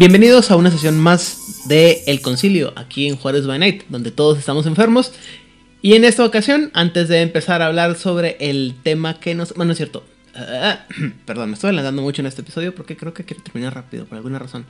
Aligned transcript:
Bienvenidos 0.00 0.50
a 0.50 0.56
una 0.56 0.70
sesión 0.70 0.98
más 0.98 1.68
de 1.68 2.04
El 2.06 2.22
Concilio, 2.22 2.72
aquí 2.74 3.06
en 3.06 3.16
Juárez 3.16 3.46
by 3.46 3.58
Night, 3.58 3.82
donde 3.90 4.10
todos 4.10 4.38
estamos 4.38 4.64
enfermos. 4.64 5.12
Y 5.82 5.92
en 5.92 6.06
esta 6.06 6.24
ocasión, 6.24 6.70
antes 6.72 7.08
de 7.08 7.20
empezar 7.20 7.60
a 7.60 7.66
hablar 7.66 7.96
sobre 7.96 8.38
el 8.40 8.76
tema 8.82 9.20
que 9.20 9.34
nos... 9.34 9.52
Bueno, 9.52 9.72
es 9.72 9.76
cierto. 9.76 10.02
Ah, 10.34 10.86
perdón, 11.26 11.50
me 11.50 11.54
estoy 11.54 11.68
adelantando 11.68 12.00
mucho 12.00 12.22
en 12.22 12.26
este 12.28 12.40
episodio 12.40 12.74
porque 12.74 12.96
creo 12.96 13.12
que 13.12 13.24
quiero 13.26 13.42
terminar 13.42 13.74
rápido, 13.74 14.06
por 14.06 14.16
alguna 14.16 14.38
razón. 14.38 14.64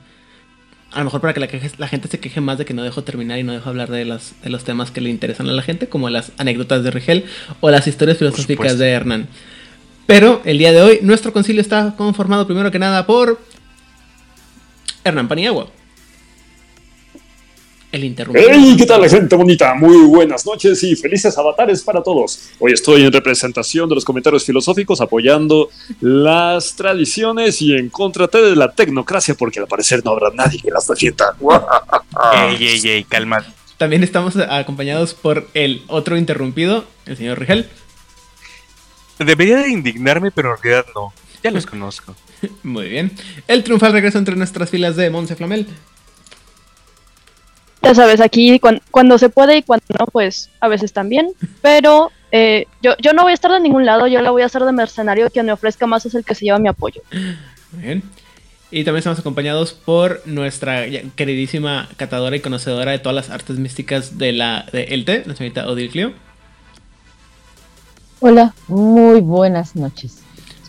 A 0.91 0.99
lo 0.99 1.05
mejor 1.05 1.21
para 1.21 1.33
que 1.33 1.39
la, 1.39 1.47
queje- 1.47 1.77
la 1.77 1.87
gente 1.87 2.09
se 2.09 2.19
queje 2.19 2.41
más 2.41 2.57
de 2.57 2.65
que 2.65 2.73
no 2.73 2.83
dejo 2.83 3.05
terminar 3.05 3.39
y 3.39 3.43
no 3.43 3.53
dejo 3.53 3.69
hablar 3.69 3.89
de, 3.89 4.03
las, 4.03 4.33
de 4.43 4.49
los 4.49 4.65
temas 4.65 4.91
que 4.91 4.99
le 4.99 5.09
interesan 5.09 5.47
a 5.47 5.53
la 5.53 5.61
gente, 5.61 5.87
como 5.87 6.09
las 6.09 6.33
anécdotas 6.39 6.83
de 6.83 6.91
Rigel 6.91 7.23
o 7.61 7.71
las 7.71 7.87
historias 7.87 8.17
filosóficas 8.17 8.77
de 8.77 8.89
Hernán. 8.89 9.29
Pero 10.07 10.41
el 10.43 10.57
día 10.57 10.73
de 10.73 10.81
hoy, 10.81 10.99
nuestro 11.03 11.31
concilio 11.31 11.61
está 11.61 11.95
conformado 11.95 12.45
primero 12.45 12.69
que 12.69 12.79
nada 12.79 13.05
por 13.05 13.39
Hernán 15.03 15.27
Paniagua. 15.27 15.67
El 17.91 18.05
interrumpido. 18.05 18.47
¡Hey! 18.49 18.75
¿Qué 18.77 18.85
tal, 18.85 19.07
gente 19.09 19.35
bonita? 19.35 19.73
Muy 19.73 20.05
buenas 20.05 20.45
noches 20.45 20.81
y 20.83 20.95
felices 20.95 21.37
avatares 21.37 21.81
para 21.83 22.01
todos. 22.01 22.51
Hoy 22.57 22.71
estoy 22.71 23.03
en 23.03 23.11
representación 23.11 23.89
de 23.89 23.95
los 23.95 24.05
comentarios 24.05 24.45
filosóficos 24.45 25.01
apoyando 25.01 25.69
las 25.99 26.73
tradiciones 26.75 27.61
y 27.61 27.73
en 27.75 27.89
contra 27.89 28.27
de 28.27 28.55
la 28.55 28.71
tecnocracia, 28.71 29.35
porque 29.35 29.59
al 29.59 29.67
parecer 29.67 30.01
no 30.05 30.11
habrá 30.11 30.29
nadie 30.33 30.61
que 30.61 30.71
las 30.71 30.87
defienda. 30.87 31.35
Ey, 32.33 32.65
ey, 32.65 32.81
ey, 32.89 33.03
calma. 33.03 33.45
También 33.77 34.03
estamos 34.03 34.37
acompañados 34.37 35.13
por 35.13 35.49
el 35.53 35.81
otro 35.87 36.15
interrumpido, 36.15 36.85
el 37.07 37.17
señor 37.17 37.39
Rigel. 37.39 37.67
Debería 39.19 39.57
de 39.57 39.69
indignarme, 39.69 40.31
pero 40.31 40.55
en 40.55 40.61
realidad 40.63 40.85
no. 40.95 41.11
Ya 41.43 41.51
los 41.51 41.65
conozco. 41.67 42.15
Muy 42.63 42.89
bien. 42.89 43.11
El 43.47 43.63
triunfal 43.63 43.93
regreso 43.93 44.17
entre 44.17 44.35
nuestras 44.35 44.69
filas 44.69 44.95
de 44.95 45.09
Monse 45.09 45.35
Flamel. 45.35 45.67
Ya 47.83 47.95
sabes, 47.95 48.21
aquí 48.21 48.59
cuan- 48.59 48.81
cuando 48.91 49.17
se 49.17 49.29
puede 49.29 49.57
y 49.57 49.63
cuando 49.63 49.85
no, 49.99 50.05
pues 50.05 50.49
a 50.59 50.67
veces 50.67 50.93
también. 50.93 51.29
Pero 51.61 52.11
eh, 52.31 52.67
yo, 52.81 52.93
yo 52.99 53.13
no 53.13 53.23
voy 53.23 53.31
a 53.31 53.35
estar 53.35 53.51
de 53.51 53.59
ningún 53.59 53.85
lado, 53.85 54.07
yo 54.07 54.21
la 54.21 54.29
voy 54.31 54.43
a 54.43 54.45
hacer 54.45 54.63
de 54.63 54.71
mercenario. 54.71 55.29
Quien 55.31 55.47
me 55.47 55.51
ofrezca 55.51 55.87
más 55.87 56.05
es 56.05 56.13
el 56.15 56.23
que 56.23 56.35
se 56.35 56.45
lleva 56.45 56.59
mi 56.59 56.67
apoyo. 56.69 57.01
Muy 57.71 57.83
bien. 57.83 58.03
Y 58.69 58.83
también 58.85 58.99
estamos 58.99 59.19
acompañados 59.19 59.73
por 59.73 60.21
nuestra 60.25 60.85
queridísima 61.15 61.89
catadora 61.97 62.35
y 62.35 62.39
conocedora 62.39 62.91
de 62.91 62.99
todas 62.99 63.15
las 63.15 63.29
artes 63.29 63.57
místicas 63.57 64.17
de 64.17 64.31
la 64.31 64.65
de 64.71 64.83
ELTE, 64.83 65.23
la 65.25 65.35
señorita 65.35 65.67
Odile 65.67 65.89
Clio. 65.89 66.13
Hola, 68.21 68.53
muy 68.67 69.19
buenas 69.19 69.75
noches. 69.75 70.20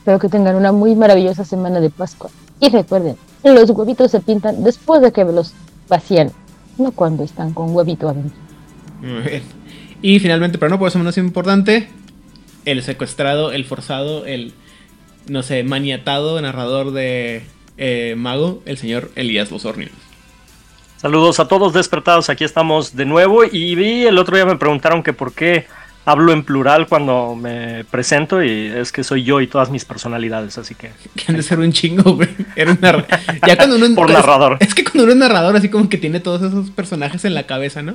Espero 0.03 0.19
que 0.19 0.29
tengan 0.29 0.57
una 0.57 0.73
muy 0.73 0.97
maravillosa 0.97 1.45
semana 1.45 1.79
de 1.79 1.89
Pascua. 1.89 2.29
Y 2.59 2.69
recuerden, 2.71 3.17
los 3.45 3.71
huevitos 3.71 4.11
se 4.11 4.19
pintan 4.19 4.65
después 4.65 5.01
de 5.01 5.13
que 5.13 5.25
los 5.25 5.55
vacían, 5.89 6.33
no 6.77 6.91
cuando 6.91 7.23
están 7.23 7.55
con 7.55 7.73
huevito 7.73 8.09
adentro. 8.09 8.37
Muy 9.01 9.23
bien. 9.23 9.43
Y 10.03 10.19
finalmente, 10.19 10.59
pero 10.59 10.71
no 10.71 10.81
por 10.81 10.89
eso 10.89 10.99
menos 10.99 11.19
importante, 11.19 11.89
el 12.65 12.83
secuestrado, 12.83 13.53
el 13.53 13.65
forzado, 13.65 14.27
el, 14.27 14.55
no 15.29 15.45
sé, 15.45 15.63
maniatado 15.63 16.41
narrador 16.41 16.91
de 16.91 17.45
eh, 17.77 18.17
Mago, 18.19 18.61
el 18.65 18.79
señor 18.79 19.13
Elías 19.15 19.53
Losornio. 19.53 19.91
Saludos 20.97 21.39
a 21.39 21.47
todos 21.47 21.75
despertados, 21.75 22.29
aquí 22.29 22.43
estamos 22.43 22.97
de 22.97 23.05
nuevo 23.05 23.45
y 23.45 23.77
vi 23.77 24.05
el 24.05 24.19
otro 24.19 24.35
día 24.35 24.47
me 24.47 24.57
preguntaron 24.57 25.05
que 25.05 25.13
por 25.13 25.33
qué 25.33 25.67
hablo 26.05 26.33
en 26.33 26.43
plural 26.45 26.87
cuando 26.89 27.35
me 27.37 27.85
presento 27.85 28.43
y 28.43 28.67
es 28.67 28.91
que 28.93 29.05
soy 29.05 29.23
yo 29.25 29.41
y 29.41 29.47
todas 29.47 29.71
mis 29.71 29.85
personalidades, 29.85 30.59
así 30.59 30.75
que 30.75 30.91
Que 31.17 31.25
han 31.29 31.37
de 31.37 31.43
ser 31.43 31.59
un 31.59 31.73
chingo, 31.73 32.15
güey. 32.15 32.29
Era 32.57 32.73
un 32.73 32.81
narra- 32.81 33.07
Ya 33.47 33.57
cuando 33.57 33.77
uno 33.77 33.87
por 33.95 34.11
es- 34.11 34.17
narrador. 34.17 34.57
Es 34.61 34.75
que 34.75 34.85
cuando 34.85 35.05
uno 35.05 35.13
es 35.13 35.19
narrador, 35.19 35.57
así 35.57 35.69
como 35.69 35.89
que 35.89 35.99
tiene 35.99 36.21
todos 36.21 36.43
esos 36.43 36.71
personajes 36.71 37.25
en 37.25 37.35
la 37.35 37.47
cabeza, 37.47 37.83
¿no? 37.83 37.95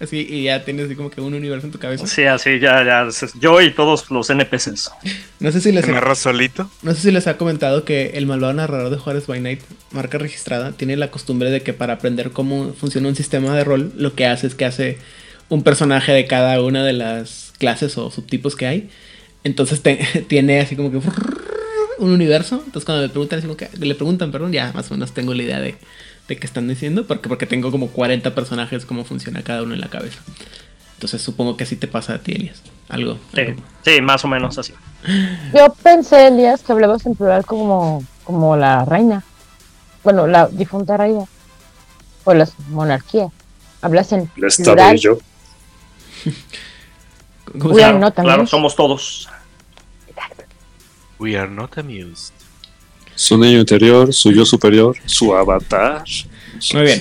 Así, 0.00 0.26
y 0.28 0.42
ya 0.42 0.64
tienes 0.64 0.86
así 0.86 0.96
como 0.96 1.08
que 1.08 1.20
un 1.20 1.34
universo 1.34 1.66
en 1.68 1.72
tu 1.72 1.78
cabeza. 1.78 2.04
Sí, 2.08 2.24
así 2.24 2.58
ya, 2.58 2.82
ya, 2.84 3.06
yo 3.40 3.60
y 3.60 3.70
todos 3.70 4.10
los 4.10 4.28
NPCs. 4.28 4.90
No 5.38 5.52
sé 5.52 5.60
si 5.60 5.70
les 5.70 5.86
no 5.86 6.94
sé 6.94 7.00
si 7.00 7.10
les 7.12 7.26
ha 7.28 7.36
comentado 7.36 7.84
que 7.84 8.06
el 8.14 8.26
malvado 8.26 8.52
narrador 8.54 8.90
de 8.90 8.96
Juárez 8.98 9.28
by 9.28 9.40
Night, 9.40 9.60
marca 9.92 10.18
registrada, 10.18 10.72
tiene 10.72 10.96
la 10.96 11.12
costumbre 11.12 11.48
de 11.50 11.62
que 11.62 11.74
para 11.74 11.92
aprender 11.92 12.32
cómo 12.32 12.72
funciona 12.74 13.06
un 13.08 13.14
sistema 13.14 13.54
de 13.54 13.62
rol, 13.62 13.92
lo 13.96 14.14
que 14.14 14.26
hace 14.26 14.48
es 14.48 14.56
que 14.56 14.64
hace 14.64 14.98
un 15.48 15.62
personaje 15.62 16.12
de 16.12 16.26
cada 16.26 16.60
una 16.62 16.84
de 16.84 16.92
las 16.92 17.52
clases 17.58 17.96
o 17.98 18.10
subtipos 18.10 18.56
que 18.56 18.66
hay. 18.66 18.90
Entonces 19.44 19.82
te- 19.82 19.96
tiene 20.28 20.60
así 20.60 20.76
como 20.76 20.90
que 20.90 20.98
un 21.98 22.10
universo. 22.10 22.56
Entonces 22.64 22.84
cuando 22.84 23.02
me 23.02 23.08
preguntan, 23.08 23.38
así 23.38 23.46
como 23.48 23.56
que- 23.56 23.70
le 23.78 23.94
preguntan, 23.94 24.30
perdón, 24.32 24.52
ya 24.52 24.72
más 24.72 24.90
o 24.90 24.94
menos 24.94 25.12
tengo 25.12 25.34
la 25.34 25.42
idea 25.42 25.60
de, 25.60 25.76
de 26.28 26.36
qué 26.36 26.46
están 26.46 26.66
diciendo. 26.68 27.06
Porque, 27.06 27.28
porque 27.28 27.46
tengo 27.46 27.70
como 27.70 27.88
40 27.88 28.34
personajes, 28.34 28.86
cómo 28.86 29.04
funciona 29.04 29.42
cada 29.42 29.62
uno 29.62 29.74
en 29.74 29.80
la 29.80 29.88
cabeza. 29.88 30.20
Entonces 30.94 31.20
supongo 31.22 31.56
que 31.56 31.64
así 31.64 31.76
te 31.76 31.88
pasa 31.88 32.14
a 32.14 32.18
ti, 32.18 32.32
Elias. 32.32 32.62
Algo. 32.88 33.18
Sí, 33.34 33.40
algo. 33.40 33.62
sí, 33.84 34.00
más 34.00 34.24
o 34.24 34.28
menos 34.28 34.56
así. 34.58 34.72
Yo 35.54 35.74
pensé, 35.82 36.28
Elías, 36.28 36.62
que 36.62 36.72
hablabas 36.72 37.04
en 37.04 37.14
plural 37.14 37.44
como, 37.44 38.02
como 38.24 38.56
la 38.56 38.84
reina. 38.84 39.22
Bueno, 40.02 40.26
la 40.26 40.46
difunta 40.48 40.96
reina. 40.96 41.24
O 42.24 42.32
la 42.32 42.48
monarquía. 42.70 43.28
Hablas 43.82 44.12
en 44.12 44.30
La 44.36 44.48
estaba 44.48 44.76
plural. 44.76 44.96
yo. 44.98 45.18
¿Cómo 47.58 47.74
se 47.74 47.74
We 47.74 47.80
llama? 47.80 47.90
are 47.90 47.98
not 48.00 48.14
Claro, 48.14 48.32
amused. 48.34 48.50
somos 48.50 48.74
todos. 48.76 49.28
We 51.18 51.36
are 51.36 51.50
not 51.50 51.76
amused. 51.78 52.32
Su 53.14 53.38
niño 53.38 53.60
interior, 53.60 54.12
su 54.12 54.32
yo 54.32 54.44
superior, 54.44 54.96
su 55.06 55.34
avatar. 55.34 56.02
Muy 56.72 56.82
bien. 56.82 57.00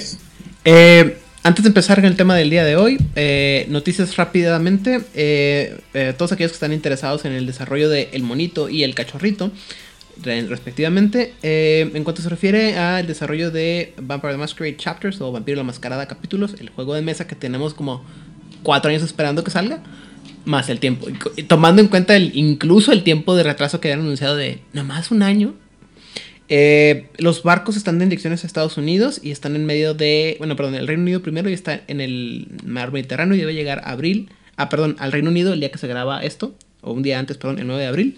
Eh, 0.66 1.18
antes 1.42 1.64
de 1.64 1.70
empezar 1.70 1.98
con 1.98 2.06
el 2.06 2.16
tema 2.16 2.36
del 2.36 2.50
día 2.50 2.64
de 2.64 2.76
hoy, 2.76 2.98
eh, 3.16 3.66
noticias 3.70 4.16
rápidamente. 4.16 5.02
Eh, 5.16 5.80
eh, 5.94 6.14
todos 6.18 6.32
aquellos 6.32 6.52
que 6.52 6.56
están 6.58 6.72
interesados 6.74 7.26
en 7.26 7.32
el 7.34 7.46
desarrollo 7.48 7.90
de 7.90 8.10
El 8.14 8.22
Monito 8.24 8.70
y 8.70 8.84
El 8.84 8.94
Cachorrito, 8.94 9.52
re- 10.22 10.44
respectivamente, 10.46 11.34
eh, 11.42 11.90
en 11.94 12.04
cuanto 12.04 12.22
se 12.22 12.30
refiere 12.30 12.78
al 12.78 13.08
desarrollo 13.08 13.50
de 13.50 13.94
Vampire 14.00 14.34
the 14.34 14.38
Masquerade 14.40 14.78
Chapters 14.78 15.20
o 15.20 15.32
Vampiro 15.32 15.58
la 15.58 15.64
Mascarada 15.64 16.08
Capítulos, 16.08 16.56
el 16.60 16.70
juego 16.70 16.94
de 16.94 17.02
mesa 17.02 17.26
que 17.28 17.36
tenemos 17.36 17.74
como 17.74 18.06
cuatro 18.64 18.90
años 18.90 19.04
esperando 19.04 19.44
que 19.44 19.52
salga, 19.52 19.84
más 20.46 20.70
el 20.70 20.80
tiempo. 20.80 21.08
Tomando 21.48 21.82
en 21.82 21.88
cuenta 21.88 22.16
el, 22.16 22.32
incluso 22.36 22.92
el 22.92 23.04
tiempo 23.04 23.36
de 23.36 23.44
retraso 23.44 23.80
que 23.80 23.90
habían 23.90 24.06
anunciado 24.06 24.36
de 24.36 24.60
nada 24.74 24.88
más 24.88 25.12
un 25.12 25.24
año. 25.24 25.54
Eh, 26.50 27.10
los 27.18 27.44
barcos 27.44 27.78
están 27.78 28.02
en 28.02 28.10
direcciones 28.10 28.44
a 28.44 28.48
Estados 28.48 28.78
Unidos 28.78 29.20
y 29.24 29.32
están 29.32 29.56
en 29.56 29.66
medio 29.66 29.94
de, 29.94 30.36
bueno, 30.40 30.56
perdón, 30.56 30.76
el 30.76 30.88
Reino 30.88 31.04
Unido 31.04 31.22
primero 31.22 31.50
y 31.50 31.54
está 31.54 31.82
en 31.88 32.02
el 32.02 32.48
mar 32.66 32.92
Mediterráneo 32.92 33.36
y 33.36 33.40
debe 33.40 33.54
llegar 33.54 33.80
a 33.80 33.92
abril, 33.92 34.30
ah, 34.58 34.70
perdón, 34.70 34.96
al 35.00 35.12
Reino 35.12 35.30
Unido 35.30 35.54
el 35.54 35.60
día 35.62 35.72
que 35.72 35.78
se 35.78 35.88
graba 35.88 36.24
esto, 36.24 36.54
o 36.82 36.92
un 36.92 37.02
día 37.02 37.18
antes, 37.18 37.38
perdón, 37.38 37.60
el 37.60 37.68
9 37.68 37.82
de 37.82 37.88
abril. 37.88 38.18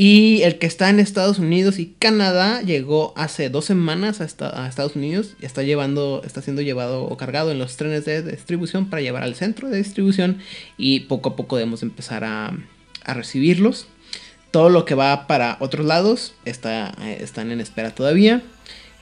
Y 0.00 0.42
el 0.42 0.58
que 0.58 0.68
está 0.68 0.90
en 0.90 1.00
Estados 1.00 1.40
Unidos 1.40 1.80
y 1.80 1.86
Canadá 1.98 2.62
llegó 2.62 3.12
hace 3.16 3.50
dos 3.50 3.64
semanas 3.64 4.20
a, 4.20 4.24
esta- 4.26 4.64
a 4.64 4.68
Estados 4.68 4.94
Unidos 4.94 5.34
y 5.42 5.44
está 5.46 5.64
llevando, 5.64 6.22
está 6.24 6.40
siendo 6.40 6.62
llevado 6.62 7.02
o 7.02 7.16
cargado 7.16 7.50
en 7.50 7.58
los 7.58 7.76
trenes 7.76 8.04
de 8.04 8.22
distribución 8.22 8.88
para 8.90 9.02
llevar 9.02 9.24
al 9.24 9.34
centro 9.34 9.68
de 9.68 9.78
distribución 9.78 10.38
y 10.76 11.00
poco 11.00 11.30
a 11.30 11.36
poco 11.36 11.56
debemos 11.56 11.82
empezar 11.82 12.22
a, 12.22 12.56
recibirlos. 13.12 13.86
Todo 14.52 14.68
lo 14.70 14.84
que 14.84 14.94
va 14.94 15.26
para 15.26 15.56
otros 15.60 15.84
lados 15.84 16.32
está, 16.44 16.94
eh, 17.00 17.18
están 17.20 17.50
en 17.50 17.60
espera 17.60 17.92
todavía. 17.92 18.42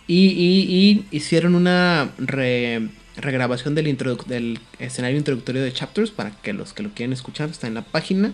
Y, 0.08 1.04
hicieron 1.10 1.54
una 1.56 2.10
re- 2.16 2.88
regrabación 3.16 3.74
del, 3.74 3.96
del 4.28 4.60
escenario 4.78 5.18
introductorio 5.18 5.62
de 5.62 5.72
Chapters 5.72 6.10
para 6.10 6.30
que 6.30 6.52
los 6.52 6.72
que 6.72 6.84
lo 6.84 6.90
quieran 6.90 7.12
escuchar 7.12 7.50
está 7.50 7.66
en 7.66 7.74
la 7.74 7.82
página. 7.82 8.32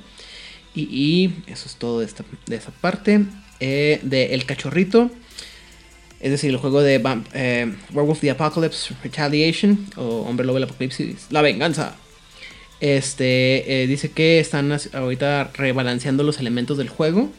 Y, 0.74 1.30
eso 1.46 1.66
es 1.66 1.76
todo 1.76 2.00
de, 2.00 2.06
esta, 2.06 2.24
de 2.46 2.56
esa 2.56 2.70
parte. 2.70 3.24
Eh, 3.60 4.00
de 4.02 4.34
El 4.34 4.44
Cachorrito. 4.46 5.10
Es 6.20 6.30
decir, 6.30 6.50
el 6.50 6.56
juego 6.56 6.82
de 6.82 7.02
Vamp- 7.02 7.26
eh, 7.34 7.72
Werewolf 7.92 8.20
the 8.20 8.30
Apocalypse 8.30 8.94
Retaliation. 9.02 9.86
O 9.96 10.22
Hombre 10.22 10.46
Lobo 10.46 10.58
del 10.58 10.64
Apocalipsis. 10.68 11.26
La 11.30 11.42
Venganza. 11.42 11.96
Este 12.80 13.82
eh, 13.82 13.86
dice 13.86 14.10
que 14.10 14.40
están 14.40 14.76
ahorita 14.92 15.50
rebalanceando 15.54 16.24
los 16.24 16.40
elementos 16.40 16.78
del 16.78 16.88
juego. 16.88 17.30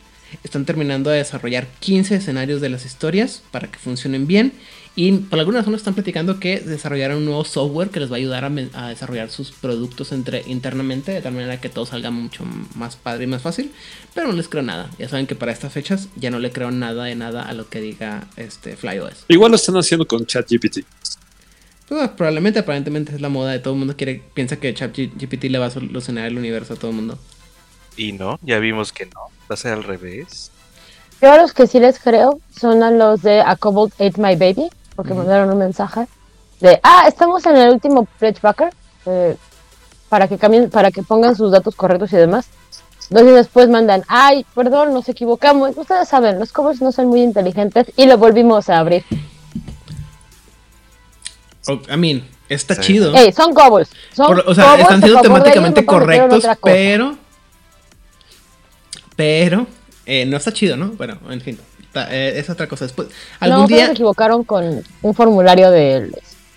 Están 0.43 0.65
terminando 0.65 1.09
de 1.09 1.17
desarrollar 1.17 1.67
15 1.79 2.15
escenarios 2.15 2.61
de 2.61 2.69
las 2.69 2.85
historias 2.85 3.43
para 3.51 3.67
que 3.69 3.77
funcionen 3.77 4.25
bien. 4.25 4.53
Y 4.95 5.11
por 5.11 5.39
alguna 5.39 5.59
razón 5.59 5.73
están 5.73 5.95
platicando 5.95 6.39
que 6.39 6.59
desarrollaron 6.59 7.17
un 7.17 7.25
nuevo 7.25 7.43
software 7.45 7.89
que 7.89 7.99
les 7.99 8.11
va 8.11 8.15
a 8.15 8.17
ayudar 8.17 8.45
a, 8.45 8.87
desarrollar 8.89 9.31
sus 9.31 9.51
productos 9.51 10.11
entre, 10.11 10.43
internamente 10.45 11.11
de 11.11 11.21
tal 11.21 11.33
manera 11.33 11.59
que 11.59 11.69
todo 11.69 11.87
salga 11.87 12.11
mucho 12.11 12.45
más 12.75 12.95
padre 12.95 13.23
y 13.23 13.27
más 13.27 13.41
fácil. 13.41 13.71
Pero 14.13 14.27
no 14.27 14.33
les 14.33 14.47
creo 14.47 14.61
nada. 14.61 14.91
Ya 14.99 15.09
saben 15.09 15.25
que 15.25 15.35
para 15.35 15.51
estas 15.51 15.73
fechas 15.73 16.09
ya 16.15 16.29
no 16.29 16.37
le 16.37 16.51
creo 16.51 16.69
nada 16.69 17.05
de 17.05 17.15
nada 17.15 17.41
a 17.41 17.53
lo 17.53 17.69
que 17.69 17.81
diga 17.81 18.27
este 18.37 18.75
FlyOS. 18.75 19.25
Igual 19.29 19.51
lo 19.51 19.55
están 19.55 19.77
haciendo 19.77 20.05
con 20.05 20.27
ChatGPT. 20.27 20.81
Pues, 21.89 22.09
probablemente, 22.09 22.59
aparentemente 22.59 23.13
es 23.15 23.21
la 23.21 23.29
moda 23.29 23.51
de 23.51 23.59
todo 23.59 23.73
el 23.73 23.79
mundo 23.79 23.95
quiere, 23.97 24.21
piensa 24.33 24.57
que 24.57 24.73
ChatGPT 24.73 25.45
le 25.45 25.57
va 25.57 25.67
a 25.67 25.71
solucionar 25.71 26.27
el 26.27 26.37
universo 26.37 26.73
a 26.73 26.77
todo 26.77 26.91
el 26.91 26.97
mundo. 26.97 27.17
Y 27.97 28.13
no, 28.13 28.39
ya 28.41 28.59
vimos 28.59 28.91
que 28.91 29.05
no. 29.05 29.21
Va 29.49 29.55
a 29.55 29.57
ser 29.57 29.73
al 29.73 29.83
revés. 29.83 30.51
Yo 31.21 31.31
a 31.31 31.37
los 31.37 31.53
que 31.53 31.67
sí 31.67 31.79
les 31.79 31.99
creo 31.99 32.39
son 32.59 32.83
a 32.83 32.91
los 32.91 33.21
de 33.21 33.41
A 33.41 33.55
Cobalt 33.55 33.93
Ate 33.93 34.19
My 34.21 34.35
Baby, 34.35 34.69
porque 34.95 35.13
mandaron 35.13 35.49
un 35.51 35.57
mensaje 35.57 36.07
de, 36.59 36.79
ah, 36.83 37.05
estamos 37.07 37.45
en 37.45 37.57
el 37.57 37.69
último 37.71 38.07
pledge 38.19 38.39
backer, 38.41 38.73
eh, 39.05 39.35
para 40.09 40.27
que 40.27 40.37
cambien, 40.37 40.69
para 40.69 40.91
que 40.91 41.03
pongan 41.03 41.35
sus 41.35 41.51
datos 41.51 41.75
correctos 41.75 42.13
y 42.13 42.17
demás. 42.17 42.45
Dos 43.09 43.23
días 43.23 43.35
después 43.35 43.67
mandan, 43.69 44.03
ay, 44.07 44.45
perdón, 44.55 44.93
nos 44.93 45.09
equivocamos. 45.09 45.75
Ustedes 45.75 46.07
saben, 46.07 46.39
los 46.39 46.51
covers 46.51 46.81
no 46.81 46.91
son 46.91 47.07
muy 47.07 47.21
inteligentes 47.21 47.87
y 47.97 48.05
lo 48.05 48.17
volvimos 48.17 48.69
a 48.69 48.79
abrir. 48.79 49.03
O- 51.67 51.81
I 51.93 51.97
mean, 51.97 52.23
está 52.49 52.75
Sí. 52.75 52.81
chido. 52.81 53.13
Ey, 53.15 53.31
son 53.33 53.53
covers. 53.53 53.89
Son 54.13 54.27
Por- 54.27 54.43
o 54.47 54.53
sea, 54.55 54.65
covers, 54.65 54.81
están 54.83 54.99
siendo 55.01 55.19
ellos, 55.19 55.21
temáticamente 55.21 55.85
correctos, 55.85 56.45
pero. 56.61 57.17
Pero. 59.15 59.67
eh, 60.05 60.25
no 60.25 60.37
está 60.37 60.51
chido, 60.51 60.75
¿no? 60.75 60.89
Bueno, 60.91 61.17
en 61.29 61.41
fin. 61.41 61.59
Eh, 61.95 62.33
es 62.37 62.49
otra 62.49 62.67
cosa. 62.67 62.85
Después. 62.85 63.07
Algún 63.39 63.61
no, 63.61 63.67
día. 63.67 63.85
se 63.87 63.91
equivocaron 63.93 64.43
con 64.43 64.83
un 65.01 65.13
formulario 65.13 65.71
de 65.71 66.11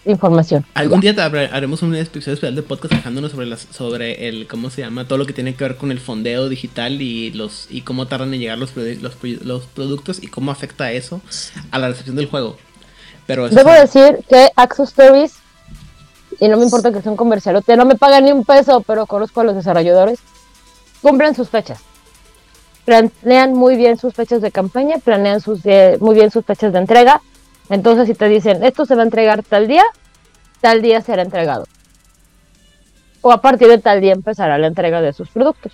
información. 0.04 0.64
Algún 0.74 1.00
día 1.00 1.14
te 1.14 1.20
habrá- 1.20 1.46
haremos 1.52 1.82
un 1.82 1.94
episodio 1.94 2.34
especial 2.34 2.54
de 2.54 2.62
podcast 2.62 2.94
quejándonos 2.94 3.32
sobre 3.32 3.46
las, 3.46 3.66
sobre 3.72 4.28
el, 4.28 4.46
¿cómo 4.46 4.70
se 4.70 4.82
llama? 4.82 5.06
Todo 5.08 5.18
lo 5.18 5.26
que 5.26 5.32
tiene 5.32 5.54
que 5.56 5.64
ver 5.64 5.76
con 5.76 5.90
el 5.90 5.98
fondeo 5.98 6.48
digital 6.48 7.02
y 7.02 7.32
los, 7.32 7.66
y 7.70 7.80
cómo 7.82 8.06
tardan 8.06 8.32
en 8.32 8.38
llegar 8.40 8.56
los, 8.56 8.76
los, 8.76 9.20
produ- 9.20 9.40
los 9.42 9.64
productos 9.64 10.22
y 10.22 10.28
cómo 10.28 10.52
afecta 10.52 10.92
eso 10.92 11.20
a 11.72 11.78
la 11.80 11.88
recepción 11.88 12.14
del 12.16 12.26
juego. 12.26 12.56
Pero 13.26 13.48
Debo 13.48 13.70
es- 13.72 13.92
decir 13.92 14.20
que 14.28 14.50
Axos 14.54 14.90
Stories, 14.90 15.34
y 16.38 16.46
no 16.46 16.56
me 16.56 16.62
importa 16.64 16.92
que 16.92 17.02
sea 17.02 17.10
un 17.10 17.16
comercialote, 17.16 17.76
no 17.76 17.84
me 17.84 17.96
pagan 17.96 18.24
ni 18.26 18.30
un 18.30 18.44
peso, 18.44 18.82
pero 18.86 19.06
conozco 19.06 19.40
a 19.40 19.44
los 19.44 19.56
desarrolladores, 19.56 20.20
cumplen 21.02 21.34
sus 21.34 21.48
fechas. 21.48 21.80
Planean 22.86 23.52
muy 23.52 23.76
bien 23.76 23.98
sus 23.98 24.14
fechas 24.14 24.40
de 24.40 24.50
campaña, 24.50 24.96
planean 24.98 25.40
sus, 25.40 25.60
eh, 25.66 25.98
muy 26.00 26.14
bien 26.14 26.30
sus 26.30 26.44
fechas 26.44 26.72
de 26.72 26.78
entrega. 26.78 27.20
Entonces, 27.68 28.06
si 28.06 28.14
te 28.14 28.28
dicen, 28.28 28.64
esto 28.64 28.86
se 28.86 28.94
va 28.94 29.02
a 29.02 29.04
entregar 29.04 29.42
tal 29.42 29.66
día, 29.66 29.82
tal 30.60 30.80
día 30.80 31.02
será 31.02 31.22
entregado. 31.22 31.66
O 33.20 33.32
a 33.32 33.42
partir 33.42 33.66
de 33.66 33.78
tal 33.78 34.00
día 34.00 34.12
empezará 34.12 34.56
la 34.56 34.68
entrega 34.68 35.02
de 35.02 35.12
sus 35.12 35.28
productos. 35.28 35.72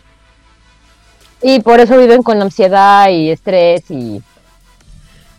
Y 1.43 1.61
por 1.61 1.81
eso 1.81 1.99
viven 1.99 2.23
con 2.23 2.41
ansiedad 2.41 3.11
y 3.11 3.31
estrés 3.31 3.91
y, 3.91 4.23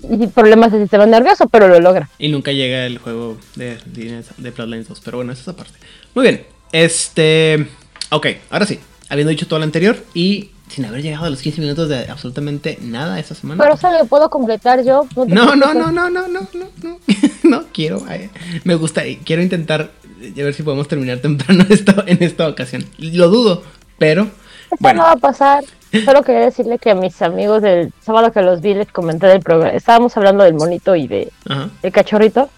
y 0.04 0.28
problemas 0.28 0.72
de 0.72 0.82
sistema 0.82 1.08
nervioso, 1.08 1.48
pero 1.48 1.68
lo 1.68 1.80
logran. 1.80 2.08
Y 2.20 2.30
nunca 2.30 2.52
llega 2.52 2.86
el 2.86 3.00
juego 3.00 3.38
de, 3.56 3.78
de, 3.86 4.24
de 4.38 4.52
Bloodlines 4.52 4.90
2. 4.90 5.02
Pero 5.04 5.18
bueno, 5.18 5.32
esa 5.32 5.42
es 5.42 5.48
esa 5.48 5.56
parte. 5.58 5.74
Muy 6.14 6.24
bien. 6.24 6.46
Este. 6.72 7.68
Ok, 8.12 8.28
ahora 8.52 8.68
sí. 8.68 8.80
Habiendo 9.10 9.32
dicho 9.32 9.48
todo 9.48 9.60
lo 9.60 9.66
anterior 9.66 9.98
y 10.14 10.52
sin 10.74 10.86
haber 10.86 11.04
llegado 11.04 11.26
a 11.26 11.30
los 11.30 11.42
15 11.42 11.62
minutos 11.62 11.88
de 11.88 12.10
absolutamente 12.10 12.80
nada 12.82 13.20
esta 13.20 13.36
semana. 13.36 13.64
Pero 13.64 13.76
eso 13.76 13.92
lo 13.92 14.06
puedo 14.06 14.30
completar 14.30 14.84
yo. 14.84 15.08
No, 15.16 15.26
no, 15.26 15.56
no, 15.56 15.74
no, 15.74 15.92
no, 15.92 16.10
no, 16.10 16.28
no, 16.28 16.48
no. 16.82 17.00
No 17.44 17.64
quiero. 17.72 18.02
ay, 18.08 18.30
me 18.64 18.74
gusta. 18.76 19.04
Quiero 19.24 19.44
intentar 19.44 19.92
eh, 20.22 20.34
a 20.42 20.44
ver 20.44 20.54
si 20.54 20.64
podemos 20.64 20.88
terminar 20.88 21.20
temprano 21.20 21.64
esto 21.70 22.04
en 22.08 22.24
esta 22.24 22.48
ocasión. 22.48 22.86
Lo 22.98 23.30
dudo, 23.30 23.64
pero 24.00 24.24
Eso 24.72 24.94
no 24.94 25.04
va 25.04 25.12
a 25.12 25.18
pasar. 25.18 25.64
Solo 26.06 26.24
quería 26.24 26.42
decirle 26.42 26.80
que 26.80 26.90
a 26.90 26.96
mis 26.96 27.22
amigos 27.22 27.62
del 27.62 27.94
sábado 28.02 28.32
que 28.32 28.42
los 28.42 28.62
vi 28.62 28.74
les 28.74 28.92
comenté 28.92 29.28
del 29.28 29.42
programa. 29.42 29.76
Estábamos 29.76 30.18
hablando 30.18 30.44
del 30.44 30.56
monito 30.56 30.96
y 30.96 31.08
de 31.08 31.32
Ajá. 31.48 31.70
el 31.84 31.92
cachorrito. 31.92 32.50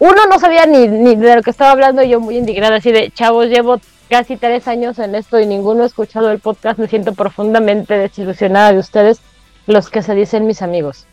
Uno 0.00 0.26
no 0.28 0.40
sabía 0.40 0.66
ni, 0.66 0.88
ni 0.88 1.14
de 1.14 1.36
lo 1.36 1.42
que 1.42 1.50
estaba 1.50 1.70
hablando 1.70 2.02
y 2.02 2.08
yo 2.08 2.18
muy 2.18 2.36
indignada 2.36 2.76
así 2.76 2.90
de 2.90 3.12
chavos, 3.12 3.46
llevo 3.46 3.80
casi 4.08 4.36
tres 4.36 4.68
años 4.68 4.98
en 4.98 5.14
esto 5.14 5.38
y 5.40 5.46
ninguno 5.46 5.82
ha 5.82 5.86
escuchado 5.86 6.30
el 6.30 6.38
podcast. 6.38 6.78
Me 6.78 6.88
siento 6.88 7.14
profundamente 7.14 7.96
desilusionada 7.96 8.72
de 8.72 8.78
ustedes, 8.78 9.20
los 9.66 9.88
que 9.90 10.02
se 10.02 10.14
dicen 10.14 10.46
mis 10.46 10.62
amigos. 10.62 11.06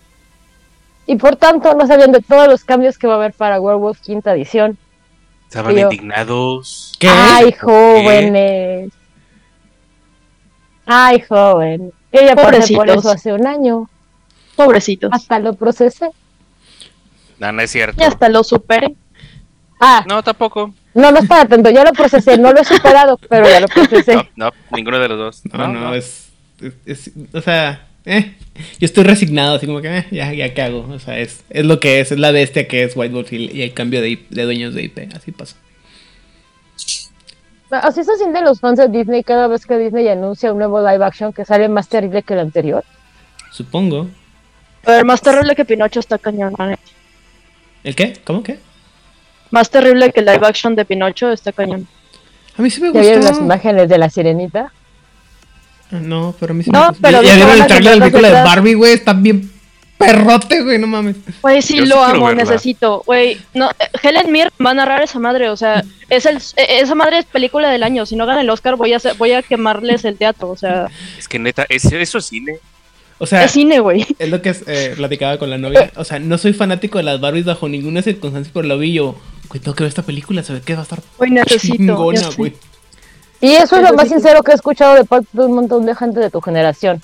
Y 1.08 1.16
por 1.16 1.36
tanto 1.36 1.74
no 1.74 1.88
sabían 1.88 2.12
de 2.12 2.22
todos 2.22 2.48
los 2.48 2.64
cambios 2.64 2.98
que 2.98 3.08
va 3.08 3.14
a 3.14 3.18
haber 3.18 3.34
para 3.34 3.60
Werewolf 3.60 4.00
quinta 4.02 4.34
edición. 4.34 4.78
Estaban 5.48 5.76
Yo- 5.76 5.84
indignados. 5.92 6.94
¿Qué? 7.00 7.10
Ay, 7.10 7.52
jóvenes. 7.54 8.92
Ay, 10.86 11.20
joven. 11.22 11.92
Yo 12.12 12.22
ya 12.22 12.36
pasé 12.36 12.76
por 12.76 12.90
eso 12.90 13.10
hace 13.10 13.34
un 13.34 13.48
año. 13.48 13.90
Pobrecitos. 14.56 15.10
Hasta 15.14 15.40
lo 15.40 15.54
procesé. 15.54 16.10
No, 17.40 17.52
no 17.52 17.62
es 17.62 17.72
cierto. 17.72 17.98
Ya 18.00 18.08
hasta 18.08 18.30
lo 18.30 18.44
superé. 18.44 18.96
Ah, 19.80 20.04
No, 20.08 20.22
tampoco. 20.24 20.74
No, 20.94 21.12
no 21.12 21.20
está 21.20 21.42
atento. 21.42 21.70
Yo 21.70 21.84
lo 21.84 21.92
procesé. 21.94 22.38
No 22.38 22.52
lo 22.52 22.60
he 22.62 22.66
superado, 22.66 23.18
pero 23.30 23.48
ya 23.50 23.60
lo 23.60 23.68
procesé. 23.68 24.16
No, 24.16 24.26
no, 24.36 24.52
ninguno 24.76 25.00
de 25.00 25.08
los 25.10 25.18
dos. 25.18 25.42
No, 25.54 25.68
no, 25.68 25.94
es, 25.96 26.30
es, 26.62 26.74
es- 26.86 27.12
O 27.34 27.42
sea, 27.42 27.88
eh, 28.06 28.34
yo 28.80 28.86
estoy 28.86 29.04
resignado, 29.04 29.56
así 29.56 29.66
como 29.68 29.82
que, 29.82 29.98
eh, 30.00 30.06
ya, 30.12 30.34
ya, 30.34 30.54
¿qué 30.54 30.62
hago? 30.62 30.88
O 30.92 31.00
sea, 31.00 31.20
es, 31.20 31.44
es 31.50 31.66
lo 31.66 31.80
que 31.80 32.00
es, 32.00 32.12
es 32.12 32.20
la 32.20 32.32
bestia 32.32 32.68
que 32.68 32.84
es 32.84 32.96
White 32.96 33.14
Wolf 33.14 33.32
y, 33.34 33.50
y 33.52 33.62
el 33.62 33.74
cambio 33.74 34.02
de, 34.02 34.26
de 34.30 34.44
dueños 34.44 34.74
de 34.74 34.84
IP, 34.84 35.10
así 35.16 35.32
pasa. 35.32 35.56
Así 37.70 38.04
se 38.04 38.18
sienten 38.18 38.44
los 38.44 38.60
fans 38.60 38.78
de 38.80 38.90
Disney 38.90 39.24
cada 39.24 39.48
vez 39.48 39.66
que 39.66 39.78
Disney 39.78 40.08
anuncia 40.10 40.52
un 40.52 40.58
nuevo 40.58 40.82
live 40.86 41.06
action 41.06 41.32
que 41.32 41.46
sale 41.46 41.70
más 41.70 41.88
terrible 41.88 42.22
que 42.22 42.34
el 42.34 42.40
anterior. 42.42 42.84
Supongo. 43.52 44.08
A 44.86 44.92
ver, 44.92 45.06
más 45.06 45.22
terrible 45.22 45.56
que 45.56 45.64
Pinocho 45.64 46.02
está 46.02 46.18
cañón. 46.18 46.54
¿El 47.84 47.96
qué? 47.96 48.14
¿Cómo 48.26 48.44
qué? 48.44 48.60
Más 49.52 49.70
terrible 49.70 50.12
que 50.12 50.22
el 50.22 50.26
live 50.26 50.46
action 50.48 50.76
de 50.76 50.86
Pinocho 50.86 51.32
está 51.32 51.52
cañón. 51.52 51.88
A 52.58 52.62
mí 52.62 52.70
sí 52.70 52.82
me 52.82 52.92
¿Ya 52.94 53.02
vieron 53.02 53.20
las 53.22 53.32
gustó. 53.32 53.46
imágenes 53.46 53.90
de 53.90 53.98
la 53.98 54.10
sirenita? 54.10 54.72
Ah, 55.92 56.00
No, 56.02 56.34
pero 56.40 56.52
a 56.52 56.56
mí 56.56 56.64
sí 56.64 56.72
No, 56.72 56.80
me 56.82 56.88
gustó. 56.88 57.02
pero 57.02 57.22
¿Ya, 57.22 57.28
ya 57.30 57.34
vi 57.36 57.42
vieron 57.44 57.62
el 57.62 57.68
trailer 57.68 57.94
de 57.94 58.00
la 58.00 58.06
película 58.06 58.28
de. 58.30 58.44
Barbie, 58.44 58.74
güey? 58.76 58.94
Está 58.94 59.14
bien 59.14 59.52
perrote, 59.98 60.64
güey, 60.64 60.80
no 60.80 60.88
mames. 60.88 61.16
Güey, 61.42 61.62
sí 61.62 61.76
Yo 61.78 61.84
sí 61.84 61.90
lo 61.90 61.96
quiero 61.98 62.12
amo, 62.16 62.26
verla. 62.28 62.44
necesito. 62.44 63.04
Güey, 63.06 63.38
no, 63.54 63.70
eh, 63.70 63.74
Helen 64.02 64.32
Mir 64.32 64.52
va 64.66 64.72
a 64.72 64.74
narrar 64.74 65.04
esa 65.04 65.20
madre, 65.20 65.50
o 65.50 65.56
sea, 65.58 65.84
es 66.10 66.26
el, 66.26 66.38
eh, 66.38 66.80
esa 66.80 66.96
madre 66.96 67.20
es 67.20 67.26
película 67.26 67.70
del 67.70 67.84
año. 67.84 68.06
Si 68.08 68.16
no 68.16 68.26
gana 68.26 68.42
el 68.42 68.50
Oscar, 68.50 68.78
voy 68.78 68.94
a 68.94 68.98
hacer- 68.98 69.14
voy 69.18 69.34
a 69.34 69.44
quemarles 69.44 70.04
el 70.06 70.18
teatro, 70.18 70.50
o 70.50 70.56
sea, 70.58 70.88
Es 71.20 71.28
que 71.28 71.38
neta, 71.38 71.68
es, 71.70 71.86
eso 71.86 72.18
es 72.18 72.26
cine. 72.26 72.58
O 73.20 73.28
sea, 73.28 73.44
es 73.44 73.52
cine, 73.52 73.80
güey. 73.80 74.08
es 74.18 74.30
lo 74.30 74.42
que 74.42 74.56
eh, 74.66 74.94
platicaba 74.98 75.38
con 75.38 75.52
la 75.52 75.60
novia. 75.60 75.92
O 75.98 76.04
sea, 76.04 76.18
no 76.18 76.40
soy 76.40 76.54
fanático 76.54 76.98
de 76.98 77.04
las 77.04 77.22
Barbies 77.22 77.46
bajo 77.46 77.70
ninguna 77.70 78.02
circunstancia, 78.02 78.52
pero 78.52 78.68
lo 78.68 78.80
vi 78.80 78.94
yo, 78.94 79.16
güey, 79.52 79.62
tengo 79.62 79.76
que 79.76 79.84
ver 79.84 79.90
esta 79.90 80.02
película, 80.04 80.42
se 80.44 80.54
ve 80.54 80.62
que 80.62 80.74
va 80.74 80.80
a 80.80 80.84
estar 80.84 81.00
necesito. 81.30 81.76
chingona, 81.76 82.30
güey. 82.38 82.56
Y 83.42 83.52
eso 83.54 83.76
es 83.78 83.82
lo 83.90 83.94
más 83.96 84.08
sincero 84.08 84.44
que 84.44 84.52
he 84.52 84.56
escuchado 84.56 84.96
de 84.96 85.04
parte 85.04 85.28
de 85.34 85.46
un 85.46 85.54
montón 85.54 85.86
de 85.86 85.96
gente 85.96 86.20
de 86.20 86.30
tu 86.30 86.40
generación. 86.42 87.02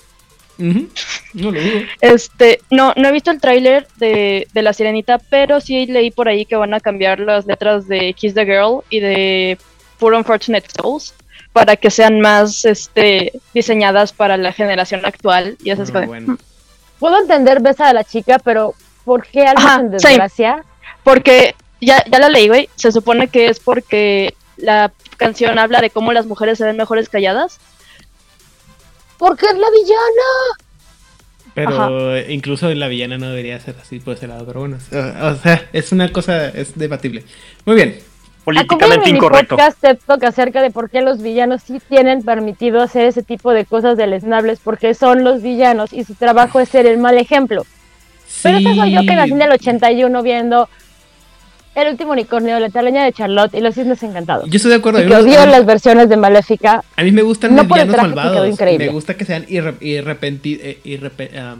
No 0.56 1.50
lo 1.52 1.60
dudo. 1.60 1.80
Este, 2.00 2.60
no, 2.70 2.92
no 2.96 3.08
he 3.08 3.12
visto 3.12 3.30
el 3.30 3.40
tráiler 3.40 3.86
de, 3.96 4.48
de 4.52 4.62
La 4.62 4.72
Sirenita, 4.72 5.18
pero 5.18 5.60
sí 5.60 5.86
leí 5.86 6.10
por 6.10 6.28
ahí 6.28 6.44
que 6.46 6.56
van 6.56 6.74
a 6.74 6.80
cambiar 6.80 7.20
las 7.20 7.46
letras 7.46 7.86
de 7.86 8.12
Kiss 8.14 8.34
the 8.34 8.44
Girl 8.44 8.80
y 8.90 8.98
de 9.00 9.58
Poor 9.98 10.14
Unfortunate 10.14 10.66
Souls 10.76 11.14
para 11.52 11.76
que 11.76 11.90
sean 11.90 12.20
más 12.20 12.64
este, 12.64 13.32
diseñadas 13.54 14.12
para 14.12 14.36
la 14.36 14.52
generación 14.52 15.04
actual. 15.04 15.56
Y 15.62 15.70
eso 15.70 15.82
es 15.84 15.90
Ah, 15.94 16.06
bueno. 16.06 16.32
"Mm". 16.32 16.38
Puedo 16.98 17.20
entender 17.20 17.60
besa 17.60 17.88
a 17.88 17.92
la 17.92 18.02
chica, 18.04 18.38
pero 18.40 18.74
¿por 19.04 19.26
qué 19.26 19.44
Ajá, 19.46 19.80
en 19.80 19.90
desgracia? 19.92 20.64
Porque 21.04 21.54
ya, 21.80 22.04
ya 22.10 22.18
la 22.18 22.28
leí, 22.28 22.48
güey. 22.48 22.68
Se 22.74 22.92
supone 22.92 23.28
que 23.28 23.48
es 23.48 23.60
porque 23.60 24.34
la 24.56 24.92
canción 25.16 25.58
habla 25.58 25.80
de 25.80 25.90
cómo 25.90 26.12
las 26.12 26.26
mujeres 26.26 26.58
se 26.58 26.64
ven 26.64 26.76
mejores 26.76 27.08
calladas. 27.08 27.58
Porque 29.18 29.46
es 29.46 29.58
la 29.58 29.70
villana. 29.70 30.68
Pero 31.54 32.18
incluso 32.30 32.72
la 32.72 32.86
villana 32.86 33.18
no 33.18 33.30
debería 33.30 33.58
ser 33.58 33.74
así 33.80 33.98
por 33.98 34.14
ese 34.14 34.28
lado, 34.28 34.46
pero 34.46 34.60
bueno. 34.60 34.76
O, 34.76 35.34
sea, 35.34 35.68
es 35.72 35.90
una 35.90 36.12
cosa, 36.12 36.48
es 36.48 36.78
debatible. 36.78 37.24
Muy 37.64 37.74
bien. 37.74 37.98
Políticamente 38.44 39.08
en 39.08 39.12
mi 39.12 39.18
incorrecto. 39.18 39.56
podcast 39.56 39.84
Talk 40.06 40.24
acerca 40.24 40.62
de 40.62 40.70
por 40.70 40.88
qué 40.88 41.02
los 41.02 41.20
villanos 41.20 41.62
sí 41.64 41.80
tienen 41.86 42.22
permitido 42.22 42.80
hacer 42.80 43.04
ese 43.06 43.22
tipo 43.22 43.52
de 43.52 43.64
cosas 43.64 43.96
deleznables, 43.98 44.60
porque 44.62 44.94
son 44.94 45.24
los 45.24 45.42
villanos 45.42 45.92
y 45.92 46.04
su 46.04 46.14
trabajo 46.14 46.60
es 46.60 46.68
ser 46.68 46.86
el 46.86 46.98
mal 46.98 47.18
ejemplo. 47.18 47.66
Pero 48.42 48.58
esa 48.58 48.74
soy 48.74 48.92
yo 48.92 49.00
que 49.02 49.16
nací 49.16 49.32
en 49.32 49.42
el 49.42 49.52
81 49.52 50.22
viendo 50.22 50.68
El 51.80 51.88
último 51.92 52.10
unicornio, 52.10 52.58
la 52.58 52.70
talaña 52.70 53.04
de 53.04 53.12
Charlotte 53.12 53.54
y 53.54 53.60
los 53.60 53.72
cisnes 53.74 54.02
encantados. 54.02 54.50
Yo 54.50 54.56
estoy 54.56 54.70
de 54.72 54.78
acuerdo. 54.78 54.98
Y 54.98 55.02
A 55.02 55.04
mí, 55.04 55.10
que 55.10 55.16
me 55.22 55.22
odio 55.38 55.46
las 55.46 55.64
versiones 55.64 56.08
de 56.08 56.16
Maléfica. 56.16 56.82
a 56.96 57.02
mí 57.04 57.12
me 57.12 57.22
gustan 57.22 57.54
No 57.54 57.62
los 57.62 57.86
malvados. 57.96 58.58
Me 58.60 58.88
gusta 58.88 59.14
que 59.16 59.24
sean 59.24 59.46
irre- 59.46 59.78
irrepenti- 59.78 60.58
eh, 60.60 60.80
irrepe- 60.84 61.30
ah, 61.38 61.54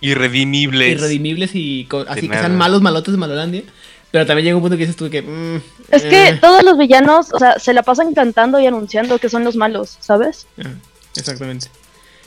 Irredimibles. 0.00 0.92
irredimibles 0.98 1.54
y 1.54 1.86
así 2.08 2.28
que 2.28 2.36
sean 2.38 2.56
malos 2.56 2.82
malotes 2.82 3.12
de 3.12 3.18
Malolandia. 3.18 3.62
Pero 4.10 4.26
también 4.26 4.44
llega 4.46 4.56
un 4.56 4.62
punto 4.62 4.76
que 4.76 4.82
dices 4.82 4.96
tú 4.96 5.08
que. 5.08 5.22
mm, 5.22 5.62
Es 5.90 6.02
que 6.02 6.28
eh, 6.30 6.38
todos 6.40 6.64
los 6.64 6.76
villanos, 6.76 7.32
o 7.32 7.38
sea, 7.38 7.58
se 7.60 7.72
la 7.72 7.82
pasan 7.84 8.12
cantando 8.14 8.58
y 8.58 8.66
anunciando 8.66 9.18
que 9.18 9.28
son 9.28 9.44
los 9.44 9.54
malos, 9.54 9.96
¿sabes? 10.00 10.46
ah, 10.62 10.68
exactamente. 11.16 11.68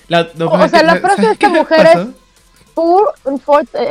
La- 0.07 0.29
no, 0.35 0.47
O 0.47 0.67
sea, 0.69 0.83
la 0.83 0.95
frase 0.95 1.21
de 1.21 1.27
¿sabes 1.27 1.31
esta 1.33 1.35
qué 1.47 1.49
me 1.49 1.59
mujer 1.59 1.79
es- 1.85 1.93
pasó? 1.93 2.13
Poor, 2.75 3.15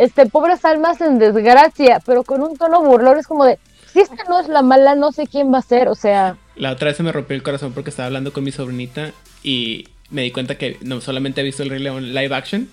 este, 0.01 0.27
pobres 0.27 0.65
almas 0.65 1.01
en 1.01 1.19
desgracia, 1.19 2.01
pero 2.07 2.23
con 2.23 2.43
un 2.43 2.57
tono 2.57 2.83
burlón 2.83 3.19
es 3.19 3.27
como 3.27 3.45
de, 3.45 3.59
si 3.93 4.01
esta 4.01 4.23
no 4.29 4.39
es 4.39 4.47
la 4.49 4.63
mala, 4.63 4.95
no 4.95 5.11
sé 5.11 5.27
quién 5.27 5.53
va 5.53 5.59
a 5.59 5.63
ser, 5.63 5.89
o 5.89 5.95
sea, 5.95 6.37
La 6.55 6.71
otra 6.71 6.89
vez 6.89 6.97
se 6.99 7.03
me 7.03 7.11
rompió 7.11 7.35
el 7.35 7.43
corazón 7.43 7.73
porque 7.73 7.91
estaba 7.91 8.07
hablando 8.07 8.33
con 8.33 8.45
mi 8.45 8.53
sobrinita 8.53 9.11
y 9.43 9.89
me 10.11 10.23
di 10.23 10.31
cuenta 10.31 10.57
que 10.59 10.77
no 10.83 11.01
solamente 11.01 11.41
he 11.41 11.45
visto 11.45 11.63
el 11.63 11.71
Rey 11.71 11.81
León 11.81 12.15
live 12.15 12.35
action 12.35 12.69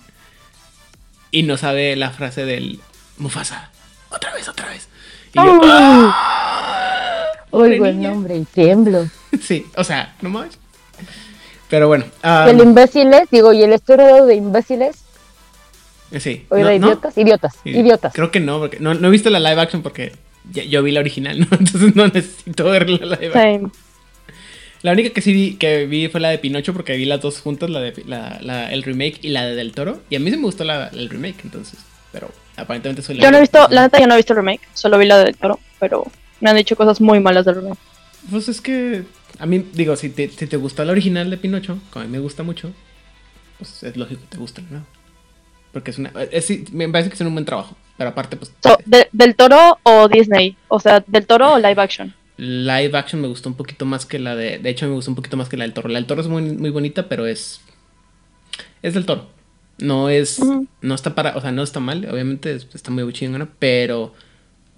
y 1.30 1.42
no 1.44 1.56
sabe 1.56 1.96
la 1.96 2.10
frase 2.10 2.44
del 2.44 2.78
Mufasa. 3.16 3.70
Otra 4.10 4.32
vez. 4.34 4.48
otra 4.48 4.68
vez. 4.68 4.88
Y 5.32 5.36
yo, 5.38 5.60
¡Ah! 5.64 7.24
Uy, 7.50 7.78
buen 7.78 7.98
niña. 7.98 8.10
nombre, 8.10 8.36
y 8.36 8.44
tiemblo. 8.44 9.08
sí, 9.42 9.66
o 9.76 9.84
sea, 9.84 10.14
no 10.20 10.28
más. 10.28 10.58
Pero 11.68 11.88
bueno, 11.88 12.04
Y 12.22 12.50
el 12.50 12.60
um, 12.60 12.68
imbéciles, 12.68 13.30
digo, 13.30 13.52
y 13.54 13.62
el 13.62 13.72
estoy 13.72 13.96
rodeado 13.96 14.26
de 14.26 14.34
imbéciles, 14.34 15.01
sí. 16.20 16.44
o 16.48 16.56
No, 16.58 16.66
de 16.66 16.78
no, 16.78 16.86
idiotas, 16.88 17.16
idiotas, 17.18 17.54
sí, 17.62 17.70
idiotas. 17.70 18.12
Creo 18.14 18.30
que 18.30 18.40
no, 18.40 18.58
porque 18.58 18.78
no, 18.80 18.94
no 18.94 19.08
he 19.08 19.10
visto 19.10 19.30
la 19.30 19.40
live 19.40 19.60
action 19.60 19.82
porque 19.82 20.12
ya- 20.52 20.64
yo 20.64 20.82
vi 20.82 20.92
la 20.92 21.00
original, 21.00 21.38
¿no? 21.40 21.46
Entonces 21.50 21.94
no 21.96 22.06
necesito 22.08 22.64
ver 22.64 22.88
la 22.90 23.16
live 23.16 23.32
action. 23.34 23.72
La 24.82 24.92
única 24.92 25.10
que 25.10 25.20
sí 25.20 25.32
vi, 25.32 25.54
que 25.54 25.86
vi 25.86 26.08
fue 26.08 26.20
la 26.20 26.30
de 26.30 26.38
Pinocho 26.38 26.72
porque 26.72 26.96
vi 26.96 27.04
las 27.04 27.20
dos 27.20 27.40
juntas, 27.40 27.70
la 27.70 27.80
de 27.80 28.02
la, 28.06 28.38
la- 28.42 28.72
el 28.72 28.82
remake 28.82 29.18
y 29.22 29.28
la 29.28 29.46
de 29.46 29.54
Del 29.54 29.72
Toro. 29.72 30.00
Y 30.10 30.16
a 30.16 30.20
mí 30.20 30.30
sí 30.30 30.36
me 30.36 30.42
gustó 30.42 30.64
la, 30.64 30.88
el 30.88 31.08
remake, 31.08 31.36
entonces. 31.44 31.78
Pero 32.10 32.30
aparentemente 32.56 33.00
soy 33.02 33.14
la 33.16 33.22
Yo 33.22 33.30
no 33.30 33.36
he 33.36 33.40
visto, 33.40 33.66
la 33.70 33.82
neta 33.82 34.00
yo 34.00 34.06
no 34.06 34.14
he 34.14 34.16
visto 34.16 34.32
el 34.32 34.38
remake, 34.38 34.60
solo 34.74 34.98
vi 34.98 35.06
la 35.06 35.18
del 35.18 35.36
toro, 35.36 35.58
pero 35.78 36.04
me 36.40 36.50
han 36.50 36.56
dicho 36.56 36.76
cosas 36.76 37.00
muy 37.00 37.20
malas 37.20 37.44
del 37.46 37.54
remake. 37.56 37.78
Pues 38.30 38.48
es 38.48 38.60
que 38.60 39.04
a 39.38 39.46
mí, 39.46 39.64
digo, 39.72 39.94
si 39.96 40.10
te, 40.10 40.28
si 40.28 40.46
te 40.46 40.56
gustó 40.56 40.84
la 40.84 40.92
original 40.92 41.30
de 41.30 41.36
Pinocho, 41.38 41.78
como 41.90 42.02
a 42.02 42.06
mí 42.06 42.12
me 42.12 42.18
gusta 42.18 42.42
mucho, 42.42 42.72
pues 43.58 43.82
es 43.84 43.96
lógico 43.96 44.20
que 44.22 44.26
te 44.26 44.36
guste 44.36 44.62
la 44.62 44.68
nueva. 44.68 44.86
Porque 45.72 45.90
es 45.90 45.98
una. 45.98 46.12
es- 46.30 46.72
me 46.72 46.88
parece 46.88 47.08
que 47.10 47.14
es 47.14 47.20
un 47.20 47.32
buen 47.32 47.44
trabajo. 47.44 47.76
Pero 47.96 48.10
aparte, 48.10 48.36
pues. 48.36 48.52
So, 48.62 48.76
de- 48.86 49.08
¿Del 49.12 49.34
toro 49.36 49.78
o 49.82 50.08
Disney? 50.08 50.56
O 50.68 50.80
sea, 50.80 51.02
¿del 51.06 51.26
toro 51.26 51.54
o 51.54 51.58
live 51.58 51.80
action? 51.80 52.14
Live 52.36 52.96
action 52.96 53.20
me 53.20 53.28
gustó 53.28 53.48
un 53.48 53.54
poquito 53.54 53.84
más 53.84 54.06
que 54.06 54.18
la 54.18 54.34
de. 54.34 54.58
De 54.58 54.70
hecho, 54.70 54.86
me 54.88 54.94
gustó 54.94 55.10
un 55.10 55.14
poquito 55.14 55.36
más 55.36 55.48
que 55.48 55.56
la 55.56 55.64
del 55.64 55.72
toro. 55.74 55.88
La 55.88 55.98
del 55.98 56.06
toro 56.06 56.20
es 56.20 56.28
muy, 56.28 56.42
muy 56.42 56.70
bonita, 56.70 57.08
pero 57.08 57.26
es. 57.26 57.60
Es 58.82 58.94
del 58.94 59.06
toro. 59.06 59.30
No 59.78 60.08
es. 60.08 60.40
No 60.80 60.94
está 60.94 61.14
para. 61.14 61.36
O 61.36 61.40
sea, 61.40 61.52
no 61.52 61.62
está 61.62 61.80
mal. 61.80 62.06
Obviamente 62.10 62.54
es- 62.54 62.66
está 62.74 62.90
muy 62.90 63.10
chingona, 63.12 63.48
pero. 63.58 64.14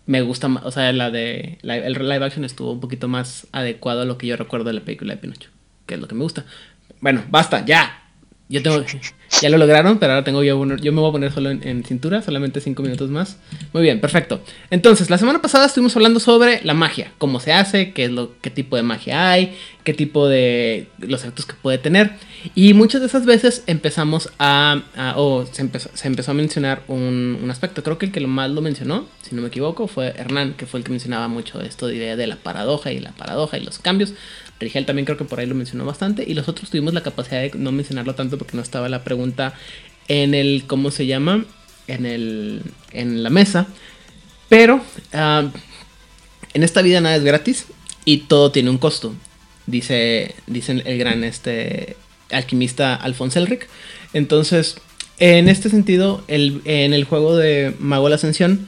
Me 0.06 0.20
gusta 0.20 0.48
más. 0.48 0.64
O 0.64 0.70
sea, 0.70 0.92
la 0.92 1.10
de. 1.10 1.58
la- 1.62 1.76
el 1.78 1.94
live 1.94 2.24
action 2.24 2.44
estuvo 2.44 2.72
un 2.72 2.80
poquito 2.80 3.08
más 3.08 3.46
adecuado 3.52 4.02
a 4.02 4.04
lo 4.04 4.18
que 4.18 4.26
yo 4.26 4.36
recuerdo 4.36 4.66
de 4.66 4.74
la 4.74 4.80
película 4.82 5.14
de 5.14 5.20
Pinocho. 5.20 5.50
Que 5.86 5.94
es 5.94 6.00
lo 6.00 6.08
que 6.08 6.14
me 6.14 6.22
gusta. 6.22 6.44
Bueno, 7.00 7.22
basta, 7.30 7.64
ya. 7.64 8.02
Yo 8.48 8.62
tengo. 8.62 8.84
Ya 9.42 9.50
lo 9.50 9.58
lograron, 9.58 9.98
pero 9.98 10.12
ahora 10.12 10.22
tengo 10.24 10.44
yo. 10.44 10.56
uno- 10.56 10.76
Yo 10.76 10.92
me 10.92 11.00
voy 11.00 11.08
a 11.08 11.12
poner 11.12 11.32
solo 11.32 11.50
en, 11.50 11.82
cintura, 11.84 12.22
solamente 12.22 12.60
cinco 12.60 12.82
minutos 12.84 13.10
más. 13.10 13.36
Muy 13.72 13.82
bien, 13.82 14.00
perfecto. 14.00 14.40
Entonces, 14.70 15.10
la 15.10 15.18
semana 15.18 15.42
pasada 15.42 15.66
estuvimos 15.66 15.96
hablando 15.96 16.20
sobre 16.20 16.60
la 16.62 16.72
magia, 16.72 17.10
cómo 17.18 17.40
se 17.40 17.52
hace, 17.52 17.92
qué 17.92 18.04
es 18.04 18.10
lo, 18.12 18.38
qué 18.40 18.50
tipo 18.50 18.76
de 18.76 18.84
magia 18.84 19.30
hay, 19.32 19.56
qué 19.82 19.92
tipo 19.92 20.28
de 20.28 20.86
los 20.98 21.22
efectos 21.22 21.46
que 21.46 21.54
puede 21.54 21.78
tener. 21.78 22.12
Y 22.54 22.74
muchas 22.74 23.00
de 23.00 23.08
esas 23.08 23.26
veces 23.26 23.64
empezamos 23.66 24.30
a, 24.38 24.82
a- 24.96 25.14
o 25.16 25.46
se 25.50 25.62
empezó, 25.62 25.90
se 25.94 26.06
empezó 26.06 26.30
a 26.30 26.34
mencionar 26.34 26.82
un, 26.86 27.38
un 27.42 27.50
aspecto. 27.50 27.82
Creo 27.82 27.98
que 27.98 28.06
el 28.06 28.12
que 28.12 28.20
lo 28.20 28.28
más 28.28 28.50
lo 28.50 28.60
mencionó, 28.62 29.06
si 29.28 29.34
no 29.34 29.42
me 29.42 29.48
equivoco, 29.48 29.88
fue 29.88 30.14
Hernán, 30.16 30.54
que 30.54 30.66
fue 30.66 30.78
el 30.78 30.84
que 30.84 30.90
mencionaba 30.92 31.26
mucho 31.26 31.60
esto 31.60 31.88
de 31.88 31.96
idea 31.96 32.14
de 32.14 32.28
la 32.28 32.36
paradoja 32.36 32.92
y 32.92 33.00
la 33.00 33.10
paradoja 33.10 33.58
y 33.58 33.64
los 33.64 33.80
cambios. 33.80 34.14
Rigel 34.64 34.86
también 34.86 35.04
creo 35.06 35.16
que 35.16 35.24
por 35.24 35.38
ahí 35.38 35.46
lo 35.46 35.54
mencionó 35.54 35.84
bastante. 35.84 36.24
Y 36.26 36.34
los 36.34 36.48
otros 36.48 36.70
tuvimos 36.70 36.94
la 36.94 37.02
capacidad 37.02 37.40
de 37.40 37.52
no 37.56 37.72
mencionarlo 37.72 38.14
tanto 38.14 38.38
porque 38.38 38.56
no 38.56 38.62
estaba 38.62 38.88
la 38.88 39.04
pregunta 39.04 39.54
en 40.08 40.34
el, 40.34 40.64
¿cómo 40.66 40.90
se 40.90 41.06
llama? 41.06 41.44
En 41.86 42.06
el, 42.06 42.62
en 42.92 43.22
la 43.22 43.30
mesa. 43.30 43.66
Pero 44.48 44.82
ah, 45.12 45.50
en 46.52 46.62
esta 46.62 46.82
vida 46.82 47.00
nada 47.00 47.16
es 47.16 47.24
gratis 47.24 47.66
y 48.04 48.18
todo 48.18 48.50
tiene 48.50 48.70
un 48.70 48.78
costo. 48.78 49.14
Dice, 49.66 50.34
dice 50.46 50.82
el 50.84 50.98
gran 50.98 51.24
este 51.24 51.96
alquimista 52.30 52.94
Alfonso 52.94 53.38
Elric. 53.38 53.68
Entonces, 54.12 54.76
en 55.18 55.48
este 55.48 55.70
sentido, 55.70 56.24
el, 56.28 56.60
en 56.64 56.92
el 56.92 57.04
juego 57.04 57.36
de 57.36 57.74
Mago 57.78 58.04
de 58.04 58.10
la 58.10 58.16
Ascensión, 58.16 58.66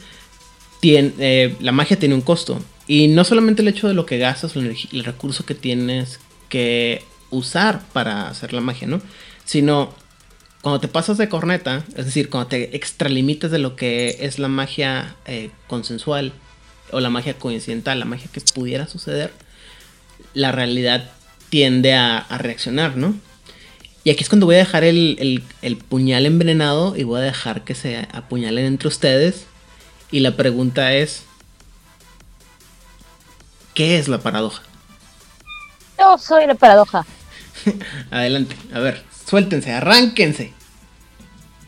tiene, 0.81 1.13
eh, 1.19 1.55
la 1.61 1.73
magia 1.73 1.99
tiene 1.99 2.15
un 2.15 2.21
costo. 2.21 2.61
Y 2.87 3.09
no 3.09 3.25
solamente 3.25 3.63
el 3.63 3.69
hecho 3.69 3.89
de 3.89 3.95
lo 3.95 4.07
que 4.07 4.19
gastas, 4.19 4.55
el, 4.57 5.05
recurso 5.05 5.45
que 5.45 5.55
tienes 5.55 6.21
que 6.49 7.03
usar 7.31 7.83
para 7.93 8.29
hacer 8.29 8.53
la 8.53 8.61
magia, 8.61 8.87
¿no? 8.87 9.01
Sino 9.45 9.93
cuando 10.63 10.81
te 10.81 10.89
pasas 10.89 11.19
de 11.19 11.29
corneta, 11.29 11.85
es 11.97 12.05
decir, 12.07 12.31
cuando 12.31 12.49
te 12.49 12.77
extralimitas 12.77 13.51
de 13.51 13.59
lo 13.59 13.77
que 13.77 14.19
es 14.21 14.39
la 14.39 14.49
magia 14.49 15.17
eh, 15.27 15.51
consensual 15.67 16.33
o 16.93 17.01
la 17.01 17.11
magia 17.11 17.35
coincidental, 17.35 17.99
la 17.99 18.05
magia 18.05 18.29
que 18.33 18.41
pudiera 18.41 18.87
suceder, 18.87 19.33
la 20.35 20.53
realidad 20.53 21.11
tiende 21.49 21.95
a, 21.95 22.19
a 22.19 22.39
reaccionar, 22.39 22.97
¿no? 22.97 23.15
Y 24.05 24.11
aquí 24.11 24.23
es 24.23 24.29
cuando 24.29 24.47
voy 24.47 24.55
a 24.57 24.59
dejar 24.59 24.85
el, 24.85 25.17
el- 25.19 25.43
el 25.63 25.77
puñal 25.77 26.27
envenenado 26.27 26.97
y 26.97 27.03
voy 27.03 27.19
a 27.21 27.25
dejar 27.25 27.65
que 27.65 27.75
se 27.75 28.07
apuñalen 28.13 28.65
entre 28.67 28.87
ustedes. 28.89 29.47
Y 30.13 30.21
la 30.21 30.37
pregunta 30.37 30.95
es, 30.95 31.25
¿qué 33.77 33.99
es 33.99 34.09
la 34.09 34.19
paradoja? 34.19 34.63
Yo 35.99 36.19
soy 36.19 36.47
la 36.47 36.55
paradoja. 36.55 37.07
Adelante, 38.11 38.57
a 38.75 38.81
ver, 38.81 39.05
suéltense, 39.27 39.73
arránquense. 39.73 40.53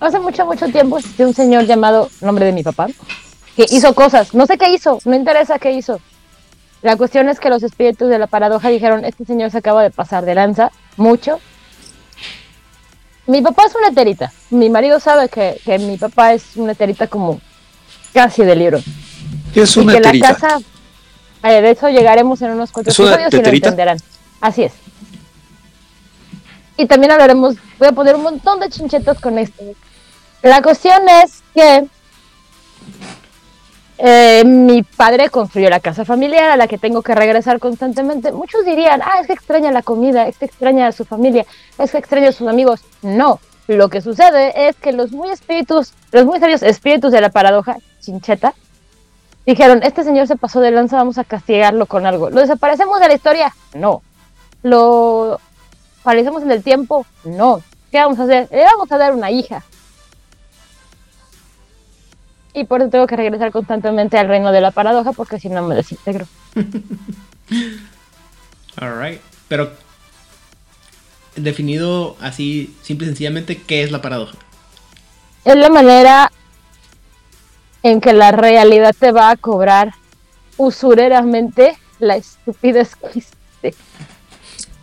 Hace 0.00 0.18
mucho, 0.18 0.46
mucho 0.46 0.66
tiempo 0.68 0.98
existió 0.98 1.28
un 1.28 1.34
señor 1.34 1.66
llamado 1.66 2.08
nombre 2.20 2.46
de 2.46 2.52
mi 2.52 2.62
papá 2.62 2.88
que 3.56 3.66
hizo 3.70 3.94
cosas. 3.94 4.34
No 4.34 4.46
sé 4.46 4.56
qué 4.56 4.72
hizo, 4.72 4.98
no 5.04 5.14
interesa 5.14 5.58
qué 5.58 5.72
hizo. 5.72 6.00
La 6.82 6.96
cuestión 6.96 7.28
es 7.28 7.40
que 7.40 7.50
los 7.50 7.62
espíritus 7.62 8.08
de 8.08 8.18
la 8.18 8.26
paradoja 8.26 8.68
dijeron, 8.68 9.04
este 9.04 9.24
señor 9.24 9.50
se 9.50 9.58
acaba 9.58 9.82
de 9.82 9.90
pasar 9.90 10.24
de 10.24 10.34
lanza, 10.34 10.70
mucho. 10.96 11.40
Mi 13.26 13.42
papá 13.42 13.64
es 13.66 13.74
una 13.74 13.88
eterita. 13.88 14.32
Mi 14.50 14.70
marido 14.70 15.00
sabe 15.00 15.28
que, 15.28 15.60
que 15.64 15.78
mi 15.78 15.98
papá 15.98 16.32
es 16.32 16.56
una 16.56 16.72
eterita 16.72 17.08
como 17.08 17.40
casi 18.14 18.44
de 18.44 18.56
libro. 18.56 18.78
¿Qué 19.52 19.62
es 19.62 19.76
y 19.76 19.80
una 19.80 19.94
que 19.94 20.00
la 20.00 20.20
casa... 20.20 20.60
eh, 21.42 21.62
de 21.62 21.70
eso 21.70 21.88
llegaremos 21.88 22.42
en 22.42 22.50
unos 22.52 22.72
cuantos 22.72 22.94
¿Es 22.94 22.98
una 22.98 23.14
episodios 23.14 23.34
y 23.34 23.50
lo 23.50 23.56
entenderán. 23.56 23.98
Así 24.40 24.64
es. 24.64 24.72
Y 26.76 26.86
también 26.86 27.10
hablaremos, 27.10 27.56
voy 27.78 27.88
a 27.88 27.92
poner 27.92 28.14
un 28.14 28.22
montón 28.22 28.60
de 28.60 28.68
chinchetos 28.68 29.20
con 29.20 29.38
esto. 29.38 29.64
La 30.42 30.62
cuestión 30.62 31.02
es 31.08 31.42
que 31.52 31.88
eh, 33.98 34.44
mi 34.44 34.84
padre 34.84 35.28
construyó 35.28 35.68
la 35.70 35.80
casa 35.80 36.04
familiar 36.04 36.50
a 36.50 36.56
la 36.56 36.68
que 36.68 36.78
tengo 36.78 37.02
que 37.02 37.16
regresar 37.16 37.58
constantemente. 37.58 38.30
Muchos 38.30 38.64
dirían, 38.64 39.02
ah, 39.02 39.20
es 39.20 39.26
que 39.26 39.32
extraña 39.32 39.72
la 39.72 39.82
comida, 39.82 40.28
es 40.28 40.38
que 40.38 40.44
extraña 40.44 40.86
a 40.86 40.92
su 40.92 41.04
familia, 41.04 41.44
es 41.78 41.90
que 41.90 41.98
extraña 41.98 42.28
a 42.28 42.32
sus 42.32 42.46
amigos. 42.46 42.80
No, 43.02 43.40
lo 43.66 43.88
que 43.88 44.00
sucede 44.00 44.68
es 44.68 44.76
que 44.76 44.92
los 44.92 45.10
muy 45.10 45.30
espíritus, 45.30 45.92
los 46.12 46.24
muy 46.24 46.38
sabios 46.38 46.62
espíritus 46.62 47.10
de 47.10 47.20
la 47.20 47.30
paradoja, 47.30 47.76
chincheta, 48.00 48.54
dijeron, 49.48 49.80
este 49.82 50.04
señor 50.04 50.26
se 50.26 50.36
pasó 50.36 50.60
de 50.60 50.70
lanza, 50.70 50.96
vamos 50.96 51.16
a 51.16 51.24
castigarlo 51.24 51.86
con 51.86 52.04
algo. 52.04 52.28
¿Lo 52.28 52.40
desaparecemos 52.40 53.00
de 53.00 53.08
la 53.08 53.14
historia? 53.14 53.54
No. 53.74 54.02
¿Lo 54.62 55.40
paralizamos 56.02 56.42
en 56.42 56.50
el 56.50 56.62
tiempo? 56.62 57.06
No. 57.24 57.62
¿Qué 57.90 57.98
vamos 57.98 58.20
a 58.20 58.24
hacer? 58.24 58.48
Le 58.50 58.64
vamos 58.64 58.92
a 58.92 58.98
dar 58.98 59.14
una 59.14 59.30
hija. 59.30 59.64
Y 62.52 62.64
por 62.64 62.82
eso 62.82 62.90
tengo 62.90 63.06
que 63.06 63.16
regresar 63.16 63.50
constantemente 63.50 64.18
al 64.18 64.28
reino 64.28 64.52
de 64.52 64.60
la 64.60 64.70
paradoja 64.70 65.12
porque 65.12 65.40
si 65.40 65.48
no 65.48 65.62
me 65.62 65.74
desintegro. 65.74 66.26
Alright. 68.76 69.22
Pero 69.48 69.72
definido 71.36 72.16
así, 72.20 72.76
simple 72.82 73.06
y 73.06 73.10
sencillamente, 73.10 73.62
¿qué 73.62 73.82
es 73.82 73.90
la 73.90 74.02
paradoja? 74.02 74.36
Es 75.44 75.56
la 75.56 75.70
manera 75.70 76.30
en 77.82 78.00
que 78.00 78.12
la 78.12 78.32
realidad 78.32 78.94
te 78.98 79.12
va 79.12 79.30
a 79.30 79.36
cobrar 79.36 79.92
usureramente 80.56 81.76
la 81.98 82.16
estupidez 82.16 82.94
que 82.96 83.18
hiciste. 83.18 83.74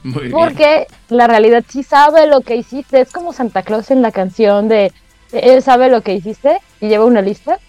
Muy 0.04 0.24
bien. 0.24 0.32
Porque 0.32 0.88
la 1.10 1.28
realidad 1.28 1.64
sí 1.68 1.84
sabe 1.84 2.28
lo 2.28 2.42
que 2.42 2.56
hiciste. 2.56 3.02
Es 3.02 3.12
como 3.12 3.34
Santa 3.34 3.64
Claus 3.64 3.92
en 3.92 4.02
la 4.02 4.12
canción 4.12 4.68
de 4.68 4.92
él 5.32 5.62
sabe 5.64 5.90
lo 5.90 6.02
que 6.02 6.14
hiciste 6.14 6.60
y 6.80 6.88
lleva 6.88 7.06
una 7.06 7.22
lista. 7.22 7.60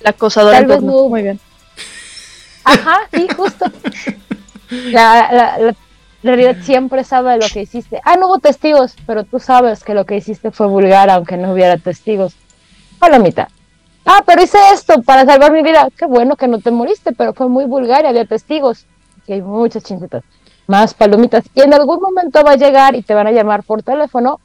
La 0.00 0.10
acosadora 0.10 0.58
Tal 0.58 0.66
vez 0.66 0.82
no. 0.82 1.08
Muy 1.08 1.22
bien. 1.22 1.40
Ajá, 2.64 3.00
sí, 3.12 3.26
justo. 3.36 3.66
La, 4.70 5.30
la- 5.30 5.74
la 6.22 6.30
realidad 6.36 6.56
siempre 6.64 7.04
sabe 7.04 7.36
lo 7.36 7.46
que 7.52 7.60
hiciste. 7.62 8.00
Ah, 8.02 8.16
no 8.16 8.28
hubo 8.28 8.38
testigos, 8.38 8.96
pero 9.06 9.24
tú 9.24 9.38
sabes 9.38 9.84
que 9.84 9.92
lo 9.92 10.06
que 10.06 10.16
hiciste 10.16 10.50
fue 10.50 10.66
vulgar 10.66 11.10
aunque 11.10 11.36
no 11.36 11.52
hubiera 11.52 11.76
testigos. 11.76 12.34
Palomita. 12.98 13.50
Ah, 14.06 14.22
pero 14.26 14.42
hice 14.42 14.58
esto 14.72 15.02
para 15.02 15.24
salvar 15.24 15.52
mi 15.52 15.62
vida. 15.62 15.88
Qué 15.96 16.06
bueno 16.06 16.36
que 16.36 16.48
no 16.48 16.60
te 16.60 16.70
moriste, 16.70 17.12
pero 17.12 17.32
fue 17.32 17.48
muy 17.48 17.64
vulgar 17.64 18.04
y 18.04 18.08
había 18.08 18.24
testigos. 18.24 18.86
Y 19.26 19.34
hay 19.34 19.42
muchas 19.42 19.82
chinchitas. 19.82 20.22
Más 20.66 20.94
palomitas. 20.94 21.44
Y 21.54 21.62
en 21.62 21.72
algún 21.74 22.00
momento 22.00 22.42
va 22.44 22.52
a 22.52 22.56
llegar 22.56 22.94
y 22.94 23.02
te 23.02 23.14
van 23.14 23.26
a 23.26 23.32
llamar 23.32 23.62
por 23.62 23.82
teléfono 23.82 24.40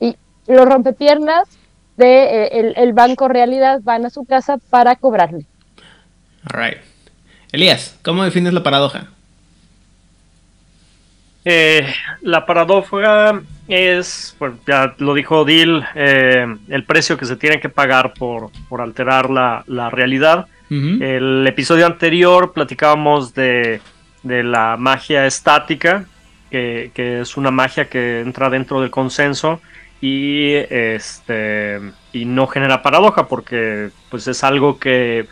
y 0.00 0.16
los 0.46 0.66
rompepiernas 0.66 1.48
de 1.96 2.24
eh, 2.24 2.48
el, 2.60 2.74
el 2.76 2.92
banco 2.92 3.28
realidad 3.28 3.80
van 3.82 4.04
a 4.04 4.10
su 4.10 4.24
casa 4.24 4.58
para 4.70 4.96
cobrarle. 4.96 5.46
Alright. 6.44 6.78
Elías, 7.52 7.96
¿cómo 8.02 8.24
defines 8.24 8.52
la 8.52 8.62
paradoja? 8.62 9.06
Eh, 11.44 11.86
la 12.22 12.44
paradoja 12.44 13.40
es, 13.68 14.36
pues 14.38 14.52
ya 14.66 14.94
lo 14.98 15.14
dijo 15.14 15.44
Dil, 15.44 15.84
eh, 15.94 16.46
el 16.68 16.84
precio 16.84 17.16
que 17.16 17.26
se 17.26 17.36
tiene 17.36 17.60
que 17.60 17.68
pagar 17.68 18.14
por, 18.14 18.50
por 18.68 18.80
alterar 18.80 19.30
la, 19.30 19.64
la 19.66 19.90
realidad. 19.90 20.46
El 20.68 21.46
episodio 21.46 21.86
anterior 21.86 22.52
platicábamos 22.52 23.34
de, 23.34 23.80
de 24.24 24.42
la 24.42 24.76
magia 24.76 25.24
estática, 25.24 26.06
que, 26.50 26.90
que 26.92 27.20
es 27.20 27.36
una 27.36 27.52
magia 27.52 27.88
que 27.88 28.20
entra 28.20 28.50
dentro 28.50 28.80
del 28.80 28.90
consenso 28.90 29.60
y, 30.00 30.54
este, 30.54 31.80
y 32.12 32.24
no 32.24 32.48
genera 32.48 32.82
paradoja 32.82 33.28
porque 33.28 33.90
pues, 34.10 34.26
es 34.26 34.42
algo 34.42 34.78
que 34.78 35.26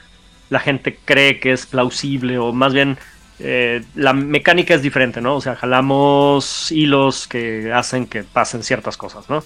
la 0.50 0.60
gente 0.60 0.98
cree 1.04 1.40
que 1.40 1.52
es 1.52 1.66
plausible 1.66 2.38
o 2.38 2.52
más 2.52 2.72
bien 2.72 2.96
eh, 3.38 3.82
la 3.94 4.12
mecánica 4.12 4.74
es 4.74 4.82
diferente, 4.82 5.20
¿no? 5.20 5.36
O 5.36 5.40
sea, 5.40 5.56
jalamos 5.56 6.70
hilos 6.72 7.26
que 7.26 7.72
hacen 7.72 8.06
que 8.06 8.22
pasen 8.22 8.62
ciertas 8.62 8.96
cosas, 8.96 9.28
¿no? 9.28 9.42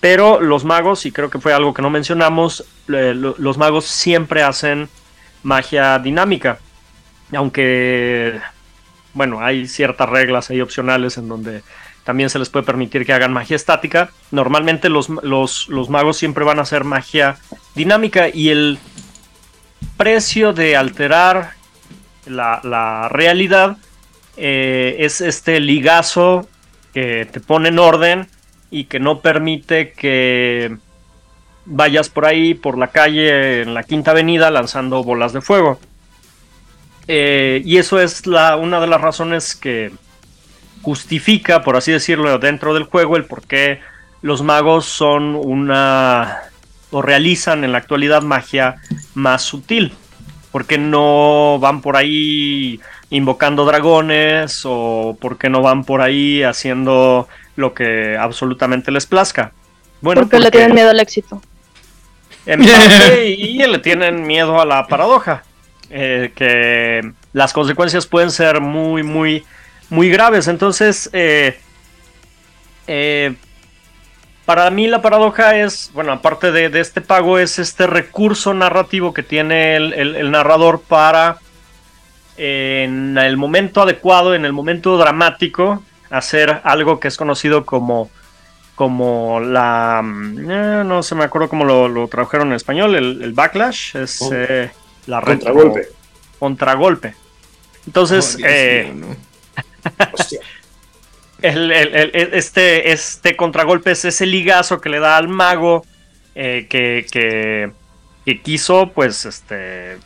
Pero 0.00 0.40
los 0.40 0.64
magos, 0.64 1.06
y 1.06 1.12
creo 1.12 1.30
que 1.30 1.38
fue 1.40 1.52
algo 1.54 1.72
que 1.74 1.82
no 1.82 1.90
mencionamos, 1.90 2.64
eh, 2.88 3.12
lo- 3.14 3.34
los 3.38 3.56
magos 3.58 3.86
siempre 3.86 4.42
hacen 4.42 4.88
magia 5.42 5.98
dinámica. 5.98 6.58
Aunque, 7.34 8.40
bueno, 9.14 9.40
hay 9.40 9.66
ciertas 9.66 10.08
reglas 10.08 10.50
ahí 10.50 10.60
opcionales 10.60 11.16
en 11.18 11.28
donde 11.28 11.62
también 12.04 12.30
se 12.30 12.38
les 12.38 12.48
puede 12.50 12.64
permitir 12.64 13.04
que 13.04 13.12
hagan 13.12 13.32
magia 13.32 13.56
estática. 13.56 14.10
Normalmente 14.30 14.88
los, 14.88 15.08
los- 15.08 15.68
los 15.68 15.90
magos 15.90 16.16
siempre 16.18 16.44
van 16.44 16.58
a 16.58 16.62
hacer 16.62 16.84
magia 16.84 17.36
dinámica 17.74 18.28
y 18.28 18.50
el 18.50 18.78
precio 19.96 20.52
de 20.52 20.76
alterar 20.76 21.52
la, 22.26 23.08
realidad 23.10 23.76
eh, 24.36 24.96
es 25.00 25.20
este 25.20 25.60
ligazo 25.60 26.48
que 26.92 27.26
te 27.30 27.40
pone 27.40 27.68
en 27.68 27.78
orden 27.78 28.28
y 28.70 28.84
que 28.84 29.00
no 29.00 29.20
permite 29.20 29.92
que 29.92 30.76
vayas 31.64 32.08
por 32.08 32.26
ahí, 32.26 32.54
por 32.54 32.78
la 32.78 32.88
calle, 32.88 33.62
en 33.62 33.74
la 33.74 33.82
quinta 33.82 34.12
avenida, 34.12 34.50
lanzando 34.50 35.02
bolas 35.02 35.32
de 35.32 35.40
fuego. 35.40 35.78
Eh, 37.08 37.62
y 37.64 37.78
eso 37.78 38.00
es 38.00 38.26
la, 38.26 38.56
una 38.56 38.80
de 38.80 38.86
las 38.86 39.00
razones 39.00 39.54
que 39.54 39.92
justifica, 40.82 41.62
por 41.62 41.76
así 41.76 41.92
decirlo, 41.92 42.38
dentro 42.38 42.74
del 42.74 42.84
juego 42.84 43.16
el 43.16 43.24
por 43.24 43.42
qué 43.46 43.80
los 44.22 44.42
magos 44.42 44.86
son 44.86 45.36
una 45.36 46.38
o 46.90 47.02
realizan 47.02 47.64
en 47.64 47.72
la 47.72 47.78
actualidad 47.78 48.22
magia 48.22 48.76
más 49.14 49.42
sutil. 49.42 49.92
Porque 50.56 50.78
no 50.78 51.58
van 51.58 51.82
por 51.82 51.98
ahí 51.98 52.80
invocando 53.10 53.66
dragones 53.66 54.62
o 54.64 55.14
porque 55.20 55.50
no 55.50 55.60
van 55.60 55.84
por 55.84 56.00
ahí 56.00 56.42
haciendo 56.44 57.28
lo 57.56 57.74
que 57.74 58.16
absolutamente 58.16 58.90
les 58.90 59.04
plazca. 59.04 59.52
Bueno, 60.00 60.22
porque 60.22 60.38
le 60.38 60.50
tienen 60.50 60.74
miedo 60.74 60.88
al 60.88 60.98
éxito. 60.98 61.42
en 62.46 62.64
parte, 62.64 63.28
y 63.38 63.58
le 63.58 63.78
tienen 63.80 64.26
miedo 64.26 64.58
a 64.58 64.64
la 64.64 64.86
paradoja. 64.86 65.44
eh, 65.90 66.32
que 66.34 67.12
las 67.34 67.52
consecuencias 67.52 68.06
pueden 68.06 68.30
ser 68.30 68.62
muy, 68.62 69.02
muy, 69.02 69.44
muy 69.90 70.08
graves. 70.08 70.48
Entonces, 70.48 71.10
eh, 71.12 71.60
eh, 72.86 73.34
para 74.46 74.70
mí 74.70 74.86
la 74.86 75.02
paradoja 75.02 75.56
es, 75.58 75.90
bueno, 75.92 76.12
aparte 76.12 76.50
de, 76.52 76.70
de 76.70 76.80
este 76.80 77.00
pago, 77.02 77.38
es 77.38 77.58
este 77.58 77.86
recurso 77.86 78.54
narrativo 78.54 79.12
que 79.12 79.22
tiene 79.22 79.76
el, 79.76 79.92
el- 79.92 80.16
el 80.16 80.30
narrador 80.30 80.80
para, 80.80 81.38
eh, 82.38 82.84
en 82.86 83.18
el 83.18 83.36
momento 83.36 83.82
adecuado, 83.82 84.34
en 84.34 84.44
el 84.44 84.52
momento 84.52 84.96
dramático, 84.96 85.82
hacer 86.10 86.60
algo 86.64 87.00
que 87.00 87.08
es 87.08 87.16
conocido 87.16 87.66
como 87.66 88.08
como 88.76 89.40
la 89.40 90.02
mm, 90.04 90.50
eh, 90.50 90.82
no 90.84 91.02
se 91.02 91.14
me 91.14 91.24
acuerdo 91.24 91.48
cómo 91.48 91.64
lo, 91.64 91.88
lo 91.88 92.08
tradujeron 92.08 92.48
en 92.48 92.54
español 92.56 92.94
el, 92.94 93.22
el 93.22 93.32
backlash 93.32 93.96
es 93.96 94.20
Oh. 94.20 94.30
eh, 94.34 94.70
la 95.06 95.20
retro- 95.22 95.52
Contragolpe. 95.54 95.88
contragolpe 96.38 97.14
entonces 97.86 98.34
Oh, 98.34 98.36
Dios 98.36 98.50
eh, 98.52 98.92
mío, 98.94 99.06
no. 99.08 100.06
Hostia. 100.12 100.40
el- 101.42 101.70
el- 101.72 101.94
el- 101.94 102.10
el- 102.14 102.34
este, 102.34 102.92
este 102.92 103.36
contragolpe 103.36 103.90
es 103.92 104.04
ese 104.04 104.26
ligazo 104.26 104.80
que 104.80 104.88
le 104.88 105.00
da 105.00 105.16
al 105.16 105.28
mago 105.28 105.84
eh, 106.34 106.66
que, 106.68 107.06
que, 107.10 107.70
que 108.24 108.40
quiso, 108.42 108.90
pues, 108.94 109.24
este, 109.24 109.98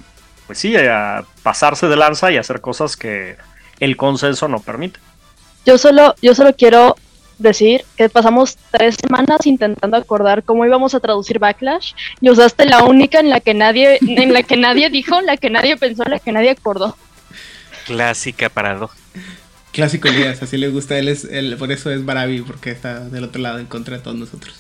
pues 0.47 0.59
sí, 0.59 0.77
a 0.77 1.25
pasarse 1.43 1.88
de 1.88 1.97
lanza 1.97 2.31
y 2.31 2.37
hacer 2.37 2.61
cosas 2.61 2.97
que 2.97 3.37
el 3.81 3.97
consenso 3.97 4.47
no 4.49 4.61
permite. 4.61 5.01
Yo 5.66 5.77
solo, 5.79 6.14
yo 6.23 6.35
solo 6.35 6.55
quiero 6.55 6.97
decir 7.38 7.85
que 7.97 8.09
pasamos 8.09 8.59
tres 8.71 8.97
semanas 9.01 9.47
intentando 9.47 9.97
acordar 9.97 10.43
cómo 10.43 10.66
íbamos 10.66 10.95
a 10.95 11.01
traducir 11.01 11.38
backlash 11.38 11.95
y 12.21 12.29
usaste 12.31 12.66
la 12.66 12.85
única 12.85 13.19
en 13.19 13.31
la 13.31 13.40
que 13.40 13.55
nadie, 13.55 13.99
en 14.03 14.33
la 14.33 14.43
que 14.43 14.57
nadie 14.57 14.90
dijo, 14.90 15.21
la 15.23 15.37
que 15.37 15.49
nadie 15.51 15.77
pensó, 15.77 16.05
la 16.05 16.19
que 16.19 16.33
nadie 16.33 16.51
acordó. 16.51 16.97
Clásica 17.87 18.49
paradoja. 18.51 18.97
Clásico 19.72 20.09
Elías, 20.09 20.42
así 20.42 20.56
le 20.56 20.68
gusta. 20.68 20.98
Él 20.98 21.09
es, 21.09 21.24
él, 21.24 21.56
por 21.59 21.70
eso 21.72 21.90
es 21.90 22.04
Barabi, 22.04 22.40
porque 22.42 22.70
está 22.70 23.00
del 23.09 23.24
otro 23.24 23.40
lado 23.40 23.59
en 23.59 23.66
contra 23.66 23.96
de 23.96 24.02
todos 24.02 24.16
nosotros. 24.16 24.54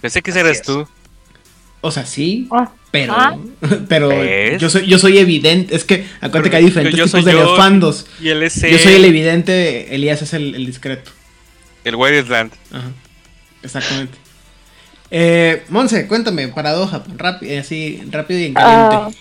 Pensé 0.00 0.22
que 0.22 0.30
eres 0.30 0.58
es. 0.58 0.62
tú. 0.62 0.86
O 1.80 1.90
sea, 1.92 2.04
sí, 2.06 2.48
Ah, 2.50 2.72
pero. 2.90 3.12
ah. 3.16 3.36
Pero 3.88 4.08
¿Ves? 4.08 4.60
yo 4.60 4.68
soy, 4.70 4.86
yo 4.86 4.98
soy 4.98 5.18
evidente. 5.18 5.74
Es 5.76 5.84
que 5.84 6.04
acuérdate 6.20 6.50
que 6.50 6.56
hay 6.56 6.64
diferentes 6.64 6.98
Yo- 6.98 7.04
yo 7.04 7.10
tipos 7.10 7.22
soy 7.22 7.32
de 7.32 7.38
yo, 7.38 7.44
leofandos. 7.44 8.06
Y 8.20 8.28
él 8.30 8.42
es 8.42 8.54
Yo 8.60 8.78
soy 8.78 8.94
el 8.94 9.04
evidente, 9.04 9.94
Elías 9.94 10.22
es 10.22 10.32
el, 10.34 10.54
el 10.54 10.66
discreto. 10.66 11.10
el 11.84 11.94
Wireland. 11.94 12.52
Ajá. 12.72 12.90
Exactamente. 13.62 14.18
Eh, 15.10 15.64
Monse, 15.68 16.06
cuéntame, 16.06 16.48
paradoja, 16.48 17.02
rápido, 17.16 17.60
así, 17.60 18.02
rápido 18.10 18.40
y 18.40 18.44
en 18.46 18.52
Ah, 18.56 18.90
caliente. 19.10 19.18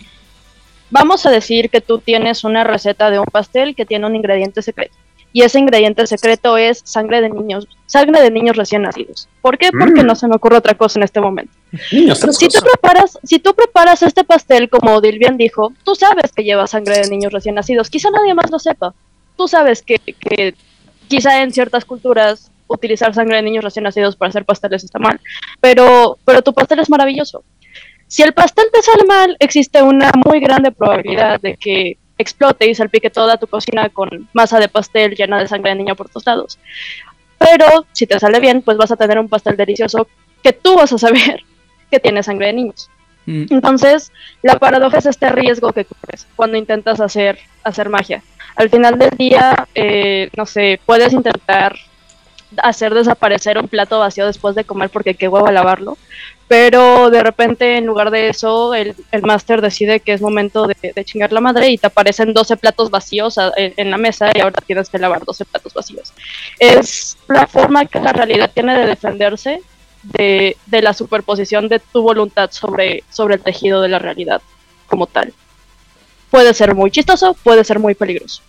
Vamos 0.89 1.26
a 1.26 1.30
decir 1.32 1.69
que 1.69 1.82
tú 1.82 2.00
tienes 2.00 2.43
una 2.43 2.63
receta 2.63 3.10
de 3.12 3.19
un 3.19 3.26
pastel 3.26 3.76
que 3.76 3.86
tiene 3.86 4.06
un 4.06 4.15
ingrediente 4.15 4.62
secreto. 4.62 4.95
Y 5.34 5.41
ese 5.43 5.60
ingrediente 5.60 6.08
secreto 6.08 6.58
es 6.58 6.82
sangre 6.86 7.21
de 7.21 7.30
niños, 7.30 7.67
sangre 7.86 8.21
de 8.21 8.32
niños 8.32 8.56
recién 8.56 8.82
nacidos. 8.84 9.28
¿Por 9.41 9.58
qué? 9.58 9.69
Porque 9.71 10.02
Mm. 10.02 10.08
no 10.08 10.15
se 10.15 10.28
me 10.28 10.36
ocurre 10.36 10.58
otra 10.58 10.73
cosa 10.73 10.97
en 11.00 11.04
este 11.04 11.19
momento. 11.19 11.52
Niños 11.91 12.19
Si 12.19 12.47
tú 12.47 12.60
preparas, 12.62 13.19
si 13.23 13.38
tú 13.38 13.54
preparas 13.54 14.02
este 14.02 14.23
pastel 14.23 14.69
como 14.69 14.95
Odil 14.95 15.19
bien 15.19 15.38
dijo, 15.38 15.73
tú 15.84 15.93
sabes 15.95 16.32
que 16.32 16.43
lleva 16.43 16.65
sangre 16.65 17.00
de 17.00 17.10
niños 17.10 17.34
recién 17.34 17.56
nacidos. 17.56 17.89
Quizá 17.89 18.10
nadie 18.10 18.34
más 18.34 18.50
lo 18.50 18.58
sepa. 18.58 18.93
Tú 19.36 19.47
sabes 19.47 19.82
que, 19.84 20.00
que 20.00 20.56
quizá 21.08 21.43
en 21.43 21.52
ciertas 21.52 21.86
culturas 21.86 22.50
utilizar 22.67 23.13
sangre 23.13 23.38
de 23.38 23.43
niños 23.43 23.63
recién 23.63 23.84
nacidos 23.84 24.15
para 24.15 24.30
hacer 24.30 24.43
pasteles 24.45 24.84
está 24.84 24.97
mal. 24.97 25.19
Pero, 25.62 26.17
pero 26.26 26.41
tu 26.41 26.54
pastel 26.54 26.80
es 26.80 26.89
maravilloso. 26.89 27.43
Si 28.08 28.24
el 28.24 28.34
pastel 28.34 28.65
te 28.72 28.82
sale 28.82 29.04
mal, 29.06 29.36
existe 29.39 29.82
una 29.82 30.12
muy 30.26 30.39
grande 30.39 30.72
probabilidad 30.72 31.39
de 31.41 31.58
que 31.58 31.98
explote 32.17 32.67
y 32.70 32.76
salpique 32.76 33.10
toda 33.10 33.38
tu 33.38 33.48
cocina 33.48 33.89
con 33.89 34.28
masa 34.34 34.60
de 34.60 34.70
pastel 34.70 35.15
llena 35.15 35.39
de 35.39 35.48
sangre 35.48 35.72
de 35.72 35.78
niño 35.78 35.96
por 35.96 36.10
todos 36.10 36.26
lados. 36.26 36.60
Pero 37.38 37.86
si 37.91 38.08
te 38.08 38.20
sale 38.20 38.39
bien, 38.39 38.62
pues 38.62 38.78
vas 38.78 38.91
a 38.91 38.96
tener 38.96 39.20
un 39.20 39.30
pastel 39.30 39.56
delicioso 39.58 40.08
que 40.41 40.54
tú 40.54 40.76
vas 40.76 40.91
a 40.93 40.98
saber 40.98 41.43
que 41.91 42.00
tiene 42.00 42.24
sangre 42.24 42.48
de 42.48 42.54
niños. 42.54 42.89
Mm, 43.26 43.46
Entonces, 43.50 44.12
la 44.41 44.58
paradoja 44.58 44.98
es 44.98 45.06
este 45.06 45.30
riesgo 45.30 45.74
que 45.74 45.86
corres 45.86 46.28
cuando 46.36 46.58
intentas 46.58 47.00
hacer, 47.00 47.38
hacer 47.63 47.89
magia. 47.89 48.24
Al 48.56 48.70
final 48.70 48.98
del 48.98 49.12
día, 49.12 49.67
eh, 49.76 50.30
no 50.36 50.46
sé, 50.46 50.80
puedes 50.86 51.13
intentar 51.13 51.76
hacer 52.58 52.93
desaparecer 52.93 53.58
un 53.60 53.67
plato 53.67 54.00
vacío 54.00 54.26
después 54.26 54.56
de 54.56 54.63
comer 54.63 54.89
porque 54.89 55.15
qué 55.15 55.28
huevo 55.28 55.52
lavarlo, 55.52 55.98
pero 56.48 57.10
de 57.10 57.24
repente 57.24 57.78
en 57.78 57.86
lugar 57.86 58.10
de 58.10 58.30
eso 58.30 58.74
el, 58.74 58.96
el 59.12 59.22
máster 59.24 59.62
decide 59.62 60.00
que 60.00 60.14
es 60.14 60.22
momento 60.22 60.68
de, 60.68 61.06
chingar 61.06 61.34
la 61.34 61.42
madre 61.42 61.70
y 61.70 61.78
te 61.78 61.88
aparecen 61.88 62.34
12 62.34 62.58
platos 62.58 62.90
vacíos 62.90 63.38
en 63.58 63.92
la 63.92 63.98
mesa 63.98 64.32
y 64.34 64.40
ahora 64.40 64.62
tienes 64.66 64.90
que 64.90 64.98
lavar 64.98 65.26
12 65.26 65.46
platos 65.46 65.74
vacíos. 65.74 66.14
Es 66.60 67.18
la 67.28 67.48
forma 67.48 67.86
que 67.86 68.00
la 68.00 68.14
realidad 68.14 68.52
tiene 68.54 68.78
de 68.78 68.86
defenderse 68.86 69.62
de, 70.04 70.56
de 70.66 70.82
la 70.82 70.94
superposición 70.94 71.68
de 71.68 71.80
tu 71.80 72.02
voluntad 72.02 72.52
sobre, 72.52 73.04
sobre 73.10 73.36
el 73.36 73.42
tejido 73.42 73.82
de 73.82 73.90
la 73.90 74.00
realidad 74.00 74.42
como 74.88 75.08
tal. 75.08 75.34
Puede 76.30 76.54
ser 76.54 76.76
muy 76.76 76.92
chistoso, 76.92 77.34
puede 77.44 77.64
ser 77.64 77.80
muy 77.80 77.96
peligroso. 77.96 78.42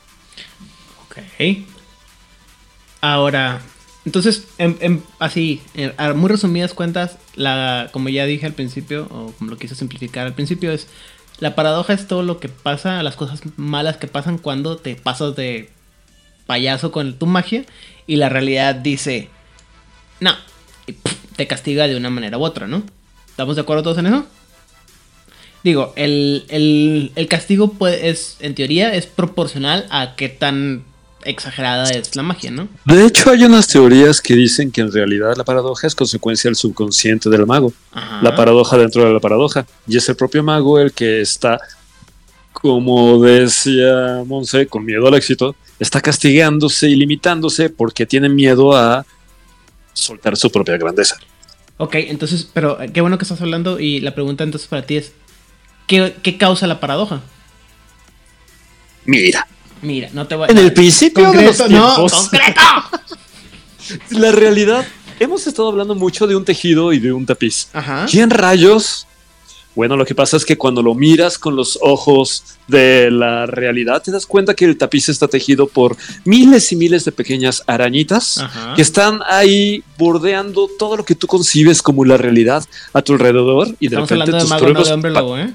ok. 1.05 1.59
Ahora, 3.01 3.61
entonces, 4.09 4.49
en- 4.57 5.03
así, 5.18 5.61
a 5.99 6.14
muy 6.14 6.31
resumidas 6.31 6.73
cuentas, 6.73 7.18
la, 7.37 7.90
como 7.92 8.09
ya 8.09 8.25
dije 8.25 8.47
al 8.47 8.55
principio, 8.55 9.07
o 9.11 9.33
como 9.38 9.51
lo 9.51 9.59
quise 9.59 9.75
simplificar 9.75 10.27
al 10.27 10.33
principio, 10.35 10.73
es 10.73 10.87
la 11.40 11.55
paradoja 11.55 11.92
es 11.92 12.09
todo 12.09 12.23
lo 12.23 12.40
que 12.40 12.49
pasa, 12.49 13.03
las 13.03 13.16
cosas 13.16 13.42
malas 13.57 13.99
que 13.99 14.07
pasan 14.09 14.38
cuando 14.38 14.79
te 14.79 14.97
pasas 14.97 15.37
de 15.37 15.68
payaso 16.47 16.90
con 16.90 17.18
tu 17.18 17.27
magia 17.27 17.66
y 18.07 18.16
la 18.16 18.31
realidad 18.31 18.75
dice, 18.75 19.29
no, 20.21 20.33
y 20.87 20.94
te 21.37 21.47
castiga 21.47 21.87
de 21.87 21.94
una 21.97 22.09
manera 22.09 22.38
u 22.38 22.42
otra, 22.44 22.66
¿no? 22.66 22.83
¿Estamos 23.29 23.57
de 23.57 23.62
acuerdo 23.62 23.83
todos 23.83 23.99
en 23.99 24.07
eso? 24.07 24.27
Digo, 25.62 25.92
el, 25.97 26.44
el- 26.49 27.12
el 27.14 27.29
castigo 27.29 27.73
puede, 27.75 28.09
es, 28.09 28.38
en 28.40 28.55
teoría, 28.55 28.94
es 28.94 29.07
proporcional 29.07 29.87
a 29.90 30.14
qué 30.16 30.29
tan 30.31 30.85
exagerada 31.24 31.90
es 31.90 32.14
la 32.16 32.22
magia, 32.22 32.50
¿no? 32.50 32.68
De 32.85 33.04
hecho, 33.04 33.31
hay 33.31 33.44
unas 33.44 33.66
teorías 33.66 34.20
que 34.20 34.35
dicen 34.35 34.70
que 34.70 34.81
en 34.81 34.92
realidad 34.92 35.37
la 35.37 35.44
paradoja 35.44 35.87
es 35.87 35.94
consecuencia 35.94 36.48
del 36.48 36.57
subconsciente 36.57 37.28
del 37.28 37.46
mago. 37.46 37.72
Ajá. 37.92 38.20
La 38.22 38.35
paradoja 38.35 38.76
dentro 38.76 39.04
de 39.04 39.12
la 39.12 39.20
paradoja. 39.20 39.66
Y 39.87 39.96
es 39.96 40.09
el 40.09 40.16
propio 40.16 40.42
mago 40.42 40.78
el 40.78 40.92
que 40.92 41.20
está, 41.20 41.61
como 42.52 43.20
decía 43.22 44.22
Monse, 44.26 44.66
con 44.66 44.85
miedo 44.85 45.07
al 45.07 45.14
éxito, 45.14 45.54
está 45.78 46.00
castigándose 46.00 46.88
y 46.88 46.96
limitándose 46.96 47.70
porque 47.70 48.07
tiene 48.07 48.28
miedo 48.28 48.76
a 48.76 49.04
soltar 49.92 50.37
su 50.37 50.50
propia 50.50 50.76
grandeza. 50.76 51.16
Ok, 51.76 51.94
entonces, 51.94 52.48
pero 52.52 52.81
eh, 52.81 52.90
qué 52.92 53.00
bueno 53.00 53.18
que 53.18 53.24
estás 53.24 53.40
hablando 53.40 53.78
y 53.78 54.00
la 54.00 54.14
pregunta 54.14 54.44
entonces 54.44 54.68
para 54.68 54.83
ti 54.83 54.96
es, 54.96 55.12
¿qué, 55.87 56.16
qué 56.22 56.37
causa 56.37 56.66
la 56.66 56.81
paradoja? 56.81 57.22
Mira, 59.04 59.46
Mira, 59.83 60.09
no 60.12 60.27
te 60.27 60.35
voy 60.35 60.49
en 60.51 60.59
el 60.59 60.73
principio 60.73 61.31
de 61.33 61.43
los 61.45 61.59
no, 61.61 61.67
tiempos, 61.69 62.12
concreto. 62.12 62.61
la 64.11 64.33
realidad, 64.33 64.87
hemos 65.21 65.47
estado 65.47 65.69
hablando 65.69 65.95
mucho 65.95 66.27
de 66.27 66.37
un 66.37 66.45
tejido 66.45 66.93
y 66.93 66.99
de 66.99 67.12
un 67.12 67.25
tapiz. 67.27 67.69
Ajá. 67.73 68.07
¿Quién 68.11 68.31
rayos? 68.31 69.07
Bueno, 69.75 69.97
lo 69.97 70.05
que 70.05 70.14
pasa 70.17 70.37
es 70.37 70.45
que 70.45 70.59
cuando 70.59 70.83
lo 70.83 70.93
miras 70.97 71.38
con 71.38 71.55
los 71.55 71.79
ojos 71.81 72.43
de 72.67 73.12
la 73.12 73.47
realidad, 73.47 74.03
te 74.03 74.11
das 74.11 74.27
cuenta 74.27 74.55
que 74.55 74.64
el 74.64 74.77
tapiz 74.77 75.09
está 75.09 75.29
tejido 75.29 75.69
por 75.69 75.97
miles 76.25 76.73
y 76.73 76.77
miles 76.77 77.05
de 77.05 77.12
pequeñas 77.12 77.62
arañitas 77.64 78.38
Ajá. 78.38 78.75
que 78.75 78.83
están 78.83 79.21
ahí 79.29 79.85
bordeando 79.97 80.69
todo 80.81 80.97
lo 80.97 81.05
que 81.05 81.14
tú 81.14 81.29
concibes 81.29 81.81
como 81.81 82.05
la 82.05 82.17
realidad 82.17 82.64
a 82.93 83.03
tu 83.03 83.12
alrededor 83.12 83.69
y 83.79 83.87
de 83.87 83.97
Estamos 84.01 84.11
repente 84.11 84.12
hablando 84.33 84.37
de 84.37 84.41
tus 84.41 84.51
mago, 84.51 84.61
no 84.67 84.73
pruebas 84.73 84.88
de 84.88 84.95
hombre 84.95 85.12
pa- 85.12 85.21
lobo, 85.21 85.38
¿eh? 85.38 85.55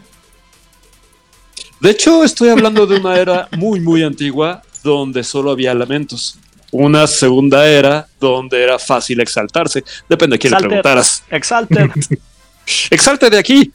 De 1.84 1.89
hecho, 1.89 2.24
estoy 2.24 2.48
hablando 2.48 2.88
de 2.88 2.96
una 2.96 3.19
era 3.19 3.50
muy, 3.58 3.82
muy 3.82 4.04
antigua 4.04 4.62
donde 4.86 5.22
solo 5.22 5.52
había 5.52 5.74
lamentos. 5.74 6.38
Una 6.72 7.08
segunda 7.08 7.67
era 7.67 8.08
donde 8.22 8.63
era 8.63 8.80
fácil 8.80 9.19
exaltarse. 9.19 9.84
Depende 10.08 10.36
de 10.36 10.39
quién 10.39 10.52
le 10.52 10.56
Exalted. 10.60 10.69
preguntaras. 10.69 11.24
Exalted. 11.30 11.89
¡Exalte 12.89 13.30
de 13.30 13.38
aquí! 13.38 13.74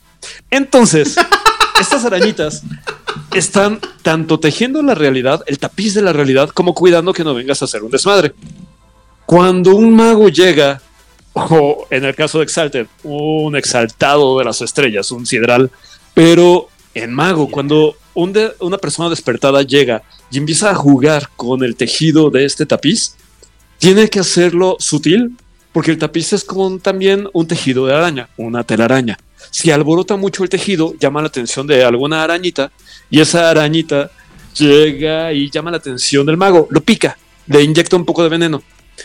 Entonces, 0.49 1.17
estas 1.79 2.03
arañitas 2.03 2.63
están 3.35 3.79
tanto 4.01 4.39
tejiendo 4.39 4.81
la 4.81 4.95
realidad, 4.95 5.43
el 5.45 5.59
tapiz 5.59 5.93
de 5.93 6.01
la 6.01 6.11
realidad, 6.11 6.49
como 6.49 6.73
cuidando 6.73 7.13
que 7.13 7.23
no 7.23 7.35
vengas 7.35 7.61
a 7.61 7.65
hacer 7.65 7.83
un 7.83 7.91
desmadre. 7.91 8.33
Cuando 9.27 9.75
un 9.75 9.95
mago 9.95 10.29
llega, 10.29 10.81
o 11.33 11.85
en 11.91 12.05
el 12.05 12.15
caso 12.15 12.39
de 12.39 12.45
Exalted, 12.45 12.87
un 13.03 13.55
exaltado 13.55 14.39
de 14.39 14.45
las 14.45 14.63
estrellas, 14.63 15.11
un 15.11 15.27
sidral, 15.27 15.69
pero 16.15 16.69
en 16.95 17.13
mago, 17.13 17.49
cuando 17.51 17.95
un 18.13 18.37
una 18.59 18.77
persona 18.77 19.09
despertada 19.09 19.61
llega 19.63 20.03
y 20.31 20.37
empieza 20.37 20.71
a 20.71 20.75
jugar 20.75 21.29
con 21.35 21.63
el 21.63 21.75
tejido 21.75 22.29
de 22.29 22.45
este 22.45 22.65
tapiz, 22.65 23.15
tiene 23.77 24.09
que 24.09 24.19
hacerlo 24.19 24.75
sutil, 24.79 25.37
porque 25.71 25.91
el 25.91 25.97
tapiz 25.97 26.33
es 26.33 26.43
como 26.43 26.77
también 26.79 27.29
un 27.33 27.47
tejido 27.47 27.85
de 27.85 27.93
araña, 27.93 28.29
una 28.37 28.63
telaraña. 28.63 29.17
Si 29.51 29.71
alborota 29.71 30.17
mucho 30.17 30.43
el 30.43 30.49
tejido, 30.49 30.93
llama 30.99 31.21
la 31.21 31.27
atención 31.27 31.65
de 31.65 31.83
alguna 31.83 32.23
arañita, 32.23 32.71
y 33.09 33.21
esa 33.21 33.49
arañita 33.49 34.11
llega 34.57 35.31
y 35.33 35.49
llama 35.49 35.71
la 35.71 35.77
atención 35.77 36.25
del 36.25 36.37
mago, 36.37 36.67
lo 36.69 36.81
pica, 36.81 37.17
le 37.47 37.63
inyecta 37.63 37.95
un 37.95 38.05
poco 38.05 38.23
de 38.23 38.29
veneno. 38.29 38.61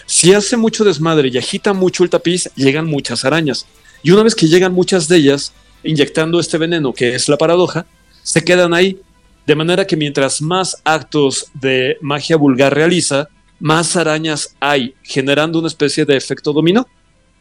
Si 0.06 0.32
hace 0.34 0.56
mucho 0.56 0.84
desmadre 0.84 1.28
y 1.28 1.38
agita 1.38 1.72
mucho 1.72 2.02
el 2.02 2.10
tapiz, 2.10 2.50
llegan 2.56 2.86
muchas 2.86 3.24
arañas. 3.24 3.66
Y 4.02 4.10
una 4.10 4.22
vez 4.22 4.34
que 4.34 4.48
llegan 4.48 4.72
muchas 4.72 5.08
de 5.08 5.16
ellas, 5.16 5.52
inyectando 5.82 6.40
este 6.40 6.58
veneno, 6.58 6.92
que 6.92 7.14
es 7.14 7.28
la 7.28 7.38
paradoja, 7.38 7.86
se 8.24 8.42
quedan 8.42 8.74
ahí. 8.74 9.00
De 9.46 9.54
manera 9.54 9.87
que 9.87 9.96
mientras 9.96 10.42
más 10.42 10.80
actos 10.84 11.46
de 11.52 11.98
magia 12.00 12.37
vulgar 12.37 12.74
realiza, 12.74 13.28
más 13.60 13.94
arañas 13.94 14.56
hay, 14.58 14.94
generando 15.02 15.58
una 15.58 15.68
especie 15.68 16.04
de 16.04 16.16
efecto 16.16 16.52
dominó. 16.52 16.88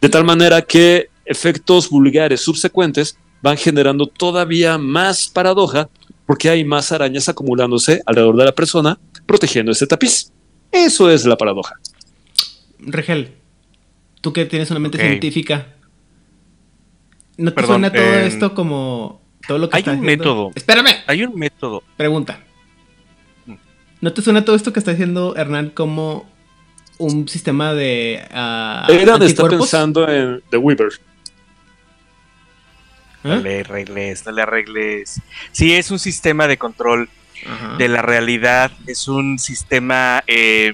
De 0.02 0.10
tal 0.10 0.26
manera 0.26 0.62
que 0.62 1.10
efectos 1.26 1.90
vulgares 1.90 2.42
subsecuentes 2.42 3.18
van 3.42 3.58
generando 3.58 4.06
todavía 4.06 4.78
más 4.78 5.30
paradoja 5.30 5.90
porque 6.26 6.50
hay 6.50 6.66
más 6.66 6.92
arañas 6.92 7.30
acumulándose 7.30 8.02
alrededor 8.06 8.36
de 8.38 8.46
la 8.46 8.52
persona 8.52 9.00
protegiendo 9.26 9.72
ese 9.72 9.88
tapiz. 9.88 10.32
Eso 10.72 11.10
es 11.10 11.26
la 11.26 11.38
paradoja. 11.38 11.76
Regel, 12.80 13.36
tú 14.20 14.34
que 14.34 14.46
tienes 14.46 14.70
una 14.72 14.82
mente 14.82 14.98
científica, 14.98 15.76
¿no 17.38 17.52
te 17.52 17.56
Perdón, 17.56 17.82
suena 17.82 17.92
todo 17.92 18.04
eh, 18.04 18.28
esto 18.28 18.54
como 18.54 19.23
todo 19.48 19.58
lo 19.58 19.70
que 19.70 19.78
hay 19.78 19.84
un 19.84 19.90
haciendo? 19.90 20.06
método. 20.06 20.52
Espérame, 20.56 20.96
Hay 21.08 21.24
un 21.24 21.36
método. 21.38 21.84
pregunta. 21.98 22.40
Mm. 23.46 23.54
¿No 24.02 24.14
te 24.14 24.22
suena 24.22 24.44
todo 24.46 24.56
esto 24.56 24.72
que 24.74 24.80
está 24.80 24.92
haciendo 24.92 25.36
Hernán 25.36 25.70
como 25.70 26.30
un 26.98 27.28
sistema 27.28 27.74
de 27.74 28.26
ah, 28.32 28.86
Eran 28.90 29.02
está 29.22 29.26
anticuerpos? 29.26 29.60
pensando 29.70 30.08
en 30.08 30.42
The 30.50 30.58
Weaver. 30.58 30.92
¿Eh? 33.24 33.30
No 33.30 33.36
le 33.38 33.62
arregles, 33.62 34.26
no 34.26 34.32
le 34.34 34.42
arregles. 34.42 35.22
Sí, 35.52 35.74
es 35.74 35.92
un 35.92 36.00
sistema 36.00 36.48
de 36.48 36.58
control 36.58 37.10
Ajá. 37.50 37.76
de 37.78 37.88
la 37.88 38.02
realidad. 38.02 38.72
Es 38.88 39.08
un 39.08 39.40
sistema. 39.40 40.24
eh, 40.28 40.74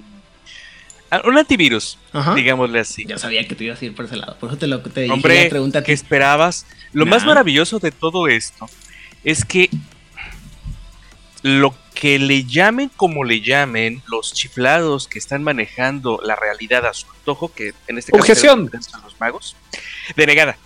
un 1.26 1.38
antivirus, 1.38 1.98
Ajá. 2.13 2.36
digámosle 2.36 2.80
así. 2.80 3.06
Yo 3.06 3.17
sabía 3.17 3.48
que 3.48 3.56
te 3.56 3.63
ibas 3.63 3.82
a 3.82 3.86
ir 3.86 3.95
por 3.95 4.06
ese 4.06 4.15
lado, 4.15 4.38
por 4.39 4.50
eso 4.50 4.58
te 4.58 4.67
lo 4.67 4.80
te 4.82 5.02
dije 5.02 5.13
Hombre, 5.13 5.43
la 5.43 5.50
pregunta 5.50 5.84
¿qué 5.84 5.93
esperabas? 5.93 6.65
Lo 6.93 7.06
más 7.06 7.26
maravilloso 7.26 7.80
de 7.80 7.91
todo 7.91 8.28
esto 8.28 8.69
es 9.24 9.45
que 9.45 9.69
lo 11.41 11.74
que 11.95 12.19
le 12.19 12.45
llamen 12.45 12.89
como 12.95 13.24
le 13.24 13.41
llamen 13.41 14.02
los 14.08 14.34
chiflados 14.34 15.08
que 15.08 15.19
están 15.19 15.43
manejando 15.43 16.19
la 16.24 16.36
realidad 16.36 16.86
a 16.86 16.93
su 16.93 17.08
antojo, 17.12 17.52
que 17.54 17.74
en 17.88 17.98
este 17.98 18.12
caso 18.12 18.22
Objeción. 18.22 18.69
son 18.89 19.02
los 19.04 19.19
magos, 19.19 19.56
denegada. 20.15 20.58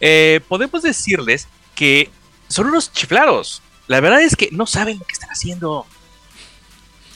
Eh, 0.00 0.40
podemos 0.48 0.82
decirles 0.82 1.48
que 1.74 2.10
son 2.48 2.66
unos 2.66 2.92
chiflados. 2.92 3.62
La 3.88 4.00
verdad 4.00 4.22
es 4.22 4.36
que 4.36 4.48
no 4.52 4.66
saben 4.66 4.98
lo 4.98 5.04
que 5.04 5.12
están 5.12 5.30
haciendo. 5.30 5.86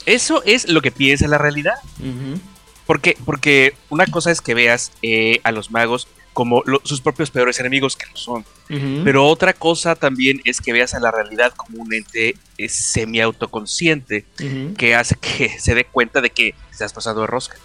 Eso 0.05 0.43
es 0.45 0.67
lo 0.67 0.81
que 0.81 0.91
piensa 0.91 1.27
la 1.27 1.37
realidad. 1.37 1.75
Ujú. 1.99 2.39
Porque, 2.93 3.17
porque 3.25 3.73
una 3.89 4.05
cosa 4.05 4.29
es 4.29 4.39
que 4.39 4.53
veas 4.53 4.91
eh, 5.01 5.39
a 5.43 5.51
los 5.51 5.71
magos 5.71 6.07
como 6.31 6.61
lo- 6.67 6.79
sus 6.83 7.01
propios 7.01 7.31
peores 7.31 7.59
enemigos, 7.59 7.95
que 7.95 8.05
lo 8.11 8.15
son. 8.15 8.45
Pero 9.03 9.25
otra 9.25 9.53
cosa 9.53 9.95
también 9.95 10.41
es 10.45 10.61
que 10.61 10.73
veas 10.73 10.93
a 10.93 10.99
la 10.99 11.09
realidad 11.09 11.53
como 11.55 11.81
un 11.81 11.91
ente 11.91 12.35
eh, 12.59 12.69
semi-autoconsciente 12.69 14.25
que 14.75 14.93
hace 14.95 15.15
que 15.15 15.49
se 15.59 15.73
dé 15.73 15.85
cuenta 15.85 16.21
de 16.21 16.29
que 16.29 16.53
estás 16.71 16.93
pasando 16.93 17.21
de 17.21 17.27
rosca. 17.27 17.55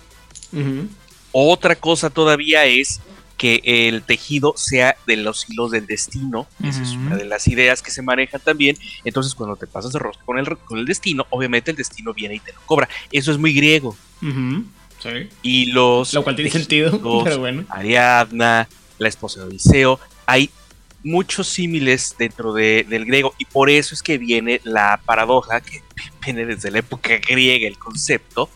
Otra 1.33 1.77
cosa 1.77 2.09
todavía 2.09 2.65
es 2.65 3.01
que 3.37 3.61
el 3.65 4.03
tejido 4.03 4.55
sea 4.57 4.97
de 5.07 5.17
los 5.17 5.49
hilos 5.49 5.71
del 5.71 5.87
destino. 5.87 6.49
Esa 6.65 6.83
es 6.83 6.97
una 6.97 7.17
de 7.17 7.25
las 7.27 7.47
ideas 7.49 7.83
que 7.83 7.91
se 7.91 8.01
manejan 8.03 8.41
también. 8.41 8.77
Entonces, 9.05 9.35
cuando 9.35 9.57
te 9.57 9.67
pasas 9.67 9.93
de 9.93 9.99
rosca 9.99 10.25
con 10.25 10.39
el, 10.39 10.57
con 10.59 10.79
el 10.79 10.87
destino, 10.87 11.27
obviamente 11.31 11.71
el 11.71 11.77
destino 11.77 12.13
viene 12.15 12.37
y 12.37 12.41
te 12.41 12.53
lo 12.55 12.61
cobra. 12.67 12.89
Eso 13.13 13.31
es 13.31 13.39
muy 13.39 13.53
griego. 13.53 13.97
Ujú. 14.23 14.65
Sí. 15.03 15.29
Y 15.43 15.67
los. 15.73 16.13
Lo 16.15 16.25
cual 16.25 16.37
tiene 16.37 16.51
sentido, 16.51 16.91
pero 17.25 17.39
bueno. 17.39 17.65
Ariadna, 17.69 18.69
la 18.99 19.09
esposa 19.09 19.41
de 19.41 19.47
Odiseo. 19.47 20.01
Hay 20.27 20.51
muchos 21.05 21.47
símiles 21.49 22.17
dentro 22.19 22.53
de- 22.53 22.85
del 22.89 23.05
griego 23.05 23.35
y 23.39 23.45
por 23.45 23.71
eso 23.71 23.95
es 23.95 24.03
que 24.03 24.19
viene 24.19 24.61
la 24.65 25.01
paradoja, 25.05 25.61
que 25.61 25.83
viene 26.25 26.45
desde 26.47 26.71
la 26.71 26.81
época 26.81 27.17
griega 27.19 27.67
el 27.69 27.79
concepto, 27.79 28.51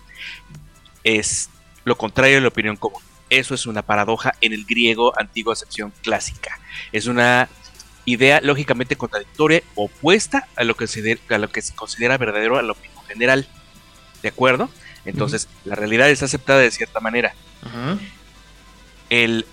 es 1.05 1.49
lo 1.85 1.97
contrario 1.97 2.37
de 2.37 2.41
la 2.43 2.49
opinión 2.49 2.77
común. 2.77 3.01
Eso 3.31 3.55
es 3.55 3.67
una 3.67 3.83
paradoja 3.83 4.35
en 4.41 4.53
el 4.53 4.65
griego 4.67 5.19
antigua 5.19 5.55
acepción 5.55 5.93
clásica. 6.03 6.61
Es 6.93 7.07
una 7.07 7.49
idea 8.05 8.41
lógicamente 8.43 8.97
contradictoria, 8.97 9.63
opuesta 9.75 10.49
a 10.57 10.65
lo 10.65 10.75
que 10.77 10.87
se, 10.87 11.19
a 11.31 11.39
lo 11.39 11.49
que 11.51 11.63
se 11.63 11.75
considera 11.75 12.19
verdadero 12.19 12.59
a 12.59 12.63
la 12.63 12.73
opinión 12.73 13.03
general. 13.07 13.49
¿De 14.23 14.29
acuerdo? 14.29 14.69
Entonces, 15.05 15.49
la 15.65 15.75
realidad 15.75 16.09
es 16.11 16.23
aceptada 16.23 16.61
de 16.61 16.71
cierta 16.71 17.01
manera 17.01 17.35
el 19.11 19.47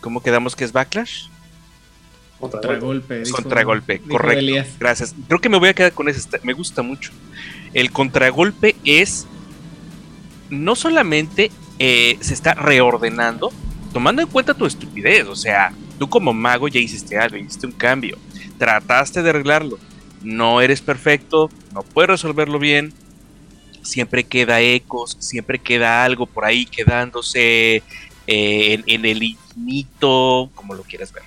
¿cómo 0.00 0.22
quedamos 0.22 0.54
que 0.56 0.64
es 0.64 0.72
backlash? 0.72 1.24
Contragolpe. 2.38 3.22
contragolpe, 3.32 3.92
dijo 3.94 4.08
correcto. 4.10 4.40
Gracias. 4.78 5.14
Creo 5.26 5.40
que 5.40 5.48
me 5.48 5.58
voy 5.58 5.70
a 5.70 5.74
quedar 5.74 5.92
con 5.92 6.08
ese, 6.08 6.20
está- 6.20 6.38
me 6.44 6.52
gusta 6.52 6.82
mucho. 6.82 7.10
El 7.74 7.90
contragolpe 7.90 8.76
es 8.84 9.26
no 10.50 10.76
solamente 10.76 11.50
eh, 11.80 12.16
se 12.20 12.34
está 12.34 12.54
reordenando, 12.54 13.52
tomando 13.92 14.22
en 14.22 14.28
cuenta 14.28 14.54
tu 14.54 14.66
estupidez, 14.66 15.26
o 15.26 15.36
sea, 15.36 15.72
tú 15.98 16.08
como 16.08 16.32
mago 16.32 16.68
ya 16.68 16.80
hiciste 16.80 17.18
algo, 17.18 17.36
hiciste 17.36 17.66
un 17.66 17.72
cambio, 17.72 18.16
trataste 18.58 19.22
de 19.22 19.30
arreglarlo, 19.30 19.78
no 20.22 20.60
eres 20.60 20.80
perfecto, 20.80 21.50
no 21.74 21.82
puedes 21.82 22.08
resolverlo 22.10 22.58
bien, 22.58 22.92
siempre 23.82 24.24
queda 24.24 24.60
ecos, 24.60 25.16
siempre 25.20 25.58
queda 25.58 26.04
algo 26.04 26.26
por 26.26 26.44
ahí 26.44 26.66
quedándose 26.66 27.82
eh, 28.26 28.82
en, 28.86 29.04
el 29.04 29.22
infinito, 29.22 30.50
como 30.54 30.74
lo 30.74 30.82
quieras 30.82 31.12
ver. 31.12 31.22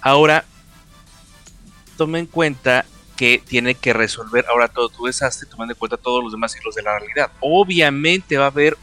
Ahora, 0.00 0.44
toma 1.96 2.18
en 2.18 2.26
cuenta 2.26 2.84
que 3.16 3.42
tiene 3.46 3.74
que 3.74 3.92
resolver 3.92 4.44
ahora 4.48 4.68
todo 4.68 4.88
tu 4.88 5.06
desastre 5.06 5.48
tomando 5.48 5.72
en 5.72 5.78
cuenta 5.78 5.96
todos 5.96 6.22
los 6.22 6.32
demás 6.32 6.56
hilos 6.56 6.74
de 6.74 6.82
la 6.82 6.98
realidad. 6.98 7.30
Obviamente 7.40 8.38
va 8.38 8.44
a 8.44 8.48
haber 8.48 8.76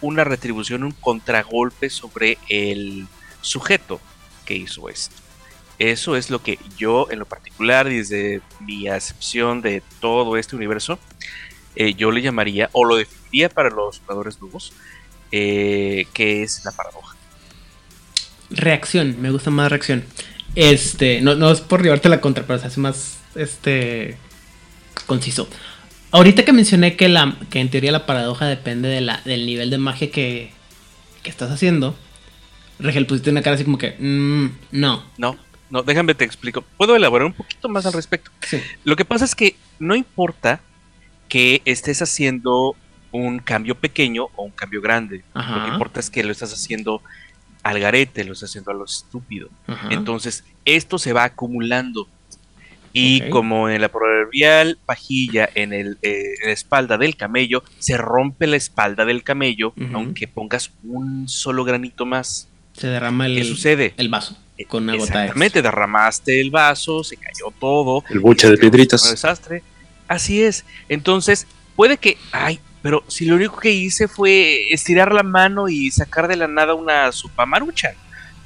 una 0.00 0.24
retribución, 0.24 0.84
un 0.84 0.92
contragolpe 0.92 1.90
sobre 1.90 2.38
el 2.48 3.06
sujeto 3.40 4.00
que 4.44 4.54
hizo 4.54 4.88
esto. 4.88 5.16
Eso 5.78 6.16
es 6.16 6.28
lo 6.28 6.42
que 6.42 6.58
yo, 6.76 7.06
en 7.10 7.20
lo 7.20 7.26
particular, 7.26 7.88
desde 7.88 8.40
mi 8.60 8.88
acepción 8.88 9.62
de 9.62 9.82
todo 10.00 10.36
este 10.36 10.56
universo, 10.56 10.98
eh, 11.76 11.94
yo 11.94 12.10
le 12.10 12.22
llamaría, 12.22 12.70
o 12.72 12.84
lo 12.84 12.96
definiría 12.96 13.48
para 13.48 13.70
los 13.70 14.00
jugadores 14.00 14.40
nuevos, 14.40 14.72
eh, 15.32 16.06
que 16.12 16.42
es 16.42 16.64
la 16.64 16.72
paradoja. 16.72 17.16
Reacción, 18.50 19.20
me 19.20 19.30
gusta 19.30 19.50
más 19.50 19.70
reacción. 19.70 20.04
Este, 20.54 21.20
no, 21.20 21.34
no 21.34 21.50
es 21.50 21.60
por 21.60 21.82
llevarte 21.82 22.08
la 22.08 22.20
contra, 22.20 22.44
pero 22.46 22.58
se 22.58 22.66
hace 22.66 22.80
más 22.80 23.18
este 23.34 24.16
conciso. 25.06 25.48
Ahorita 26.10 26.44
que 26.44 26.52
mencioné 26.52 26.96
que 26.96 27.08
la 27.08 27.36
que 27.50 27.60
en 27.60 27.70
teoría 27.70 27.92
la 27.92 28.06
paradoja 28.06 28.46
depende 28.46 28.88
de 28.88 29.02
la, 29.02 29.20
del 29.24 29.44
nivel 29.44 29.68
de 29.70 29.78
magia 29.78 30.10
que, 30.10 30.50
que 31.22 31.30
estás 31.30 31.50
haciendo. 31.50 31.94
Regel, 32.78 33.06
pusiste 33.06 33.30
una 33.30 33.42
cara 33.42 33.56
así 33.56 33.64
como 33.64 33.76
que, 33.76 33.96
mm, 33.98 34.50
no. 34.72 35.04
No, 35.18 35.36
no, 35.70 35.82
déjame 35.82 36.14
te 36.14 36.24
explico. 36.24 36.64
Puedo 36.76 36.96
elaborar 36.96 37.26
un 37.26 37.34
poquito 37.34 37.68
más 37.68 37.84
al 37.86 37.92
respecto. 37.92 38.30
Sí. 38.40 38.60
Lo 38.84 38.96
que 38.96 39.04
pasa 39.04 39.24
es 39.24 39.34
que 39.34 39.56
no 39.78 39.94
importa 39.94 40.60
que 41.28 41.62
estés 41.64 42.02
haciendo 42.02 42.76
un 43.12 43.38
cambio 43.38 43.74
pequeño 43.74 44.28
o 44.36 44.44
un 44.44 44.50
cambio 44.50 44.80
grande. 44.80 45.24
Ajá. 45.34 45.56
Lo 45.56 45.64
que 45.64 45.72
importa 45.72 46.00
es 46.00 46.10
que 46.10 46.22
lo 46.24 46.32
estás 46.32 46.52
haciendo 46.52 47.02
al 47.62 47.80
garete, 47.80 48.24
lo 48.24 48.32
estás 48.32 48.50
haciendo 48.50 48.70
a 48.70 48.74
lo 48.74 48.84
estúpido. 48.84 49.48
Ajá. 49.66 49.88
Entonces, 49.90 50.44
esto 50.64 50.98
se 50.98 51.12
va 51.12 51.24
acumulando. 51.24 52.08
Y 52.92 53.28
como 53.28 53.68
en 53.68 53.80
la 53.80 53.90
proverbial 53.90 54.78
pajilla 54.84 55.48
en, 55.54 55.72
el, 55.72 55.98
eh, 56.02 56.34
en 56.40 56.48
la 56.48 56.52
espalda 56.52 56.98
del 56.98 57.16
camello, 57.16 57.62
se 57.78 57.96
rompe 57.96 58.46
la 58.46 58.56
espalda 58.56 59.04
del 59.04 59.22
camello, 59.22 59.72
aunque 59.92 60.26
pongas 60.26 60.72
un 60.82 61.28
solo 61.28 61.64
granito 61.64 62.06
más. 62.06 62.48
Se 62.72 62.88
derrama 62.88 63.26
el, 63.26 63.36
¿Qué 63.36 63.44
sucede? 63.44 63.94
el 63.98 64.08
vaso 64.08 64.36
con 64.66 64.84
una 64.84 64.92
gota 64.94 65.04
de 65.04 65.24
Exactamente, 65.24 65.62
derramaste 65.62 66.40
el 66.40 66.50
vaso, 66.50 67.04
se 67.04 67.16
cayó 67.16 67.52
todo. 67.58 68.04
El 68.10 68.20
buche 68.20 68.48
de 68.48 68.54
este, 68.54 68.68
piedritas. 68.68 69.04
un 69.04 69.10
desastre. 69.12 69.62
Así 70.08 70.42
es. 70.42 70.64
Entonces, 70.88 71.46
puede 71.76 71.98
que, 71.98 72.18
ay, 72.32 72.60
pero 72.82 73.04
si 73.08 73.26
lo 73.26 73.36
único 73.36 73.58
que 73.58 73.70
hice 73.70 74.08
fue 74.08 74.72
estirar 74.72 75.12
la 75.12 75.22
mano 75.22 75.68
y 75.68 75.90
sacar 75.90 76.26
de 76.26 76.36
la 76.36 76.48
nada 76.48 76.74
una 76.74 77.12
sopa 77.12 77.44
marucha. 77.46 77.94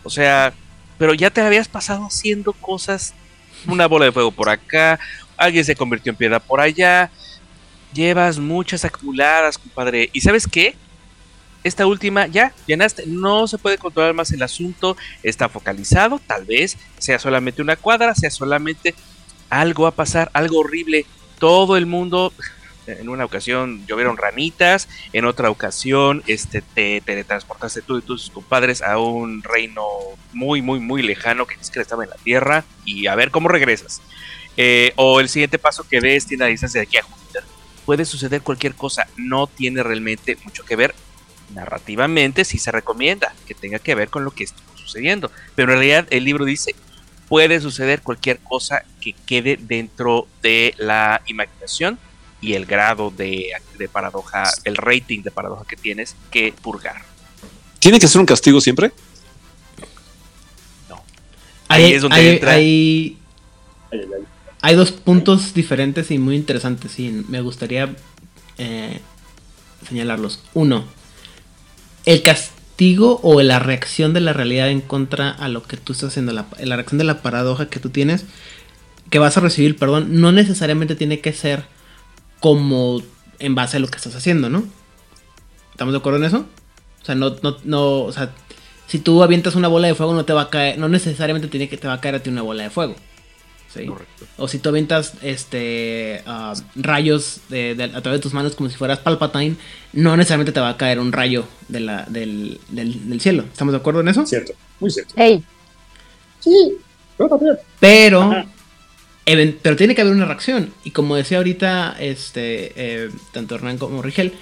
O 0.02 0.10
sea, 0.10 0.52
pero 0.98 1.14
ya 1.14 1.30
te 1.30 1.40
habías 1.40 1.68
pasado 1.68 2.06
haciendo 2.06 2.52
cosas, 2.52 3.14
una 3.66 3.86
bola 3.86 4.06
de 4.06 4.12
fuego 4.12 4.32
por 4.32 4.48
acá, 4.48 4.98
alguien 5.36 5.64
se 5.64 5.76
convirtió 5.76 6.10
en 6.10 6.16
piedra 6.16 6.40
por 6.40 6.60
allá. 6.60 7.10
Llevas 7.92 8.38
muchas 8.38 8.84
acumuladas, 8.84 9.58
compadre. 9.58 10.10
¿Y 10.12 10.20
sabes 10.22 10.46
qué? 10.46 10.76
Esta 11.62 11.86
última, 11.86 12.26
ya, 12.26 12.52
llenaste, 12.66 13.04
no 13.06 13.46
se 13.46 13.58
puede 13.58 13.78
controlar 13.78 14.14
más 14.14 14.32
el 14.32 14.42
asunto, 14.42 14.96
está 15.22 15.48
focalizado, 15.48 16.18
tal 16.18 16.44
vez 16.44 16.76
sea 16.98 17.20
solamente 17.20 17.62
una 17.62 17.76
cuadra, 17.76 18.16
sea 18.16 18.30
solamente 18.30 18.96
algo 19.48 19.86
a 19.86 19.92
pasar, 19.92 20.30
algo 20.32 20.58
horrible. 20.58 21.06
Todo 21.42 21.76
el 21.76 21.86
mundo, 21.86 22.32
en 22.86 23.08
una 23.08 23.24
ocasión 23.24 23.84
llovieron 23.88 24.16
ramitas, 24.16 24.88
en 25.12 25.24
otra 25.24 25.50
ocasión 25.50 26.22
este, 26.28 26.62
te 26.62 27.00
teletransportaste 27.00 27.82
tú 27.82 27.98
y 27.98 28.02
tus 28.02 28.30
compadres 28.30 28.80
a 28.80 28.96
un 28.98 29.42
reino 29.42 29.82
muy, 30.32 30.62
muy, 30.62 30.78
muy 30.78 31.02
lejano 31.02 31.44
que 31.44 31.56
ni 31.56 31.64
siquiera 31.64 31.82
estaba 31.82 32.04
en 32.04 32.10
la 32.10 32.16
Tierra 32.16 32.64
y 32.84 33.08
a 33.08 33.16
ver 33.16 33.32
cómo 33.32 33.48
regresas. 33.48 34.02
Eh, 34.56 34.92
o 34.94 35.18
el 35.18 35.28
siguiente 35.28 35.58
paso 35.58 35.82
que 35.82 35.98
ves 35.98 36.26
tiene 36.26 36.44
la 36.44 36.50
distancia 36.50 36.80
de 36.80 36.86
aquí 36.86 36.98
a 36.98 37.02
Júpiter. 37.02 37.42
Puede 37.84 38.04
suceder 38.04 38.42
cualquier 38.42 38.76
cosa, 38.76 39.08
no 39.16 39.48
tiene 39.48 39.82
realmente 39.82 40.38
mucho 40.44 40.64
que 40.64 40.76
ver. 40.76 40.94
Narrativamente 41.52 42.44
sí 42.44 42.58
se 42.58 42.70
recomienda 42.70 43.34
que 43.48 43.56
tenga 43.56 43.80
que 43.80 43.96
ver 43.96 44.10
con 44.10 44.22
lo 44.22 44.30
que 44.30 44.44
estuvo 44.44 44.76
sucediendo, 44.76 45.32
pero 45.56 45.72
en 45.72 45.78
realidad 45.80 46.06
el 46.10 46.22
libro 46.22 46.44
dice 46.44 46.76
puede 47.32 47.62
suceder 47.62 48.02
cualquier 48.02 48.40
cosa 48.40 48.84
que 49.00 49.14
quede 49.24 49.56
dentro 49.58 50.26
de 50.42 50.74
la 50.76 51.22
imaginación 51.28 51.98
y 52.42 52.52
el 52.52 52.66
grado 52.66 53.10
de, 53.10 53.52
de 53.78 53.88
paradoja, 53.88 54.42
el 54.64 54.76
rating 54.76 55.22
de 55.22 55.30
paradoja 55.30 55.64
que 55.66 55.76
tienes 55.76 56.14
que 56.30 56.52
purgar. 56.60 57.00
¿Tiene 57.78 57.98
que 57.98 58.06
ser 58.06 58.20
un 58.20 58.26
castigo 58.26 58.60
siempre? 58.60 58.92
Ahí 61.68 61.84
Hay- 61.84 61.92
es 61.94 62.02
donde 62.02 62.16
hay- 62.20 62.28
entra. 62.28 62.52
hay- 62.52 63.18
Hay 64.60 64.74
dos 64.76 64.92
puntos 64.92 65.54
diferentes 65.54 66.10
y 66.10 66.18
muy 66.18 66.36
interesantes 66.36 66.98
y 66.98 67.08
me 67.28 67.40
gustaría 67.40 67.96
eh, 68.58 69.00
señalarlos. 69.88 70.40
Uno, 70.52 70.84
el 72.04 72.22
castigo 72.22 72.61
o 73.22 73.40
la 73.42 73.58
reacción 73.58 74.12
de 74.12 74.20
la 74.20 74.32
realidad 74.32 74.68
en 74.68 74.80
contra 74.80 75.30
a 75.30 75.48
lo 75.48 75.62
que 75.62 75.76
tú 75.76 75.92
estás 75.92 76.10
haciendo, 76.10 76.32
la, 76.32 76.46
reacción 76.58 76.98
de 76.98 77.04
la 77.04 77.22
paradoja 77.22 77.66
que 77.66 77.78
tú 77.78 77.90
tienes, 77.90 78.24
que 79.08 79.18
vas 79.18 79.36
a 79.36 79.40
recibir, 79.40 79.76
perdón, 79.76 80.20
no 80.20 80.32
necesariamente 80.32 80.96
tiene 80.96 81.20
que 81.20 81.32
ser 81.32 81.64
como 82.40 83.00
en 83.38 83.54
base 83.54 83.76
a 83.76 83.80
lo 83.80 83.88
que 83.88 83.96
estás 83.96 84.16
haciendo, 84.16 84.50
¿no? 84.50 84.64
¿Estamos 85.70 85.92
de 85.92 85.98
acuerdo 85.98 86.18
en 86.18 86.24
eso? 86.24 86.46
O 87.02 87.04
sea, 87.04 87.14
no, 87.14 87.36
no, 87.42 87.56
no, 87.64 88.00
o 88.02 88.12
sea, 88.12 88.34
si 88.86 88.98
tú 88.98 89.22
avientas 89.22 89.54
una 89.54 89.68
bola 89.68 89.86
de 89.86 89.94
fuego 89.94 90.14
no 90.14 90.24
te 90.24 90.32
va 90.32 90.42
a 90.42 90.50
caer, 90.50 90.78
no 90.78 90.88
necesariamente 90.88 91.48
tiene 91.48 91.68
que 91.68 91.76
te 91.76 91.86
va 91.86 91.94
a 91.94 92.00
caer 92.00 92.16
a 92.16 92.22
ti 92.22 92.30
una 92.30 92.42
bola 92.42 92.64
de 92.64 92.70
fuego. 92.70 92.96
¿Sí? 93.74 93.86
Correcto. 93.86 94.26
O 94.38 94.48
si 94.48 94.58
tú 94.58 94.68
avientas 94.70 95.14
este 95.22 96.22
ah, 96.26 96.54
rayos 96.76 97.40
de, 97.48 97.74
de- 97.74 97.84
a 97.84 98.00
través 98.02 98.18
de 98.20 98.22
tus 98.22 98.32
manos 98.34 98.54
como 98.54 98.68
si 98.70 98.76
fueras 98.76 98.98
Palpatine, 99.00 99.56
no 99.92 100.16
necesariamente 100.16 100.52
te 100.52 100.60
va 100.60 100.70
a 100.70 100.76
caer 100.76 100.98
un 100.98 101.12
rayo 101.12 101.46
de 101.68 101.80
la, 101.80 102.04
del, 102.08 102.60
del- 102.68 103.08
del 103.08 103.20
cielo. 103.20 103.44
¿Estamos 103.52 103.72
de 103.72 103.78
acuerdo 103.78 104.00
en 104.00 104.08
eso? 104.08 104.26
Cierto, 104.26 104.52
muy 104.80 104.90
cierto. 104.90 105.14
Hey, 105.16 105.42
Sí, 106.40 106.72
yo 107.18 107.28
también. 107.28 107.56
Pero, 107.78 108.44
pero 109.62 109.76
tiene 109.76 109.94
que 109.94 110.00
haber 110.02 110.12
una 110.14 110.24
reacción. 110.24 110.72
Y 110.84 110.90
como 110.90 111.14
decía 111.16 111.38
ahorita, 111.38 111.96
este, 112.00 112.72
eh, 112.74 113.10
tanto 113.32 113.54
Hernán 113.54 113.78
como 113.78 114.02
Rigel, 114.02 114.32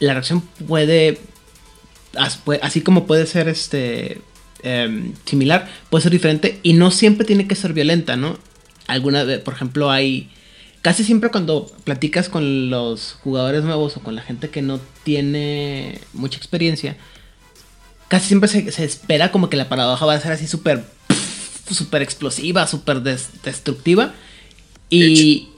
la 0.00 0.12
reacción 0.12 0.42
puede, 0.68 1.18
as- 2.16 2.44
pue- 2.44 2.58
así 2.62 2.82
como 2.82 3.06
puede 3.06 3.24
ser 3.26 3.48
este 3.48 4.20
em, 4.62 5.14
similar, 5.24 5.70
puede 5.88 6.02
ser 6.02 6.12
diferente 6.12 6.60
y 6.62 6.74
no 6.74 6.90
siempre 6.90 7.24
tiene 7.24 7.48
que 7.48 7.54
ser 7.54 7.72
violenta, 7.72 8.16
¿no? 8.16 8.36
Alguna 8.90 9.24
vez, 9.24 9.40
por 9.40 9.54
ejemplo, 9.54 9.90
hay 9.90 10.28
casi 10.82 11.04
siempre 11.04 11.30
cuando 11.30 11.66
platicas 11.84 12.28
con 12.28 12.70
los 12.70 13.16
jugadores 13.22 13.64
nuevos 13.64 13.96
o 13.96 14.00
con 14.00 14.14
la 14.14 14.22
gente 14.22 14.48
que 14.50 14.62
no 14.62 14.80
tiene 15.04 16.00
mucha 16.12 16.38
experiencia, 16.38 16.96
casi 18.08 18.26
siempre 18.28 18.48
se, 18.48 18.70
se 18.72 18.84
espera 18.84 19.30
como 19.30 19.48
que 19.50 19.56
la 19.56 19.68
paradoja 19.68 20.06
va 20.06 20.14
a 20.14 20.20
ser 20.20 20.32
así 20.32 20.46
súper 20.46 20.84
súper 21.70 22.02
explosiva, 22.02 22.66
súper 22.66 23.00
des- 23.02 23.42
destructiva. 23.44 24.12
Y, 24.88 25.48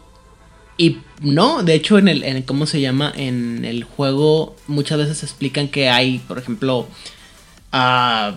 y 0.77 0.99
no, 1.23 1.63
de 1.63 1.75
hecho 1.75 1.97
en 1.99 2.09
el, 2.09 2.23
en 2.25 2.37
el- 2.37 2.45
¿cómo 2.45 2.67
se 2.67 2.81
llama? 2.83 3.11
En 3.17 3.65
el 3.65 3.85
juego 3.85 4.55
muchas 4.67 4.99
veces 4.99 5.23
explican 5.23 5.69
que 5.69 5.89
hay, 5.89 6.19
por 6.29 6.39
ejemplo, 6.39 6.87
ah, 7.73 8.37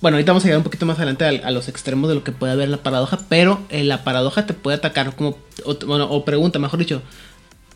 bueno, 0.00 0.16
ahorita 0.16 0.32
vamos 0.32 0.44
a 0.44 0.46
llegar 0.46 0.58
un 0.58 0.64
poquito 0.64 0.86
más 0.86 0.98
adelante 0.98 1.24
a, 1.24 1.48
a 1.48 1.50
los 1.50 1.68
extremos 1.68 2.08
de 2.08 2.14
lo 2.14 2.24
que 2.24 2.32
puede 2.32 2.52
haber 2.52 2.68
la 2.68 2.82
paradoja, 2.82 3.18
pero 3.28 3.62
eh, 3.70 3.82
la 3.84 4.04
paradoja 4.04 4.46
te 4.46 4.54
puede 4.54 4.76
atacar 4.76 5.16
como, 5.16 5.38
o, 5.64 5.74
bueno, 5.86 6.10
o 6.10 6.24
pregunta, 6.24 6.58
mejor 6.58 6.78
dicho, 6.78 7.02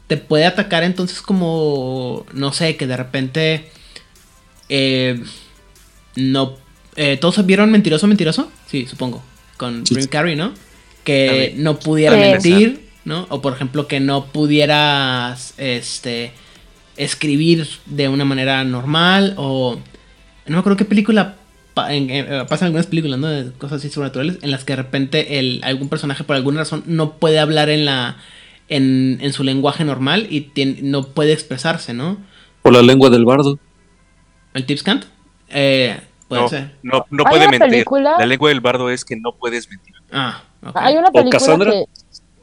te 0.07 0.17
puede 0.17 0.45
atacar 0.45 0.83
entonces 0.83 1.23
como, 1.23 2.27
no 2.33 2.53
sé, 2.53 2.77
que 2.77 2.87
de 2.87 2.97
repente, 2.97 3.71
eh, 4.69 5.23
no, 6.17 6.57
eh, 6.97 7.17
¿todos 7.17 7.45
vieron 7.47 7.71
Mentiroso, 7.71 8.07
Mentiroso? 8.07 8.51
Sí, 8.67 8.87
supongo, 8.87 9.23
con 9.57 9.87
Sí. 9.87 9.95
Jim 9.95 10.07
Carrey, 10.07 10.37
¿no? 10.37 10.53
Que 11.05 11.55
no 11.57 11.79
pudiera 11.79 12.17
mentir, 12.17 12.89
¿no? 13.05 13.27
O 13.31 13.41
por 13.41 13.55
ejemplo 13.55 13.89
que 13.89 14.01
no 14.01 14.27
pudieras, 14.27 15.55
este, 15.57 16.33
escribir 16.97 17.67
de 17.87 18.09
una 18.09 18.25
manera 18.27 18.63
normal 18.65 19.35
o... 19.39 19.81
No 20.47 20.57
me 20.57 20.61
acuerdo 20.61 20.77
qué 20.77 20.85
película 20.85 21.37
pa- 21.75 21.93
en- 21.95 22.11
en- 22.11 22.47
pasa 22.47 22.65
en 22.65 22.67
algunas 22.67 22.87
películas, 22.87 23.19
¿no? 23.19 23.27
De 23.29 23.53
cosas 23.53 23.79
así 23.79 23.91
sobrenaturales 23.91 24.39
en 24.43 24.51
las 24.51 24.65
que 24.65 24.73
de 24.73 24.77
repente 24.77 25.39
el, 25.39 25.61
algún 25.65 25.89
personaje 25.89 26.25
por 26.25 26.37
alguna 26.37 26.61
razón 26.61 26.83
no 26.87 27.13
puede 27.19 27.39
hablar 27.39 27.69
en 27.71 27.85
la 27.85 28.17
en, 28.69 29.19
en 29.21 29.33
su 29.33 29.43
lenguaje 29.43 29.85
normal 29.85 30.29
y 30.31 30.51
tien- 30.55 30.83
no 30.83 31.03
puede 31.03 31.33
expresarse, 31.33 31.93
¿no? 31.93 32.19
Por 32.63 32.73
la 32.73 32.83
lengua 32.83 33.11
del 33.11 33.25
bardo. 33.25 33.59
El 34.55 34.65
tips 34.67 34.83
can't 34.85 35.05
eh, 35.49 35.99
puede 36.29 36.43
No, 36.43 36.49
ser. 36.49 36.71
no, 36.83 37.05
no 37.11 37.25
puede 37.25 37.49
mentir. 37.49 37.69
película- 37.71 38.15
La 38.19 38.27
lengua 38.27 38.49
del 38.51 38.61
bardo 38.61 38.89
es 38.91 39.05
que 39.05 39.17
no 39.17 39.33
puedes 39.33 39.69
mentir. 39.69 39.95
Ah, 40.13 40.43
ok. 40.65 40.77
hay 40.77 40.97
una 40.97 41.11
película 41.11 41.39
Cassandra? 41.39 41.71
que 41.73 41.85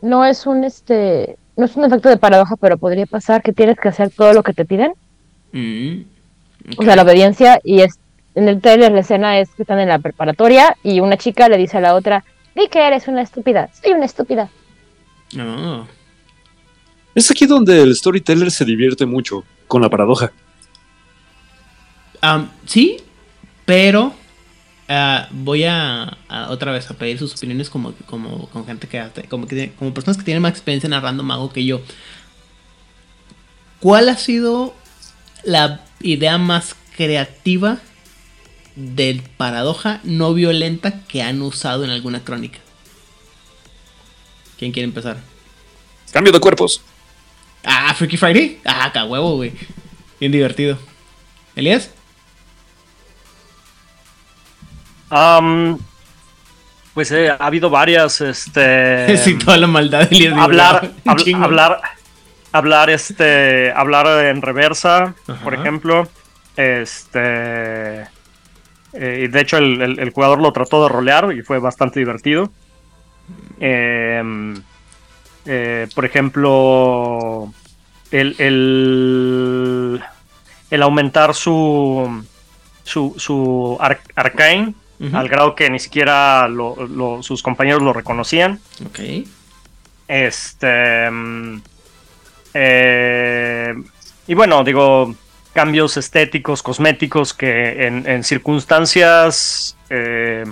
no 0.01 0.25
es 0.25 0.45
un 0.45 0.63
este, 0.65 1.37
no 1.55 1.65
es 1.65 1.75
un 1.77 1.85
efecto 1.85 2.09
de 2.09 2.17
paradoja, 2.17 2.55
pero 2.57 2.77
podría 2.77 3.05
pasar 3.05 3.41
que 3.41 3.53
tienes 3.53 3.77
que 3.79 3.87
hacer 3.87 4.09
todo 4.09 4.33
lo 4.33 4.43
que 4.43 4.53
te 4.53 4.65
piden. 4.65 4.91
Mm, 5.53 6.01
O 6.77 6.83
sea, 6.83 6.95
la 6.97 7.03
obediencia 7.03 7.61
y 7.63 7.79
es 7.81 7.97
en 8.37 8.47
el 8.47 8.61
trailer 8.61 8.91
la 8.91 8.99
escena 8.99 9.39
es 9.39 9.49
que 9.49 9.63
están 9.63 9.79
en 9.79 9.89
la 9.89 9.97
preparatoria 9.97 10.77
y 10.83 10.99
una 10.99 11.17
chica 11.17 11.49
le 11.49 11.57
dice 11.57 11.77
a 11.77 11.81
la 11.81 11.95
otra, 11.95 12.23
di 12.55 12.67
que 12.67 12.85
eres 12.85 13.07
una 13.07 13.23
estúpida, 13.23 13.71
soy 13.81 13.93
una 13.93 14.05
estúpida. 14.05 14.51
No. 15.33 15.87
Es 17.15 17.31
aquí 17.31 17.47
donde 17.47 17.81
el 17.81 17.95
storyteller 17.95 18.51
se 18.51 18.63
divierte 18.63 19.07
mucho, 19.07 19.43
con 19.67 19.81
la 19.81 19.89
paradoja. 19.89 20.31
Am, 22.21 22.51
sí, 22.67 22.97
pero 23.65 24.13
ah, 24.87 25.27
voy 25.31 25.63
a, 25.63 26.15
a 26.27 26.51
otra 26.51 26.71
vez 26.71 26.91
a 26.91 26.93
pedir 26.93 27.17
sus 27.17 27.33
opiniones 27.33 27.71
como, 27.71 27.93
como 28.05 28.47
con 28.49 28.67
gente 28.67 28.87
que 28.87 29.03
como, 29.29 29.47
que, 29.47 29.71
como 29.79 29.95
personas 29.95 30.15
que 30.15 30.23
tienen 30.23 30.43
más 30.43 30.51
experiencia 30.51 30.87
narrando 30.87 31.23
mago 31.23 31.51
que 31.51 31.65
yo. 31.65 31.81
¿Cuál 33.79 34.09
ha 34.09 34.15
sido 34.15 34.75
la 35.43 35.81
idea 36.01 36.37
más 36.37 36.75
creativa 36.95 37.79
del 38.77 39.23
paradoja 39.23 40.01
no 40.03 40.35
violenta 40.35 41.01
que 41.07 41.23
han 41.23 41.41
usado 41.41 41.83
en 41.83 41.89
alguna 41.89 42.23
crónica? 42.23 42.59
¿Quién 44.59 44.71
quiere 44.71 44.85
empezar? 44.85 45.17
Cambio 46.11 46.31
de 46.31 46.39
cuerpos. 46.39 46.81
Ah, 47.63 47.93
Freaky 47.95 48.17
Friday. 48.17 48.61
Ah, 48.65 48.91
huevo, 49.05 49.35
güey. 49.35 49.51
Bien 50.19 50.31
divertido. 50.31 50.77
¿Elías? 51.55 51.89
Am, 55.09 55.79
pues 56.93 57.11
eh, 57.11 57.29
ha 57.29 57.45
habido 57.47 57.69
varias, 57.71 58.21
este... 58.21 59.17
sí, 59.23 59.37
toda 59.39 59.57
la 59.57 59.67
maldad 59.67 60.07
de 60.07 60.15
Elías. 60.15 60.37
hablar, 60.37 60.91
hablar, 61.35 61.81
hablar, 62.51 62.89
este, 62.91 63.71
hablar 63.71 64.25
en 64.25 64.41
reversa, 64.43 65.15
Ajá. 65.27 65.43
por 65.43 65.55
ejemplo. 65.55 66.07
Este, 66.55 68.07
eh, 68.99 69.21
y 69.25 69.27
de 69.27 69.41
hecho, 69.41 69.57
el, 69.57 69.81
el- 69.81 69.99
el 69.99 70.09
jugador 70.11 70.41
lo 70.41 70.51
trató 70.51 70.83
de 70.83 70.89
rolear 70.89 71.31
y 71.33 71.41
fue 71.41 71.59
bastante 71.59 71.99
divertido. 71.99 72.51
Em, 73.59 74.61
eh, 75.45 75.87
por 75.95 76.05
ejemplo, 76.05 77.51
el, 78.11 78.35
el, 78.39 80.01
el 80.71 80.81
aumentar 80.83 81.33
su, 81.33 82.23
su, 82.83 83.13
su 83.17 83.77
ar- 83.79 83.99
arcane 84.15 84.73
al 85.13 85.29
grado 85.29 85.53
que 85.53 85.69
ni 85.69 85.77
siquiera 85.77 86.47
lo- 86.47 86.75
lo- 86.87 87.21
sus 87.21 87.43
compañeros 87.43 87.83
lo 87.83 87.93
reconocían. 87.93 88.59
Ok. 88.85 88.99
Este. 90.07 91.11
mm, 91.11 91.61
eh, 92.55 93.73
y 94.27 94.33
bueno, 94.33 94.63
digo, 94.63 95.13
cambios 95.57 95.97
estéticos, 95.97 96.61
cosméticos 96.61 97.33
que 97.33 97.87
en, 97.87 98.07
en 98.07 98.23
circunstancias 98.23 99.75
eh, 99.89 100.45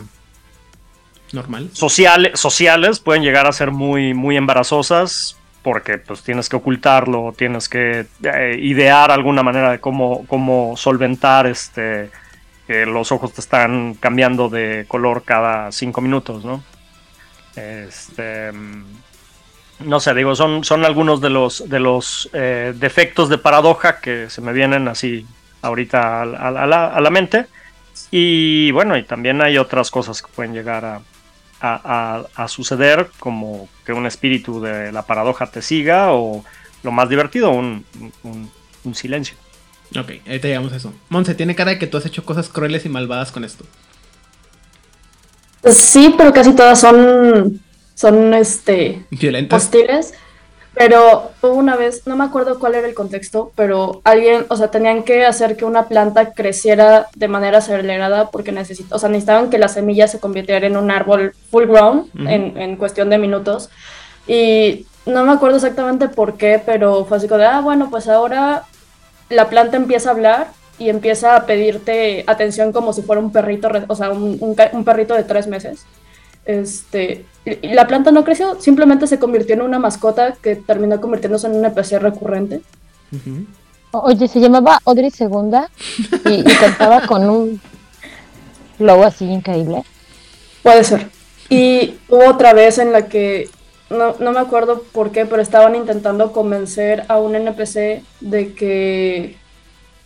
Normal. 1.31 1.69
sociales, 1.73 2.39
sociales 2.39 2.99
pueden 2.99 3.21
llegar 3.21 3.45
a 3.45 3.51
ser 3.51 3.69
muy, 3.69 4.15
muy 4.15 4.35
embarazosas 4.35 5.37
porque 5.61 5.99
pues 5.99 6.23
tienes 6.23 6.49
que 6.49 6.55
ocultarlo, 6.55 7.35
tienes 7.37 7.69
que 7.69 8.07
eh, 8.23 8.57
idear 8.59 9.11
alguna 9.11 9.43
manera 9.43 9.69
de 9.69 9.79
cómo, 9.79 10.25
cómo 10.25 10.75
solventar 10.75 11.45
este 11.45 12.09
que 12.65 12.87
los 12.87 13.11
ojos 13.11 13.31
te 13.31 13.41
están 13.41 13.93
cambiando 13.99 14.49
de 14.49 14.85
color 14.87 15.21
cada 15.23 15.71
cinco 15.71 16.01
minutos, 16.01 16.43
¿no? 16.43 16.63
Este, 17.55 18.51
no 19.79 19.99
sé, 19.99 20.13
digo, 20.13 20.35
son, 20.35 20.63
son 20.63 20.85
algunos 20.85 21.21
de 21.21 21.29
los, 21.29 21.67
de 21.69 21.79
los 21.79 22.29
eh, 22.33 22.73
defectos 22.75 23.29
de 23.29 23.37
paradoja 23.37 23.99
que 23.99 24.29
se 24.29 24.41
me 24.41 24.53
vienen 24.53 24.87
así 24.87 25.25
ahorita 25.61 26.21
a, 26.21 26.25
la- 26.25 26.37
a 26.63 26.65
la, 26.67 26.87
a 26.87 27.01
la 27.01 27.09
mente. 27.09 27.47
Y 28.11 28.71
bueno, 28.71 28.97
y 28.97 29.03
también 29.03 29.41
hay 29.41 29.57
otras 29.57 29.91
cosas 29.91 30.21
que 30.21 30.31
pueden 30.33 30.53
llegar 30.53 30.85
a, 30.85 31.01
a- 31.61 32.21
a- 32.35 32.43
a 32.43 32.47
suceder, 32.47 33.09
como 33.19 33.67
que 33.85 33.93
un 33.93 34.05
espíritu 34.05 34.61
de 34.61 34.91
la 34.91 35.01
paradoja 35.03 35.47
te 35.47 35.61
siga, 35.61 36.11
o 36.11 36.43
lo 36.83 36.91
más 36.91 37.09
divertido, 37.09 37.49
un, 37.51 37.85
un- 38.23 38.51
un 38.83 38.95
silencio. 38.95 39.35
Ok, 39.97 40.11
ahorita 40.27 40.47
llegamos 40.47 40.73
a 40.73 40.77
eso. 40.77 40.93
Monse, 41.09 41.35
tiene 41.35 41.55
cara 41.55 41.71
de 41.71 41.79
que 41.79 41.87
tú 41.87 41.97
has 41.97 42.05
hecho 42.05 42.23
cosas 42.25 42.49
crueles 42.49 42.85
y 42.85 42.89
malvadas 42.89 43.31
con 43.31 43.43
esto. 43.43 43.65
Pues 45.61 45.77
Sí, 45.77 46.13
pero 46.17 46.31
casi 46.33 46.53
todas 46.53 46.79
son, 46.79 47.59
son 47.95 48.33
este, 48.33 49.03
Violentas. 49.09 49.63
hostiles. 49.63 50.13
Pero 50.77 51.31
una 51.41 51.77
vez, 51.77 52.05
no 52.05 52.17
me 52.17 52.25
acuerdo 52.25 52.59
cuál 52.59 52.75
era 52.75 52.85
el 52.85 52.93
contexto, 52.93 53.53
pero 53.55 54.01
alguien, 54.03 54.45
o 54.49 54.57
sea, 54.57 54.71
tenían 54.71 55.03
que 55.03 55.25
hacer 55.25 55.55
que 55.55 55.63
una 55.63 55.87
planta 55.87 56.33
creciera 56.33 57.07
de 57.15 57.29
manera 57.29 57.59
acelerada 57.59 58.29
porque 58.29 58.51
necesita, 58.51 58.93
o 58.93 58.99
sea, 58.99 59.07
necesitaban 59.07 59.49
que 59.49 59.57
la 59.57 59.69
semilla 59.69 60.09
se 60.09 60.19
convirtiera 60.19 60.67
en 60.67 60.75
un 60.75 60.91
árbol 60.91 61.33
full 61.49 61.67
grown 61.67 62.09
en, 62.27 62.57
en 62.57 62.75
cuestión 62.75 63.09
de 63.09 63.17
minutos. 63.17 63.69
Y 64.27 64.85
no 65.05 65.23
me 65.23 65.31
acuerdo 65.31 65.55
exactamente 65.55 66.09
por 66.09 66.35
qué, 66.35 66.61
pero 66.63 67.05
fue 67.05 67.17
así 67.17 67.29
como 67.29 67.39
de, 67.39 67.45
ah, 67.45 67.61
bueno, 67.61 67.89
pues 67.89 68.09
ahora 68.09 68.63
la 69.29 69.47
planta 69.47 69.77
empieza 69.77 70.09
a 70.09 70.13
hablar 70.13 70.47
y 70.77 70.89
empieza 70.89 71.37
a 71.37 71.45
pedirte 71.45 72.25
atención 72.27 72.73
como 72.73 72.91
si 72.91 73.01
fuera 73.01 73.21
un 73.21 73.31
perrito, 73.31 73.69
o 73.87 73.95
sea, 73.95 74.11
un, 74.11 74.37
un 74.41 74.83
perrito 74.83 75.13
de 75.13 75.23
tres 75.23 75.47
meses. 75.47 75.85
Este, 76.45 77.25
y 77.45 77.73
la 77.73 77.87
planta 77.87 78.11
no 78.11 78.23
creció, 78.23 78.59
simplemente 78.61 79.07
se 79.07 79.19
convirtió 79.19 79.55
en 79.55 79.61
una 79.61 79.79
mascota 79.79 80.35
que 80.41 80.55
terminó 80.55 80.99
convirtiéndose 81.01 81.47
en 81.47 81.55
un 81.55 81.65
NPC 81.65 81.99
recurrente. 81.99 82.61
Oye, 83.91 84.27
se 84.27 84.39
llamaba 84.39 84.79
Audrey 84.85 85.09
Segunda 85.11 85.69
y, 86.25 86.33
y 86.41 86.43
cantaba 86.43 87.07
con 87.07 87.29
un 87.29 87.61
flow 88.77 89.03
así 89.03 89.25
increíble. 89.25 89.83
Puede 90.63 90.83
ser. 90.83 91.07
Y 91.49 91.95
hubo 92.09 92.27
otra 92.29 92.53
vez 92.53 92.79
en 92.79 92.91
la 92.91 93.07
que, 93.07 93.49
no, 93.89 94.15
no 94.19 94.31
me 94.31 94.39
acuerdo 94.39 94.83
por 94.91 95.11
qué, 95.11 95.25
pero 95.25 95.41
estaban 95.41 95.75
intentando 95.75 96.31
convencer 96.31 97.05
a 97.07 97.19
un 97.19 97.35
NPC 97.35 98.03
de 98.21 98.53
que, 98.55 99.37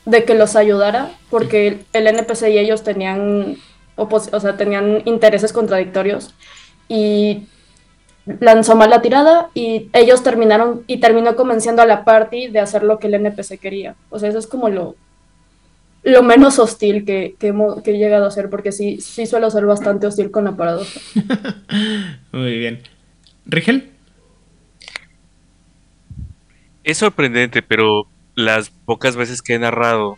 de 0.06 0.25
que 0.25 0.36
los 0.36 0.56
ayudara, 0.56 1.12
porque 1.30 1.80
el 1.93 2.08
NPC 2.08 2.49
y 2.49 2.58
ellos 2.58 2.84
tenían, 2.84 3.58
o 4.01 4.39
sea, 4.39 4.57
tenían 4.57 5.01
intereses 5.05 5.53
contradictorios. 5.53 6.33
Y 6.88 7.47
lanzó 8.39 8.75
mal 8.75 8.89
la 8.89 9.01
tirada 9.01 9.49
y 9.53 9.89
ellos 9.93 10.23
terminaron 10.23 10.83
y 10.88 10.99
terminó 10.99 11.35
convenciendo 11.35 11.81
a 11.81 11.85
la 11.85 12.03
party 12.05 12.47
de 12.47 12.59
hacer 12.59 12.83
lo 12.83 12.99
que 12.99 13.07
el 13.07 13.15
NPC 13.15 13.59
quería. 13.59 13.95
O 14.09 14.19
sea, 14.19 14.29
eso 14.29 14.39
es 14.39 14.47
como 14.47 14.69
lo, 14.69 14.95
lo 16.03 16.23
menos 16.23 16.59
hostil 16.59 17.05
que, 17.05 17.35
que, 17.39 17.49
he 17.49 17.97
llegado 17.97 18.25
a 18.25 18.27
hacer, 18.27 18.49
porque 18.49 18.71
sí, 18.71 19.01
sí 19.01 19.25
suelo 19.25 19.49
ser 19.49 19.65
bastante 19.65 20.07
hostil 20.07 20.31
con 20.31 20.45
la 20.45 20.55
paradoja. 20.55 20.99
Muy 22.31 22.57
bien. 22.57 22.83
¿Rigel? 23.45 23.91
Es 26.83 26.97
sorprendente, 26.97 27.62
pero 27.62 28.07
las 28.35 28.69
pocas 28.69 29.15
veces 29.15 29.41
que 29.41 29.55
he 29.55 29.59
narrado, 29.59 30.17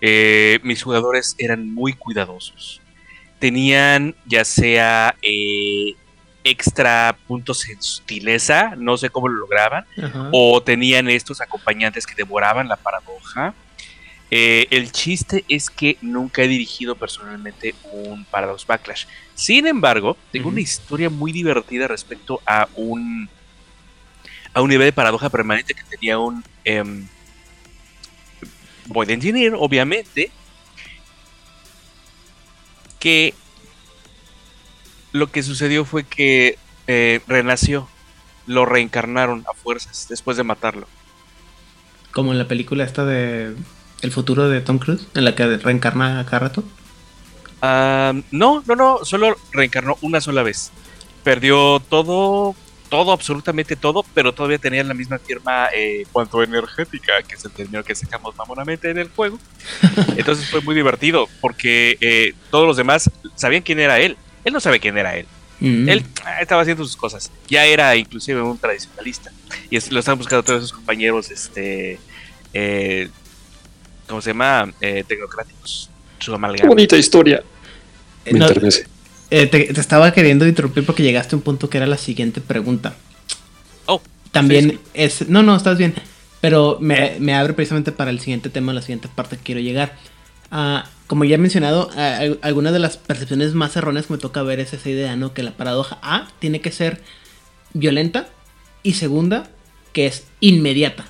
eh, 0.00 0.58
mis 0.62 0.82
jugadores 0.82 1.34
eran 1.38 1.72
muy 1.72 1.92
cuidadosos. 1.92 2.80
Tenían 3.44 4.14
ya 4.24 4.42
sea 4.42 5.16
eh, 5.20 5.92
extra 6.44 7.14
puntos 7.28 7.68
en 7.68 7.82
sutileza, 7.82 8.72
no 8.78 8.96
sé 8.96 9.10
cómo 9.10 9.28
lo 9.28 9.38
lograban, 9.38 9.84
Ajá. 10.02 10.30
o 10.32 10.62
tenían 10.62 11.10
estos 11.10 11.42
acompañantes 11.42 12.06
que 12.06 12.14
devoraban 12.14 12.68
la 12.68 12.76
paradoja. 12.76 13.52
Eh, 14.30 14.66
el 14.70 14.90
chiste 14.92 15.44
es 15.46 15.68
que 15.68 15.98
nunca 16.00 16.40
he 16.40 16.48
dirigido 16.48 16.96
personalmente 16.96 17.74
un 17.92 18.24
Paradox 18.24 18.66
Backlash. 18.66 19.04
Sin 19.34 19.66
embargo, 19.66 20.16
tengo 20.32 20.48
una 20.48 20.62
historia 20.62 21.10
muy 21.10 21.30
divertida 21.30 21.86
respecto 21.86 22.40
a 22.46 22.66
un 22.76 23.28
a 24.54 24.62
un 24.62 24.70
nivel 24.70 24.86
de 24.86 24.92
paradoja 24.94 25.28
permanente 25.28 25.74
que 25.74 25.82
tenía 25.82 26.18
un 26.18 26.42
em, 26.64 27.06
Void 28.86 29.10
Engineer, 29.10 29.52
obviamente, 29.54 30.30
que 33.04 33.34
lo 35.12 35.30
que 35.30 35.42
sucedió 35.42 35.84
fue 35.84 36.04
que 36.04 36.56
eh, 36.86 37.20
renació, 37.28 37.86
lo 38.46 38.64
reencarnaron 38.64 39.44
a 39.46 39.52
fuerzas 39.52 40.06
después 40.08 40.38
de 40.38 40.42
matarlo. 40.42 40.88
Como 42.12 42.32
en 42.32 42.38
la 42.38 42.48
película 42.48 42.82
esta 42.82 43.04
de 43.04 43.54
El 44.00 44.10
futuro 44.10 44.48
de 44.48 44.62
Tom 44.62 44.78
Cruise, 44.78 45.06
en 45.14 45.26
la 45.26 45.34
que 45.34 45.44
reencarna 45.58 46.18
a 46.18 46.24
cada 46.24 46.38
rato. 46.38 46.64
Ah, 47.60 48.14
no, 48.30 48.64
no, 48.66 48.74
no, 48.74 49.04
solo 49.04 49.36
reencarnó 49.52 49.98
una 50.00 50.22
sola 50.22 50.42
vez. 50.42 50.72
Perdió 51.24 51.80
todo, 51.80 52.56
todo, 52.94 53.10
absolutamente 53.10 53.74
todo, 53.74 54.04
pero 54.14 54.32
todavía 54.32 54.58
tenía 54.58 54.84
la 54.84 54.94
misma 54.94 55.18
firma 55.18 55.66
eh, 55.74 56.04
cuanto 56.12 56.40
energética, 56.44 57.24
que 57.26 57.34
es 57.34 57.44
el 57.44 57.50
término 57.50 57.82
que 57.82 57.92
sacamos 57.92 58.36
mamonamente 58.36 58.88
en 58.88 58.98
el 58.98 59.08
juego. 59.08 59.36
Entonces 60.16 60.48
fue 60.48 60.60
muy 60.60 60.76
divertido, 60.76 61.28
porque 61.40 61.98
eh, 62.00 62.34
todos 62.52 62.68
los 62.68 62.76
demás 62.76 63.10
sabían 63.34 63.62
quién 63.62 63.80
era 63.80 63.98
él. 63.98 64.16
Él 64.44 64.52
no 64.52 64.60
sabe 64.60 64.78
quién 64.78 64.96
era 64.96 65.16
él. 65.16 65.26
Mm. 65.58 65.88
Él 65.88 66.04
ah, 66.24 66.40
estaba 66.40 66.62
haciendo 66.62 66.84
sus 66.84 66.96
cosas. 66.96 67.32
Ya 67.48 67.64
era 67.64 67.96
inclusive 67.96 68.40
un 68.40 68.58
tradicionalista. 68.58 69.32
Y 69.70 69.76
es- 69.76 69.90
lo 69.90 69.98
están 69.98 70.16
buscando 70.16 70.44
todos 70.44 70.62
sus 70.62 70.72
compañeros, 70.72 71.32
este, 71.32 71.98
eh, 72.52 73.08
¿cómo 74.06 74.20
se 74.22 74.30
llama? 74.30 74.72
Eh, 74.80 75.02
tecnocráticos. 75.08 75.90
Su 76.20 76.30
Qué 76.30 76.36
amalgama. 76.36 76.68
bonita 76.68 76.96
historia. 76.96 77.42
Me 78.24 78.38
no. 78.38 78.46
Eh, 79.42 79.46
te, 79.46 79.72
te 79.72 79.80
estaba 79.80 80.12
queriendo 80.12 80.46
interrumpir 80.46 80.84
porque 80.86 81.02
llegaste 81.02 81.34
a 81.34 81.38
un 81.38 81.42
punto 81.42 81.68
que 81.68 81.78
era 81.78 81.86
la 81.86 81.98
siguiente 81.98 82.40
pregunta. 82.40 82.94
también 84.30 84.80
es... 84.94 85.28
No, 85.28 85.42
no, 85.42 85.54
estás 85.56 85.78
bien. 85.78 85.94
Pero 86.40 86.78
me, 86.80 87.16
me 87.20 87.34
abre 87.34 87.52
precisamente 87.54 87.92
para 87.92 88.10
el 88.10 88.20
siguiente 88.20 88.50
tema, 88.50 88.72
la 88.72 88.82
siguiente 88.82 89.08
parte 89.14 89.36
que 89.36 89.42
quiero 89.42 89.60
llegar. 89.60 89.96
Ah, 90.50 90.86
como 91.06 91.24
ya 91.24 91.36
he 91.36 91.38
mencionado, 91.38 91.90
al- 91.96 92.38
algunas 92.42 92.72
de 92.72 92.78
las 92.80 92.96
percepciones 92.96 93.54
más 93.54 93.76
erróneas 93.76 94.06
que 94.06 94.12
me 94.14 94.18
toca 94.18 94.42
ver 94.42 94.60
es 94.60 94.72
esa 94.72 94.90
idea, 94.90 95.16
¿no? 95.16 95.32
Que 95.34 95.42
la 95.42 95.52
paradoja 95.52 95.98
A 96.02 96.28
tiene 96.40 96.60
que 96.60 96.70
ser 96.72 97.02
violenta 97.72 98.28
y 98.82 98.94
segunda, 98.94 99.48
que 99.92 100.06
es 100.06 100.24
inmediata. 100.40 101.06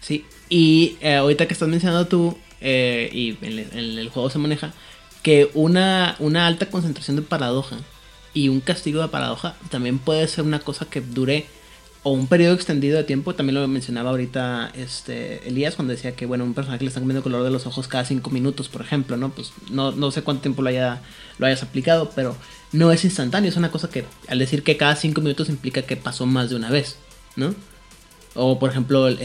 Sí, 0.00 0.24
y 0.48 0.96
eh, 1.00 1.16
ahorita 1.16 1.46
que 1.46 1.52
estás 1.54 1.68
mencionando 1.68 2.06
tú, 2.06 2.38
eh, 2.60 3.10
y 3.12 3.36
en, 3.42 3.52
el- 3.58 3.58
en 3.72 3.98
el 3.98 4.08
juego 4.08 4.30
se 4.30 4.38
maneja, 4.38 4.72
que 5.22 5.50
una, 5.54 6.16
una 6.18 6.46
alta 6.46 6.66
concentración 6.66 7.16
de 7.16 7.22
paradoja 7.22 7.76
y 8.32 8.48
un 8.48 8.60
castigo 8.60 9.02
de 9.02 9.08
paradoja 9.08 9.56
también 9.70 9.98
puede 9.98 10.26
ser 10.28 10.44
una 10.44 10.60
cosa 10.60 10.86
que 10.86 11.00
dure 11.00 11.46
o 12.02 12.12
un 12.12 12.28
periodo 12.28 12.54
extendido 12.54 12.96
de 12.96 13.04
tiempo, 13.04 13.34
también 13.34 13.56
lo 13.60 13.68
mencionaba 13.68 14.08
ahorita 14.10 14.72
este 14.74 15.46
Elías 15.46 15.74
cuando 15.74 15.92
decía 15.92 16.16
que 16.16 16.24
bueno, 16.24 16.44
un 16.44 16.54
personaje 16.54 16.82
le 16.82 16.88
están 16.88 17.02
cambiando 17.02 17.22
color 17.22 17.44
de 17.44 17.50
los 17.50 17.66
ojos 17.66 17.88
cada 17.88 18.06
cinco 18.06 18.30
minutos, 18.30 18.70
por 18.70 18.80
ejemplo, 18.80 19.18
¿no? 19.18 19.30
Pues 19.32 19.52
no, 19.70 19.92
no 19.92 20.10
sé 20.10 20.22
cuánto 20.22 20.40
tiempo 20.42 20.62
lo, 20.62 20.70
haya, 20.70 21.02
lo 21.38 21.46
hayas 21.46 21.62
aplicado, 21.62 22.10
pero 22.14 22.34
no 22.72 22.90
es 22.90 23.04
instantáneo, 23.04 23.50
es 23.50 23.56
una 23.58 23.70
cosa 23.70 23.90
que 23.90 24.06
al 24.28 24.38
decir 24.38 24.62
que 24.62 24.78
cada 24.78 24.96
cinco 24.96 25.20
minutos 25.20 25.50
implica 25.50 25.82
que 25.82 25.96
pasó 25.98 26.24
más 26.24 26.48
de 26.48 26.56
una 26.56 26.70
vez, 26.70 26.96
¿no? 27.36 27.54
O 28.34 28.58
por 28.58 28.70
ejemplo 28.70 29.06
el- 29.08 29.18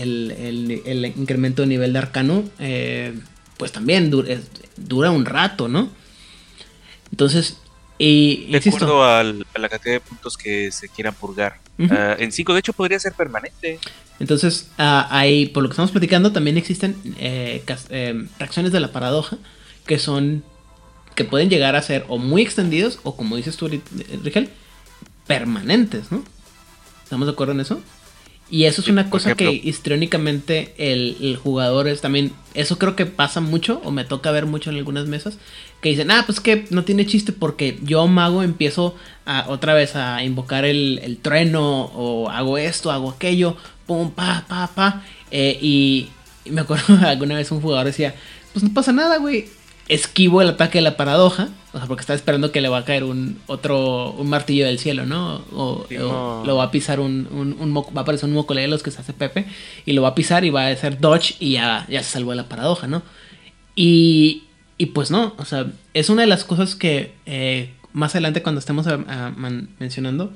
el 0.85 1.05
incremento 1.05 1.61
de 1.61 1.67
nivel 1.69 1.93
de 1.93 1.99
arcano, 1.99 2.43
eh, 2.59 3.13
pues 3.57 3.71
también 3.71 4.09
dura, 4.11 4.33
es- 4.33 4.49
dura 4.77 5.11
un 5.11 5.25
rato, 5.25 5.67
¿no? 5.67 5.89
Entonces, 7.11 7.57
y 7.97 8.47
De 8.51 8.57
insisto, 8.57 8.77
acuerdo 8.85 9.03
al- 9.05 9.45
a 9.53 9.59
la 9.59 9.69
cantidad 9.69 9.93
de 9.93 9.99
puntos 10.01 10.37
que 10.37 10.71
se 10.71 10.89
quieran 10.89 11.13
purgar. 11.13 11.59
Ah, 11.89 12.15
en 12.19 12.31
5, 12.31 12.53
de 12.53 12.59
hecho, 12.59 12.73
podría 12.73 12.99
ser 12.99 13.13
permanente. 13.13 13.79
Entonces, 14.19 14.69
ah, 14.77 15.07
hay, 15.11 15.47
por 15.47 15.63
lo 15.63 15.69
que 15.69 15.73
estamos 15.73 15.91
platicando, 15.91 16.31
también 16.31 16.57
existen 16.57 16.95
eh, 17.19 17.63
eh, 17.89 18.27
reacciones 18.39 18.71
de 18.71 18.79
la 18.79 18.91
paradoja 18.91 19.37
que 19.85 19.99
son, 19.99 20.43
que 21.15 21.25
pueden 21.25 21.49
llegar 21.49 21.75
a 21.75 21.81
ser 21.81 22.05
o 22.07 22.17
muy 22.17 22.41
extendidos 22.41 22.99
o, 23.03 23.15
como 23.15 23.35
dices 23.35 23.55
tú, 23.57 23.67
Ri- 23.69 23.81
Rigel, 24.23 24.49
permanentes, 25.27 26.11
¿no? 26.11 26.23
¿Estamos 27.03 27.27
de 27.27 27.33
acuerdo 27.33 27.53
en 27.53 27.59
eso? 27.59 27.81
Y 28.49 28.65
eso 28.65 28.81
es 28.81 28.87
una 28.87 29.09
cosa 29.09 29.33
que 29.33 29.49
histriónicamente 29.51 30.73
el, 30.77 31.17
el 31.19 31.35
jugador 31.35 31.87
es 31.87 32.01
también, 32.01 32.31
eso 32.53 32.77
creo 32.77 32.95
que 32.95 33.07
pasa 33.07 33.41
mucho, 33.41 33.81
o 33.83 33.89
me 33.89 34.05
toca 34.05 34.31
ver 34.31 34.45
mucho 34.45 34.69
en 34.69 34.77
algunas 34.77 35.07
mesas, 35.07 35.39
que 35.81 35.89
dicen, 35.89 36.11
ah, 36.11 36.23
pues 36.27 36.39
que 36.39 36.67
no 36.69 36.83
tiene 36.83 37.07
chiste 37.07 37.31
porque 37.31 37.79
yo 37.81 38.05
mago 38.05 38.43
empiezo 38.43 38.95
a, 39.25 39.45
otra 39.49 39.73
vez 39.73 39.95
a 39.95 40.23
invocar 40.23 40.63
el, 40.63 40.99
el 41.03 41.17
trueno, 41.17 41.85
o 41.85 42.29
hago 42.29 42.59
esto, 42.59 42.91
hago 42.91 43.09
aquello, 43.09 43.57
pum, 43.87 44.11
pa, 44.11 44.45
pa, 44.47 44.67
pa, 44.75 45.03
eh, 45.31 45.57
y, 45.59 46.09
y 46.45 46.51
me 46.51 46.61
acuerdo 46.61 46.99
alguna 47.05 47.35
vez 47.35 47.51
un 47.51 47.61
jugador 47.61 47.87
decía, 47.87 48.13
pues 48.53 48.63
no 48.63 48.73
pasa 48.73 48.91
nada, 48.91 49.17
güey, 49.17 49.47
esquivo 49.87 50.43
el 50.43 50.49
ataque 50.49 50.77
de 50.77 50.83
la 50.83 50.97
paradoja, 50.97 51.49
o 51.75 51.77
sea, 51.77 51.87
porque 51.87 52.01
está 52.01 52.13
esperando 52.13 52.51
que 52.53 52.61
le 52.61 52.69
va 52.69 52.77
a 52.79 52.85
caer 52.85 53.03
un 53.03 53.37
otro, 53.47 54.11
un 54.13 54.29
martillo 54.29 54.65
del 54.65 54.79
cielo, 54.79 55.05
¿no? 55.05 55.43
O, 55.51 55.85
Sí, 55.89 55.97
o 55.97 56.07
no. 56.39 56.43
lo 56.45 56.55
va 56.55 56.63
a 56.63 56.71
pisar 56.71 56.99
un, 57.01 57.27
un, 57.29 57.55
un 57.59 57.69
moco- 57.71 57.93
va 57.93 57.99
a 57.99 58.03
aparecer 58.03 58.29
un 58.29 58.35
mocolé 58.35 58.61
de 58.61 58.67
los 58.69 58.81
que 58.81 58.91
se 58.91 59.01
hace 59.01 59.11
Pepe, 59.13 59.45
y 59.85 59.91
lo 59.93 60.01
va 60.01 60.07
a 60.09 60.15
pisar 60.15 60.45
y 60.45 60.49
va 60.49 60.67
a 60.67 60.69
hacer 60.69 60.99
dodge 60.99 61.35
y 61.39 61.51
ya, 61.53 61.85
ya 61.89 62.01
se 62.01 62.11
salvó 62.11 62.31
de 62.31 62.37
la 62.37 62.47
paradoja, 62.49 62.87
¿no? 62.87 63.03
Y, 63.75 64.43
y 64.77 64.87
pues 64.87 65.11
no, 65.11 65.35
o 65.37 65.45
sea, 65.45 65.67
es 65.93 66.09
una 66.09 66.21
de 66.21 66.27
las 66.27 66.45
cosas 66.45 66.75
que 66.75 67.13
eh, 67.25 67.73
más 67.93 68.11
adelante 68.15 68.41
cuando 68.41 68.59
estemos 68.59 68.87
ah, 68.87 68.99
ah, 69.07 69.33
man- 69.35 69.69
mencionando, 69.79 70.33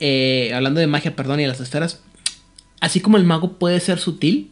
eh, 0.00 0.50
hablando 0.54 0.80
de 0.80 0.86
magia, 0.86 1.14
perdón, 1.14 1.40
y 1.40 1.46
las 1.46 1.60
esferas, 1.60 2.02
así 2.80 3.00
como 3.00 3.16
el 3.16 3.24
mago 3.24 3.52
puede 3.58 3.80
ser 3.80 3.98
sutil 3.98 4.50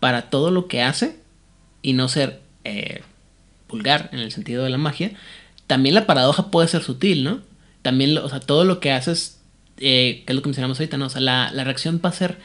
para 0.00 0.28
todo 0.30 0.50
lo 0.50 0.66
que 0.68 0.82
hace 0.82 1.16
y 1.82 1.94
no 1.94 2.08
ser 2.08 2.40
eh, 2.64 3.02
vulgar 3.68 4.10
en 4.12 4.18
el 4.20 4.30
sentido 4.32 4.62
de 4.64 4.70
la 4.70 4.78
magia, 4.78 5.12
también 5.66 5.94
la 5.94 6.06
paradoja 6.06 6.50
puede 6.50 6.68
ser 6.68 6.82
sutil, 6.82 7.24
¿no? 7.24 7.40
También, 7.82 8.14
lo- 8.14 8.24
o 8.24 8.28
sea, 8.28 8.40
todo 8.40 8.64
lo 8.64 8.80
que 8.80 8.92
haces, 8.92 9.38
eh, 9.78 10.22
que 10.26 10.32
es 10.32 10.36
lo 10.36 10.42
que 10.42 10.48
mencionamos 10.48 10.78
ahorita, 10.80 10.96
¿no? 10.96 11.06
O 11.06 11.10
sea, 11.10 11.20
la, 11.20 11.50
la 11.52 11.64
reacción 11.64 12.00
va 12.04 12.10
a 12.10 12.12
ser, 12.12 12.38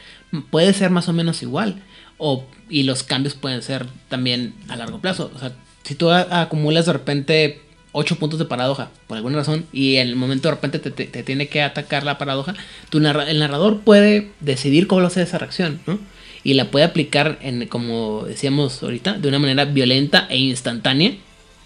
puede 0.50 0.72
ser 0.72 0.90
más 0.90 1.08
o 1.08 1.12
menos 1.12 1.42
igual. 1.42 1.76
O, 2.18 2.44
y 2.68 2.84
los 2.84 3.02
cambios 3.02 3.34
pueden 3.34 3.62
ser 3.62 3.86
también 4.08 4.54
a 4.68 4.76
largo 4.76 5.00
plazo. 5.00 5.30
O 5.34 5.38
sea, 5.38 5.52
si 5.82 5.94
tú 5.96 6.10
acumulas 6.10 6.86
de 6.86 6.92
repente 6.92 7.60
8 7.92 8.16
puntos 8.16 8.38
de 8.38 8.44
paradoja, 8.44 8.90
por 9.08 9.16
alguna 9.16 9.38
razón, 9.38 9.66
y 9.72 9.96
en 9.96 10.08
el 10.08 10.16
momento 10.16 10.48
de 10.48 10.54
repente 10.54 10.78
te, 10.78 10.90
te- 10.90 11.22
tiene 11.24 11.48
que 11.48 11.62
atacar 11.62 12.04
la 12.04 12.18
paradoja, 12.18 12.54
tu 12.90 12.98
el 12.98 13.38
narrador 13.38 13.80
puede 13.80 14.30
decidir 14.40 14.86
cómo 14.86 15.04
hacer 15.06 15.24
esa 15.24 15.38
reacción, 15.38 15.80
¿no? 15.86 15.98
Y 16.44 16.54
la 16.54 16.70
puede 16.70 16.84
aplicar, 16.84 17.38
en, 17.42 17.66
como 17.68 18.24
decíamos 18.26 18.82
ahorita, 18.82 19.14
de 19.14 19.28
una 19.28 19.38
manera 19.38 19.64
violenta 19.64 20.26
e 20.30 20.38
instantánea. 20.38 21.14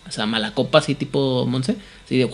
O 0.08 0.12
sea, 0.12 0.26
mala 0.26 0.52
copa, 0.52 0.78
así 0.78 0.94
tipo 0.94 1.46
Monse. 1.46 1.76
Así 2.04 2.16
de 2.18 2.30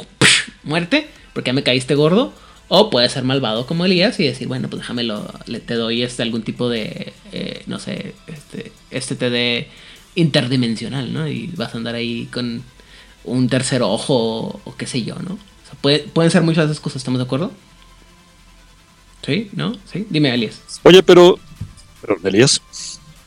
muerte, 0.64 1.09
porque 1.33 1.49
ya 1.51 1.55
me 1.55 1.62
caíste 1.62 1.95
gordo. 1.95 2.33
O 2.68 2.89
puede 2.89 3.09
ser 3.11 3.23
malvado 3.25 3.66
como 3.66 3.85
Elías 3.85 4.18
y 4.18 4.25
decir, 4.25 4.49
bueno, 4.49 4.68
pues 4.68 4.81
déjamelo, 4.81 5.31
le, 5.47 5.61
te 5.61 5.75
doy 5.75 6.03
este 6.03 6.23
algún 6.23 6.43
tipo 6.43 6.70
de, 6.70 7.12
eh, 7.33 7.62
no 7.66 7.79
sé, 7.79 8.14
este, 8.27 8.73
este 8.91 9.14
te 9.14 9.29
de 9.29 9.68
interdimensional, 10.14 11.12
¿no? 11.12 11.29
Y 11.29 11.49
vas 11.49 11.75
a 11.75 11.77
andar 11.79 11.95
ahí 11.97 12.27
con 12.33 12.62
un 13.25 13.49
tercer 13.49 13.83
ojo 13.83 14.14
o, 14.14 14.61
o 14.64 14.77
qué 14.77 14.87
sé 14.87 15.03
yo, 15.03 15.16
¿no? 15.16 15.35
O 15.35 15.66
sea, 15.66 15.75
puede- 15.83 16.01
pueden 16.01 16.31
ser 16.31 16.43
muchas 16.43 16.66
de 16.66 16.73
esas 16.73 16.81
cosas, 16.83 16.97
¿estamos 16.99 17.18
de 17.18 17.25
acuerdo? 17.25 17.51
¿Sí? 19.25 19.51
¿No? 19.53 19.75
¿Sí? 19.91 20.07
Dime, 20.11 20.33
Elías. 20.35 20.61
Oye, 20.83 21.03
pero. 21.03 21.39
Pero, 22.01 22.16
Elías. 22.25 22.61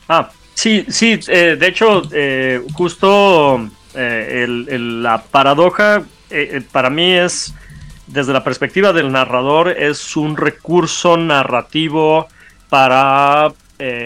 Ah, 0.08 0.30
sí, 0.54 0.84
sí, 0.88 1.18
eh, 1.28 1.56
de 1.58 1.66
hecho, 1.68 2.02
eh, 2.12 2.60
justo 2.74 3.70
eh, 3.96 4.46
la 4.48 5.22
paradoja 5.22 6.02
eh, 6.30 6.50
eh, 6.52 6.62
para 6.72 6.90
mí 6.90 7.12
es, 7.12 7.54
desde 8.06 8.32
la 8.32 8.44
perspectiva 8.44 8.92
del 8.92 9.10
narrador, 9.12 9.68
es 9.70 10.16
un 10.16 10.36
recurso 10.36 11.16
narrativo 11.16 12.28
para 12.68 13.52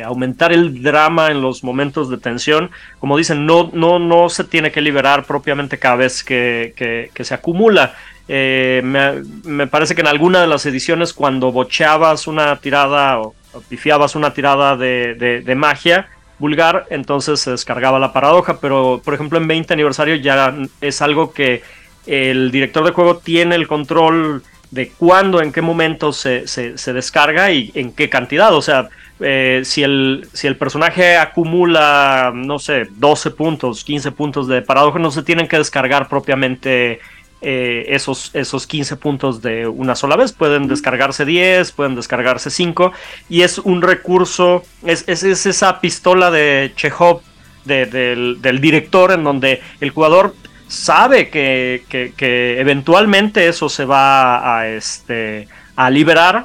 aumentar 0.05 0.53
el 0.53 0.83
drama 0.83 1.29
en 1.31 1.41
los 1.43 1.63
momentos 1.63 2.11
de 2.11 2.19
tensión. 2.19 2.71
Como 2.99 3.17
dicen, 3.17 3.47
no, 3.47 3.71
no, 3.73 4.01
no 4.01 4.29
se 4.29 4.43
tiene 4.43 4.73
que 4.73 4.81
liberar 4.81 5.25
propiamente 5.25 5.79
cada 5.79 5.95
vez 5.95 6.25
que, 6.25 7.11
se 7.21 7.35
acumula. 7.35 7.95
Me, 8.27 9.23
me 9.45 9.67
parece 9.69 9.95
que 9.95 10.01
en 10.01 10.09
alguna 10.09 10.41
de 10.41 10.49
las 10.49 10.67
ediciones 10.67 11.13
cuando 11.13 11.53
bocheabas 11.53 12.27
una 12.27 12.57
tirada 12.57 13.21
o, 13.21 13.35
o 13.53 13.61
pifiabas 13.69 14.17
una 14.17 14.35
tirada 14.35 14.77
de, 14.77 15.15
de- 15.15 15.41
de 15.43 15.55
magia 15.55 16.09
vulgar, 16.41 16.87
entonces 16.91 17.39
se 17.41 17.53
descargaba 17.53 17.99
la 18.01 18.13
paradoja, 18.13 18.59
pero 18.61 19.01
por 19.05 19.15
ejemplo 19.15 19.39
en 19.39 19.47
20 19.47 19.73
aniversario 19.75 20.17
ya 20.17 20.55
es 20.81 21.01
algo 21.03 21.33
que 21.33 21.63
el 22.07 22.51
director 22.51 22.85
de 22.85 22.91
juego 22.93 23.19
tiene 23.19 23.55
el 23.55 23.69
control 23.69 24.43
de 24.71 24.91
cuándo, 24.91 25.43
en 25.43 25.53
qué 25.53 25.63
momento 25.63 26.13
se, 26.13 26.47
se- 26.47 26.93
descarga 26.93 27.51
y 27.53 27.71
en 27.75 27.93
qué 27.93 28.09
cantidad. 28.09 28.55
O 28.55 28.63
sea, 28.63 28.89
eh, 29.21 29.63
si, 29.65 29.83
el, 29.83 30.29
si 30.33 30.47
el 30.47 30.57
personaje 30.57 31.17
acumula, 31.17 32.33
no 32.35 32.59
sé, 32.59 32.87
12 32.97 33.33
puntos, 33.33 33.85
15 33.85 34.13
puntos 34.13 34.47
de 34.49 34.63
paradoja, 34.63 34.99
no 34.99 35.11
se 35.11 35.23
tienen 35.23 35.49
que 35.49 35.59
descargar 35.59 36.09
propiamente 36.09 37.01
eh, 37.43 37.87
esos, 37.89 38.31
esos 38.35 38.67
15 38.67 38.97
puntos 38.97 39.41
de 39.43 39.67
una 39.67 39.95
sola 39.95 40.17
vez. 40.17 40.33
Pueden 40.33 40.69
descargarse 40.69 41.25
10, 41.25 41.73
pueden 41.73 41.95
descargarse 41.95 42.51
5. 42.51 42.93
Y 43.29 43.43
es 43.43 43.59
un 43.59 43.83
recurso, 43.83 44.63
es, 44.85 45.05
es- 45.09 45.23
es 45.23 45.47
esa 45.47 45.81
pistola 45.81 46.31
de 46.31 46.73
Chekhov 46.77 47.23
de- 47.65 47.87
del, 47.87 48.43
del 48.43 48.61
director 48.61 49.13
en 49.13 49.25
donde 49.25 49.61
el 49.81 49.91
jugador 49.91 50.35
sabe 50.69 51.31
que, 51.31 51.85
que- 51.89 52.13
que 52.17 52.61
eventualmente 52.61 53.49
eso 53.49 53.69
se 53.69 53.85
va 53.85 54.59
a, 54.59 54.69
este, 54.69 55.49
a 55.77 55.91
liberar, 55.91 56.45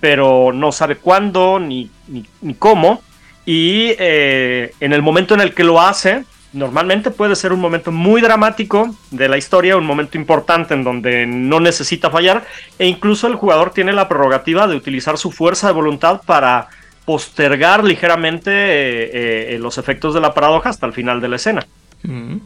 pero 0.00 0.52
no 0.52 0.70
sabe 0.72 0.96
cuándo 0.96 1.58
ni, 1.58 1.90
ni- 2.06 2.24
ni 2.42 2.54
cómo. 2.54 3.02
Y 3.44 3.94
eh, 3.98 4.72
en 4.78 4.92
el 4.92 5.00
momento 5.02 5.34
en 5.34 5.40
el 5.40 5.54
que 5.54 5.64
lo 5.64 5.80
hace, 5.80 6.24
normalmente 6.52 7.10
puede 7.10 7.36
ser 7.36 7.52
un 7.52 7.60
momento 7.60 7.92
muy 7.92 8.20
dramático 8.20 8.94
de 9.10 9.28
la 9.28 9.36
historia, 9.36 9.76
un 9.76 9.86
momento 9.86 10.16
importante 10.16 10.74
en 10.74 10.82
donde 10.84 11.26
no 11.26 11.60
necesita 11.60 12.10
fallar, 12.10 12.46
e 12.78 12.86
incluso 12.86 13.26
el 13.26 13.34
jugador 13.36 13.70
tiene 13.70 13.92
la 13.92 14.08
prerrogativa 14.08 14.66
de 14.66 14.76
utilizar 14.76 15.18
su 15.18 15.30
fuerza 15.30 15.66
de 15.68 15.74
voluntad 15.74 16.22
para 16.24 16.68
postergar 17.04 17.84
ligeramente 17.84 18.50
eh, 18.50 19.54
eh, 19.54 19.58
los 19.58 19.78
efectos 19.78 20.14
de 20.14 20.20
la 20.20 20.34
paradoja 20.34 20.70
hasta 20.70 20.86
el 20.86 20.92
final 20.92 21.20
de 21.20 21.28
la 21.28 21.36
escena. 21.36 21.66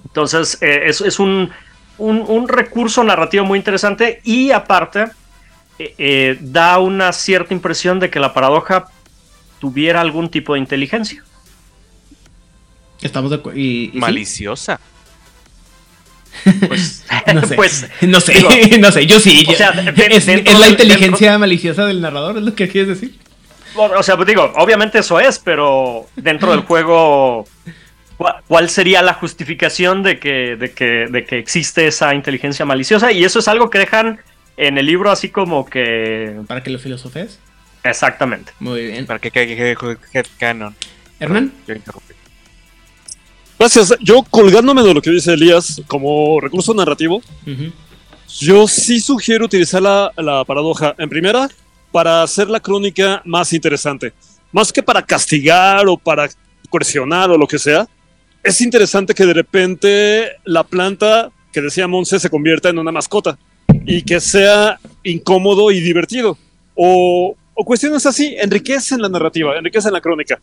Entonces, 0.07 0.59
eh, 0.62 0.82
es, 0.86 1.00
es 1.00 1.18
un, 1.18 1.50
un- 1.98 2.24
un 2.26 2.48
recurso 2.48 3.05
narrativo 3.05 3.44
muy 3.44 3.59
interesante 3.59 4.20
y 4.24 4.50
aparte 4.53 5.07
da 6.40 6.78
una 6.78 7.12
cierta 7.12 7.55
impresión 7.55 7.98
de 7.98 8.09
que 8.11 8.20
la 8.20 8.32
paradoja 8.32 8.86
tuviera 9.59 10.00
algún 10.00 10.28
tipo 10.28 10.55
de 10.55 10.61
inteligencia. 10.61 11.24
Estamos 13.03 13.30
de 13.30 13.36
acuerdo. 13.36 13.59
Y, 13.59 13.84
y 13.86 13.90
sí. 13.92 13.98
Maliciosa. 13.98 14.80
Pues, 16.66 17.05
No 17.34 17.42
sé. 17.46 17.55
pues, 17.55 17.86
no 18.03 18.20
sé, 18.20 18.32
digo, 18.32 18.48
no 18.80 18.90
sé, 18.90 19.07
yo 19.07 19.20
sí. 19.20 19.44
o 19.46 19.53
ya- 19.53 19.57
sea, 19.57 19.72
de- 19.72 20.07
es, 20.16 20.26
la 20.59 20.68
inteligencia 20.68 21.38
maliciosa 21.38 21.84
del 21.86 22.00
narrador, 22.00 22.38
es 22.38 22.42
lo 22.42 22.55
que 22.55 22.68
quieres 22.68 22.88
decir. 23.00 23.18
O 23.74 24.03
sea, 24.03 24.16
pues 24.16 24.26
digo, 24.28 24.53
obviamente 24.57 24.98
eso 24.98 25.18
es, 25.20 25.38
pero 25.38 26.07
dentro 26.16 26.50
del 26.50 26.61
juego, 26.61 27.46
¿cuál- 28.16 28.36
¿cuál 28.48 28.70
sería 28.70 29.03
la 29.03 29.14
justificación 29.14 30.03
de 30.03 30.18
que, 30.18 30.57
de 30.57 30.72
que, 30.72 31.07
de 31.11 31.24
que 31.24 31.38
existe 31.38 31.86
esa 31.86 32.14
inteligencia 32.14 32.64
maliciosa? 32.64 33.12
Y 33.12 33.24
eso 33.24 33.38
es 33.38 33.48
algo 33.48 33.70
que 33.70 33.78
dejan 33.78 34.20
en 34.57 34.78
el 34.78 34.86
libro 34.86 35.11
así 35.11 35.28
como 35.30 35.64
que... 35.66 36.40
Para 36.48 36.62
que 36.62 36.70
lo 36.70 36.78
filosofes. 36.78 37.38
Exactamente. 37.84 38.53
Muy 38.61 38.86
bien. 38.86 39.07
Para 39.07 39.18
que 39.18 39.30
quede 39.30 39.76
canon. 40.38 40.74
Hernán. 41.18 41.53
Yo 41.66 41.74
interrumpí. 41.74 42.11
Gracias. 43.62 43.94
Yo 44.00 44.24
colgándome 44.28 44.82
de 44.82 44.92
lo 44.92 45.00
que 45.00 45.12
dice 45.12 45.34
Elías 45.34 45.80
como 45.86 46.40
recurso 46.40 46.74
narrativo, 46.74 47.18
Ujú. 47.46 47.70
yo 48.40 48.66
sí 48.66 48.98
sugiero 48.98 49.44
utilizar 49.44 49.80
la, 49.80 50.10
la 50.16 50.44
paradoja 50.44 50.96
en 50.98 51.08
primera 51.08 51.48
para 51.92 52.24
hacer 52.24 52.50
la 52.50 52.58
crónica 52.58 53.22
más 53.24 53.52
interesante. 53.52 54.14
Más 54.50 54.72
que 54.72 54.82
para 54.82 55.00
castigar 55.06 55.86
o 55.86 55.96
para 55.96 56.28
coercionar 56.70 57.30
o 57.30 57.38
lo 57.38 57.46
que 57.46 57.60
sea, 57.60 57.86
es 58.42 58.60
interesante 58.60 59.14
que 59.14 59.26
de 59.26 59.34
repente 59.34 60.32
la 60.42 60.64
planta 60.64 61.30
que 61.52 61.60
decía 61.60 61.86
Monse 61.86 62.18
se 62.18 62.30
convierta 62.30 62.68
en 62.68 62.80
una 62.80 62.90
mascota 62.90 63.38
y 63.86 64.02
que 64.02 64.18
sea 64.18 64.80
incómodo 65.04 65.70
y 65.70 65.78
divertido. 65.78 66.36
O, 66.74 67.36
o 67.54 67.64
cuestiones 67.64 68.04
así, 68.06 68.34
enriquecen 68.40 69.00
la 69.00 69.08
narrativa, 69.08 69.56
enriquecen 69.56 69.92
la 69.92 70.00
crónica. 70.00 70.40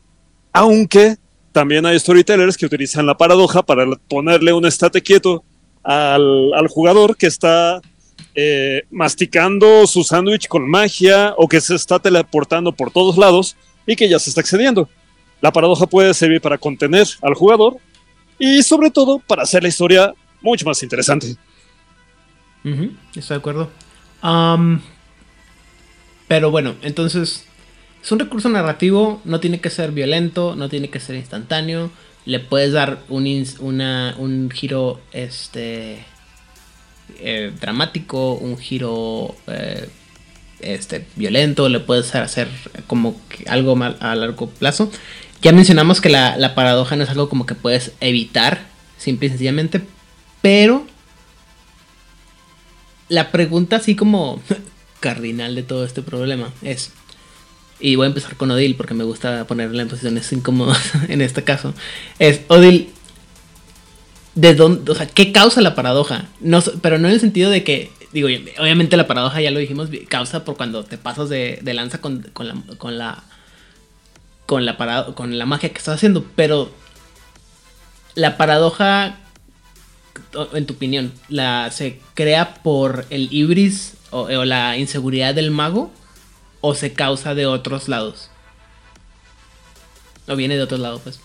Aunque 0.54 1.18
también 1.52 1.86
hay 1.86 2.00
storytellers 2.00 2.58
que 2.58 2.66
utilizan 2.66 3.06
la 3.06 3.18
paradoja 3.18 3.64
para 3.64 3.86
ponerle 4.08 4.54
un 4.54 4.66
estate 4.66 5.02
quieto 5.02 5.44
al, 5.84 6.54
al 6.54 6.68
jugador 6.68 7.18
que 7.18 7.28
está 7.28 7.82
eh, 8.36 8.84
masticando 8.92 9.86
su 9.88 10.04
sándwich 10.04 10.48
con 10.48 10.70
magia 10.70 11.34
o 11.36 11.48
que 11.48 11.60
se 11.60 11.76
está 11.76 12.00
teleportando 12.00 12.72
por 12.72 12.92
todos 12.92 13.18
lados 13.18 13.58
y 13.86 13.96
que 13.96 14.08
ya 14.08 14.20
se 14.20 14.30
está 14.30 14.42
excediendo. 14.42 14.88
La 15.42 15.52
paradoja 15.52 15.88
puede 15.88 16.14
servir 16.14 16.40
para 16.40 16.58
contener 16.58 17.08
al 17.22 17.34
jugador 17.34 17.78
y 18.38 18.62
sobre 18.64 18.92
todo 18.92 19.20
para 19.20 19.44
hacer 19.44 19.64
la 19.64 19.70
historia 19.70 20.14
mucho 20.42 20.66
más 20.66 20.82
interesante. 20.84 21.36
Estoy 22.64 23.36
de 23.36 23.36
acuerdo. 23.36 23.70
Pero 26.28 26.52
bueno, 26.52 26.76
entonces 26.82 27.46
es 28.02 28.12
un 28.12 28.20
recurso 28.20 28.50
narrativo, 28.50 29.22
no 29.26 29.40
tiene 29.40 29.60
que 29.60 29.70
ser 29.70 29.92
violento, 29.92 30.56
no 30.56 30.70
tiene 30.70 30.90
que 30.90 31.00
ser 31.00 31.16
instantáneo. 31.16 31.92
Le 32.26 32.40
puedes 32.40 32.74
dar 32.74 33.00
un, 33.10 34.50
giro 34.54 35.00
este 35.12 36.06
eh, 37.20 37.52
dramático, 37.60 38.34
un 38.34 38.58
giro 38.58 39.36
eh, 39.48 39.90
este, 40.60 41.06
violento, 41.16 41.70
le 41.70 41.80
puedes 41.80 42.14
hacer 42.16 42.48
como 42.88 43.16
que 43.30 43.50
algo 43.50 43.76
mal 43.76 43.98
a 44.00 44.16
largo 44.16 44.50
plazo. 44.50 44.92
Ya 45.42 45.52
mencionamos 45.52 46.02
que 46.02 46.10
la, 46.10 46.38
la 46.38 46.56
paradoja 46.56 46.96
no 46.96 47.04
es 47.04 47.10
algo 47.10 47.30
como 47.30 47.46
que 47.46 47.56
puedes 47.56 47.94
evitar, 48.02 48.66
simple 48.98 49.28
y 49.28 49.30
sencillamente, 49.30 49.82
pero 50.42 50.86
la 53.10 53.32
pregunta 53.32 53.78
así 53.78 53.96
como 53.96 54.42
cardinal 55.00 55.56
de 55.56 55.64
todo 55.64 55.84
este 55.86 56.02
problema 56.02 56.54
es, 56.62 56.92
y 57.80 57.96
voy 57.96 58.06
a 58.06 58.08
empezar 58.08 58.36
con 58.36 58.52
Odil 58.52 58.76
porque 58.76 58.94
me 58.94 59.04
gusta 59.04 59.46
ponerla 59.48 59.82
en 59.82 59.88
posiciones 59.90 60.32
incómodas 60.32 60.92
en 61.10 61.22
este 61.22 61.44
caso, 61.44 61.74
es 62.20 62.42
Odil, 62.48 62.90
¿de 64.36 64.56
dónde, 64.56 64.92
o 64.92 64.96
sea, 64.96 65.08
qué 65.08 65.32
causa 65.32 65.62
la 65.62 65.76
paradoja? 65.76 66.28
No, 66.40 66.62
pero 66.82 66.98
no 66.98 67.08
en 67.08 67.14
el 67.14 67.20
sentido 67.20 67.50
de 67.50 67.64
que, 67.64 67.92
digo, 68.12 68.28
obviamente 68.60 68.98
la 68.98 69.08
paradoja 69.08 69.42
ya 69.42 69.52
lo 69.52 69.60
dijimos, 69.60 69.90
causa 70.08 70.46
por 70.46 70.58
cuando 70.58 70.84
te 70.84 70.98
pasas 70.98 71.30
de, 71.30 71.60
de 71.62 71.74
lanza 71.74 72.02
con, 72.02 72.22
con 72.34 72.48
la... 72.48 72.56
Con 72.78 72.98
la 72.98 73.24
con 74.46 74.66
la, 74.66 74.80
parado- 74.80 75.14
con 75.14 75.38
la 75.38 75.46
magia 75.46 75.70
que 75.70 75.78
estás 75.78 75.94
haciendo, 75.94 76.26
pero 76.36 76.72
la 78.16 78.36
paradoja 78.36 79.20
en 80.54 80.66
tu 80.66 80.74
opinión, 80.74 81.14
la 81.28 81.70
se 81.72 82.00
crea 82.16 82.56
por 82.64 83.06
el 83.12 83.32
ibris 83.32 83.94
o 84.10 84.28
la 84.46 84.76
inseguridad 84.78 85.36
del 85.36 85.52
mago 85.52 85.92
o 86.62 86.76
se 86.76 86.94
causa 86.94 87.34
de 87.36 87.46
otros 87.46 87.88
lados? 87.88 88.30
O 90.28 90.36
viene 90.36 90.56
de 90.56 90.64
otros 90.64 90.80
lados, 90.80 91.02
pues. 91.04 91.20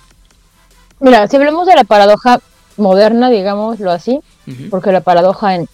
Mira, 1.01 1.27
si 1.29 1.37
hablamos 1.37 1.67
de 1.67 1.75
la 1.75 1.85
paradoja 1.85 2.41
moderna, 2.77 3.31
digámoslo 3.31 3.91
así, 3.91 4.21
porque 4.71 4.93
la 4.93 5.01
paradoja 5.01 5.55
en 5.55 5.69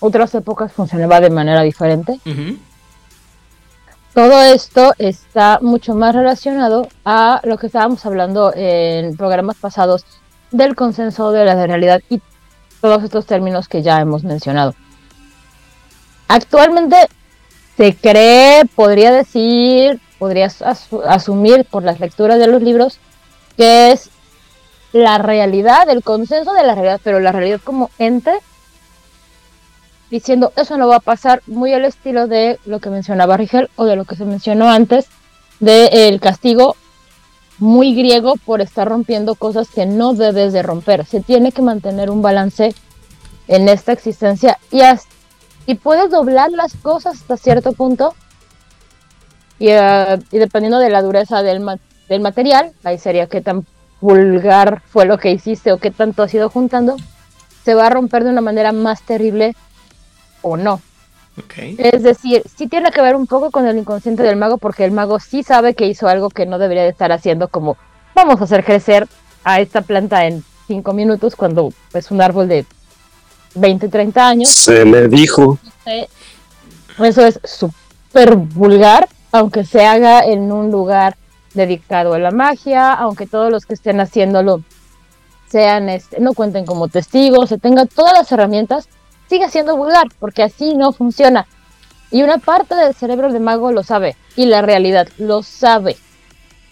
otras 0.00 0.34
épocas 0.34 0.72
funcionaba 0.72 1.20
de 1.20 1.30
manera 1.30 1.62
diferente. 1.62 2.20
Todo 4.12 4.42
esto 4.42 4.94
está 4.98 5.58
mucho 5.60 5.94
más 5.94 6.14
relacionado 6.14 6.88
a 7.04 7.40
lo 7.42 7.58
que 7.58 7.66
estábamos 7.66 8.04
hablando 8.06 8.52
en 8.54 9.16
programas 9.16 9.56
pasados 9.56 10.04
del 10.52 10.76
consenso 10.76 11.32
de 11.32 11.44
la 11.44 11.66
realidad 11.66 12.00
y 12.08 12.20
todos 12.80 13.02
estos 13.02 13.26
términos 13.26 13.66
que 13.66 13.82
ya 13.82 14.00
hemos 14.00 14.22
mencionado. 14.22 14.74
Actualmente 16.28 16.96
se 17.76 17.94
cree, 17.94 18.64
podría 18.74 19.10
decir, 19.12 20.00
podrías 20.18 20.60
asu- 20.62 21.02
asumir 21.06 21.64
por 21.64 21.82
las 21.82 22.00
lecturas 22.00 22.38
de 22.38 22.46
los 22.46 22.62
libros 22.62 22.98
que 23.56 23.92
es 23.92 24.10
la 24.92 25.18
realidad, 25.18 25.88
el 25.88 26.02
consenso 26.04 26.52
de 26.52 26.62
la 26.64 26.74
realidad, 26.74 27.00
pero 27.02 27.18
la 27.20 27.32
realidad 27.32 27.60
como 27.64 27.90
ente 27.98 28.32
diciendo 30.10 30.52
eso 30.56 30.76
no 30.76 30.86
va 30.88 30.96
a 30.96 31.00
pasar 31.00 31.42
muy 31.46 31.72
al 31.72 31.84
estilo 31.84 32.26
de 32.28 32.58
lo 32.66 32.78
que 32.80 32.90
mencionaba 32.90 33.36
Rigel 33.36 33.70
o 33.76 33.84
de 33.84 33.96
lo 33.96 34.04
que 34.04 34.16
se 34.16 34.24
mencionó 34.24 34.68
antes 34.70 35.06
del 35.60 36.20
castigo 36.20 36.76
muy 37.58 37.94
griego 37.94 38.34
por 38.44 38.60
estar 38.60 38.88
rompiendo 38.88 39.34
cosas 39.34 39.68
que 39.68 39.86
no 39.86 40.12
debes 40.14 40.52
de 40.52 40.62
romper. 40.62 41.04
Se 41.06 41.20
tiene 41.20 41.52
que 41.52 41.62
mantener 41.62 42.10
un 42.10 42.20
balance 42.22 42.74
en 43.48 43.68
esta 43.68 43.92
existencia 43.92 44.58
y, 44.70 44.80
as- 44.82 45.06
y 45.66 45.76
puedes 45.76 46.10
doblar 46.10 46.50
las 46.50 46.74
cosas 46.74 47.16
hasta 47.16 47.36
cierto 47.36 47.72
punto 47.72 48.14
y, 49.58 49.68
eh, 49.68 50.18
y 50.30 50.38
dependiendo 50.38 50.78
de 50.78 50.90
la 50.90 51.02
dureza 51.02 51.42
del, 51.42 51.60
ma- 51.60 51.78
del 52.08 52.20
material, 52.20 52.72
ahí 52.84 52.98
sería 52.98 53.26
qué 53.28 53.40
tan 53.40 53.66
vulgar 54.00 54.82
fue 54.86 55.06
lo 55.06 55.18
que 55.18 55.30
hiciste 55.30 55.72
o 55.72 55.78
qué 55.78 55.90
tanto 55.90 56.22
has 56.22 56.34
ido 56.34 56.50
juntando, 56.50 56.96
se 57.64 57.74
va 57.74 57.86
a 57.86 57.90
romper 57.90 58.24
de 58.24 58.30
una 58.30 58.40
manera 58.42 58.72
más 58.72 59.02
terrible 59.02 59.54
o 60.42 60.56
no. 60.56 60.82
Ok. 61.38 61.54
Es 61.78 62.02
decir, 62.02 62.42
sí 62.54 62.68
tiene 62.68 62.90
que 62.90 63.00
ver 63.00 63.16
un 63.16 63.26
poco 63.26 63.50
con 63.50 63.66
el 63.66 63.78
inconsciente 63.78 64.22
del 64.22 64.36
mago, 64.36 64.58
porque 64.58 64.84
el 64.84 64.92
mago 64.92 65.18
sí 65.18 65.42
sabe 65.42 65.74
que 65.74 65.86
hizo 65.86 66.06
algo 66.06 66.28
que 66.28 66.46
no 66.46 66.58
debería 66.58 66.82
de 66.82 66.90
estar 66.90 67.10
haciendo, 67.12 67.48
como 67.48 67.76
vamos 68.14 68.40
a 68.40 68.44
hacer 68.44 68.64
crecer 68.64 69.08
a 69.42 69.60
esta 69.60 69.80
planta 69.80 70.26
en 70.26 70.44
cinco 70.66 70.92
minutos 70.92 71.34
cuando 71.34 71.72
es 71.92 72.10
un 72.10 72.20
árbol 72.20 72.48
de 72.48 72.66
20, 73.54 73.88
30 73.88 74.28
años. 74.28 74.48
Se 74.48 74.84
le 74.84 75.08
dijo. 75.08 75.58
Eso 76.98 77.26
es 77.26 77.40
súper 77.44 78.36
vulgar, 78.36 79.08
aunque 79.32 79.64
se 79.64 79.84
haga 79.84 80.20
en 80.24 80.52
un 80.52 80.70
lugar 80.70 81.16
dedicado 81.54 82.14
a 82.14 82.18
la 82.18 82.30
magia, 82.30 82.92
aunque 82.92 83.26
todos 83.26 83.50
los 83.50 83.66
que 83.66 83.74
estén 83.74 84.00
haciéndolo 84.00 84.62
sean, 85.50 85.88
este, 85.88 86.20
no 86.20 86.34
cuenten 86.34 86.66
como 86.66 86.88
testigos, 86.88 87.48
se 87.48 87.58
tengan 87.58 87.86
todas 87.88 88.12
las 88.12 88.30
herramientas, 88.32 88.88
sigue 89.28 89.48
siendo 89.48 89.76
vulgar, 89.76 90.06
porque 90.18 90.42
así 90.42 90.74
no 90.74 90.92
funciona. 90.92 91.46
Y 92.10 92.22
una 92.22 92.38
parte 92.38 92.74
del 92.74 92.94
cerebro 92.94 93.32
del 93.32 93.42
mago 93.42 93.70
lo 93.72 93.82
sabe, 93.82 94.16
y 94.36 94.46
la 94.46 94.62
realidad 94.62 95.08
lo 95.18 95.42
sabe, 95.42 95.96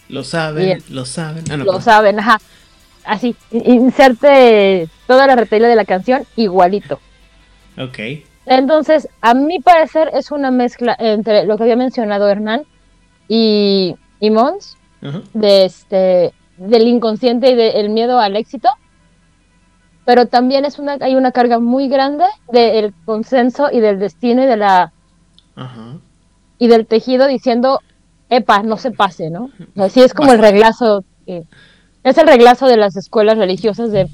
Lo 0.09 0.23
saben, 0.23 0.65
Bien. 0.65 0.83
lo 0.89 1.05
saben. 1.05 1.43
Ah, 1.49 1.57
no, 1.57 1.63
lo 1.63 1.65
perdón. 1.65 1.81
saben, 1.81 2.19
ajá. 2.19 2.41
Así, 3.05 3.35
in- 3.51 3.69
inserte 3.69 4.87
toda 5.07 5.27
la 5.27 5.35
retaila 5.35 5.67
de 5.67 5.75
la 5.75 5.85
canción 5.85 6.23
igualito. 6.35 6.99
Ok. 7.77 7.99
Entonces, 8.45 9.07
a 9.21 9.33
mi 9.33 9.59
parecer 9.59 10.09
es 10.13 10.31
una 10.31 10.51
mezcla 10.51 10.95
entre 10.99 11.45
lo 11.45 11.57
que 11.57 11.63
había 11.63 11.75
mencionado 11.75 12.27
Hernán 12.29 12.63
y, 13.27 13.95
y 14.19 14.29
Mons, 14.29 14.77
de 15.33 15.65
este, 15.65 16.33
del 16.57 16.87
inconsciente 16.87 17.51
y 17.51 17.55
del 17.55 17.89
miedo 17.89 18.19
al 18.19 18.35
éxito, 18.35 18.69
pero 20.05 20.27
también 20.27 20.65
es 20.65 20.79
una, 20.79 20.97
hay 20.99 21.15
una 21.15 21.31
carga 21.31 21.59
muy 21.59 21.87
grande 21.87 22.25
del 22.51 22.93
consenso 23.05 23.69
y 23.71 23.79
del 23.79 23.99
destino 23.99 24.43
y 24.43 24.45
de 24.45 24.57
la 24.57 24.91
y 26.59 26.67
del 26.67 26.85
tejido 26.87 27.27
diciendo, 27.27 27.79
epa, 28.29 28.63
no 28.63 28.77
se 28.77 28.91
pase, 28.91 29.29
¿no? 29.29 29.49
O 29.75 29.79
sea, 29.79 29.89
sí 29.89 30.01
es 30.01 30.13
como 30.13 30.31
el 30.33 30.39
reglazo, 30.39 31.03
es 32.03 32.17
el 32.17 32.27
reglazo 32.27 32.67
de 32.67 32.77
las 32.77 32.95
escuelas 32.95 33.37
religiosas 33.37 33.91
de 33.91 34.07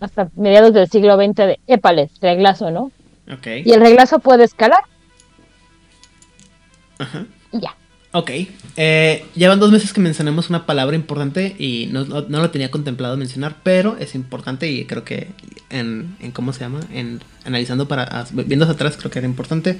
hasta 0.00 0.30
mediados 0.36 0.72
del 0.72 0.88
siglo 0.88 1.16
XX 1.16 1.34
de 1.36 1.60
épales, 1.66 2.10
reglazo, 2.20 2.70
¿no? 2.70 2.90
Ok. 3.32 3.46
Y 3.64 3.72
el 3.72 3.80
reglazo 3.80 4.18
puede 4.18 4.44
escalar 4.44 4.82
Ajá. 6.98 7.26
y 7.52 7.60
ya. 7.60 7.74
Ok. 8.12 8.30
Eh, 8.76 9.24
llevan 9.36 9.60
dos 9.60 9.70
meses 9.70 9.92
que 9.92 10.00
mencionamos 10.00 10.48
una 10.50 10.66
palabra 10.66 10.96
importante 10.96 11.54
y 11.58 11.88
no, 11.92 12.04
no- 12.04 12.22
no 12.22 12.40
lo 12.40 12.50
tenía 12.50 12.70
contemplado 12.70 13.16
mencionar, 13.16 13.56
pero 13.62 13.96
es 13.98 14.14
importante 14.14 14.68
y 14.70 14.84
creo 14.84 15.04
que 15.04 15.28
en, 15.70 16.16
en 16.20 16.32
cómo 16.32 16.52
se 16.52 16.60
llama, 16.60 16.80
en 16.92 17.22
analizando 17.44 17.86
para, 17.86 18.26
viendo 18.32 18.64
hacia 18.64 18.74
atrás, 18.74 18.96
creo 18.96 19.10
que 19.10 19.20
era 19.20 19.28
importante. 19.28 19.78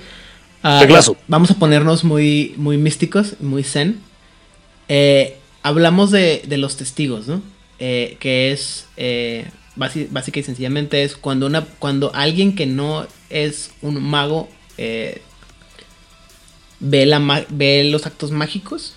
Ah, 0.62 0.78
Reglazo. 0.82 1.16
vamos 1.26 1.50
a 1.50 1.54
ponernos 1.54 2.04
muy, 2.04 2.54
muy 2.56 2.76
místicos, 2.78 3.36
muy 3.40 3.64
zen. 3.64 3.98
Eh, 4.88 5.38
hablamos 5.62 6.11
de, 6.11 6.42
de 6.46 6.58
los 6.58 6.76
testigos, 6.76 7.26
¿no? 7.28 7.42
Eh, 7.78 8.16
que 8.20 8.52
es, 8.52 8.86
eh, 8.96 9.48
básica 9.76 10.40
y 10.40 10.42
sencillamente 10.42 11.02
es 11.02 11.16
cuando, 11.16 11.46
una, 11.46 11.64
cuando 11.64 12.14
alguien 12.14 12.54
que 12.54 12.66
no 12.66 13.06
es 13.30 13.70
un 13.80 14.02
mago 14.02 14.48
eh, 14.76 15.22
ve, 16.80 17.06
la 17.06 17.46
ve 17.48 17.84
los 17.84 18.06
actos 18.06 18.30
mágicos, 18.30 18.94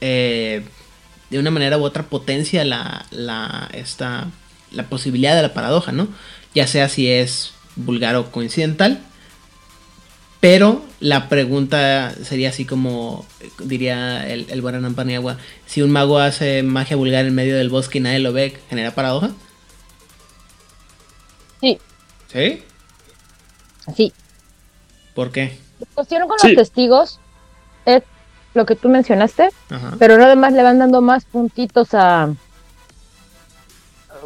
eh, 0.00 0.62
de 1.28 1.38
una 1.38 1.50
manera 1.50 1.78
u 1.78 1.84
otra 1.84 2.04
potencia 2.04 2.64
la, 2.64 3.06
la, 3.10 3.68
esta, 3.72 4.30
la 4.70 4.88
posibilidad 4.88 5.36
de 5.36 5.42
la 5.42 5.54
paradoja, 5.54 5.92
¿no? 5.92 6.08
Ya 6.54 6.66
sea 6.66 6.88
si 6.88 7.08
es 7.08 7.52
vulgar 7.76 8.16
o 8.16 8.30
coincidental. 8.30 9.00
Pero 10.40 10.82
la 11.00 11.28
pregunta 11.28 12.14
sería 12.24 12.48
así 12.48 12.64
como 12.64 13.26
diría 13.58 14.26
el, 14.26 14.46
el 14.50 14.94
Paniagua, 14.94 15.36
si 15.66 15.82
un 15.82 15.90
mago 15.90 16.18
hace 16.18 16.62
magia 16.62 16.96
vulgar 16.96 17.26
en 17.26 17.34
medio 17.34 17.56
del 17.58 17.68
bosque 17.68 17.98
y 17.98 18.00
nadie 18.00 18.20
lo 18.20 18.32
ve, 18.32 18.56
¿genera 18.70 18.94
paradoja? 18.94 19.30
Sí, 21.60 21.78
¿Sí? 22.32 22.62
sí. 23.94 24.12
¿Por 25.14 25.30
qué? 25.30 25.58
La 25.78 25.86
cuestión 25.94 26.26
con 26.26 26.38
Sí. 26.38 26.48
los 26.48 26.56
testigos 26.56 27.20
es 27.84 28.02
lo 28.54 28.64
que 28.64 28.76
tú 28.76 28.88
mencionaste, 28.88 29.50
Ajá. 29.68 29.96
pero 29.98 30.16
nada 30.16 30.36
más 30.36 30.54
le 30.54 30.62
van 30.62 30.78
dando 30.78 31.02
más 31.02 31.24
puntitos 31.26 31.88
a. 31.92 32.32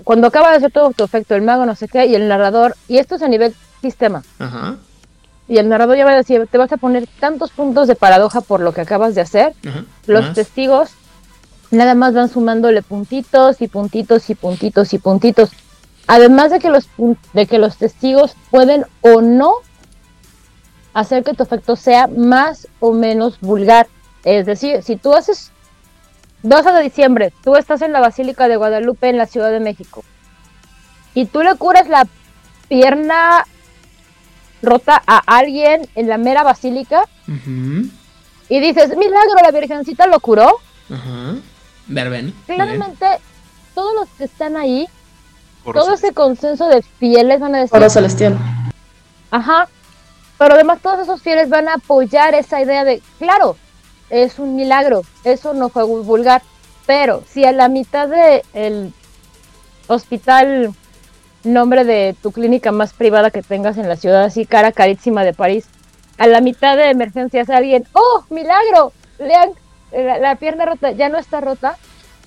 Cuando 0.05 0.27
acaba 0.29 0.51
de 0.51 0.57
hacer 0.59 0.71
todo 0.73 0.91
tu 0.93 1.03
efecto, 1.05 1.35
el 1.35 1.43
mago 1.43 1.67
no 1.67 1.75
sé 1.75 1.89
qué, 1.89 2.07
y 2.07 2.15
el 2.15 2.29
narrador, 2.29 2.77
y 2.89 2.99
esto 2.99 3.17
es 3.17 3.23
a 3.23 3.29
nivel 3.29 3.55
sistema, 3.83 4.23
Ajá. 4.39 4.77
Y 5.49 5.59
el 5.59 5.69
narrador 5.69 5.97
ya 5.97 6.05
va 6.05 6.13
a 6.13 6.17
decir, 6.17 6.47
te 6.51 6.59
vas 6.59 6.73
a 6.73 6.77
poner 6.77 7.07
tantos 7.21 7.51
puntos 7.51 7.89
de 7.89 7.97
paradoja 7.97 8.41
por 8.41 8.61
lo 8.61 8.73
que 8.73 8.81
acabas 8.81 9.15
de 9.15 9.21
hacer, 9.21 9.55
Ajá. 9.67 9.85
los 10.07 10.25
¿Más? 10.27 10.35
testigos 10.35 10.91
nada 11.71 11.95
más 11.95 12.15
van 12.15 12.29
sumándole 12.29 12.83
puntitos 12.83 13.61
y 13.61 13.69
puntitos 13.69 14.31
y 14.31 14.35
puntitos 14.35 14.95
y 14.95 14.99
puntitos. 14.99 15.51
Además 16.07 16.51
de 16.51 16.61
que 16.61 16.71
los 16.71 16.89
de 17.33 17.47
que 17.47 17.59
los 17.59 17.77
testigos 17.77 18.37
pueden 18.51 18.85
o 19.01 19.21
no 19.23 19.55
hacer 20.93 21.25
que 21.25 21.35
tu 21.35 21.43
efecto 21.43 21.77
sea 21.77 22.07
más 22.07 22.69
o 22.81 22.93
menos 22.93 23.41
vulgar. 23.41 23.89
Es 24.23 24.47
decir, 24.47 24.83
si 24.83 24.97
tú 24.97 25.15
haces 25.15 25.51
12 26.43 26.73
de 26.73 26.83
diciembre, 26.83 27.33
tú 27.43 27.57
estás 27.57 27.83
en 27.83 27.93
la 27.93 28.01
Basílica 28.01 28.49
de 28.49 28.57
Guadalupe 28.57 29.09
en 29.09 29.19
la 29.19 29.27
Ciudad 29.27 29.51
de 29.51 29.61
México 29.61 30.05
y 31.15 31.27
tú 31.27 31.43
le 31.43 31.55
curas 31.57 31.89
la 31.89 32.07
pierna 32.69 33.47
rota 34.65 35.03
a 35.07 35.19
alguien 35.27 35.89
en 35.95 36.09
la 36.09 36.19
mera 36.19 36.43
basílica 36.43 37.05
y 38.49 38.61
dices, 38.61 38.97
milagro, 38.97 39.35
la 39.43 39.51
Virgencita 39.51 40.07
lo 40.07 40.21
curó. 40.21 40.59
Ajá. 40.93 41.37
Verben. 41.87 42.27
bien. 42.27 42.35
Claramente, 42.59 43.07
todos 43.75 43.95
los 43.95 44.09
que 44.11 44.25
están 44.25 44.57
ahí, 44.57 44.87
Por 45.65 45.75
todo 45.75 45.95
ese 45.95 46.12
consenso 46.12 46.69
de 46.69 46.83
fieles 46.83 47.41
van 47.41 47.55
a 47.55 47.59
decir, 47.61 47.77
Oro 47.77 47.91
celestial. 47.91 48.39
ajá, 49.31 49.69
pero 50.39 50.55
además 50.55 50.81
todos 50.83 51.01
esos 51.01 51.23
fieles 51.23 51.49
van 51.49 51.69
a 51.69 51.75
apoyar 51.75 52.35
esa 52.35 52.61
idea 52.61 52.85
de, 52.85 53.03
claro, 53.19 53.57
es 54.11 54.39
un 54.39 54.57
milagro, 54.57 55.03
eso 55.25 55.55
no 55.55 55.69
fue 55.71 55.83
vul- 55.85 56.05
vulgar, 56.05 56.43
pero 56.87 57.23
si 57.29 57.45
a 57.45 57.53
la 57.53 57.69
mitad 57.69 58.09
de 58.09 58.43
el 58.53 58.93
hospital, 59.87 60.75
nombre 61.45 61.85
de 61.85 62.15
tu 62.23 62.33
clínica 62.33 62.73
más 62.73 62.93
privada 62.93 63.31
que 63.31 63.43
tengas 63.43 63.77
en 63.79 63.89
la 63.89 63.97
ciudad, 63.97 64.25
así 64.25 64.47
cara 64.47 64.73
carísima 64.73 65.25
de 65.25 65.33
París, 65.33 65.67
a 66.19 66.27
la 66.27 66.41
mitad 66.41 66.77
de 66.77 66.91
emergencias 66.91 67.51
alguien, 67.51 67.85
oh, 67.93 68.25
milagro, 68.31 68.93
lean, 69.19 69.51
la, 69.93 70.19
la 70.19 70.37
pierna 70.37 70.65
rota, 70.67 70.93
ya 70.93 71.09
no 71.09 71.19
está 71.19 71.41
rota, 71.41 71.77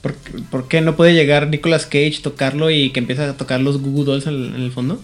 ¿Por, 0.01 0.13
por 0.51 0.67
qué 0.67 0.79
no 0.81 0.95
puede 0.95 1.13
llegar 1.15 1.47
Nicolas 1.47 1.85
Cage, 1.87 2.19
tocarlo 2.21 2.69
y 2.69 2.91
que 2.91 2.99
empiece 2.99 3.23
a 3.23 3.33
tocar 3.35 3.59
los 3.59 3.81
Goo 3.81 3.91
Goo 3.91 4.03
Dolls 4.03 4.27
en, 4.27 4.35
en 4.55 4.61
el 4.61 4.71
fondo? 4.71 4.99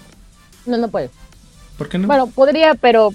no, 0.65 0.77
no 0.77 0.87
puede. 0.87 1.09
¿Por 1.77 1.89
qué 1.89 1.97
no? 1.97 2.07
Bueno, 2.07 2.27
podría, 2.27 2.75
pero 2.75 3.09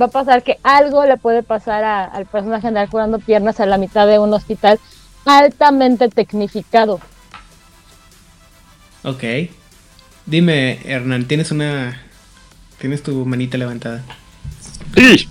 va 0.00 0.06
a 0.06 0.10
pasar 0.10 0.42
que 0.42 0.58
algo 0.62 1.04
le 1.06 1.16
puede 1.16 1.42
pasar 1.42 1.82
a- 1.84 2.04
al 2.04 2.26
personaje 2.26 2.68
andar 2.68 2.88
curando 2.90 3.18
piernas 3.18 3.58
a 3.60 3.66
la 3.66 3.78
mitad 3.78 4.06
de 4.06 4.18
un 4.18 4.32
hospital 4.34 4.78
altamente 5.24 6.08
tecnificado. 6.10 7.00
Ok. 9.04 9.24
Dime, 10.32 10.80
Hernán, 10.86 11.26
tienes 11.26 11.50
una. 11.50 12.00
Tienes 12.78 13.02
tu 13.02 13.26
manita 13.26 13.58
levantada. 13.58 14.02
Y, 14.96 15.28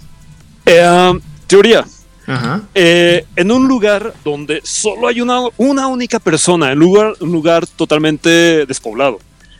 eh, 0.67 1.19
teoría. 1.47 1.83
Ajá. 2.27 2.61
Eh, 2.75 3.25
en 3.35 3.51
un 3.51 3.67
lugar 3.67 4.13
donde 4.23 4.61
solo 4.63 5.07
hay 5.07 5.19
una, 5.19 5.39
una 5.57 5.87
única 5.87 6.19
persona, 6.19 6.71
en 6.71 6.77
lugar, 6.77 7.15
un 7.19 7.31
lugar 7.31 7.65
totalmente 7.65 8.67
despoblado, 8.67 9.17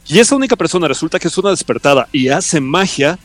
y 0.08 0.20
esa 0.20 0.36
única 0.36 0.56
persona 0.56 0.88
resulta 0.88 1.18
que 1.18 1.28
es 1.28 1.38
una 1.40 1.50
despertada 1.50 2.08
y 2.12 2.28
hace 2.28 2.62
magia, 2.62 3.18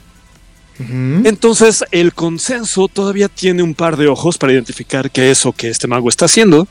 entonces 0.78 1.84
el 1.90 2.14
consenso 2.14 2.88
todavía 2.88 3.28
tiene 3.28 3.62
un 3.62 3.74
par 3.74 3.98
de 3.98 4.08
ojos 4.08 4.38
para 4.38 4.54
identificar 4.54 5.10
que 5.10 5.30
eso 5.30 5.52
que 5.52 5.68
este 5.68 5.86
mago 5.86 6.08
está 6.08 6.24
haciendo 6.24 6.66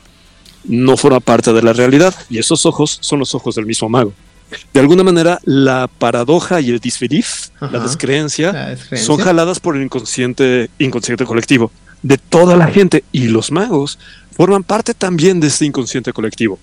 no 0.64 0.96
forma 0.96 1.20
parte 1.20 1.52
de 1.52 1.62
la 1.62 1.72
realidad, 1.72 2.14
y 2.28 2.38
esos 2.38 2.66
ojos 2.66 2.98
son 3.00 3.20
los 3.20 3.32
ojos 3.32 3.54
del 3.54 3.66
mismo 3.66 3.88
mago. 3.88 4.12
De 4.72 4.80
alguna 4.80 5.02
manera, 5.02 5.40
la 5.44 5.88
paradoja 5.88 6.60
y 6.60 6.70
el 6.70 6.78
disbelief, 6.78 7.48
la 7.60 7.80
descreencia, 7.80 8.52
La 8.52 8.68
descreencia. 8.70 9.06
son 9.06 9.18
jaladas 9.18 9.58
por 9.58 9.76
el 9.76 9.82
inconsciente, 9.82 10.70
inconsciente 10.78 11.24
colectivo 11.24 11.72
de 12.02 12.18
toda 12.18 12.56
la 12.56 12.68
gente 12.68 13.02
y 13.10 13.28
los 13.28 13.50
magos 13.50 13.98
forman 14.30 14.62
parte 14.62 14.94
también 14.94 15.40
de 15.40 15.48
este 15.48 15.64
inconsciente 15.64 16.12
colectivo, 16.12 16.58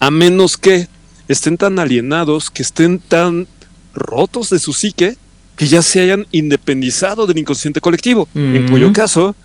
a 0.00 0.10
menos 0.10 0.56
que 0.56 0.88
estén 1.28 1.56
tan 1.56 1.78
alienados, 1.78 2.50
que 2.50 2.62
estén 2.62 2.98
tan 2.98 3.46
rotos 3.94 4.50
de 4.50 4.58
su 4.58 4.72
psique, 4.72 5.16
que 5.56 5.68
ya 5.68 5.82
se 5.82 6.00
hayan 6.00 6.26
independizado 6.32 7.26
del 7.26 7.38
inconsciente 7.38 7.80
colectivo, 7.80 8.28
en 8.34 8.68
cuyo 8.68 8.92
caso, 8.92 9.36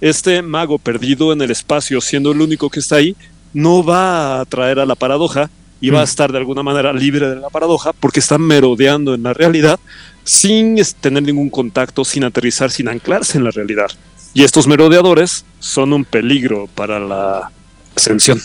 este 0.00 0.40
mago 0.42 0.78
perdido 0.78 1.32
en 1.32 1.42
el 1.42 1.50
espacio, 1.50 2.00
siendo 2.00 2.32
el 2.32 2.40
único 2.40 2.70
que 2.70 2.80
está 2.80 2.96
ahí, 2.96 3.16
no 3.52 3.84
va 3.84 4.36
a 4.36 4.40
atraer 4.42 4.78
a 4.78 4.86
la 4.86 4.94
paradoja 4.94 5.50
y 5.82 5.90
va 5.90 5.98
a 5.98 6.02
Mm. 6.02 6.04
estar 6.04 6.32
de 6.32 6.38
alguna 6.38 6.62
manera 6.62 6.92
libre 6.94 7.28
de 7.28 7.36
la 7.36 7.50
paradoja 7.50 7.92
porque 7.92 8.20
está 8.20 8.38
merodeando 8.38 9.12
en 9.14 9.22
la 9.24 9.34
realidad 9.34 9.78
sin 10.24 10.76
tener 11.00 11.22
ningún 11.24 11.50
contacto, 11.50 12.04
sin 12.04 12.24
aterrizar, 12.24 12.70
sin 12.70 12.88
anclarse 12.88 13.36
en 13.36 13.44
la 13.44 13.50
realidad. 13.50 13.90
Y 14.32 14.44
estos 14.44 14.66
merodeadores 14.66 15.44
son 15.58 15.92
un 15.92 16.04
peligro 16.06 16.68
para 16.74 16.98
la 16.98 17.50
ascensión. 17.94 18.40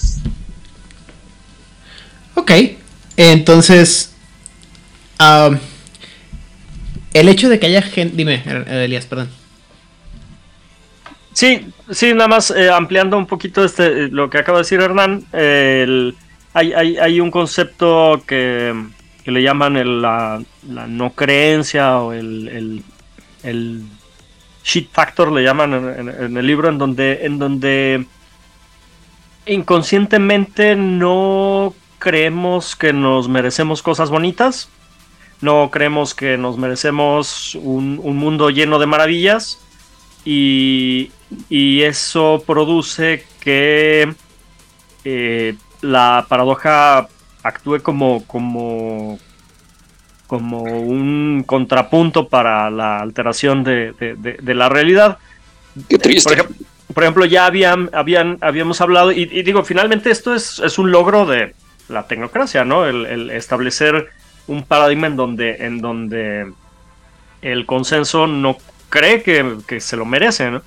Ok. 2.35 2.51
Entonces. 3.15 4.11
el 7.13 7.29
hecho 7.29 7.49
de 7.49 7.59
que 7.59 7.67
haya 7.67 7.81
gente. 7.81 8.15
Dime, 8.15 8.43
Er- 8.45 8.67
Elías, 8.67 9.05
perdón. 9.05 9.29
Sí, 11.33 11.67
sí, 11.91 12.13
nada 12.13 12.27
más 12.27 12.51
eh, 12.51 12.69
ampliando 12.71 13.17
un 13.17 13.25
poquito 13.27 13.63
este, 13.63 13.85
eh, 14.05 14.09
lo 14.11 14.29
que 14.29 14.39
acaba 14.39 14.57
de 14.59 14.63
decir 14.63 14.79
Hernán, 14.81 15.23
eh, 15.33 15.81
el- 15.85 16.15
hay, 16.65 16.97
hay- 16.97 17.19
un 17.19 17.31
concepto 17.31 18.21
que, 18.27 18.73
que 19.23 19.31
le 19.31 19.41
llaman 19.41 20.01
la, 20.01 20.41
no 20.63 21.13
creencia 21.13 21.99
o 21.99 22.13
el, 22.13 22.47
el, 22.47 22.83
el 23.43 23.81
shit 24.63 24.89
factor, 24.91 25.31
le 25.31 25.43
llaman 25.43 25.73
en 25.73 26.37
el 26.37 26.45
libro, 26.47 26.69
en 26.69 26.77
donde, 26.77 27.25
en 27.25 27.39
donde 27.39 28.05
inconscientemente 29.45 30.75
no 30.75 31.73
creemos 31.99 32.75
que 32.75 32.93
nos 32.93 33.27
merecemos 33.29 33.81
cosas 33.81 34.09
bonitas, 34.09 34.69
no 35.41 35.69
creemos 35.71 36.13
que 36.13 36.37
nos 36.37 36.57
merecemos 36.57 37.55
un, 37.55 37.99
un 38.03 38.17
mundo 38.17 38.49
lleno 38.49 38.79
de 38.79 38.87
maravillas 38.87 39.59
y, 40.25 41.11
y 41.49 41.83
eso 41.83 42.43
produce 42.45 43.23
que 43.39 44.13
eh, 45.05 45.55
la 45.81 46.25
paradoja 46.27 47.07
actúe 47.43 47.81
como, 47.81 48.23
como, 48.25 49.19
como 50.27 50.61
un 50.63 51.43
contrapunto 51.45 52.27
para 52.27 52.69
la 52.69 52.99
alteración 52.99 53.63
de, 53.63 53.93
de- 53.99 54.15
de- 54.15 54.37
de 54.41 54.53
la 54.53 54.69
realidad. 54.69 55.17
Qué 55.87 55.97
Por 55.97 56.33
ejemplo, 56.33 56.55
por 56.93 57.03
ejemplo, 57.03 57.25
ya 57.25 57.45
habían, 57.45 57.89
habían, 57.93 58.37
habíamos 58.41 58.81
hablado, 58.81 59.11
y, 59.11 59.23
y 59.31 59.43
digo, 59.43 59.63
finalmente 59.63 60.09
esto 60.09 60.33
es, 60.33 60.59
es 60.59 60.79
un 60.79 60.91
logro 60.91 61.25
de 61.25 61.53
la 61.89 62.07
tecnocracia, 62.07 62.65
¿no? 62.65 62.85
El, 62.85 63.05
el 63.05 63.29
establecer 63.31 64.07
un 64.47 64.63
paradigma 64.63 65.07
en 65.07 65.15
donde, 65.15 65.55
en 65.65 65.79
donde 65.81 66.51
el 67.41 67.65
consenso 67.65 68.25
no 68.27 68.57
cree 68.89 69.21
que, 69.21 69.57
que 69.67 69.79
se 69.79 69.95
lo 69.97 70.05
merece, 70.05 70.49
¿no? 70.49 70.61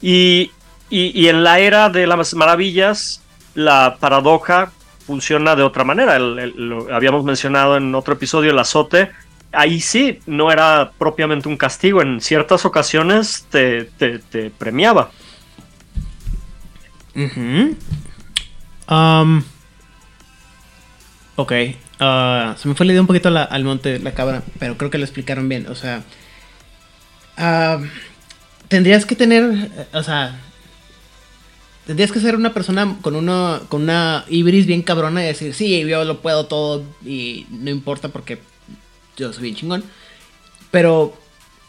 Y, 0.00 0.50
y- 0.90 1.12
y 1.18 1.28
en 1.28 1.44
la 1.44 1.60
era 1.60 1.88
de 1.90 2.06
las 2.06 2.34
maravillas, 2.34 3.22
la 3.58 3.96
paradoja 3.98 4.70
funciona 5.04 5.56
de 5.56 5.64
otra 5.64 5.82
manera. 5.82 6.16
Lo 6.20 6.94
habíamos 6.94 7.24
mencionado 7.24 7.76
en 7.76 7.92
otro 7.92 8.14
episodio 8.14 8.52
el 8.52 8.58
azote. 8.58 9.10
Ahí 9.50 9.80
sí, 9.80 10.20
no 10.26 10.52
era 10.52 10.92
propiamente 10.96 11.48
un 11.48 11.56
castigo. 11.56 12.00
En 12.00 12.20
ciertas 12.20 12.64
ocasiones 12.64 13.46
te, 13.50 13.90
premiaba. 14.58 15.10
Um, 18.88 19.42
ok. 21.34 21.52
ah, 21.98 22.54
se 22.56 22.68
me 22.68 22.76
fue 22.76 22.86
la 22.86 22.92
idea 22.92 23.00
un 23.00 23.08
poquito 23.08 23.28
al 23.28 23.64
monte 23.64 23.98
la 23.98 24.12
cabra, 24.12 24.44
pero 24.60 24.76
creo 24.76 24.90
que 24.90 24.98
lo 24.98 25.04
explicaron 25.04 25.48
bien. 25.48 25.66
O 25.66 25.74
sea, 25.74 26.04
ah, 27.36 27.80
tendrías 28.68 29.04
que 29.04 29.16
tener, 29.16 29.68
o 29.92 30.02
sea, 30.04 30.38
tendrías 31.88 32.12
que 32.12 32.20
ser 32.20 32.36
una 32.36 32.52
persona 32.52 32.98
con 33.00 33.16
una 33.16 33.62
con 33.70 33.80
una 33.80 34.26
ibris 34.28 34.66
bien 34.66 34.82
cabrona 34.82 35.24
y 35.24 35.26
decir, 35.26 35.54
sí, 35.54 35.80
yo 35.86 36.04
lo 36.04 36.20
puedo 36.20 36.44
todo 36.44 36.84
y 37.02 37.46
no 37.50 37.70
importa 37.70 38.10
porque 38.10 38.38
yo 39.16 39.32
soy 39.32 39.44
bien 39.44 39.56
chingón. 39.56 39.84
Pero 40.70 41.16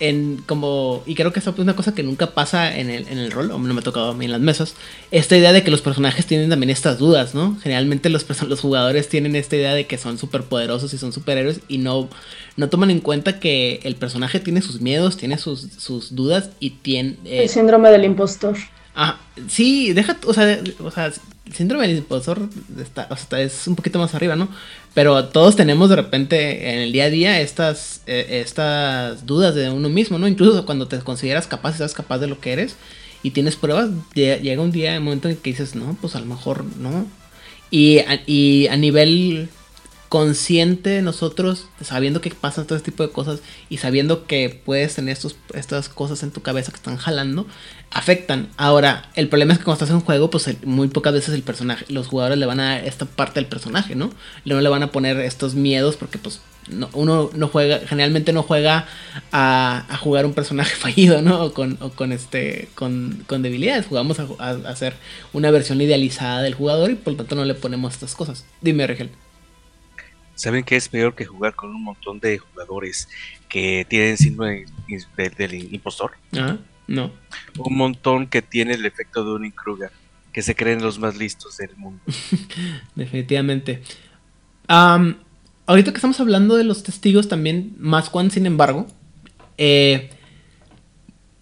en 0.02 0.44
como 0.46 1.04
y 1.06 1.16
creo 1.16 1.32
que 1.32 1.40
eso 1.40 1.52
es 1.52 1.60
una 1.60 1.74
cosa 1.74 1.96
que 1.96 2.04
nunca 2.04 2.32
pasa 2.34 2.78
en 2.78 2.90
el, 2.90 3.08
en 3.08 3.18
el 3.18 3.32
rol, 3.32 3.50
o 3.52 3.60
no 3.60 3.74
me 3.74 3.80
ha 3.80 3.84
tocado 3.84 4.12
a 4.12 4.14
mí 4.14 4.26
en 4.26 4.34
las 4.34 4.42
mesas, 4.42 4.76
esta 5.10 5.38
idea 5.38 5.54
de 5.54 5.64
que 5.64 5.72
los 5.72 5.82
personajes 5.82 6.26
tienen 6.26 6.50
también 6.50 6.70
estas 6.70 7.00
dudas, 7.00 7.34
¿no? 7.34 7.58
Generalmente 7.64 8.10
los, 8.10 8.26
los 8.42 8.60
jugadores 8.60 9.08
tienen 9.08 9.38
esta 9.38 9.56
idea 9.56 9.74
de 9.74 9.88
que 9.88 9.98
son 9.98 10.18
súper 10.18 10.44
poderosos 10.44 10.94
y 10.94 10.98
son 10.98 11.14
superhéroes 11.14 11.62
y 11.70 11.78
no, 11.78 12.10
no 12.58 12.68
toman 12.68 12.92
en 12.92 13.00
cuenta 13.00 13.40
que 13.40 13.80
el 13.84 13.96
personaje 13.96 14.42
tiene 14.42 14.62
sus 14.62 14.82
miedos, 14.82 15.16
tiene 15.16 15.38
sus, 15.38 15.62
sus 15.78 16.14
dudas 16.14 16.50
y 16.60 16.72
tiene... 16.72 17.16
eh, 17.24 17.44
El 17.44 17.50
síndrome 17.50 17.90
del 17.90 18.04
impostor. 18.04 18.58
Ah, 18.96 19.20
sí, 19.48 19.94
deja, 19.94 20.18
o 20.26 20.34
sea, 20.34 20.60
o 20.80 20.92
sea, 20.92 21.06
el 21.06 21.54
síndrome 21.54 21.88
del 21.88 21.98
impostor 21.98 22.50
está, 22.82 23.08
o 23.10 23.16
sea, 23.16 23.40
es 23.42 23.68
un 23.68 23.76
poquito 23.76 23.98
más 24.00 24.14
arriba, 24.14 24.36
¿no? 24.36 24.50
Pero 24.94 25.26
todos 25.30 25.56
tenemos 25.56 25.90
de 25.90 25.96
repente 25.96 26.74
en 26.74 26.80
el 26.80 26.92
día 26.92 27.06
a 27.06 27.10
día 27.10 27.40
estas, 27.42 28.02
eh, 28.08 28.42
estas 28.42 29.26
dudas 29.26 29.56
de 29.56 29.70
uno 29.70 29.90
mismo, 29.90 30.20
¿no? 30.20 30.28
Incluso 30.28 30.66
cuando 30.66 30.88
te 30.88 31.00
consideras 31.00 31.48
capaz, 31.48 31.74
estás 31.74 31.94
capaz 31.94 32.18
de 32.20 32.28
lo 32.28 32.40
que 32.40 32.52
eres 32.52 32.76
y 33.24 33.32
tienes 33.32 33.56
pruebas, 33.56 33.90
lle- 34.16 34.42
llega 34.42 34.62
un 34.62 34.72
día, 34.72 34.98
un 34.98 35.04
momento 35.06 35.30
en 35.30 35.38
que 35.38 35.52
dices, 35.52 35.76
no, 35.76 35.98
pues 36.02 36.16
a 36.16 36.20
lo 36.20 36.26
mejor 36.26 36.66
no. 36.78 37.06
Y 37.72 38.00
a, 38.00 38.22
y 38.26 38.68
a 38.68 38.76
nivel 38.78 39.50
consciente 40.10 41.04
nosotros, 41.04 41.68
sabiendo 41.82 42.20
que 42.20 42.32
pasan 42.32 42.66
todo 42.66 42.76
este 42.78 42.90
tipo 42.92 43.04
de 43.04 43.12
cosas 43.12 43.42
y 43.70 43.78
sabiendo 43.78 44.26
que 44.26 44.50
puedes 44.66 44.96
tener 44.96 45.14
estos, 45.14 45.36
estas 45.54 45.88
cosas 45.88 46.24
en 46.24 46.32
tu 46.32 46.42
cabeza 46.42 46.72
que 46.72 46.78
están 46.78 46.98
jalando, 46.98 47.46
afectan. 47.92 48.50
Ahora, 48.58 49.10
el 49.16 49.30
problema 49.30 49.54
es 49.54 49.60
que 49.60 49.66
cuando 49.66 49.76
estás 49.78 49.90
en 49.90 49.96
un 49.96 50.02
juego, 50.04 50.30
pues 50.30 50.48
el- 50.48 50.58
muy 50.66 50.88
pocas 50.90 51.14
veces 51.14 51.34
el 51.34 51.42
personaje, 51.44 51.86
los 51.90 52.08
jugadores 52.08 52.38
le 52.38 52.46
van 52.46 52.60
a 52.60 52.76
dar 52.76 52.86
esta 52.86 53.06
parte 53.06 53.40
del 53.40 53.48
personaje, 53.48 53.96
¿no? 53.96 54.12
No 54.46 54.62
le 54.62 54.70
van 54.70 54.84
a 54.84 54.92
poner 54.92 55.18
estos 55.22 55.56
miedos 55.56 55.96
porque 55.96 56.18
pues 56.20 56.40
no- 56.70 56.90
uno 56.94 57.32
no 57.34 57.48
juega, 57.48 57.80
generalmente 57.88 58.32
no 58.32 58.44
juega 58.44 58.86
a, 59.32 59.86
a 59.90 59.98
jugar 59.98 60.26
un 60.28 60.34
personaje 60.34 60.76
fallido, 60.76 61.22
¿no? 61.24 61.42
O 61.46 61.54
con, 61.54 61.78
o 61.82 61.90
con 61.90 62.12
este, 62.12 62.70
con, 62.76 63.24
con 63.28 63.42
debilidades. 63.42 63.88
Jugamos 63.88 64.20
a, 64.20 64.28
ju- 64.28 64.36
a- 64.40 64.68
a 64.68 64.72
hacer 64.72 64.94
una 65.34 65.50
versión 65.50 65.82
idealizada 65.82 66.42
del 66.44 66.54
jugador 66.54 66.92
y 66.92 66.96
por 66.96 67.14
lo 67.14 67.18
tanto 67.18 67.36
no 67.36 67.44
le 67.46 67.56
ponemos 67.56 67.94
estas 67.94 68.14
cosas. 68.14 68.46
Dime, 68.62 68.86
Rigel. 68.86 69.10
¿Saben 70.36 70.64
qué 70.64 70.78
es 70.78 70.88
peor 70.88 71.16
que 71.16 71.26
jugar 71.26 71.54
con 71.56 71.70
un 71.72 71.84
montón 71.84 72.20
de 72.20 72.38
jugadores 72.38 73.10
que 73.50 73.86
tienen 73.90 74.18
síndrome 74.18 74.66
de- 75.18 75.30
del 75.32 75.74
impostor? 75.74 76.12
Ah, 76.38 76.58
no. 76.90 77.12
Un 77.60 77.78
montón 77.78 78.28
que 78.28 78.42
tiene 78.42 78.74
el 78.74 78.86
efecto 78.86 79.24
de 79.24 79.32
un 79.34 79.52
Kruger, 79.52 79.92
que 80.34 80.42
se 80.42 80.56
creen 80.56 80.82
los 80.82 80.98
más 80.98 81.16
listos 81.18 81.58
del 81.58 81.76
mundo. 81.78 82.02
Definitivamente. 82.96 83.84
Am, 84.68 85.18
ahorita 85.68 85.92
que 85.92 85.98
estamos 85.98 86.20
hablando 86.20 86.56
de 86.56 86.64
los 86.64 86.82
testigos 86.82 87.28
también, 87.28 87.76
más 87.78 88.10
Juan, 88.10 88.32
sin 88.32 88.48
embargo, 88.48 88.88
eh, 89.60 90.10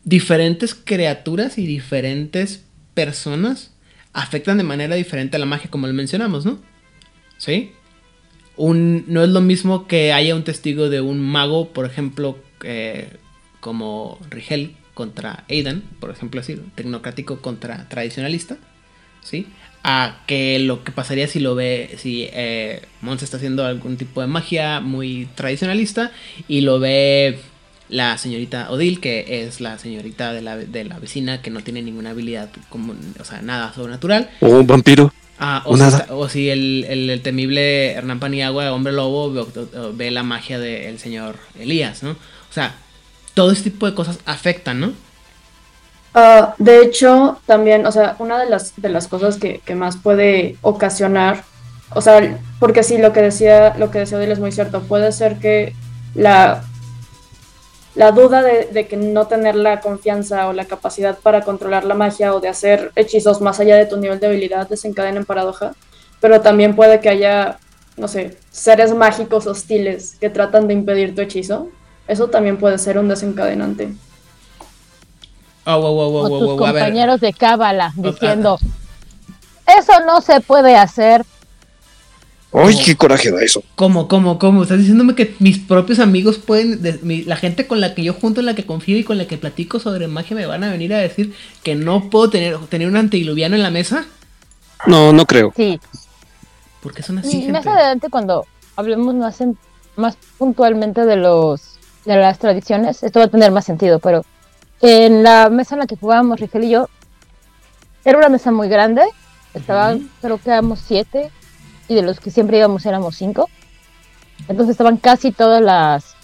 diferentes 0.03 0.75
criaturas 0.75 1.57
y 1.57 1.65
diferentes 1.65 2.65
personas 2.93 3.73
afectan 4.11 4.57
de 4.57 4.63
manera 4.63 4.95
diferente 4.95 5.37
a 5.37 5.39
la 5.39 5.45
magia, 5.45 5.71
como 5.71 5.87
lo 5.87 5.93
mencionamos, 5.93 6.45
¿no? 6.45 6.59
¿Sí? 7.37 7.71
Un, 8.57 9.05
no 9.07 9.23
es 9.23 9.29
lo 9.29 9.39
mismo 9.39 9.87
que 9.87 10.11
haya 10.11 10.35
un 10.35 10.43
testigo 10.43 10.89
de 10.89 10.99
un 10.99 11.21
mago, 11.21 11.71
por 11.71 11.85
ejemplo, 11.85 12.37
eh, 12.63 13.15
como 13.61 14.19
Rigel 14.29 14.75
contra 14.97 15.43
Aidan, 15.47 15.83
por 16.01 16.09
ejemplo, 16.09 16.41
así, 16.41 16.57
tecnocrático 16.75 17.39
contra 17.39 17.87
tradicionalista, 17.87 18.57
¿sí? 19.23 19.45
A 19.83 20.23
que 20.27 20.57
lo 20.59 20.83
que 20.83 20.91
pasaría 20.91 21.27
si 21.27 21.39
lo 21.39 21.53
ve, 21.53 21.95
si 21.97 22.27
eh, 22.33 22.81
Mons 23.01 23.21
está 23.21 23.37
haciendo 23.37 23.63
algún 23.63 23.95
tipo 23.95 24.21
de 24.21 24.27
magia 24.27 24.79
muy 24.81 25.27
tradicionalista 25.35 26.11
y 26.47 26.61
lo 26.61 26.79
ve 26.79 27.39
la 27.89 28.17
señorita 28.17 28.69
Odil, 28.71 28.99
que 28.99 29.43
es 29.45 29.61
la 29.61 29.77
señorita 29.77 30.33
de 30.33 30.41
la, 30.41 30.57
de 30.57 30.83
la 30.83 30.99
vecina 30.99 31.41
que 31.41 31.51
no 31.51 31.61
tiene 31.61 31.81
ninguna 31.83 32.09
habilidad, 32.09 32.49
como, 32.69 32.95
o 33.19 33.23
sea, 33.23 33.41
nada 33.41 33.71
sobrenatural. 33.73 34.29
O 34.41 34.47
un 34.47 34.67
vampiro. 34.67 35.13
Ah, 35.39 35.61
o, 35.65 35.77
si, 35.77 35.83
o 36.09 36.27
si 36.27 36.49
el, 36.49 36.83
el- 36.89 37.09
el 37.11 37.21
temible 37.21 37.91
Hernán 37.91 38.19
Paniagua, 38.19 38.73
hombre 38.73 38.91
lobo, 38.91 39.31
ve, 39.31 39.43
ve 39.93 40.11
la 40.11 40.23
magia 40.23 40.57
del 40.59 40.97
señor 40.97 41.37
Elías, 41.59 42.01
¿no? 42.03 42.11
O 42.49 42.53
sea, 42.53 42.75
todo 43.37 43.51
este 43.51 43.69
tipo 43.69 43.85
de 43.85 43.93
cosas 43.93 44.17
afectan, 44.25 44.79
¿no? 44.79 44.93
Ah, 46.15 46.55
de 46.57 46.81
hecho, 46.81 47.39
también, 47.45 47.85
o 47.85 47.91
sea, 47.91 48.15
una 48.17 48.39
de 48.39 48.49
las, 48.49 48.73
de 48.81 48.89
las 48.89 49.07
cosas 49.07 49.37
que, 49.37 49.59
que 49.59 49.75
más 49.75 49.95
puede 49.95 50.55
ocasionar, 50.63 51.43
o 51.93 52.01
sea, 52.01 52.39
porque 52.59 52.81
sí, 52.81 52.97
lo 52.97 53.13
que 53.13 53.21
decía, 53.21 53.75
lo 53.77 53.91
que 53.91 53.99
decía 53.99 54.17
Odile 54.17 54.33
es 54.33 54.39
muy 54.39 54.51
cierto, 54.51 54.81
puede 54.81 55.11
ser 55.11 55.37
que 55.37 55.75
la, 56.15 56.63
la 57.93 58.11
duda 58.11 58.41
de, 58.41 58.69
de 58.71 58.87
que 58.87 58.97
no 58.97 59.27
tener 59.27 59.53
la 59.53 59.81
confianza 59.81 60.47
o 60.47 60.53
la 60.53 60.65
capacidad 60.65 61.19
para 61.19 61.41
controlar 61.41 61.85
la 61.85 61.93
magia 61.93 62.33
o 62.33 62.39
de 62.39 62.47
hacer 62.47 62.91
hechizos 62.95 63.39
más 63.39 63.59
allá 63.59 63.75
de 63.75 63.85
tu 63.85 63.97
nivel 63.97 64.19
de 64.19 64.25
habilidad 64.25 64.67
desencadena 64.67 65.19
en 65.19 65.25
paradoja, 65.25 65.75
pero 66.19 66.41
también 66.41 66.75
puede 66.75 67.01
que 67.01 67.09
haya, 67.09 67.59
no 67.97 68.07
sé, 68.07 68.35
seres 68.49 68.95
mágicos 68.95 69.45
hostiles 69.45 70.15
que 70.19 70.31
tratan 70.31 70.67
de 70.67 70.73
impedir 70.73 71.13
tu 71.13 71.21
hechizo. 71.21 71.69
Eso 72.07 72.29
también 72.29 72.57
puede 72.57 72.77
ser 72.77 72.97
un 72.97 73.07
desencadenante. 73.07 73.93
Oh, 75.65 75.79
wow, 75.79 76.15
o 76.15 76.29
tus 76.29 76.39
wow, 76.47 76.65
a 76.65 76.71
ver. 76.71 76.83
compañeros 76.83 77.19
de 77.19 77.33
cábala 77.33 77.87
ah, 77.97 78.01
diciendo, 78.01 78.57
eso 79.77 79.93
no 80.05 80.21
se 80.21 80.39
puede 80.39 80.77
hacer. 80.77 81.25
¡Ay, 82.53 82.79
qué 82.85 82.95
coraje 82.95 83.29
da 83.29 83.41
eso! 83.41 83.61
¿Cómo, 83.75 84.07
cómo, 84.07 84.39
cómo? 84.39 84.63
¿Estás 84.63 84.79
diciéndome 84.79 85.15
que 85.15 85.35
mis 85.39 85.59
propios 85.59 85.99
amigos 85.99 86.37
pueden, 86.37 86.81
de- 86.81 86.97
mi- 87.03 87.23
la 87.23 87.35
gente 87.35 87.67
con 87.67 87.81
la 87.81 87.93
que 87.93 88.03
yo 88.03 88.13
junto, 88.13 88.39
en 88.39 88.45
la 88.45 88.55
que 88.55 88.65
confío 88.65 88.97
y 88.97 89.03
con 89.03 89.17
la 89.17 89.27
que 89.27 89.37
platico 89.37 89.79
sobre 89.79 90.07
magia 90.07 90.37
me 90.37 90.45
van 90.45 90.63
a 90.63 90.71
venir 90.71 90.93
a 90.93 90.99
decir 90.99 91.35
que 91.61 91.75
no 91.75 92.09
puedo 92.09 92.29
tener, 92.29 92.57
tener 92.67 92.87
un 92.87 92.95
antidiluviano 92.95 93.57
en 93.57 93.63
la 93.63 93.69
mesa? 93.69 94.05
No, 94.85 95.11
no 95.11 95.25
creo. 95.25 95.51
Sí, 95.57 95.77
¿Por 96.81 96.93
qué 96.93 97.03
son 97.03 97.17
así, 97.17 97.43
y 97.43 97.51
más 97.51 97.65
gente? 97.65 97.69
adelante 97.77 98.09
cuando 98.09 98.45
hablemos 98.77 99.13
más, 99.15 99.41
en- 99.41 99.57
más 99.97 100.17
puntualmente 100.37 101.05
de 101.05 101.17
los 101.17 101.76
de 102.07 102.15
las 102.15 102.39
tradiciones, 102.39 103.03
esto 103.03 103.19
va 103.19 103.25
a 103.25 103.29
tener 103.29 103.51
más 103.51 103.65
sentido, 103.65 103.99
pero 103.99 104.23
en 104.81 105.23
la 105.23 105.49
mesa 105.49 105.75
en 105.75 105.79
la 105.79 105.87
que 105.87 105.97
jugábamos 105.97 106.39
Rigel 106.39 106.63
y 106.63 106.69
yo, 106.69 106.87
era 108.05 108.17
una 108.17 108.29
mesa 108.29 108.49
muy 108.51 108.69
grande, 108.69 109.03
estaban, 109.53 109.97
Ujú. 109.97 110.07
creo 110.21 110.37
que 110.37 110.49
éramos 110.49 110.79
siete, 110.79 111.31
y 111.89 111.95
de 111.95 112.01
los 112.01 112.21
que 112.21 112.31
siempre 112.31 112.57
íbamos 112.57 112.85
éramos 112.85 113.17
cinco, 113.17 113.49
entonces 114.47 114.71
estaban 114.71 114.95
casi 114.95 115.33
todas 115.33 115.61
las, 115.61 116.15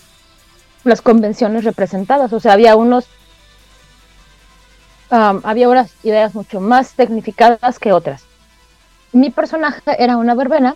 las 0.86 1.02
convenciones 1.02 1.66
representadas, 1.66 2.32
o 2.32 2.40
sea, 2.40 2.54
había 2.54 2.78
unos, 2.78 3.06
había 5.10 5.68
unas 5.68 5.92
ideas 6.04 6.34
mucho 6.34 6.62
más 6.62 6.94
tecnificadas 6.94 7.78
que 7.78 7.92
otras. 7.92 8.24
Mi 9.12 9.30
personaje 9.32 9.82
era 10.00 10.16
una 10.16 10.34
verbena, 10.34 10.76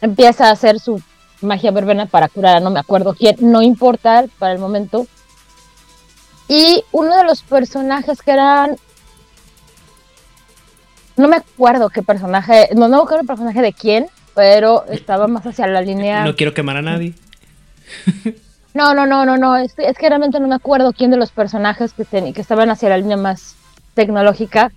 empieza 0.00 0.48
a 0.48 0.50
hacer 0.50 0.80
su 0.80 1.00
magia 1.42 1.70
verbena 1.70 2.06
para 2.06 2.28
curar 2.28 2.56
a 2.56 2.60
no 2.60 2.70
me 2.70 2.80
acuerdo 2.80 3.14
quién, 3.14 3.36
no 3.40 3.62
importa 3.62 4.24
para 4.38 4.52
el 4.52 4.58
momento. 4.58 5.06
Y 6.48 6.84
uno 6.92 7.16
de 7.16 7.24
los 7.24 7.42
personajes 7.42 8.20
que 8.22 8.32
eran. 8.32 8.76
No 11.16 11.28
me 11.28 11.36
acuerdo 11.36 11.90
qué 11.90 12.02
personaje, 12.02 12.70
no, 12.74 12.88
no 12.88 12.96
me 12.96 13.02
acuerdo 13.02 13.20
el 13.20 13.26
personaje 13.26 13.60
de 13.60 13.72
quién, 13.72 14.06
pero 14.34 14.84
estaba 14.88 15.26
más 15.28 15.46
hacia 15.46 15.66
la 15.66 15.82
línea. 15.82 16.24
No 16.24 16.34
quiero 16.34 16.54
quemar 16.54 16.76
a 16.78 16.82
nadie. 16.82 17.14
No, 18.74 18.94
no, 18.94 19.04
no, 19.04 19.26
no, 19.26 19.36
no, 19.36 19.54
es, 19.58 19.74
es 19.76 19.98
que 19.98 20.08
realmente 20.08 20.40
no 20.40 20.48
me 20.48 20.54
acuerdo 20.54 20.94
quién 20.94 21.10
de 21.10 21.18
los 21.18 21.30
personajes 21.30 21.92
que, 21.92 22.06
ten- 22.06 22.32
que 22.32 22.40
estaban 22.40 22.70
hacia 22.70 22.88
la 22.88 22.96
línea 22.96 23.18
más 23.18 23.54
tecnológica 23.92 24.72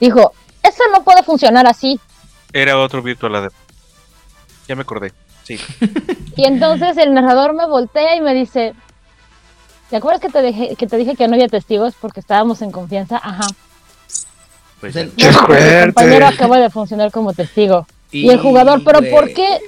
dijo: 0.00 0.32
Eso 0.62 0.82
no 0.90 1.04
puede 1.04 1.22
funcionar 1.22 1.66
así. 1.66 2.00
Era 2.54 2.78
otro 2.78 3.02
Virtual 3.02 3.34
Adep. 3.34 3.52
Ya 4.66 4.74
me 4.76 4.80
acordé. 4.80 5.12
Sí. 5.44 5.58
Y 6.36 6.44
entonces 6.46 6.96
el 6.96 7.14
narrador 7.14 7.54
me 7.54 7.66
voltea 7.66 8.16
y 8.16 8.20
me 8.20 8.34
dice, 8.34 8.74
¿te 9.90 9.96
acuerdas 9.96 10.20
que 10.20 10.28
te, 10.30 10.42
dejé, 10.42 10.74
que 10.76 10.86
te 10.86 10.96
dije 10.96 11.14
que 11.16 11.28
no 11.28 11.34
había 11.34 11.48
testigos 11.48 11.94
porque 12.00 12.20
estábamos 12.20 12.60
en 12.62 12.70
confianza? 12.72 13.20
Ajá. 13.22 13.46
Pues 14.80 14.96
O 14.96 14.98
sea, 14.98 15.04
ya. 15.04 15.10
¡Qué 15.16 15.24
Bueno, 15.30 15.46
pues! 15.46 15.62
El 15.64 15.94
compañero 15.94 16.26
acaba 16.26 16.58
de 16.58 16.70
funcionar 16.70 17.10
como 17.10 17.32
testigo. 17.32 17.86
y 18.10 18.28
el 18.30 18.40
jugador, 18.40 18.82
pero. 18.84 19.00
¿por 19.10 19.32
qué? 19.32 19.58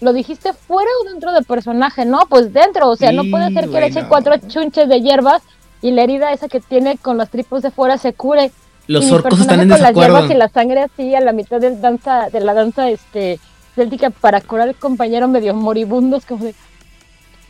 ¿Lo 0.00 0.12
dijiste 0.12 0.52
fuera 0.52 0.90
o 1.02 1.08
dentro 1.10 1.32
del 1.32 1.44
personaje? 1.44 2.04
No, 2.04 2.20
pues 2.28 2.52
dentro, 2.52 2.90
o 2.90 2.96
sea, 2.96 3.12
no 3.12 3.22
puede 3.30 3.46
ser 3.52 3.64
que 3.64 3.70
le 3.72 3.78
güey, 3.78 3.90
eche 3.90 4.04
cuatro 4.08 4.34
chunches 4.46 4.88
de 4.90 5.00
hierbas 5.00 5.42
y 5.80 5.90
la 5.90 6.02
herida 6.02 6.32
esa 6.32 6.48
que 6.48 6.60
tiene 6.60 6.98
con 6.98 7.16
los 7.16 7.30
tripos 7.30 7.62
de 7.62 7.70
fuera 7.70 7.96
se 7.96 8.12
cure. 8.12 8.52
Los 8.88 9.04
Y 9.04 9.06
mi 9.06 9.12
orcos 9.14 9.40
están 9.40 9.60
en 9.60 9.68
con 9.70 9.80
las 9.80 9.80
desacuerdo. 9.80 10.14
hierbas 10.18 10.30
y 10.30 10.34
la 10.34 10.48
sangre 10.48 10.82
así 10.82 11.14
a 11.14 11.20
la 11.20 11.32
mitad 11.32 11.60
del 11.60 11.80
danza, 11.80 12.28
de 12.30 12.40
la 12.40 12.52
danza 12.52 12.90
este 12.90 13.40
céltica 13.76 14.10
para 14.10 14.40
curar 14.40 14.68
al 14.68 14.74
compañero 14.74 15.28
medio 15.28 15.54
moribundo, 15.54 16.16
es 16.16 16.26
como 16.26 16.44
de... 16.44 16.54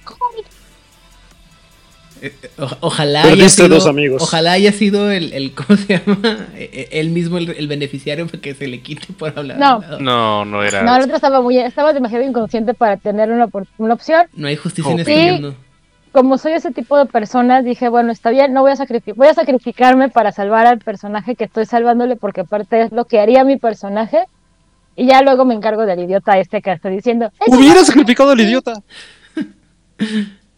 ¿Cómo? 0.05 0.21
Eh, 2.23 2.33
eh, 2.43 2.51
o- 2.59 2.77
ojalá 2.81 3.25
haya 3.25 3.49
sido, 3.49 3.69
dos 3.69 3.87
amigos. 3.87 4.23
Ojalá 4.23 4.53
haya 4.53 4.73
sido 4.73 5.11
el, 5.11 5.33
el 5.35 5.55
¿cómo 5.55 5.77
se 5.77 5.99
llama? 5.99 6.47
Eh, 6.55 6.71
eh, 6.73 6.89
Él 6.93 7.11
mismo 7.11 7.37
el, 7.37 7.51
el 7.51 7.69
beneficiario 7.69 8.27
para 8.27 8.41
que 8.41 8.55
se 8.55 8.67
le 8.69 8.81
quite 8.81 9.13
por 9.13 9.39
hablar. 9.39 9.59
No. 9.59 9.81
No, 10.01 10.45
no 10.47 10.63
era. 10.63 10.83
No, 10.83 10.97
el 10.97 11.03
otro 11.03 11.17
estaba 11.17 11.41
muy, 11.43 11.59
estaba 11.59 11.93
demasiado 11.93 12.25
inconsciente 12.25 12.73
para 12.75 12.97
tener 12.97 13.31
una, 13.31 13.49
una 13.79 13.95
opción. 13.95 14.27
No 14.35 14.49
hay 14.49 14.57
justicia 14.57 14.93
en 14.93 15.01
este 15.01 15.33
mundo. 15.33 15.55
Como 16.13 16.39
soy 16.39 16.53
ese 16.53 16.71
tipo 16.71 16.97
de 16.97 17.05
persona, 17.05 17.61
dije, 17.61 17.91
bueno, 17.91 18.11
está 18.11 18.31
bien, 18.31 18.55
no 18.55 18.63
voy 18.63 18.73
a 18.73 18.77
sacrificar, 18.77 19.15
voy 19.17 19.29
a 19.29 19.35
sacrificarme 19.35 20.09
para 20.09 20.33
salvar 20.33 20.67
al 20.67 20.79
personaje 20.79 21.35
que 21.37 21.45
estoy 21.45 21.67
salvándole, 21.67 22.17
porque 22.17 22.41
aparte 22.41 22.81
es 22.81 22.93
lo 22.93 23.05
que 23.05 23.21
haría 23.21 23.45
mi 23.45 23.59
personaje. 23.59 24.21
Y 24.97 25.07
ya 25.07 25.23
luego 25.23 25.45
me 25.45 25.55
encargo 25.55 25.85
del 25.85 26.01
idiota 26.01 26.39
este 26.39 26.63
que 26.63 26.73
estoy 26.73 26.97
diciendo. 26.97 27.27
"Es 27.39 27.51
que 27.51 27.57
Hubiera 27.57 27.85
sacrificado 27.85 28.31
al 28.31 28.41
idiota. 28.41 28.73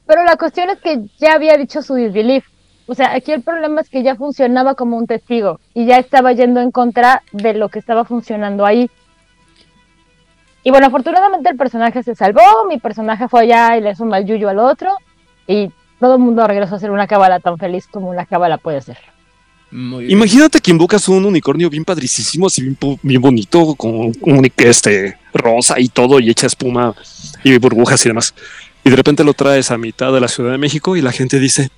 Pero 0.07 0.25
la 0.25 0.37
cuestión 0.37 0.71
es 0.71 0.79
que 0.79 1.01
ya 1.19 1.35
había 1.35 1.57
dicho 1.57 1.83
su 1.83 1.95
disbelief. 1.95 2.47
O 2.87 2.95
sea, 2.95 3.15
aquí 3.15 3.33
el 3.33 3.43
problema 3.43 3.83
es 3.83 3.91
que 3.91 4.03
ya 4.03 4.17
funcionaba 4.17 4.75
como 4.75 4.97
un 4.97 5.07
testigo 5.07 5.61
y 5.75 5.85
ya 5.85 5.99
estaba 5.99 6.33
yendo 6.33 6.61
en 6.61 6.71
contra 6.71 7.23
de 7.33 7.53
lo 7.53 7.69
que 7.69 7.79
estaba 7.79 8.05
funcionando 8.05 8.65
ahí. 8.65 8.91
Y 10.65 10.71
bueno, 10.71 10.87
afortunadamente 10.87 11.51
el 11.51 11.57
personaje 11.57 12.03
se 12.03 12.15
salvó, 12.15 12.41
mi 12.69 12.79
personaje 12.79 13.29
fue 13.29 13.43
allá 13.43 13.77
y 13.77 13.83
le 13.83 13.91
hizo 13.91 14.05
un 14.05 14.11
mal 14.11 14.25
yuyo 14.25 14.49
al 14.49 14.59
otro 14.59 14.91
y 15.47 15.71
todo 16.01 16.15
el 16.15 16.21
mundo 16.21 16.47
regresó 16.47 16.77
a 16.77 16.79
ser 16.79 16.91
una 16.91 17.07
cábala 17.07 17.41
tan 17.41 17.59
feliz 17.59 17.87
como 17.87 18.09
una 18.09 18.25
cábala 18.25 18.57
puede 18.57 18.81
ser. 18.81 18.99
Muy 19.71 20.07
bien. 20.07 20.19
Imagínate 20.19 20.61
que 20.61 20.71
invocas 20.71 21.09
un 21.09 21.25
unicornio 21.25 21.69
bien 21.69 21.85
padricísimo, 21.85 22.47
así 22.47 22.63
bien, 22.63 22.79
bien 23.03 23.21
bonito, 23.21 23.75
con 23.75 24.13
un 24.21 24.53
este 24.57 25.17
rosa 25.35 25.79
y 25.79 25.89
todo, 25.89 26.21
y 26.21 26.31
echa 26.31 26.47
espuma 26.47 26.95
y 27.45 27.57
burbujas 27.59 28.05
y 28.07 28.09
demás. 28.09 28.35
Y 28.85 28.91
de 28.91 28.97
repente 28.97 29.25
lo 29.25 29.35
traes 29.35 29.71
a 29.71 29.79
mitad 29.79 30.13
de 30.13 30.21
la 30.21 30.29
Ciudad 30.29 30.53
de 30.53 30.59
México 30.59 30.97
y 30.97 31.03
la 31.03 31.13
gente 31.13 31.39
dice, 31.39 31.71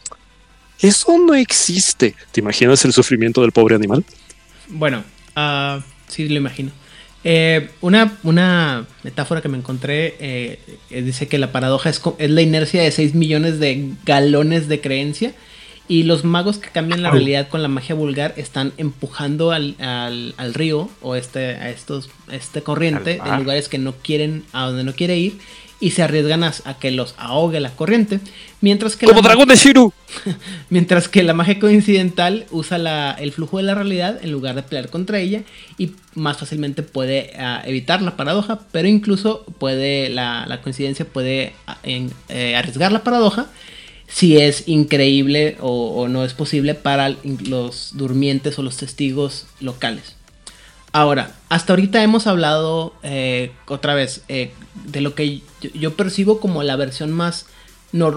eso 0.80 1.18
no 1.18 1.34
existe. 1.34 2.14
¿Te 2.30 2.41
imaginas 2.41 2.84
el 2.84 2.93
sufrimiento 2.93 3.43
del 3.43 3.53
pobre 3.53 3.74
animal? 3.74 4.05
Bueno, 4.68 5.03
ah, 5.34 5.80
sí 6.09 6.28
lo 6.28 6.36
imagino. 6.36 6.70
Eh, 7.22 7.70
una, 7.82 8.16
una 8.22 8.86
metáfora 9.03 9.43
que 9.43 9.49
me 9.49 9.59
encontré 9.59 10.14
eh, 10.20 10.59
dice 10.88 11.28
que 11.28 11.36
la 11.36 11.53
paradoja 11.53 11.91
es, 11.91 12.01
es 12.18 12.30
la 12.30 12.41
inercia 12.41 12.82
de 12.82 12.91
6 12.91 13.14
millones 13.14 13.59
de 13.59 13.91
galones 14.07 14.68
de 14.68 14.80
creencia 14.80 15.34
y 15.91 16.05
los 16.05 16.22
magos 16.24 16.59
que 16.59 16.68
cambian 16.70 17.03
la 17.03 17.11
realidad 17.11 17.49
con 17.49 17.62
la 17.62 17.68
magia 17.68 17.97
vulgar 17.97 18.32
están 18.36 18.72
empujando 18.76 19.51
al, 19.51 19.74
al- 19.80 20.34
al 20.36 20.55
río 20.55 20.88
o 21.03 21.16
este, 21.16 21.57
a 21.57 21.68
estos, 21.70 22.09
este 22.30 22.62
corriente 22.62 23.18
mar. 23.18 23.38
lugares 23.41 23.68
que 23.68 23.78
no 23.78 23.93
quieren, 23.97 24.45
a 24.53 24.66
donde 24.66 24.84
no 24.84 24.93
quiere 24.95 25.16
ir 25.18 25.38
y 25.80 25.91
se 25.93 26.03
arriesgan 26.03 26.45
a, 26.45 26.53
a 26.66 26.78
que 26.78 26.91
los 26.93 27.14
ahogue 27.18 27.59
la 27.59 27.70
corriente, 27.70 28.20
mientras 28.61 28.97
que 28.97 29.07
Como 29.07 29.22
dragón 29.22 29.49
de 29.49 29.57
Shiru. 29.57 29.93
Mientras 30.68 31.09
que 31.09 31.22
la 31.22 31.32
magia 31.34 31.59
coincidental 31.59 32.47
usa 32.51 32.78
la- 32.78 33.12
el 33.18 33.32
flujo 33.32 33.57
de 33.57 33.62
la 33.64 33.74
realidad 33.74 34.18
en 34.22 34.30
lugar 34.30 34.55
de 34.55 34.62
pelear 34.62 34.91
contra 34.91 35.18
ella 35.18 35.43
y 35.78 35.93
más 36.14 36.36
fácilmente 36.38 36.82
puede 36.82 37.32
ah, 37.38 37.62
evitar 37.64 38.03
la 38.03 38.16
paradoja, 38.16 38.61
pero 38.72 38.86
incluso 38.88 39.45
puede 39.59 40.09
la, 40.11 40.45
la 40.47 40.61
coincidencia 40.61 41.05
puede 41.05 41.53
ah, 41.66 41.78
en- 41.82 42.12
eh, 42.28 42.55
arriesgar 42.57 42.93
la 42.93 43.03
paradoja 43.03 43.47
si 44.12 44.38
es 44.38 44.64
increíble 44.66 45.56
o, 45.61 46.08
no 46.08 46.24
es 46.24 46.34
posible 46.34 46.74
para 46.74 47.14
los 47.44 47.90
durmientes 47.94 48.58
o 48.58 48.62
los 48.62 48.76
testigos 48.76 49.46
locales. 49.61 50.16
Ahora, 50.92 51.36
hasta 51.48 51.72
ahorita 51.72 52.02
hemos 52.02 52.26
hablado 52.26 52.94
eh, 53.04 53.52
otra 53.68 53.94
vez 53.94 54.22
eh, 54.28 54.50
de 54.86 55.00
lo 55.00 55.14
que 55.14 55.42
yo, 55.74 55.94
percibo 55.94 56.40
como 56.40 56.64
la 56.64 56.74
versión 56.74 57.12
más, 57.12 57.46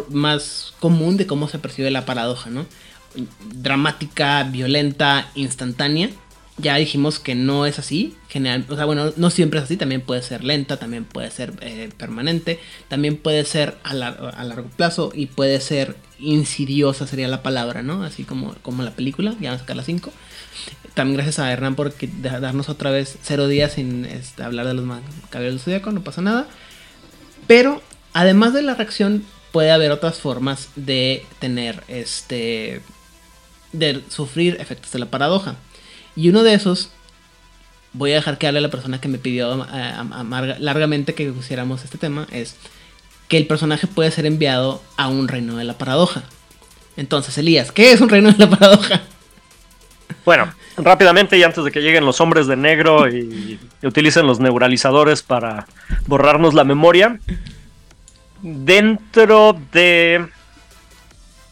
más 0.10 0.74
común 0.80 1.18
de 1.18 1.28
cómo 1.28 1.48
se 1.48 1.60
percibe 1.60 1.92
la 1.92 2.06
paradoja, 2.06 2.50
¿no? 2.50 2.66
Dramática, 3.54 4.44
violenta, 4.44 5.30
instantánea. 5.36 6.10
Ya 6.58 6.76
dijimos 6.76 7.18
que 7.20 7.34
no 7.34 7.66
es 7.66 7.80
así. 7.80 8.16
General, 8.30 8.66
o 8.70 8.76
sea, 8.76 8.86
bueno, 8.86 9.12
no 9.18 9.30
siempre 9.32 9.60
es 9.60 9.66
así. 9.66 9.76
También 9.78 10.02
puede 10.02 10.22
ser 10.22 10.44
lenta, 10.44 10.78
también 10.78 11.04
puede 11.04 11.32
ser 11.32 11.54
eh, 11.62 11.90
permanente, 11.98 12.60
también 12.90 13.18
puede 13.18 13.44
ser 13.46 13.78
a, 13.84 13.94
lar- 13.96 14.34
a 14.36 14.44
largo 14.44 14.70
plazo 14.70 15.12
y 15.16 15.26
puede 15.26 15.60
ser 15.62 15.96
insidiosa, 16.20 17.08
sería 17.08 17.28
la 17.28 17.42
palabra, 17.42 17.82
¿no? 17.82 18.04
Así 18.04 18.24
como, 18.24 18.54
como 18.62 18.84
la 18.84 18.92
película. 18.92 19.32
Ya 19.42 19.50
vamos 19.50 19.58
a 19.58 19.64
sacar 19.64 19.76
las 19.78 19.88
5. 19.88 20.12
También 20.94 21.16
gracias 21.18 21.40
a 21.40 21.52
Hernán 21.52 21.74
por 21.76 21.92
darnos 22.22 22.70
otra 22.70 22.92
vez 22.92 23.18
cero 23.24 23.48
días 23.48 23.74
sin 23.74 24.06
este, 24.06 24.44
hablar 24.44 24.68
de 24.68 24.76
los 24.76 24.86
caballeros 25.32 25.56
del 25.56 25.60
zodiaco, 25.60 25.92
no 25.92 26.04
pasa 26.04 26.22
nada. 26.22 26.48
Pero 27.48 27.82
además 28.14 28.54
de 28.54 28.62
la 28.62 28.76
reacción, 28.76 29.24
puede 29.52 29.72
haber 29.72 29.92
otras 29.92 30.20
formas 30.20 30.70
de 30.76 31.26
tener 31.40 31.84
este. 31.88 32.82
de 33.72 34.02
sufrir 34.10 34.58
efectos 34.60 34.92
de 34.92 35.00
la 35.00 35.08
paradoja. 35.08 35.56
Y 36.16 36.30
uno 36.30 36.44
de 36.44 36.54
esos, 36.54 36.92
voy 37.94 38.12
a 38.12 38.16
dejar 38.16 38.38
que 38.38 38.48
hable 38.48 38.62
la 38.62 38.70
persona 38.70 39.02
que 39.02 39.08
me 39.08 39.18
pidió 39.18 39.66
eh, 39.74 39.94
largamente 40.60 41.14
que 41.14 41.32
pusiéramos 41.32 41.84
este 41.84 41.98
tema, 41.98 42.28
es 42.32 42.56
que 43.28 43.38
el 43.38 43.48
personaje 43.48 43.88
puede 43.88 44.12
ser 44.12 44.26
enviado 44.26 44.82
a 44.98 45.08
un 45.08 45.28
reino 45.28 45.56
de 45.56 45.64
la 45.64 45.78
paradoja. 45.78 46.24
Entonces, 46.98 47.38
Elías, 47.38 47.72
¿qué 47.72 47.92
es 47.92 48.02
un 48.02 48.10
reino 48.10 48.32
de 48.32 48.38
la 48.38 48.50
paradoja? 48.50 49.02
Bueno, 50.26 50.54
rápidamente 50.78 51.38
y 51.38 51.44
antes 51.44 51.64
de 51.64 51.72
que 51.72 51.82
lleguen 51.82 52.06
los 52.06 52.22
hombres 52.22 52.48
de 52.48 52.56
negro 52.56 53.10
y 53.10 53.60
utilicen 53.82 54.28
los 54.28 54.40
neuralizadores 54.40 55.22
para 55.22 55.68
borrarnos 56.08 56.54
la 56.54 56.64
memoria, 56.64 57.20
dentro 58.42 59.58
de 59.72 60.28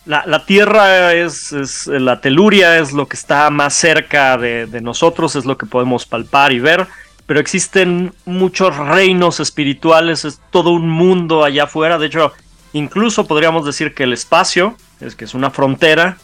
la, 0.06 0.24
la 0.26 0.46
Tierra 0.46 1.14
es, 1.14 1.52
es- 1.54 1.88
la 1.88 2.22
teluria 2.22 2.80
es 2.80 2.92
lo 2.94 3.08
que 3.08 3.16
está 3.16 3.50
más 3.50 3.74
cerca 3.74 4.38
de, 4.38 4.66
de 4.66 4.82
nosotros, 4.82 5.36
es 5.36 5.46
lo 5.46 5.58
que 5.58 5.66
podemos 5.66 6.06
palpar 6.06 6.52
y 6.52 6.60
ver, 6.60 6.88
pero 7.26 7.40
existen 7.40 8.14
muchos 8.26 8.76
reinos 8.78 9.40
espirituales, 9.40 10.26
es 10.26 10.42
todo 10.50 10.72
un 10.72 10.90
mundo 10.90 11.44
allá 11.44 11.64
afuera, 11.66 11.98
de 11.98 12.08
hecho, 12.08 12.34
incluso 12.74 13.28
podríamos 13.28 13.66
decir 13.66 13.94
que 13.94 14.04
el 14.04 14.14
espacio, 14.14 14.76
es 15.00 15.16
que 15.16 15.26
es 15.26 15.34
una 15.34 15.52
frontera, 15.52 16.18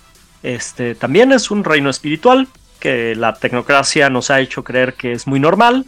este, 0.43 0.95
también 0.95 1.31
es 1.31 1.49
un 1.51 1.63
reino 1.63 1.89
espiritual 1.89 2.47
que 2.79 3.15
la 3.15 3.33
tecnocracia 3.33 4.09
nos 4.09 4.29
ha 4.29 4.39
hecho 4.39 4.63
creer 4.63 4.93
que 4.93 5.11
es 5.13 5.25
muy 5.27 5.39
normal. 5.39 5.85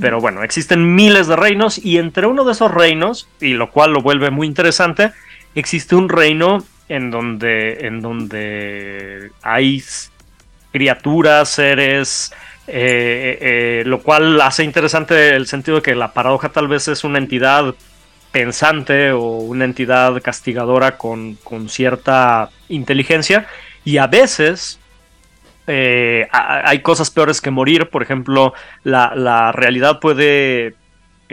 Pero 0.00 0.20
bueno, 0.22 0.42
existen 0.42 0.94
miles 0.94 1.26
de 1.26 1.36
reinos 1.36 1.76
y 1.76 1.98
entre 1.98 2.26
uno 2.26 2.44
de 2.44 2.52
esos 2.52 2.70
reinos, 2.70 3.28
y 3.42 3.52
lo 3.52 3.70
cual 3.70 3.92
lo 3.92 4.00
vuelve 4.00 4.30
muy 4.30 4.46
interesante, 4.46 5.12
existe 5.54 5.94
un 5.94 6.08
reino 6.08 6.64
en 6.92 7.10
donde, 7.10 7.86
en 7.86 8.02
donde 8.02 9.30
hay 9.42 9.82
criaturas, 10.72 11.48
seres, 11.48 12.34
eh, 12.66 13.38
eh, 13.40 13.82
lo 13.86 14.02
cual 14.02 14.38
hace 14.42 14.62
interesante 14.62 15.34
el 15.34 15.46
sentido 15.46 15.76
de 15.78 15.82
que 15.82 15.94
la 15.94 16.12
paradoja 16.12 16.50
tal 16.50 16.68
vez 16.68 16.88
es 16.88 17.02
una 17.02 17.16
entidad 17.16 17.74
pensante 18.30 19.12
o 19.12 19.22
una 19.22 19.64
entidad 19.64 20.20
castigadora 20.20 20.98
con, 20.98 21.36
con 21.36 21.70
cierta 21.70 22.50
inteligencia. 22.68 23.46
Y 23.84 23.96
a 23.96 24.06
veces 24.06 24.78
eh, 25.66 26.28
hay 26.30 26.80
cosas 26.80 27.10
peores 27.10 27.40
que 27.40 27.50
morir, 27.50 27.88
por 27.88 28.02
ejemplo, 28.02 28.52
la, 28.84 29.14
la 29.16 29.50
realidad 29.52 29.98
puede, 29.98 30.74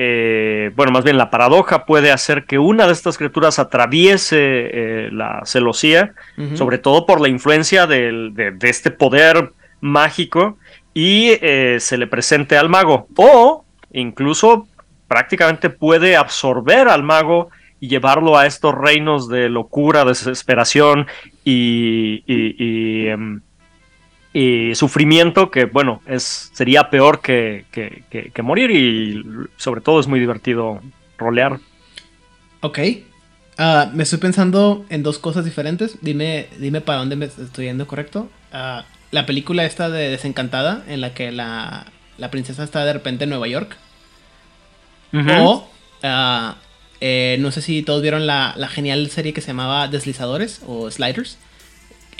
eh, 0.01 0.71
bueno, 0.77 0.93
más 0.93 1.03
bien 1.03 1.17
la 1.17 1.29
paradoja 1.29 1.85
puede 1.85 2.09
hacer 2.11 2.45
que 2.45 2.57
una 2.57 2.87
de 2.87 2.93
estas 2.93 3.17
criaturas 3.17 3.59
atraviese 3.59 4.37
eh, 4.39 5.09
la 5.11 5.41
celosía, 5.43 6.13
sobre 6.55 6.77
todo 6.77 7.05
por 7.05 7.19
la 7.19 7.27
influencia 7.27 7.85
del- 7.85 8.33
de, 8.33 8.51
de 8.51 8.69
este 8.69 8.91
poder 8.91 9.51
mágico 9.81 10.57
y 10.93 11.31
eh, 11.41 11.77
se 11.81 11.97
le 11.97 12.07
presente 12.07 12.57
al 12.57 12.69
mago. 12.69 13.07
O 13.17 13.65
incluso 13.91 14.67
prácticamente 15.09 15.69
puede 15.69 16.15
absorber 16.15 16.87
al 16.87 17.03
mago 17.03 17.49
y 17.81 17.89
llevarlo 17.89 18.37
a 18.37 18.45
estos 18.45 18.73
reinos 18.75 19.27
de 19.27 19.49
locura, 19.49 20.05
desesperación 20.05 21.07
y, 21.43 22.23
y- 22.25 22.55
y, 22.57 23.07
em, 23.07 23.41
y 24.41 24.75
sufrimiento 24.75 25.49
que, 25.51 25.65
bueno, 25.65 26.01
es, 26.05 26.51
sería 26.53 26.89
peor 26.89 27.21
que, 27.21 27.65
que- 27.71 28.03
que- 28.09 28.31
que 28.31 28.41
morir 28.41 28.71
y 28.71 29.23
sobre 29.57 29.81
todo 29.81 29.99
es 29.99 30.07
muy 30.07 30.19
divertido 30.19 30.81
rolear. 31.17 31.59
Ok. 32.61 32.79
Ah, 33.57 33.89
me 33.93 34.03
estoy 34.03 34.19
pensando 34.19 34.85
en 34.89 35.03
dos 35.03 35.19
cosas 35.19 35.43
diferentes. 35.45 35.97
Dime, 36.01 36.47
dime 36.59 36.81
para 36.81 36.99
dónde 36.99 37.15
me 37.15 37.25
estoy 37.25 37.65
yendo 37.65 37.87
correcto. 37.87 38.29
Ah, 38.53 38.85
la 39.11 39.25
película 39.25 39.65
esta 39.65 39.89
de 39.89 40.09
Desencantada, 40.09 40.83
en 40.87 41.01
la 41.01 41.13
que 41.13 41.31
la, 41.31 41.85
la 42.17 42.31
princesa 42.31 42.63
está 42.63 42.85
de 42.85 42.93
repente 42.93 43.23
en 43.25 43.31
Nueva 43.31 43.47
York. 43.47 43.75
O, 45.41 45.67
ah, 46.03 46.55
eh, 47.01 47.37
no 47.39 47.51
sé 47.51 47.61
si 47.61 47.81
todos 47.81 48.01
vieron 48.01 48.27
la, 48.27 48.53
la 48.57 48.67
genial 48.67 49.09
serie 49.09 49.33
que 49.33 49.41
se 49.41 49.47
llamaba 49.47 49.87
Deslizadores 49.87 50.61
o 50.67 50.89
Sliders, 50.91 51.37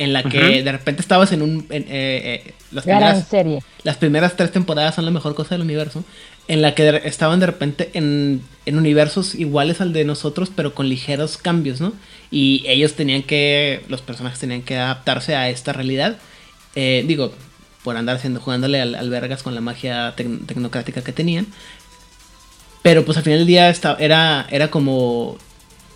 en 0.03 0.13
la 0.13 0.23
que 0.23 0.63
de 0.63 0.71
repente 0.71 1.01
estabas 1.01 1.31
en 1.31 1.41
un... 1.41 1.65
en, 1.69 1.83
eh, 1.83 2.43
eh, 2.45 2.53
las, 2.71 2.83
primeras, 2.85 3.27
serie. 3.27 3.59
las 3.83 3.97
primeras 3.97 4.35
tres 4.35 4.51
temporadas 4.51 4.95
son 4.95 5.05
la 5.05 5.11
mejor 5.11 5.35
cosa 5.35 5.55
del 5.55 5.61
universo, 5.61 6.03
en 6.47 6.61
la 6.61 6.73
que 6.75 6.83
de- 6.83 7.01
estaban 7.07 7.39
de 7.39 7.45
repente 7.45 7.89
en, 7.93 8.41
en 8.65 8.77
universos 8.77 9.35
iguales 9.35 9.81
al 9.81 9.93
de 9.93 10.05
nosotros, 10.05 10.51
pero 10.55 10.73
con 10.73 10.89
ligeros 10.89 11.37
cambios, 11.37 11.79
¿no? 11.81 11.93
Y 12.31 12.63
ellos 12.67 12.93
tenían 12.95 13.23
que, 13.23 13.81
los 13.87 14.01
personajes 14.01 14.39
tenían 14.39 14.61
que 14.63 14.77
adaptarse 14.77 15.35
a 15.35 15.49
esta 15.49 15.73
realidad. 15.73 16.17
Eh, 16.75 17.03
digo, 17.07 17.33
por 17.83 17.97
andar 17.97 18.17
haciendo, 18.17 18.39
jugándole 18.39 18.81
al, 18.81 18.95
al 18.95 19.09
vergas 19.09 19.41
con 19.43 19.55
la 19.55 19.61
magia 19.61 20.15
tec- 20.15 20.45
tecnocrática 20.45 21.01
que 21.03 21.11
tenían. 21.13 21.47
Pero 22.81 23.03
pues 23.05 23.17
al 23.17 23.23
final 23.23 23.39
del 23.39 23.47
día 23.47 23.69
esta- 23.69 23.97
era, 23.99 24.47
era 24.51 24.69
como 24.71 25.37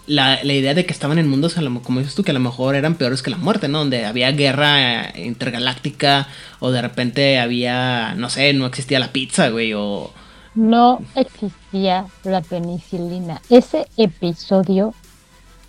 la, 0.07 0.39
la 0.43 0.53
idea 0.53 0.73
de 0.73 0.85
que 0.85 0.93
estaban 0.93 1.17
en 1.19 1.29
mundos, 1.29 1.57
a 1.57 1.61
lo- 1.61 1.81
como 1.81 1.99
dices 1.99 2.15
tú, 2.15 2.23
que 2.23 2.31
a 2.31 2.33
lo 2.33 2.39
mejor 2.39 2.75
eran 2.75 2.95
peores 2.95 3.21
que 3.21 3.29
la 3.31 3.37
muerte, 3.37 3.67
¿no? 3.67 3.79
Donde 3.79 4.05
había 4.05 4.31
guerra 4.31 5.09
eh, 5.09 5.25
intergaláctica 5.25 6.27
o 6.59 6.71
de 6.71 6.81
repente 6.81 7.39
había, 7.39 8.13
no 8.15 8.29
sé, 8.29 8.53
no 8.53 8.65
existía 8.65 8.99
la 8.99 9.11
pizza, 9.11 9.49
güey, 9.49 9.73
o... 9.73 10.11
No 10.55 10.99
existía 11.15 12.05
la 12.23 12.41
penicilina. 12.41 13.41
Ese 13.49 13.87
episodio, 13.97 14.93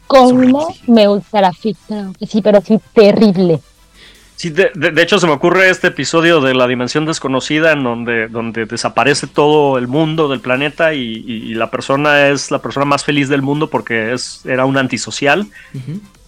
¿cómo 0.06 0.74
me 0.86 1.08
ultraafectó? 1.08 2.12
Sí, 2.28 2.42
pero 2.42 2.60
sí, 2.60 2.78
terrible. 2.92 3.60
Sí, 4.36 4.50
de, 4.50 4.70
de- 4.74 4.90
de 4.90 5.02
hecho 5.02 5.18
se 5.20 5.26
me 5.28 5.32
ocurre 5.32 5.70
este 5.70 5.86
episodio 5.88 6.40
de 6.40 6.54
la 6.54 6.66
dimensión 6.66 7.06
desconocida 7.06 7.72
en 7.72 7.84
donde, 7.84 8.26
donde 8.28 8.66
desaparece 8.66 9.26
todo 9.28 9.78
el 9.78 9.86
mundo 9.86 10.28
del 10.28 10.40
planeta 10.40 10.92
y, 10.92 11.00
y- 11.26 11.50
y 11.52 11.54
la 11.54 11.70
persona 11.70 12.28
es 12.28 12.50
la 12.50 12.60
persona 12.60 12.84
más 12.84 13.04
feliz 13.04 13.28
del 13.28 13.42
mundo 13.42 13.70
porque 13.70 14.12
es, 14.12 14.44
era 14.44 14.64
un 14.64 14.76
antisocial 14.76 15.46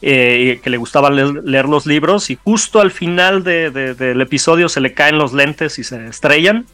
eh, 0.03 0.55
y 0.57 0.63
que 0.63 0.71
le 0.71 0.77
gustaba 0.77 1.11
leer, 1.11 1.43
leer 1.45 1.67
los 1.69 1.85
libros 1.87 2.31
y 2.31 2.39
justo 2.43 2.81
al 2.81 2.93
final 2.93 3.43
de- 3.43 3.71
de- 3.71 3.95
del 3.95 4.21
episodio 4.21 4.69
se 4.69 4.81
le 4.81 4.95
caen 4.95 5.19
los 5.19 5.33
lentes 5.33 5.79
y 5.81 5.85
se 5.85 6.07
estrellan 6.07 6.65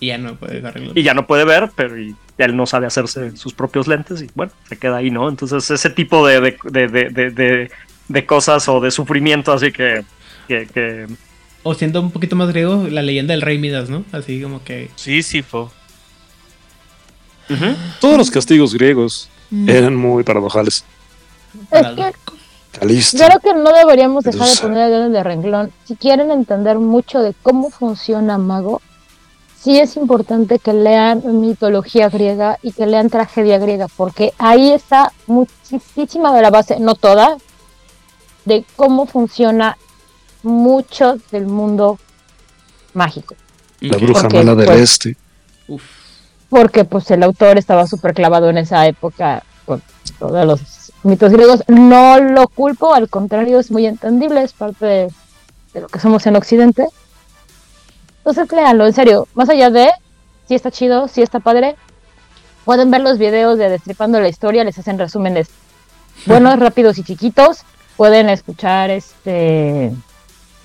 Y 0.00 0.06
ya 0.06 0.16
no 0.18 0.36
puedes 0.36 0.64
arreglar. 0.64 0.96
y 0.96 1.02
ya 1.02 1.12
no 1.12 1.26
puede 1.26 1.44
ver, 1.44 1.70
pero 1.76 1.98
y 2.00 2.14
él 2.38 2.56
no 2.56 2.64
sabe 2.66 2.86
hacerse 2.86 3.36
sus 3.36 3.52
propios 3.52 3.88
lentes 3.88 4.22
y 4.22 4.30
bueno, 4.34 4.52
se 4.68 4.78
queda 4.78 4.96
ahí, 4.98 5.10
¿no? 5.10 5.28
Entonces 5.28 5.70
ese 5.70 5.90
tipo 5.90 6.26
de- 6.26 7.68
de 8.08 8.24
cosas 8.26 8.66
o 8.70 8.80
de 8.80 8.90
sufrimiento 8.90 9.52
así 9.52 9.70
que... 9.70 10.02
que- 10.48 10.66
que 10.66 11.06
O 11.64 11.74
siendo 11.74 12.00
un 12.00 12.10
poquito 12.12 12.34
más 12.36 12.48
griego, 12.48 12.86
la 12.88 13.02
leyenda 13.02 13.32
del 13.32 13.42
rey 13.42 13.58
Midas, 13.58 13.90
¿no? 13.90 14.04
Así 14.12 14.40
como 14.40 14.62
que... 14.64 14.90
Sísifo. 14.96 15.70
Ujú. 17.50 17.74
Todos 18.00 18.16
los 18.18 18.30
castigos 18.30 18.74
griegos 18.74 19.28
eran 19.66 19.96
muy 19.96 20.22
paradojales. 20.22 20.84
Es 21.70 21.86
que 21.96 22.12
Calisto. 22.78 23.18
creo 23.24 23.40
que 23.40 23.54
no 23.54 23.72
deberíamos 23.72 24.22
dejar 24.24 24.46
de 24.48 24.56
poner 24.56 24.78
el 24.84 24.90
dedo 24.90 25.08
de 25.10 25.22
renglón. 25.22 25.72
Si 25.84 25.96
quieren 25.96 26.30
entender 26.30 26.78
mucho 26.78 27.20
de 27.20 27.34
cómo 27.42 27.70
funciona 27.70 28.38
Mago, 28.38 28.80
sí 29.60 29.78
es 29.80 29.96
importante 29.96 30.58
que 30.60 30.72
lean 30.72 31.22
mitología 31.40 32.08
griega 32.08 32.58
y 32.62 32.72
que 32.72 32.86
lean 32.86 33.10
tragedia 33.10 33.58
griega, 33.58 33.88
porque 33.96 34.32
ahí 34.38 34.70
está 34.70 35.12
muchísima 35.26 36.34
de 36.34 36.42
la 36.42 36.50
base, 36.50 36.78
no 36.78 36.94
toda, 36.94 37.36
de 38.44 38.64
cómo 38.76 39.06
funciona 39.06 39.76
mucho 40.42 41.16
del 41.30 41.46
mundo 41.46 41.98
mágico. 42.94 43.34
La 43.80 43.96
bruja 43.96 44.22
Porque, 44.22 44.36
mala 44.38 44.54
del 44.54 44.66
pues, 44.66 44.80
este. 44.80 45.16
Uf. 45.68 45.82
porque 46.48 46.84
pues 46.84 47.10
el 47.10 47.22
autor 47.22 47.58
estaba 47.58 47.86
súper 47.86 48.14
clavado 48.14 48.48
en 48.48 48.58
esa 48.58 48.86
época 48.86 49.42
con 49.66 49.82
todos 50.18 50.46
los 50.46 50.60
mitos 51.02 51.32
griegos. 51.32 51.62
No 51.68 52.18
lo 52.18 52.48
culpo, 52.48 52.94
al 52.94 53.08
contrario, 53.08 53.58
es 53.58 53.70
muy 53.70 53.86
entendible, 53.86 54.42
es 54.42 54.52
parte 54.52 54.86
de, 54.86 55.12
de 55.74 55.80
lo 55.80 55.88
que 55.88 56.00
somos 56.00 56.26
en 56.26 56.36
Occidente. 56.36 56.86
Entonces, 58.18 58.50
léanlo, 58.52 58.86
en 58.86 58.92
serio, 58.92 59.28
más 59.34 59.48
allá 59.48 59.70
de 59.70 59.90
si 60.48 60.54
está 60.54 60.70
chido, 60.70 61.08
si 61.08 61.22
está 61.22 61.40
padre, 61.40 61.76
pueden 62.64 62.90
ver 62.90 63.02
los 63.02 63.18
videos 63.18 63.58
de 63.58 63.68
Destripando 63.68 64.20
la 64.20 64.28
Historia, 64.28 64.64
les 64.64 64.78
hacen 64.78 64.98
resúmenes 64.98 65.48
buenos, 66.26 66.58
rápidos 66.58 66.98
y 66.98 67.04
chiquitos. 67.04 67.60
Pueden 67.96 68.28
escuchar 68.28 68.90
este 68.90 69.92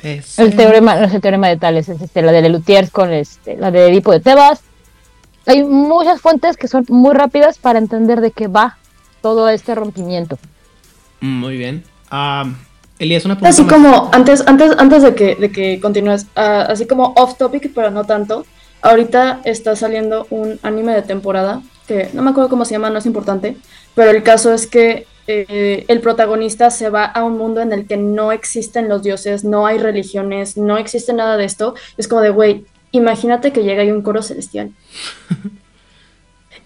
Es, 0.04 0.38
el 0.38 0.56
teorema, 0.56 0.96
no 0.96 1.06
es 1.06 1.14
el 1.14 1.22
teorema 1.22 1.48
de 1.48 1.56
Tales, 1.56 1.88
es 1.88 2.02
este, 2.02 2.22
la 2.22 2.34
de 2.34 2.42
Lelutiers 2.42 2.92
con 2.92 3.14
este, 3.14 3.56
la 3.56 3.72
de 3.72 3.88
Edipo 3.88 4.12
de 4.12 4.20
Tebas. 4.20 4.62
Hay 5.46 5.64
muchas 5.64 6.20
fuentes 6.20 6.58
que 6.58 6.68
son 6.68 6.86
muy 6.90 7.14
rápidas 7.14 7.58
para 7.58 7.80
entender 7.80 8.20
de 8.20 8.32
qué 8.32 8.48
va 8.48 8.78
todo 9.22 9.48
este 9.48 9.74
rompimiento. 9.76 10.38
Muy 11.22 11.56
bien. 11.56 11.86
Ah, 12.12 12.46
Elías, 13.00 13.24
una 13.24 13.36
pregunta 13.36 13.50
Así 13.50 13.64
más. 13.64 13.74
como, 13.74 14.10
antes, 14.14 14.44
antes, 14.46 14.74
antes 14.78 15.04
de 15.04 15.16
que, 15.16 15.36
de 15.36 15.52
que 15.52 15.80
continúes, 15.80 16.28
ah, 16.36 16.68
así 16.70 16.86
como 16.86 17.14
off 17.16 17.38
topic, 17.38 17.72
pero 17.74 17.90
no 17.90 18.04
tanto, 18.04 18.46
ahorita 18.82 19.40
está 19.46 19.78
saliendo 19.78 20.28
un 20.30 20.60
anime 20.64 20.94
de 20.94 21.02
temporada, 21.02 21.62
que 21.88 22.10
no 22.14 22.22
me 22.22 22.32
acuerdo 22.32 22.50
cómo 22.50 22.66
se 22.66 22.74
llama, 22.74 22.90
no 22.90 23.00
es 23.00 23.06
importante, 23.06 23.56
pero 23.96 24.12
el 24.12 24.22
caso 24.22 24.54
es 24.54 24.68
que 24.68 25.08
eh, 25.28 25.86
el 25.88 26.00
protagonista 26.02 26.70
se 26.70 26.90
va 26.90 27.06
a 27.06 27.24
un 27.24 27.38
mundo 27.38 27.62
en 27.62 27.72
el 27.74 27.88
que 27.88 27.98
no 27.98 28.32
existen 28.32 28.90
los 28.90 29.04
dioses, 29.04 29.44
no 29.44 29.66
hay 29.66 29.78
religiones, 29.78 30.58
no 30.58 30.78
existe 30.78 31.14
nada 31.14 31.38
de 31.38 31.46
esto. 31.46 31.76
Es 31.98 32.08
como 32.08 32.22
de, 32.22 32.30
güey, 32.30 32.66
imagínate 32.92 33.52
que 33.54 33.64
llega 33.64 33.82
ahí 33.84 33.92
un 33.92 34.02
coro 34.02 34.22
celestial. 34.22 34.72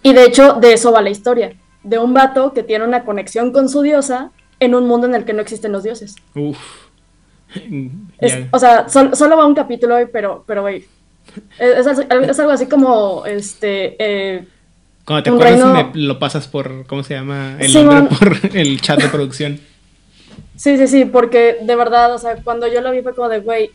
y 0.02 0.12
de 0.12 0.24
hecho, 0.24 0.54
de 0.54 0.72
eso 0.72 0.92
va 0.92 1.02
la 1.02 1.10
historia, 1.10 1.54
de 1.82 1.98
un 1.98 2.14
vato 2.14 2.52
que 2.52 2.62
tiene 2.62 2.84
una 2.84 3.04
conexión 3.04 3.52
con 3.52 3.68
su 3.68 3.82
diosa 3.82 4.30
en 4.60 4.74
un 4.74 4.86
mundo 4.86 5.06
en 5.06 5.14
el 5.14 5.24
que 5.24 5.32
no 5.32 5.40
existen 5.42 5.72
los 5.72 5.82
dioses. 5.82 6.16
Uf. 6.34 6.58
Es- 8.18 8.38
o 8.50 8.58
sea, 8.58 8.88
sol- 8.88 9.14
solo 9.16 9.36
va 9.36 9.46
un 9.46 9.54
capítulo 9.54 9.96
hoy, 9.96 10.06
pero, 10.12 10.44
pero 10.46 10.62
güey. 10.62 10.84
Es 11.58 12.38
algo 12.38 12.52
así 12.52 12.66
como 12.66 13.24
este. 13.26 13.96
eh, 13.98 14.46
Cuando 15.08 15.22
te 15.24 15.30
acuerdas 15.30 15.60
reino- 15.60 15.90
me 15.94 16.00
lo 16.02 16.18
pasas 16.20 16.46
por, 16.46 16.86
¿cómo 16.86 17.02
se 17.02 17.14
llama? 17.14 17.56
El 17.58 17.68
Sí, 17.70 17.82
nombre 17.82 18.02
man. 18.02 18.08
por 18.08 18.38
el 18.56 18.80
chat 18.80 19.00
de 19.02 19.08
producción. 19.08 19.58
sí, 20.54 20.76
sí, 20.76 20.86
sí, 20.86 21.04
porque 21.06 21.56
de 21.62 21.74
verdad, 21.76 22.14
o 22.14 22.18
sea, 22.18 22.36
cuando 22.44 22.68
yo 22.68 22.80
lo 22.82 22.92
vi 22.92 23.00
fue 23.02 23.14
como 23.14 23.28
de, 23.28 23.40
güey. 23.40 23.70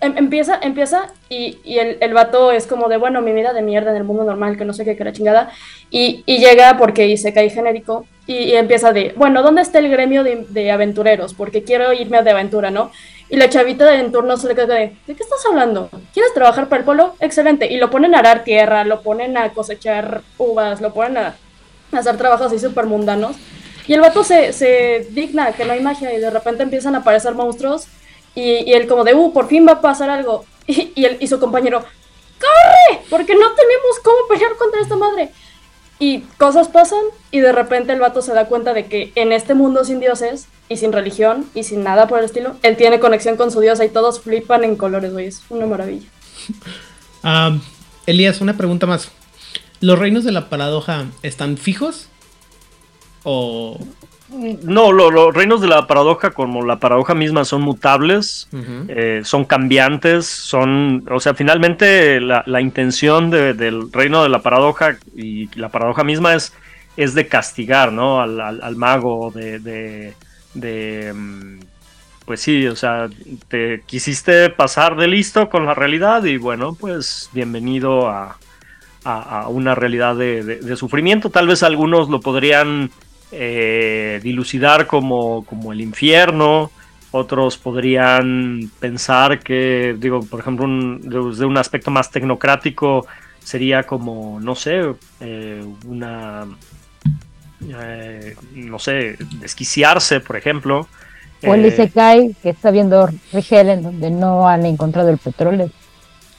em- 0.00 0.16
empieza, 0.16 0.58
empieza 0.62 1.08
y, 1.28 1.58
y 1.64 1.78
el, 1.80 1.98
el 2.00 2.14
vato 2.14 2.52
es 2.52 2.68
como 2.68 2.88
de, 2.88 2.96
bueno, 2.98 3.20
mi 3.20 3.32
vida 3.32 3.52
de 3.52 3.62
mierda 3.62 3.90
en 3.90 3.96
el 3.96 4.04
mundo 4.04 4.22
normal, 4.22 4.56
que 4.56 4.64
no 4.64 4.72
sé 4.72 4.84
qué, 4.84 4.96
que 4.96 5.02
la 5.04 5.12
chingada. 5.12 5.50
Y, 5.90 6.22
y 6.26 6.38
llega 6.38 6.76
porque 6.78 7.16
se 7.16 7.32
cae 7.34 7.50
genérico 7.50 8.06
y, 8.26 8.34
y 8.34 8.52
empieza 8.54 8.92
de, 8.92 9.12
bueno, 9.16 9.42
¿dónde 9.42 9.62
está 9.62 9.80
el 9.80 9.88
gremio 9.90 10.22
de, 10.22 10.46
de 10.50 10.70
aventureros? 10.70 11.34
Porque 11.34 11.64
quiero 11.64 11.92
irme 11.92 12.22
de 12.22 12.30
aventura, 12.30 12.70
¿no? 12.70 12.92
Y 13.30 13.36
la 13.36 13.50
chavita 13.50 13.84
de 13.84 14.00
en 14.00 14.10
turno 14.12 14.36
se 14.36 14.48
le 14.48 14.54
queda 14.54 14.74
de, 14.74 14.96
¿de 15.06 15.14
qué 15.14 15.22
estás 15.22 15.44
hablando? 15.46 15.90
¿Quieres 16.14 16.32
trabajar 16.32 16.68
para 16.68 16.80
el 16.80 16.86
polo? 16.86 17.14
Excelente. 17.20 17.66
Y 17.66 17.76
lo 17.76 17.90
ponen 17.90 18.14
a 18.14 18.20
arar 18.20 18.42
tierra, 18.42 18.84
lo 18.84 19.02
ponen 19.02 19.36
a 19.36 19.52
cosechar 19.52 20.22
uvas, 20.38 20.80
lo 20.80 20.94
ponen 20.94 21.18
a 21.18 21.34
hacer 21.92 22.16
trabajos 22.16 22.46
así 22.46 22.58
súper 22.58 22.86
mundanos. 22.86 23.36
Y 23.86 23.94
el 23.94 24.00
vato 24.00 24.24
se, 24.24 24.52
se 24.52 25.06
digna 25.10 25.52
que 25.52 25.64
no 25.64 25.72
hay 25.72 25.80
magia 25.80 26.12
y 26.12 26.18
de 26.18 26.30
repente 26.30 26.62
empiezan 26.62 26.94
a 26.94 26.98
aparecer 26.98 27.34
monstruos 27.34 27.86
y, 28.34 28.70
y 28.70 28.72
él 28.72 28.86
como 28.86 29.04
de, 29.04 29.14
uh, 29.14 29.32
por 29.32 29.48
fin 29.48 29.66
va 29.66 29.72
a 29.72 29.80
pasar 29.80 30.10
algo. 30.10 30.44
Y, 30.70 30.92
y, 30.94 31.06
él, 31.06 31.16
y 31.18 31.26
su 31.26 31.40
compañero, 31.40 31.80
¡corre! 31.80 33.00
Porque 33.08 33.34
no 33.34 33.54
tenemos 33.54 34.00
cómo 34.04 34.18
pelear 34.28 34.54
contra 34.56 34.82
esta 34.82 34.96
madre. 34.96 35.30
Y 35.98 36.20
cosas 36.36 36.68
pasan 36.68 37.00
y 37.30 37.40
de 37.40 37.52
repente 37.52 37.94
el 37.94 38.00
vato 38.00 38.20
se 38.20 38.34
da 38.34 38.44
cuenta 38.44 38.74
de 38.74 38.84
que 38.84 39.10
en 39.14 39.32
este 39.32 39.54
mundo 39.54 39.82
sin 39.86 39.98
dioses 39.98 40.46
y 40.68 40.76
sin 40.76 40.92
religión 40.92 41.46
y 41.54 41.62
sin 41.64 41.82
nada 41.82 42.06
por 42.08 42.18
el 42.18 42.24
estilo, 42.26 42.56
él 42.62 42.76
tiene 42.76 43.00
conexión 43.00 43.36
con 43.36 43.50
su 43.50 43.60
diosa 43.60 43.84
y 43.84 43.88
todos 43.88 44.20
flipan 44.20 44.64
en 44.64 44.76
colores, 44.76 45.12
güey. 45.12 45.26
Es 45.26 45.42
una 45.48 45.66
maravilla. 45.66 46.06
Elías, 48.06 48.40
una 48.40 48.56
pregunta 48.56 48.86
más. 48.86 49.10
¿Los 49.80 49.98
reinos 49.98 50.24
de 50.24 50.32
la 50.32 50.48
paradoja 50.48 51.06
están 51.22 51.56
fijos? 51.56 52.08
¿O.? 53.24 53.78
No, 54.30 54.92
lo- 54.92 55.10
los 55.10 55.32
reinos 55.34 55.62
de 55.62 55.68
la 55.68 55.86
paradoja, 55.86 56.30
como 56.32 56.62
la 56.62 56.78
paradoja 56.78 57.14
misma, 57.14 57.46
son 57.46 57.62
mutables, 57.62 58.46
eh, 58.88 59.22
son 59.24 59.46
cambiantes, 59.46 60.26
son, 60.26 61.06
o 61.10 61.18
sea, 61.18 61.32
finalmente 61.32 62.20
la, 62.20 62.42
la 62.46 62.60
intención 62.60 63.30
de- 63.30 63.54
del 63.54 63.90
reino 63.90 64.22
de 64.22 64.28
la 64.28 64.42
paradoja 64.42 64.98
y 65.16 65.48
la 65.58 65.70
paradoja 65.70 66.04
misma 66.04 66.34
es, 66.34 66.52
es 66.98 67.14
de 67.14 67.26
castigar, 67.26 67.90
¿no? 67.90 68.20
Al, 68.20 68.38
al- 68.40 68.62
al 68.62 68.76
mago, 68.76 69.30
de, 69.34 69.60
de, 69.60 70.14
de, 70.60 71.12
mm, 71.14 71.60
pues 72.24 72.40
sí, 72.40 72.66
o 72.66 72.76
sea, 72.76 73.08
te 73.48 73.82
quisiste 73.86 74.50
pasar 74.50 74.96
de 74.96 75.08
listo 75.08 75.48
con 75.48 75.66
la 75.66 75.74
realidad 75.74 76.24
y 76.24 76.36
bueno, 76.36 76.74
pues 76.78 77.30
bienvenido 77.32 78.08
a, 78.08 78.36
a- 79.04 79.48
una 79.48 79.74
realidad 79.74 80.16
de 80.16 80.76
sufrimiento. 80.76 81.30
Tal 81.30 81.46
vez 81.46 81.62
algunos 81.62 82.08
lo 82.10 82.20
podrían 82.20 82.90
eh, 83.32 84.20
dilucidar 84.22 84.86
como, 84.86 85.44
como 85.44 85.72
el 85.72 85.80
infierno, 85.80 86.70
otros 87.10 87.56
podrían 87.58 88.70
pensar 88.80 89.40
que, 89.40 89.96
digo, 89.98 90.20
por 90.22 90.40
ejemplo, 90.40 90.64
un- 90.66 91.00
desde 91.02 91.44
un 91.46 91.56
aspecto 91.58 91.90
más 91.90 92.10
tecnocrático, 92.10 93.06
sería 93.42 93.82
como, 93.84 94.38
no 94.40 94.54
sé, 94.54 94.82
eh, 95.20 95.64
una, 95.86 96.46
eh, 97.60 98.36
no 98.52 98.78
sé, 98.78 99.16
desquiciarse, 99.40 100.20
por 100.20 100.36
ejemplo. 100.36 100.88
O 101.42 101.54
el 101.54 101.64
Eh, 101.64 101.68
Isekai, 101.68 102.34
que 102.42 102.50
está 102.50 102.70
viendo 102.70 103.08
Rigel, 103.32 103.68
en 103.68 103.82
donde 103.82 104.10
no 104.10 104.48
han 104.48 104.66
encontrado 104.66 105.08
el 105.10 105.18
petróleo. 105.18 105.70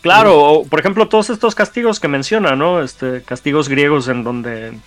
Claro, 0.01 0.39
o, 0.39 0.65
por 0.67 0.79
ejemplo, 0.79 1.09
todos 1.09 1.29
estos 1.29 1.55
castigos 1.55 1.99
que 1.99 2.07
menciona, 2.07 2.55
¿no? 2.55 2.81
Este, 2.81 3.23
castigos 3.23 3.67
griegos 3.67 4.07
en 4.07 4.23
donde 4.23 4.79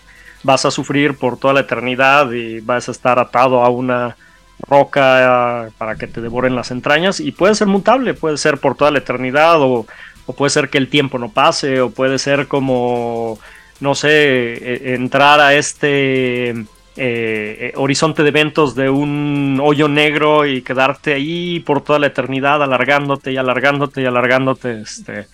vas 0.42 0.64
a 0.64 0.70
sufrir 0.70 1.18
por 1.18 1.38
toda 1.38 1.54
la 1.54 1.60
eternidad 1.60 2.30
y 2.32 2.60
vas 2.60 2.88
a 2.88 2.92
estar 2.92 3.18
atado 3.18 3.62
a 3.62 3.68
una 3.70 4.16
roca 4.60 5.66
eh, 5.68 5.70
para 5.78 5.96
que 5.96 6.06
te 6.06 6.20
devoren 6.20 6.56
las 6.56 6.70
entrañas 6.70 7.20
y 7.20 7.32
puede 7.32 7.54
ser 7.54 7.68
mutable, 7.68 8.14
puede 8.14 8.38
ser 8.38 8.58
por 8.58 8.74
toda 8.76 8.90
la 8.90 8.98
eternidad 8.98 9.60
o, 9.60 9.86
o 10.26 10.32
puede 10.34 10.50
ser 10.50 10.70
que 10.70 10.78
el 10.78 10.88
tiempo 10.88 11.18
no 11.18 11.30
pase 11.32 11.80
o 11.80 11.90
puede 11.90 12.18
ser 12.18 12.48
como, 12.48 13.38
no 13.82 13.94
sé, 13.94 14.08
eh, 14.10 14.94
entrar 14.94 15.40
a 15.40 15.54
este 15.54 16.50
eh, 16.50 16.54
eh, 16.96 17.72
horizonte 17.76 18.22
de 18.22 18.28
eventos 18.28 18.74
de 18.74 18.88
un 18.90 19.58
hoyo 19.62 19.88
negro 19.88 20.46
y 20.46 20.62
quedarte 20.62 21.14
ahí 21.14 21.60
por 21.60 21.82
toda 21.82 21.98
la 21.98 22.06
eternidad 22.08 22.62
alargándote 22.62 23.32
y 23.32 23.36
alargándote 23.36 24.02
y 24.02 24.06
alargándote, 24.06 24.80
este, 24.82 25.26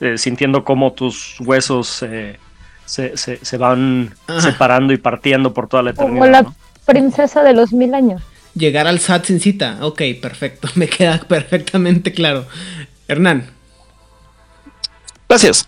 eh, 0.00 0.18
sintiendo 0.18 0.64
como 0.64 0.92
tus 0.92 1.36
huesos 1.40 2.02
eh, 2.02 2.38
se, 2.84 3.16
se- 3.16 3.42
se 3.44 3.56
van 3.56 4.14
separando 4.40 4.92
y 4.92 4.96
partiendo 4.96 5.54
por 5.54 5.68
toda 5.68 5.82
la 5.82 5.90
eternidad. 5.90 6.20
Como 6.20 6.26
la 6.30 6.42
¿no? 6.42 6.54
princesa 6.84 7.42
de 7.42 7.52
los 7.54 7.72
mil 7.72 7.94
años. 7.94 8.22
Llegar 8.54 8.86
al 8.86 8.98
SAT 8.98 9.26
sin 9.26 9.40
cita. 9.40 9.78
Ok, 9.80 10.02
perfecto. 10.20 10.68
Me 10.74 10.88
queda 10.88 11.18
perfectamente 11.20 12.12
claro. 12.12 12.46
Hernán. 13.08 13.46
Gracias. 15.28 15.66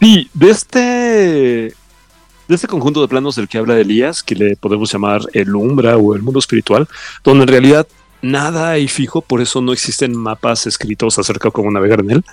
Sí, 0.00 0.28
de 0.34 0.50
este, 0.50 0.78
de 0.78 2.54
este 2.54 2.66
conjunto 2.66 3.00
de 3.00 3.08
planos 3.08 3.36
del 3.36 3.48
que 3.48 3.58
habla 3.58 3.78
Elías, 3.78 4.22
que 4.22 4.34
le 4.34 4.56
podemos 4.56 4.92
llamar 4.92 5.22
el 5.32 5.54
umbra 5.54 5.96
o 5.96 6.14
el 6.14 6.22
mundo 6.22 6.38
espiritual, 6.38 6.86
donde 7.24 7.44
en 7.44 7.48
realidad 7.48 7.86
nada 8.22 8.70
hay 8.70 8.88
fijo, 8.88 9.22
por 9.22 9.40
eso 9.40 9.60
no 9.60 9.72
existen 9.72 10.16
mapas 10.16 10.66
escritos 10.66 11.18
acerca 11.18 11.48
de 11.48 11.52
cómo 11.52 11.70
navegar 11.70 12.00
en 12.00 12.10
él. 12.10 12.24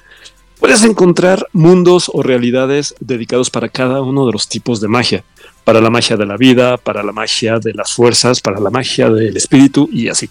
Puedes 0.60 0.84
encontrar 0.84 1.48
mundos 1.52 2.10
o 2.14 2.24
realidades 2.24 2.96
dedicados 3.00 3.50
para 3.50 3.70
cada 3.70 4.02
uno 4.02 4.26
de 4.26 4.32
los 4.32 4.48
tipos 4.48 4.80
de 4.80 4.88
magia. 4.88 5.24
Para 5.66 5.82
la 5.82 5.90
magia 5.90 6.16
de 6.16 6.26
la 6.26 6.38
vida, 6.38 6.78
para 6.78 7.04
la 7.04 7.12
magia 7.12 7.60
de 7.60 7.74
las 7.74 7.94
fuerzas, 7.94 8.40
para 8.40 8.60
la 8.60 8.70
magia 8.70 9.10
del 9.10 9.36
espíritu 9.36 9.90
y 9.92 10.08
así. 10.08 10.30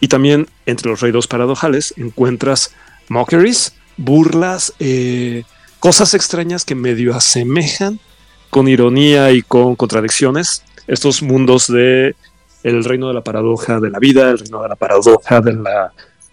Y 0.00 0.08
también 0.08 0.48
entre 0.66 0.90
los 0.90 1.00
reinos 1.00 1.26
paradojales 1.26 1.94
encuentras 1.96 2.72
mockeries, 3.08 3.74
burlas, 3.96 4.72
eh, 4.78 5.42
cosas 5.84 6.14
extrañas 6.14 6.64
que 6.64 6.74
medio 6.74 7.14
asemejan 7.14 8.00
con 8.48 8.68
ironía 8.68 9.32
y 9.32 9.42
con 9.42 9.76
contradicciones 9.76 10.64
estos 10.86 11.22
mundos 11.22 11.66
de 11.66 12.16
el 12.62 12.84
reino 12.84 13.08
de 13.08 13.12
la 13.12 13.20
paradoja 13.20 13.80
de 13.80 13.90
la 13.90 13.98
vida, 13.98 14.30
el 14.30 14.38
reino 14.38 14.62
de 14.62 14.68
la 14.70 14.76
paradoja 14.76 15.42
de 15.42 15.52
la, 15.52 15.92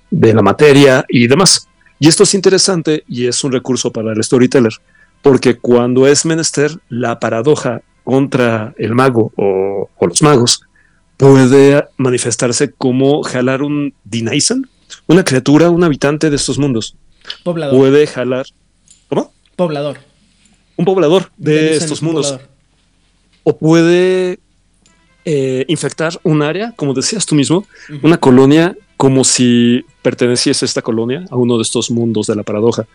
de 0.10 0.34
la 0.34 0.42
materia 0.42 1.04
y 1.10 1.28
demás. 1.28 1.68
Y 2.00 2.08
esto 2.08 2.24
es 2.24 2.34
interesante 2.34 3.04
y 3.10 3.28
es 3.28 3.44
un 3.44 3.52
recurso 3.52 3.92
para 3.92 4.14
el 4.14 4.24
storyteller, 4.24 4.72
porque 5.22 5.58
cuando 5.58 6.08
es 6.08 6.26
menester 6.26 6.72
la 6.88 7.20
paradoja 7.20 7.82
contra 8.06 8.74
el 8.78 8.96
mago 8.96 9.34
o, 9.36 9.90
o 9.98 10.08
los 10.08 10.22
magos, 10.22 10.62
puede 11.18 11.90
manifestarse 11.98 12.72
como 12.72 13.22
jalar 13.24 13.64
un 13.64 13.94
Dinaisen, 14.06 14.70
una 15.08 15.26
criatura, 15.26 15.70
un 15.70 15.84
habitante 15.84 16.30
de 16.30 16.38
estos 16.38 16.58
mundos. 16.58 16.96
Poblador. 17.44 17.78
Puede 17.78 18.08
jalar, 18.08 18.46
¿cómo? 19.10 19.34
Poblador. 19.56 20.00
Un 20.78 20.86
poblador 20.86 21.32
de 21.38 21.76
estos 21.76 22.02
un 22.02 22.08
mundos. 22.08 22.28
poblador. 22.28 22.50
O 23.44 23.58
puede 23.58 24.40
eh, 25.26 25.66
infectar 25.68 26.20
un 26.24 26.42
área, 26.42 26.74
como 26.76 26.94
decías 26.94 27.26
tú 27.26 27.36
mismo, 27.36 27.66
una 28.02 28.18
colonia 28.18 28.76
como 28.98 29.24
si 29.24 29.84
perteneciese 30.02 30.66
esta 30.66 30.82
colonia 30.82 31.26
a 31.32 31.36
uno 31.36 31.58
de 31.58 31.64
estos 31.64 31.90
mundos 31.92 32.28
de 32.28 32.36
la 32.36 32.44
paradoja. 32.44 32.86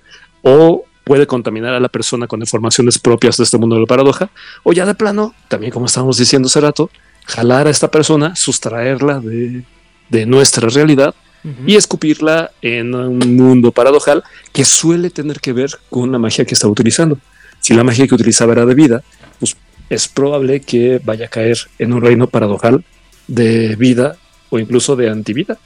O 0.43 0.85
puede 1.05 1.27
contaminar 1.27 1.75
a 1.75 1.81
la 1.81 1.89
persona 1.89 2.27
con 2.27 2.41
informaciones 2.41 2.99
propias 2.99 3.37
de 3.37 3.45
este 3.45 3.59
mundo 3.59 3.77
de 3.77 3.83
la 3.83 3.87
paradoja. 3.87 4.31
O 4.63 4.73
ya 4.73 4.87
de 4.87 4.95
plano, 4.95 5.35
también 5.49 5.73
como 5.73 5.87
estábamos 5.87 6.19
diciendo 6.19 6.47
hace 6.47 6.61
rato, 6.61 6.91
jalar 7.27 7.67
a 7.67 7.71
esta 7.71 7.91
persona, 7.91 8.35
sustraerla 8.37 9.21
de, 9.21 9.65
de 10.09 10.27
nuestra 10.27 10.69
realidad 10.69 11.15
Y 11.65 11.77
escupirla 11.77 12.51
en 12.61 12.93
un 12.95 13.37
mundo 13.37 13.71
paradojal 13.71 14.25
que 14.53 14.65
suele 14.65 15.11
tener 15.11 15.41
que 15.41 15.53
ver 15.53 15.71
con 15.91 16.11
la 16.11 16.19
magia 16.19 16.45
que 16.45 16.55
está 16.55 16.67
utilizando. 16.67 17.19
Si 17.61 17.73
la 17.73 17.85
magia 17.85 18.07
que 18.09 18.15
utilizaba 18.17 18.53
era 18.53 18.67
de 18.67 18.75
vida, 18.75 19.05
pues 19.39 19.57
es 19.89 20.09
probable 20.09 20.61
que 20.61 21.01
vaya 21.05 21.27
a 21.27 21.29
caer 21.29 21.59
en 21.79 21.93
un 21.93 22.03
reino 22.03 22.27
paradojal 22.27 22.85
de 23.29 23.77
vida 23.77 24.17
o 24.51 24.59
incluso 24.59 24.97
de 24.97 25.11
antivida. 25.11 25.59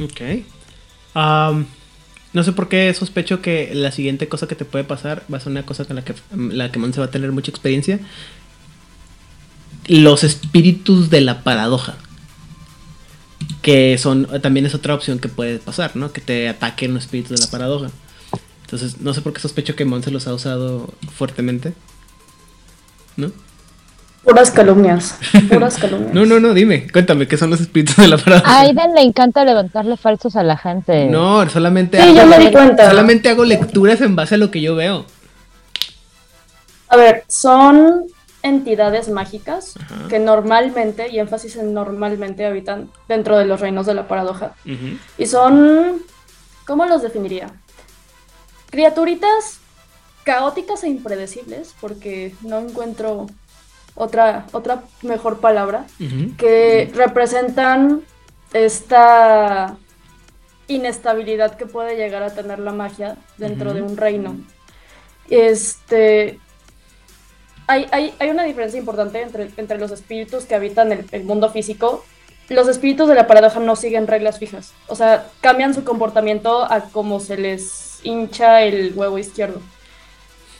Ok. 0.00 0.20
Am, 1.14 1.66
no 2.32 2.42
sé 2.42 2.52
por 2.52 2.68
qué 2.68 2.92
sospecho 2.94 3.42
que 3.42 3.70
la 3.74 3.92
siguiente 3.92 4.28
cosa 4.28 4.46
que 4.46 4.54
te 4.54 4.64
puede 4.64 4.84
pasar 4.84 5.24
va 5.32 5.38
a 5.38 5.40
ser 5.40 5.52
una 5.52 5.66
cosa 5.66 5.84
con 5.84 5.96
la 5.96 6.04
que 6.04 6.14
la 6.32 6.72
que 6.72 6.78
Monse 6.78 7.00
va 7.00 7.06
a 7.06 7.10
tener 7.10 7.32
mucha 7.32 7.50
experiencia. 7.50 8.00
Los 9.86 10.24
espíritus 10.24 11.10
de 11.10 11.20
la 11.20 11.42
paradoja. 11.42 11.96
Que 13.62 13.96
son 13.96 14.26
también 14.42 14.66
es 14.66 14.74
otra 14.74 14.94
opción 14.94 15.18
que 15.18 15.28
puede 15.28 15.58
pasar, 15.58 15.94
¿no? 15.96 16.12
Que 16.12 16.20
te 16.20 16.48
ataquen 16.48 16.94
los 16.94 17.04
espíritus 17.04 17.38
de 17.38 17.44
la 17.46 17.50
paradoja. 17.50 17.90
Entonces, 18.62 19.00
no 19.00 19.14
sé 19.14 19.20
por 19.20 19.32
qué 19.32 19.40
sospecho 19.40 19.76
que 19.76 19.84
Monse 19.84 20.10
los 20.10 20.26
ha 20.26 20.34
usado 20.34 20.92
fuertemente. 21.14 21.72
¿No? 23.16 23.30
Puras 24.24 24.50
calumnias. 24.50 25.16
Puras 25.50 25.76
calumnias. 25.78 26.10
No, 26.14 26.24
no, 26.26 26.40
no, 26.40 26.54
dime, 26.54 26.86
cuéntame, 26.90 27.26
¿qué 27.28 27.36
son 27.36 27.50
los 27.50 27.60
espíritus 27.60 27.96
de 27.96 28.08
la 28.08 28.16
paradoja? 28.18 28.50
A 28.50 28.60
Aiden 28.60 28.94
le 28.94 29.02
encanta 29.02 29.44
levantarle 29.44 29.96
falsos 29.96 30.36
a 30.36 30.42
la 30.42 30.56
gente. 30.56 31.06
No, 31.06 31.48
solamente 31.50 32.00
Sí, 32.00 32.14
yo 32.14 32.26
me 32.26 32.38
di 32.38 32.50
cuenta. 32.50 32.88
solamente 32.88 33.28
hago 33.28 33.44
lecturas 33.44 34.00
en 34.00 34.16
base 34.16 34.36
a 34.36 34.38
lo 34.38 34.50
que 34.50 34.60
yo 34.60 34.74
veo. 34.76 35.06
A 36.88 36.96
ver, 36.96 37.24
son 37.28 38.04
entidades 38.42 39.08
mágicas 39.08 39.74
Ajá. 39.80 40.08
que 40.08 40.18
normalmente, 40.18 41.08
y 41.10 41.18
énfasis 41.18 41.56
en 41.56 41.74
normalmente, 41.74 42.44
habitan 42.44 42.90
dentro 43.08 43.38
de 43.38 43.44
los 43.44 43.60
reinos 43.60 43.86
de 43.86 43.94
la 43.94 44.08
paradoja. 44.08 44.54
Y 45.18 45.26
son, 45.26 46.02
¿cómo 46.66 46.86
los 46.86 47.02
definiría? 47.02 47.48
Criaturitas 48.70 49.60
caóticas 50.24 50.84
e 50.84 50.88
impredecibles, 50.88 51.74
porque 51.80 52.34
no 52.42 52.58
encuentro 52.58 53.26
otra, 53.94 54.46
otra 54.52 54.82
mejor 55.02 55.40
palabra, 55.40 55.86
que 56.36 56.90
representan 56.94 58.02
esta 58.52 59.76
inestabilidad 60.68 61.56
que 61.56 61.66
puede 61.66 61.96
llegar 61.96 62.22
a 62.22 62.34
tener 62.34 62.58
la 62.58 62.72
magia 62.72 63.16
dentro 63.36 63.74
de 63.74 63.82
un 63.82 63.96
reino. 63.96 64.36
Este. 65.28 66.38
Hay, 67.66 67.86
hay- 67.92 68.14
hay 68.18 68.30
una 68.30 68.44
diferencia 68.44 68.78
importante 68.78 69.20
entre, 69.22 69.50
entre 69.56 69.78
los 69.78 69.90
espíritus 69.90 70.44
que 70.44 70.54
habitan 70.54 70.92
el, 70.92 71.06
el 71.12 71.24
mundo 71.24 71.50
físico. 71.50 72.04
Los 72.48 72.68
espíritus 72.68 73.08
de 73.08 73.14
la 73.14 73.26
paradoja 73.26 73.60
no 73.60 73.76
siguen 73.76 74.06
reglas 74.06 74.38
fijas. 74.38 74.72
O 74.88 74.96
sea, 74.96 75.26
cambian 75.40 75.74
su 75.74 75.84
comportamiento 75.84 76.64
a 76.70 76.82
como 76.90 77.20
se 77.20 77.36
les 77.36 78.00
hincha 78.02 78.62
el 78.62 78.92
huevo 78.94 79.16
izquierdo. 79.18 79.60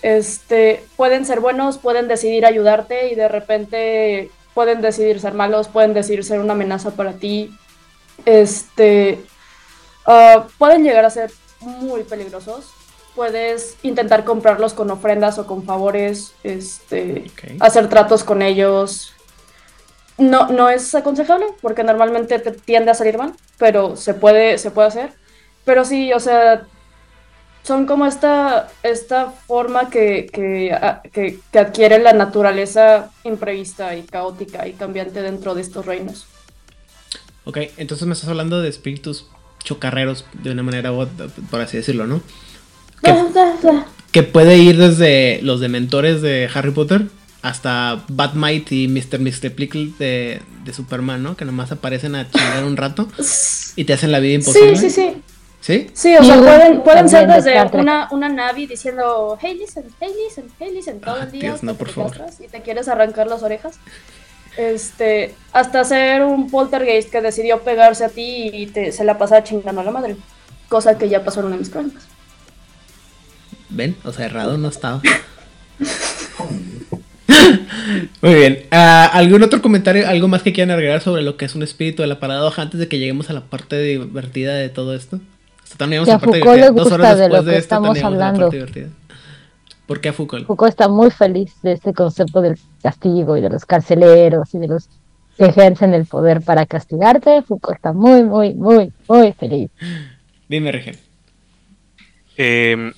Este, 0.02 0.84
pueden 0.96 1.24
ser 1.26 1.40
buenos, 1.40 1.78
pueden 1.78 2.08
decidir 2.08 2.44
ayudarte 2.46 3.08
y 3.12 3.14
de 3.14 3.28
repente 3.28 4.30
pueden 4.54 4.80
decidir 4.80 5.20
ser 5.20 5.34
malos, 5.34 5.68
pueden 5.68 5.94
decidir 5.94 6.24
ser 6.24 6.40
una 6.40 6.54
amenaza 6.54 6.90
para 6.92 7.12
ti. 7.14 7.50
Este, 8.24 9.20
ah, 10.06 10.46
pueden 10.58 10.82
llegar 10.84 11.04
a 11.04 11.10
ser 11.10 11.30
muy 11.60 12.02
peligrosos. 12.02 12.72
Puedes 13.14 13.76
intentar 13.82 14.24
comprarlos 14.24 14.72
con 14.72 14.90
ofrendas 14.90 15.38
o 15.38 15.46
con 15.46 15.64
favores, 15.64 16.32
este, 16.44 17.30
hacer 17.60 17.88
tratos 17.88 18.24
con 18.24 18.40
ellos. 18.40 19.12
No, 20.18 20.48
no 20.48 20.68
es 20.70 20.94
aconsejable 20.94 21.46
porque 21.60 21.84
normalmente 21.84 22.38
te 22.38 22.52
tiende 22.52 22.90
a 22.90 22.94
salir 22.94 23.18
mal, 23.18 23.34
pero 23.58 23.96
se 23.96 24.14
puede, 24.14 24.56
se 24.58 24.70
puede 24.70 24.88
hacer. 24.88 25.12
Pero 25.64 25.84
sí, 25.84 26.12
o 26.12 26.20
sea, 26.20 26.62
son 27.62 27.86
como 27.86 28.06
esta, 28.06 28.70
esta 28.82 29.30
forma 29.30 29.88
que, 29.90 30.26
que, 30.32 30.74
que- 31.12 31.38
que 31.52 31.58
adquiere 31.58 31.98
la 31.98 32.12
naturaleza 32.12 33.10
imprevista 33.24 33.94
y 33.94 34.02
caótica 34.02 34.66
y 34.66 34.72
cambiante 34.72 35.22
dentro 35.22 35.54
de 35.54 35.62
estos 35.62 35.86
reinos. 35.86 36.26
Ok, 37.44 37.58
entonces 37.76 38.06
me 38.06 38.14
estás 38.14 38.28
hablando 38.30 38.60
de 38.62 38.68
espíritus 38.68 39.26
chocarreros 39.64 40.24
de 40.32 40.50
una 40.50 40.62
manera 40.62 40.90
por 41.50 41.60
así 41.60 41.76
decirlo, 41.76 42.06
¿no? 42.06 42.20
Que, 43.02 43.14
que 44.12 44.22
puede 44.22 44.58
ir 44.58 44.76
desde 44.78 45.40
los 45.42 45.60
dementores 45.60 46.22
de 46.22 46.48
Harry 46.54 46.70
Potter 46.70 47.02
hasta 47.42 48.04
Batmite 48.08 48.74
y 48.74 48.88
Mr. 48.88 49.18
Mixteplicle 49.18 49.90
de, 49.98 50.42
de 50.64 50.72
Superman, 50.72 51.22
¿no? 51.22 51.36
Que 51.36 51.44
nomás 51.44 51.72
aparecen 51.72 52.14
a 52.14 52.30
chingar 52.30 52.64
un 52.64 52.76
rato 52.76 53.08
y 53.76 53.84
te 53.84 53.92
hacen 53.92 54.12
la 54.12 54.20
vida 54.20 54.34
imposible. 54.34 54.76
Sí, 54.76 54.90
sí, 54.90 55.10
sí. 55.10 55.22
¿Sí? 55.60 55.90
Sí, 55.92 56.16
o 56.16 56.24
sea, 56.24 56.38
pueden, 56.38 56.82
pueden 56.82 57.08
ser 57.08 57.28
desde 57.28 57.54
una, 57.78 58.08
una 58.10 58.28
Navi 58.28 58.66
diciendo, 58.66 59.38
hey, 59.40 59.56
listen, 59.56 59.84
hey, 60.00 60.10
listen, 60.26 60.46
hey, 60.58 60.70
listen, 60.74 61.00
todo 61.00 61.14
Ah, 61.20 61.22
el 61.24 61.30
día 61.30 61.40
Dios, 61.50 61.62
no, 61.62 61.74
por 61.76 61.88
favor. 61.88 62.16
y 62.40 62.48
te 62.48 62.62
quieres 62.62 62.88
arrancar 62.88 63.28
las 63.28 63.44
orejas. 63.44 63.78
Este, 64.56 65.34
hasta 65.52 65.84
ser 65.84 66.22
un 66.24 66.50
poltergeist 66.50 67.10
que 67.10 67.20
decidió 67.22 67.60
pegarse 67.62 68.04
a 68.04 68.08
ti 68.08 68.50
y 68.52 68.66
te, 68.66 68.90
se 68.90 69.04
la 69.04 69.18
pasaba 69.18 69.44
chingando 69.44 69.80
a 69.80 69.84
la 69.84 69.92
madre. 69.92 70.16
Cosa 70.68 70.98
que 70.98 71.08
ya 71.08 71.24
pasó 71.24 71.40
en 71.40 71.46
una 71.46 71.54
de 71.56 71.60
mis 71.60 71.70
crónicas. 71.70 72.02
¿Ven? 73.72 73.96
O 74.04 74.12
sea, 74.12 74.26
errado 74.26 74.58
no 74.58 74.68
estaba. 74.68 75.00
Muy 78.20 78.34
bien. 78.34 78.66
Ah, 78.70 79.10
¿Algún 79.12 79.42
otro 79.42 79.60
comentario, 79.62 80.08
algo 80.08 80.28
más 80.28 80.42
que 80.42 80.52
quieran 80.52 80.70
agregar 80.70 81.00
sobre 81.00 81.22
lo 81.22 81.36
que 81.36 81.44
es 81.44 81.54
un 81.54 81.62
espíritu 81.62 82.02
de 82.02 82.08
la 82.08 82.20
paradoja 82.20 82.62
antes 82.62 82.78
de 82.78 82.88
que 82.88 82.98
lleguemos 82.98 83.30
a 83.30 83.32
la 83.32 83.42
parte 83.42 83.80
divertida 83.80 84.54
de 84.54 84.68
todo 84.68 84.94
esto? 84.94 85.20
Hasta 85.62 85.76
también 85.76 86.04
Que 86.04 86.10
a 86.10 86.14
la 86.14 86.20
parte 86.20 86.38
Foucault 86.38 86.60
le 86.60 86.70
divertida. 86.70 86.82
Dos 86.82 86.90
gusta 86.90 86.94
horas 86.94 87.16
de 87.16 87.22
después 87.22 87.40
lo 87.40 87.46
de, 87.46 87.52
que 87.52 87.58
esto 87.58 87.74
estamos 87.74 88.02
hablando. 88.02 88.50
¿Por 89.86 90.00
qué 90.00 90.08
a 90.10 90.12
Foucault? 90.12 90.46
Foucault 90.46 90.70
está 90.70 90.88
muy 90.88 91.10
feliz 91.10 91.52
de 91.62 91.72
este 91.72 91.92
concepto 91.92 92.40
del 92.40 92.58
castigo 92.82 93.36
y 93.36 93.40
de 93.40 93.50
los 93.50 93.64
carceleros 93.66 94.54
y 94.54 94.58
de 94.58 94.68
los 94.68 94.88
que 95.36 95.46
ejercen 95.46 95.94
el 95.94 96.06
poder 96.06 96.40
para 96.42 96.66
castigarte. 96.66 97.42
Foucault 97.42 97.76
está 97.76 97.92
muy, 97.92 98.22
muy, 98.22 98.54
muy, 98.54 98.92
muy 99.08 99.32
feliz. 99.32 99.70
Dime, 100.48 100.70
Regen. 100.70 100.96
Eh, 102.36 102.92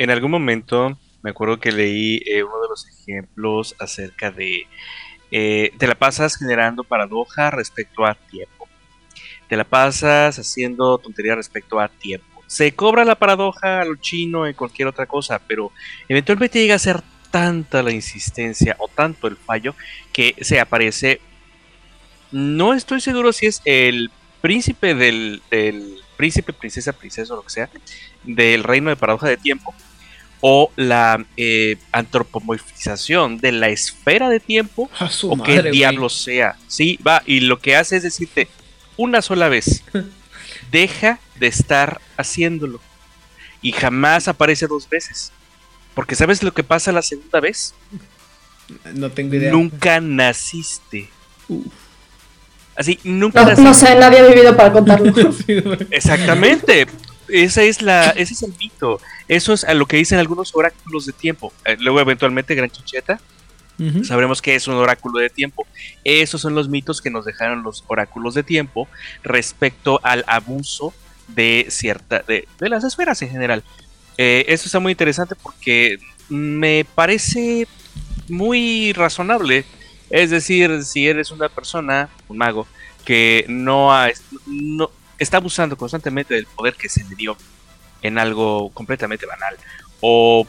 en 0.00 0.08
algún 0.08 0.30
momento 0.30 0.98
me 1.22 1.30
acuerdo 1.30 1.60
que 1.60 1.72
leí 1.72 2.22
eh, 2.24 2.42
uno 2.42 2.58
de 2.62 2.68
los 2.70 2.88
ejemplos 2.88 3.76
acerca 3.78 4.30
de 4.30 4.66
eh, 5.30 5.72
te 5.76 5.86
la 5.86 5.94
pasas 5.94 6.36
generando 6.36 6.84
paradoja 6.84 7.50
respecto 7.50 8.06
a 8.06 8.14
tiempo. 8.14 8.66
Te 9.46 9.56
la 9.56 9.64
pasas 9.64 10.38
haciendo 10.38 10.96
tontería 10.96 11.34
respecto 11.34 11.78
a 11.78 11.88
tiempo. 11.88 12.42
Se 12.46 12.72
cobra 12.72 13.04
la 13.04 13.16
paradoja 13.16 13.82
a 13.82 13.84
lo 13.84 13.96
chino 13.96 14.46
en 14.46 14.54
cualquier 14.54 14.88
otra 14.88 15.04
cosa, 15.04 15.38
pero 15.38 15.70
eventualmente 16.08 16.58
llega 16.58 16.76
a 16.76 16.78
ser 16.78 17.02
tanta 17.30 17.82
la 17.82 17.92
insistencia 17.92 18.76
o 18.78 18.88
tanto 18.88 19.26
el 19.26 19.36
fallo 19.36 19.74
que 20.14 20.34
se 20.40 20.60
aparece. 20.60 21.20
No 22.32 22.72
estoy 22.72 23.02
seguro 23.02 23.34
si 23.34 23.46
es 23.46 23.60
el 23.66 24.10
príncipe 24.40 24.94
del, 24.94 25.42
del 25.50 25.96
príncipe, 26.16 26.54
princesa, 26.54 26.94
princesa 26.94 27.34
o 27.34 27.36
lo 27.36 27.42
que 27.42 27.50
sea, 27.50 27.68
del 28.24 28.64
reino 28.64 28.88
de 28.88 28.96
paradoja 28.96 29.28
de 29.28 29.36
tiempo 29.36 29.74
o 30.40 30.70
la 30.76 31.24
eh, 31.36 31.76
antropomorfización 31.92 33.38
de 33.38 33.52
la 33.52 33.68
esfera 33.68 34.28
de 34.28 34.40
tiempo 34.40 34.90
A 34.98 35.10
su 35.10 35.30
o 35.30 35.36
madre, 35.36 35.54
qué 35.54 35.60
güey. 35.60 35.72
diablos 35.72 36.14
sea. 36.22 36.56
Sí, 36.66 36.98
va, 37.06 37.22
y 37.26 37.40
lo 37.40 37.58
que 37.58 37.76
hace 37.76 37.96
es 37.96 38.02
decirte 38.02 38.48
una 38.96 39.22
sola 39.22 39.48
vez, 39.48 39.82
deja 40.70 41.18
de 41.38 41.46
estar 41.46 42.00
haciéndolo. 42.16 42.80
Y 43.62 43.72
jamás 43.72 44.28
aparece 44.28 44.66
dos 44.66 44.88
veces. 44.88 45.32
Porque 45.94 46.14
¿sabes 46.16 46.42
lo 46.42 46.52
que 46.54 46.62
pasa 46.64 46.92
la 46.92 47.02
segunda 47.02 47.40
vez? 47.40 47.74
No 48.94 49.10
tengo 49.10 49.34
idea. 49.34 49.52
Nunca 49.52 50.00
naciste. 50.00 51.08
Uf. 51.48 51.66
Así, 52.76 52.98
nunca 53.04 53.40
No, 53.42 53.48
naciste. 53.50 53.62
no 53.68 53.74
sé, 53.74 53.94
nadie 53.96 54.20
ha 54.20 54.26
vivido 54.26 54.56
para 54.56 54.72
contarlo. 54.72 55.12
Exactamente. 55.90 56.86
Esa 57.32 57.62
es 57.62 57.82
la, 57.82 58.10
ese 58.10 58.34
es 58.34 58.42
el 58.42 58.52
mito. 58.58 59.00
Eso 59.28 59.52
es 59.52 59.64
a 59.64 59.74
lo 59.74 59.86
que 59.86 59.96
dicen 59.96 60.18
algunos 60.18 60.54
oráculos 60.54 61.06
de 61.06 61.12
tiempo. 61.12 61.52
Eh, 61.64 61.76
Luego, 61.80 62.00
eventualmente, 62.00 62.54
Gran 62.54 62.70
Chicheta, 62.70 63.20
sabremos 64.04 64.42
que 64.42 64.54
es 64.54 64.68
un 64.68 64.74
oráculo 64.74 65.20
de 65.20 65.30
tiempo. 65.30 65.66
Esos 66.04 66.40
son 66.42 66.54
los 66.54 66.68
mitos 66.68 67.00
que 67.00 67.08
nos 67.10 67.24
dejaron 67.24 67.62
los 67.62 67.82
oráculos 67.86 68.34
de 68.34 68.42
tiempo 68.42 68.88
respecto 69.22 70.00
al 70.02 70.22
abuso 70.26 70.92
de 71.28 71.66
cierta, 71.70 72.22
de, 72.26 72.46
de 72.58 72.68
las 72.68 72.84
esferas 72.84 73.22
en 73.22 73.30
general. 73.30 73.62
Eh, 74.18 74.44
eso 74.48 74.66
está 74.66 74.80
muy 74.80 74.92
interesante 74.92 75.34
porque 75.34 75.98
me 76.28 76.84
parece 76.94 77.66
muy 78.28 78.92
razonable. 78.92 79.64
Es 80.10 80.30
decir, 80.30 80.82
si 80.84 81.06
eres 81.06 81.30
una 81.30 81.48
persona, 81.48 82.08
un 82.28 82.36
mago, 82.36 82.66
que 83.04 83.46
no, 83.48 83.94
ha- 83.94 84.10
no 84.46 84.90
está 85.20 85.36
abusando 85.36 85.76
constantemente 85.76 86.34
del 86.34 86.46
poder 86.46 86.74
que 86.74 86.88
se 86.88 87.04
le 87.04 87.14
dio 87.14 87.36
en 88.02 88.18
algo 88.18 88.70
completamente 88.70 89.26
banal, 89.26 89.56
o 90.00 90.46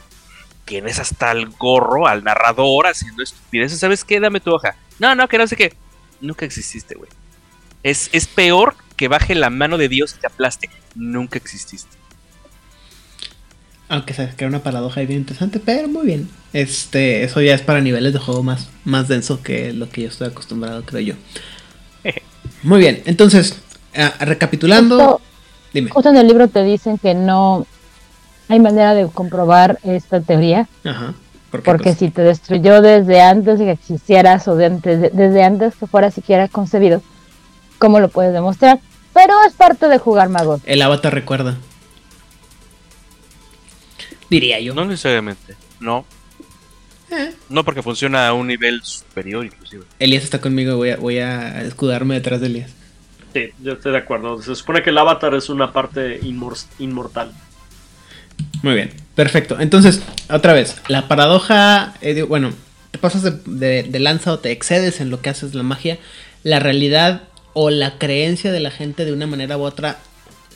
tienes 0.64 0.98
hasta 0.98 1.30
el 1.32 1.46
gorro 1.50 2.08
al 2.08 2.24
narrador 2.24 2.86
haciendo 2.86 3.22
estupideces, 3.22 3.78
¿sabes 3.78 4.04
qué? 4.04 4.18
Dame 4.18 4.40
tu 4.40 4.52
hoja. 4.52 4.74
No, 4.98 5.14
no, 5.14 5.28
que 5.28 5.38
no 5.38 5.46
sé 5.46 5.56
qué. 5.56 5.74
Nunca 6.20 6.44
exististe, 6.44 6.94
güey. 6.94 7.10
Es, 7.82 8.08
es 8.12 8.26
peor 8.26 8.74
que 8.96 9.08
baje 9.08 9.34
la 9.34 9.50
mano 9.50 9.76
de 9.76 9.88
Dios 9.88 10.14
y 10.16 10.20
te 10.20 10.26
aplaste. 10.26 10.70
Nunca 10.94 11.38
exististe. 11.38 11.96
Aunque 13.88 14.14
sabes 14.14 14.34
que 14.34 14.44
era 14.44 14.48
una 14.48 14.62
paradoja 14.62 15.00
ahí 15.00 15.06
bien 15.06 15.20
interesante, 15.20 15.60
pero 15.60 15.88
muy 15.88 16.06
bien. 16.06 16.30
Este, 16.52 17.24
eso 17.24 17.42
ya 17.42 17.54
es 17.54 17.60
para 17.60 17.80
niveles 17.80 18.12
de 18.12 18.18
juego 18.18 18.42
más, 18.42 18.70
más 18.84 19.08
denso 19.08 19.42
que 19.42 19.72
lo 19.72 19.90
que 19.90 20.02
yo 20.02 20.08
estoy 20.08 20.28
acostumbrado, 20.28 20.84
creo 20.86 21.00
yo. 21.00 21.14
Muy 22.62 22.78
bien, 22.78 23.02
entonces, 23.04 23.60
ah, 23.96 24.14
recapitulando, 24.20 24.96
Justo, 24.98 25.20
dime. 25.72 25.90
justo 25.90 26.10
en 26.10 26.16
el 26.16 26.26
libro 26.26 26.48
te 26.48 26.62
dicen 26.64 26.98
que 26.98 27.14
no 27.14 27.66
hay 28.48 28.60
manera 28.60 28.94
de 28.94 29.06
comprobar 29.08 29.78
esta 29.82 30.20
teoría, 30.20 30.68
Ajá. 30.84 31.14
¿por 31.50 31.60
qué 31.62 31.64
porque 31.70 31.84
cosa? 31.90 31.98
si 31.98 32.10
te 32.10 32.22
destruyó 32.22 32.82
desde 32.82 33.20
antes 33.20 33.58
de 33.58 33.64
que 33.66 33.70
existieras 33.72 34.46
o 34.48 34.56
de 34.56 34.66
antes, 34.66 35.00
de- 35.00 35.10
desde 35.10 35.42
antes 35.44 35.74
que 35.76 35.86
fuera 35.86 36.10
siquiera 36.10 36.48
concebido, 36.48 37.02
¿cómo 37.78 38.00
lo 38.00 38.08
puedes 38.08 38.32
demostrar? 38.32 38.80
Pero 39.14 39.34
es 39.46 39.52
parte 39.54 39.88
de 39.88 39.98
jugar 39.98 40.28
mago. 40.30 40.60
El 40.64 40.80
avatar 40.82 41.12
recuerda. 41.12 41.56
Diría 44.30 44.58
yo. 44.60 44.74
No 44.74 44.84
necesariamente. 44.84 45.54
No. 45.80 46.04
Eh. 47.10 47.34
No 47.50 47.64
porque 47.64 47.82
funciona 47.82 48.28
a 48.28 48.32
un 48.32 48.46
nivel 48.46 48.80
superior, 48.82 49.44
inclusive. 49.44 49.84
Elías 49.98 50.24
está 50.24 50.40
conmigo, 50.40 50.76
voy 50.76 50.90
a, 50.90 50.96
voy 50.96 51.18
a 51.18 51.60
escudarme 51.62 52.14
detrás 52.14 52.40
de 52.40 52.46
Elías. 52.46 52.70
Sí, 53.32 53.50
yo 53.62 53.72
estoy 53.72 53.92
de 53.92 53.98
acuerdo. 53.98 54.40
Se 54.42 54.54
supone 54.54 54.82
que 54.82 54.90
el 54.90 54.98
avatar 54.98 55.34
es 55.34 55.48
una 55.48 55.72
parte 55.72 56.20
inmor- 56.22 56.66
inmortal. 56.78 57.32
Muy 58.62 58.74
bien, 58.74 58.92
perfecto. 59.14 59.58
Entonces, 59.60 60.02
otra 60.30 60.52
vez, 60.52 60.76
la 60.88 61.08
paradoja, 61.08 61.94
eh, 62.00 62.22
bueno, 62.22 62.52
te 62.90 62.98
pasas 62.98 63.22
de 63.44 63.98
lanza 63.98 64.32
o 64.32 64.38
te 64.38 64.50
excedes 64.50 65.00
en 65.00 65.10
lo 65.10 65.20
que 65.22 65.30
haces 65.30 65.54
la 65.54 65.62
magia, 65.62 65.98
la 66.42 66.58
realidad 66.58 67.22
o 67.54 67.70
la 67.70 67.98
creencia 67.98 68.52
de 68.52 68.60
la 68.60 68.70
gente 68.70 69.04
de 69.04 69.12
una 69.12 69.26
manera 69.26 69.56
u 69.56 69.62
otra 69.62 69.98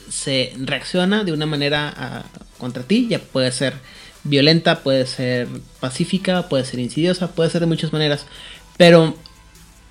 se 0.08 0.52
reacciona 0.58 1.24
de 1.24 1.32
una 1.32 1.46
manera 1.46 1.92
ah, 1.96 2.22
contra 2.58 2.82
ti, 2.82 3.06
ya 3.08 3.18
puede 3.18 3.52
ser 3.52 3.74
violenta, 4.24 4.80
puede 4.80 5.06
ser 5.06 5.48
pacífica, 5.80 6.48
puede 6.48 6.64
ser 6.64 6.80
insidiosa, 6.80 7.32
puede 7.32 7.50
ser 7.50 7.60
de 7.60 7.66
muchas 7.66 7.92
maneras, 7.92 8.26
pero 8.76 9.16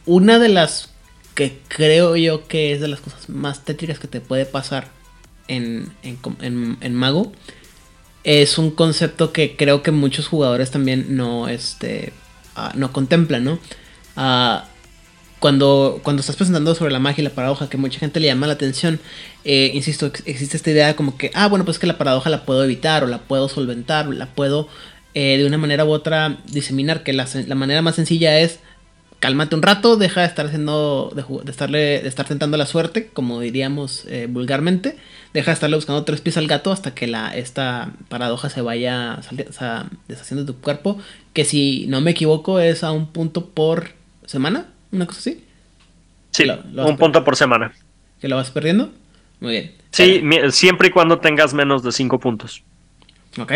una 0.06 0.40
de 0.40 0.50
las 0.50 0.90
que 1.36 1.60
creo 1.68 2.16
yo 2.16 2.48
que 2.48 2.72
es 2.74 2.82
de 2.82 2.88
las 2.88 3.02
cosas 3.02 3.30
más 3.30 3.64
tétricas 3.66 4.00
que 4.00 4.08
te 4.08 4.22
puede 4.22 4.46
pasar 4.46 4.88
en, 5.48 5.92
en, 6.04 6.18
en- 6.42 6.78
en 6.82 6.96
Mago 6.96 7.32
es 8.24 8.58
un 8.58 8.72
concepto 8.72 9.32
que 9.32 9.56
creo 9.56 9.84
que 9.84 9.92
muchos 9.92 10.28
jugadores 10.28 10.72
también 10.72 11.16
no, 11.16 11.48
este, 11.48 12.12
ah, 12.56 12.72
no 12.76 12.92
contemplan, 12.92 13.44
¿no? 13.44 13.60
Ah, 14.16 14.66
cuando, 15.40 16.00
cuando 16.02 16.22
estás 16.22 16.36
presentando 16.38 16.74
sobre 16.74 16.92
la 16.92 16.98
magia 17.00 17.22
y 17.22 17.26
la 17.26 17.30
paradoja, 17.36 17.70
que 17.70 17.78
mucha 17.78 18.00
gente 18.00 18.20
le 18.20 18.28
llama 18.28 18.48
la 18.48 18.54
atención, 18.54 19.00
eh, 19.44 19.70
insisto, 19.76 20.08
ex- 20.08 20.24
existe 20.26 20.58
esta 20.58 20.72
idea 20.72 20.96
como 20.96 21.18
que, 21.18 21.30
ah, 21.36 21.48
bueno, 21.48 21.66
pues 21.66 21.78
que 21.78 21.86
la 21.86 22.00
paradoja 22.00 22.32
la 22.32 22.46
puedo 22.46 22.64
evitar 22.64 23.04
o 23.04 23.08
la 23.08 23.20
puedo 23.20 23.48
solventar, 23.48 24.08
la 24.08 24.28
puedo 24.34 24.68
eh, 25.14 25.38
de 25.38 25.46
una 25.46 25.60
manera 25.60 25.86
u 25.86 25.92
otra 25.92 26.38
diseminar, 26.52 27.04
que 27.04 27.14
la, 27.14 27.28
la 27.46 27.56
manera 27.56 27.82
más 27.84 27.96
sencilla 27.96 28.40
es 28.40 28.60
cálmate 29.20 29.56
un 29.56 29.62
rato, 29.62 29.98
deja 29.98 30.22
de 30.22 30.28
estar 30.28 30.46
haciendo, 30.46 31.12
de, 31.16 31.50
estarle, 31.52 32.02
de 32.02 32.08
estar 32.08 32.28
tentando 32.28 32.58
la 32.58 32.66
suerte, 32.66 33.08
como 33.08 33.40
diríamos 33.40 34.06
eh, 34.08 34.28
vulgarmente, 34.30 34.98
deja 35.34 35.52
de 35.52 35.54
estarle 35.54 35.76
buscando 35.76 36.04
tres 36.04 36.22
pies 36.22 36.38
al 36.38 36.48
gato 36.48 36.72
hasta 36.72 36.94
que 36.94 37.08
la, 37.08 37.36
esta 37.36 37.92
paradoja 38.10 38.50
se 38.50 38.62
vaya 38.62 39.20
sali- 39.22 39.48
o 39.50 39.54
sea, 39.54 39.88
deshaciendo 40.08 40.44
de 40.46 40.54
tu 40.54 40.60
cuerpo, 40.60 41.00
que 41.34 41.44
si 41.46 41.86
no 41.88 42.02
me 42.02 42.12
equivoco 42.12 42.60
es 42.60 42.84
a 42.84 42.92
un 42.92 43.08
punto 43.08 43.48
por 43.48 43.90
semana, 44.26 44.68
una 44.92 45.06
cosa 45.06 45.20
así, 45.20 45.42
Sí, 46.32 46.44
Lo- 46.44 46.60
lo 46.74 46.84
has 46.84 46.90
un 46.90 46.98
punto 46.98 47.24
por 47.24 47.36
semana. 47.38 47.72
que 48.20 48.28
lo 48.28 48.36
vas 48.36 48.52
perdiendo. 48.52 48.92
Muy 49.40 49.52
bien. 49.52 49.72
Sí, 49.92 50.22
siempre 50.52 50.90
y 50.90 50.92
cuando 50.92 51.20
tengas 51.20 51.54
menos 51.54 51.82
de 51.84 51.94
5 51.94 52.20
puntos. 52.20 52.62
Ok. 53.40 53.54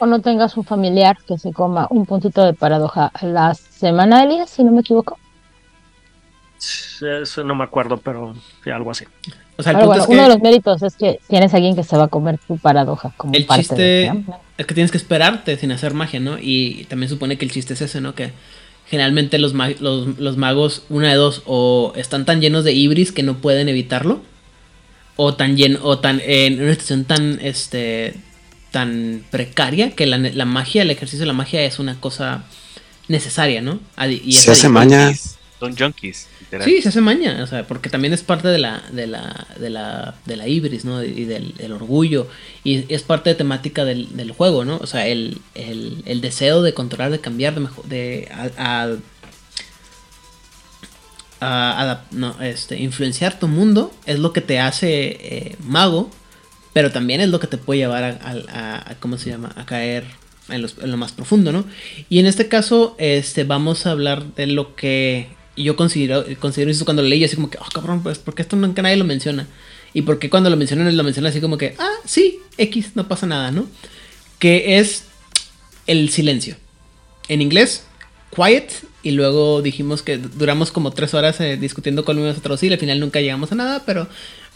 O 0.00 0.06
no 0.06 0.20
tengas 0.20 0.56
un 0.56 0.64
familiar 0.64 1.18
que 1.28 1.38
se 1.38 1.52
coma 1.52 1.86
un 1.90 2.06
puntito 2.06 2.44
de 2.44 2.54
paradoja 2.54 3.12
a 3.14 3.26
la 3.26 3.54
semana, 3.54 4.24
Elías, 4.24 4.50
si 4.50 4.64
no 4.64 4.72
me 4.72 4.80
equivoco. 4.80 5.18
Eso 7.22 7.44
no 7.44 7.54
me 7.54 7.64
acuerdo, 7.64 7.98
pero 7.98 8.34
sí, 8.64 8.70
algo 8.70 8.90
así. 8.90 9.04
O 9.56 9.62
sea, 9.62 9.72
el 9.72 9.78
punto 9.78 9.88
bueno, 9.88 10.02
es 10.02 10.06
que... 10.08 10.12
uno 10.14 10.22
de 10.22 10.28
los 10.28 10.40
méritos 10.40 10.82
es 10.82 10.96
que 10.96 11.20
tienes 11.28 11.52
a 11.52 11.56
alguien 11.56 11.76
que 11.76 11.84
se 11.84 11.96
va 11.96 12.04
a 12.04 12.08
comer 12.08 12.38
tu 12.46 12.58
paradoja 12.58 13.12
como 13.16 13.34
El 13.34 13.46
parte 13.46 13.62
chiste 13.62 13.82
de 13.82 14.24
es 14.58 14.66
que 14.66 14.74
tienes 14.74 14.90
que 14.90 14.98
esperarte 14.98 15.56
sin 15.56 15.72
hacer 15.72 15.94
magia, 15.94 16.20
¿no? 16.20 16.36
Y 16.40 16.84
también 16.90 17.08
supone 17.08 17.38
que 17.38 17.44
el 17.44 17.50
chiste 17.50 17.74
es 17.74 17.82
ese, 17.82 18.00
¿no? 18.00 18.14
Que 18.14 18.32
generalmente 18.86 19.38
los, 19.38 19.54
ma- 19.54 19.70
los, 19.80 20.18
los 20.18 20.36
magos, 20.36 20.84
una 20.88 21.08
de 21.08 21.14
dos, 21.14 21.42
o 21.46 21.92
están 21.96 22.24
tan 22.24 22.40
llenos 22.40 22.64
de 22.64 22.72
ibris 22.72 23.12
que 23.12 23.22
no 23.22 23.36
pueden 23.38 23.68
evitarlo, 23.68 24.20
o 25.16 25.34
tan 25.34 25.56
lleno, 25.56 25.78
o 25.82 25.98
tan 25.98 26.20
en 26.24 26.60
una 26.60 26.72
situación 26.72 27.04
tan 27.04 27.38
este 27.40 28.14
tan 28.70 29.24
precaria 29.30 29.90
que 29.92 30.06
la, 30.06 30.18
la 30.18 30.44
magia, 30.44 30.82
el 30.82 30.90
ejercicio 30.90 31.20
de 31.20 31.26
la 31.26 31.32
magia 31.32 31.62
es 31.64 31.78
una 31.78 32.00
cosa 32.00 32.44
necesaria, 33.08 33.60
¿no? 33.62 33.80
Adi- 33.96 34.22
Y 34.24 34.36
es 34.36 34.42
Se 34.42 34.52
hace 34.52 34.68
maña. 34.68 35.12
Son 35.58 35.76
junkies. 35.76 36.26
literal. 36.40 36.66
Sí, 36.66 36.80
se 36.80 36.88
hace 36.88 37.00
maña, 37.02 37.42
o 37.42 37.46
sea, 37.46 37.66
porque 37.66 37.90
también 37.90 38.14
es 38.14 38.22
parte 38.22 38.48
de 38.48 38.56
la, 38.58 38.82
de 38.92 39.06
la, 39.06 39.46
de 39.58 39.68
la, 39.68 40.14
de 40.24 40.36
la 40.36 40.48
ibris, 40.48 40.86
¿no? 40.86 41.02
Y 41.04 41.24
del, 41.26 41.54
del 41.56 41.72
orgullo. 41.72 42.28
Y 42.64 42.90
es 42.92 43.02
parte 43.02 43.28
de 43.30 43.34
temática 43.36 43.84
del, 43.84 44.16
del 44.16 44.32
juego, 44.32 44.64
¿no? 44.64 44.78
O 44.78 44.86
sea, 44.86 45.06
el, 45.06 45.38
el, 45.54 46.02
el 46.06 46.20
deseo 46.22 46.62
de 46.62 46.72
controlar, 46.72 47.10
de 47.10 47.20
cambiar, 47.20 47.52
de 47.54 47.60
mejor, 47.60 47.84
de 47.86 48.28
a, 48.32 48.94
a- 51.40 51.90
a- 51.92 52.04
no, 52.10 52.40
este, 52.42 52.78
influenciar 52.78 53.38
tu 53.38 53.48
mundo 53.48 53.92
es 54.06 54.18
lo 54.18 54.32
que 54.32 54.40
te 54.40 54.60
hace 54.60 55.08
eh, 55.20 55.56
mago, 55.62 56.10
pero 56.72 56.90
también 56.92 57.20
es 57.20 57.28
lo 57.28 57.40
que 57.40 57.46
te 57.46 57.56
puede 57.58 57.80
llevar 57.80 58.04
a, 58.04 58.08
a- 58.22 58.90
a- 58.90 58.94
¿cómo 59.00 59.18
se 59.18 59.30
llama? 59.30 59.52
A 59.56 59.66
caer 59.66 60.04
en, 60.48 60.62
los- 60.62 60.76
en 60.80 60.90
lo 60.90 60.96
más 60.96 61.12
profundo, 61.12 61.52
¿no? 61.52 61.64
Y 62.08 62.18
en 62.18 62.26
este 62.26 62.48
caso, 62.48 62.94
este, 62.98 63.44
vamos 63.44 63.86
a 63.86 63.90
hablar 63.92 64.34
de 64.34 64.46
lo 64.46 64.74
que 64.76 65.28
yo 65.56 65.76
considero, 65.76 66.24
considero 66.38 66.70
eso 66.70 66.84
cuando 66.84 67.02
lo 67.02 67.08
leí, 67.08 67.24
así 67.24 67.36
como 67.36 67.50
que, 67.50 67.58
oh 67.58 67.66
cabrón, 67.72 68.02
pues, 68.02 68.18
¿por 68.18 68.34
qué 68.34 68.42
esto 68.42 68.56
nunca 68.56 68.82
nadie 68.82 68.96
lo 68.96 69.04
menciona? 69.04 69.46
Y 69.92 70.02
por 70.02 70.18
qué 70.18 70.30
cuando 70.30 70.48
lo 70.50 70.56
mencionan, 70.56 70.96
lo 70.96 71.02
mencionan 71.04 71.30
así 71.30 71.40
como 71.40 71.58
que, 71.58 71.74
ah, 71.78 71.90
sí, 72.04 72.38
X, 72.56 72.92
no 72.94 73.08
pasa 73.08 73.26
nada, 73.26 73.50
¿no? 73.50 73.66
Que 74.38 74.78
es 74.78 75.04
el 75.86 76.10
silencio. 76.10 76.56
En 77.28 77.42
inglés, 77.42 77.84
quiet, 78.34 78.72
y 79.02 79.10
luego 79.12 79.62
dijimos 79.62 80.02
que 80.02 80.18
duramos 80.18 80.70
como 80.70 80.92
tres 80.92 81.14
horas 81.14 81.40
eh, 81.40 81.56
discutiendo 81.56 82.02
íbamos 82.06 82.38
a 82.38 82.40
traducir, 82.40 82.72
al 82.72 82.78
final 82.78 83.00
nunca 83.00 83.20
llegamos 83.20 83.50
a 83.52 83.54
nada, 83.56 83.82
pero 83.84 84.08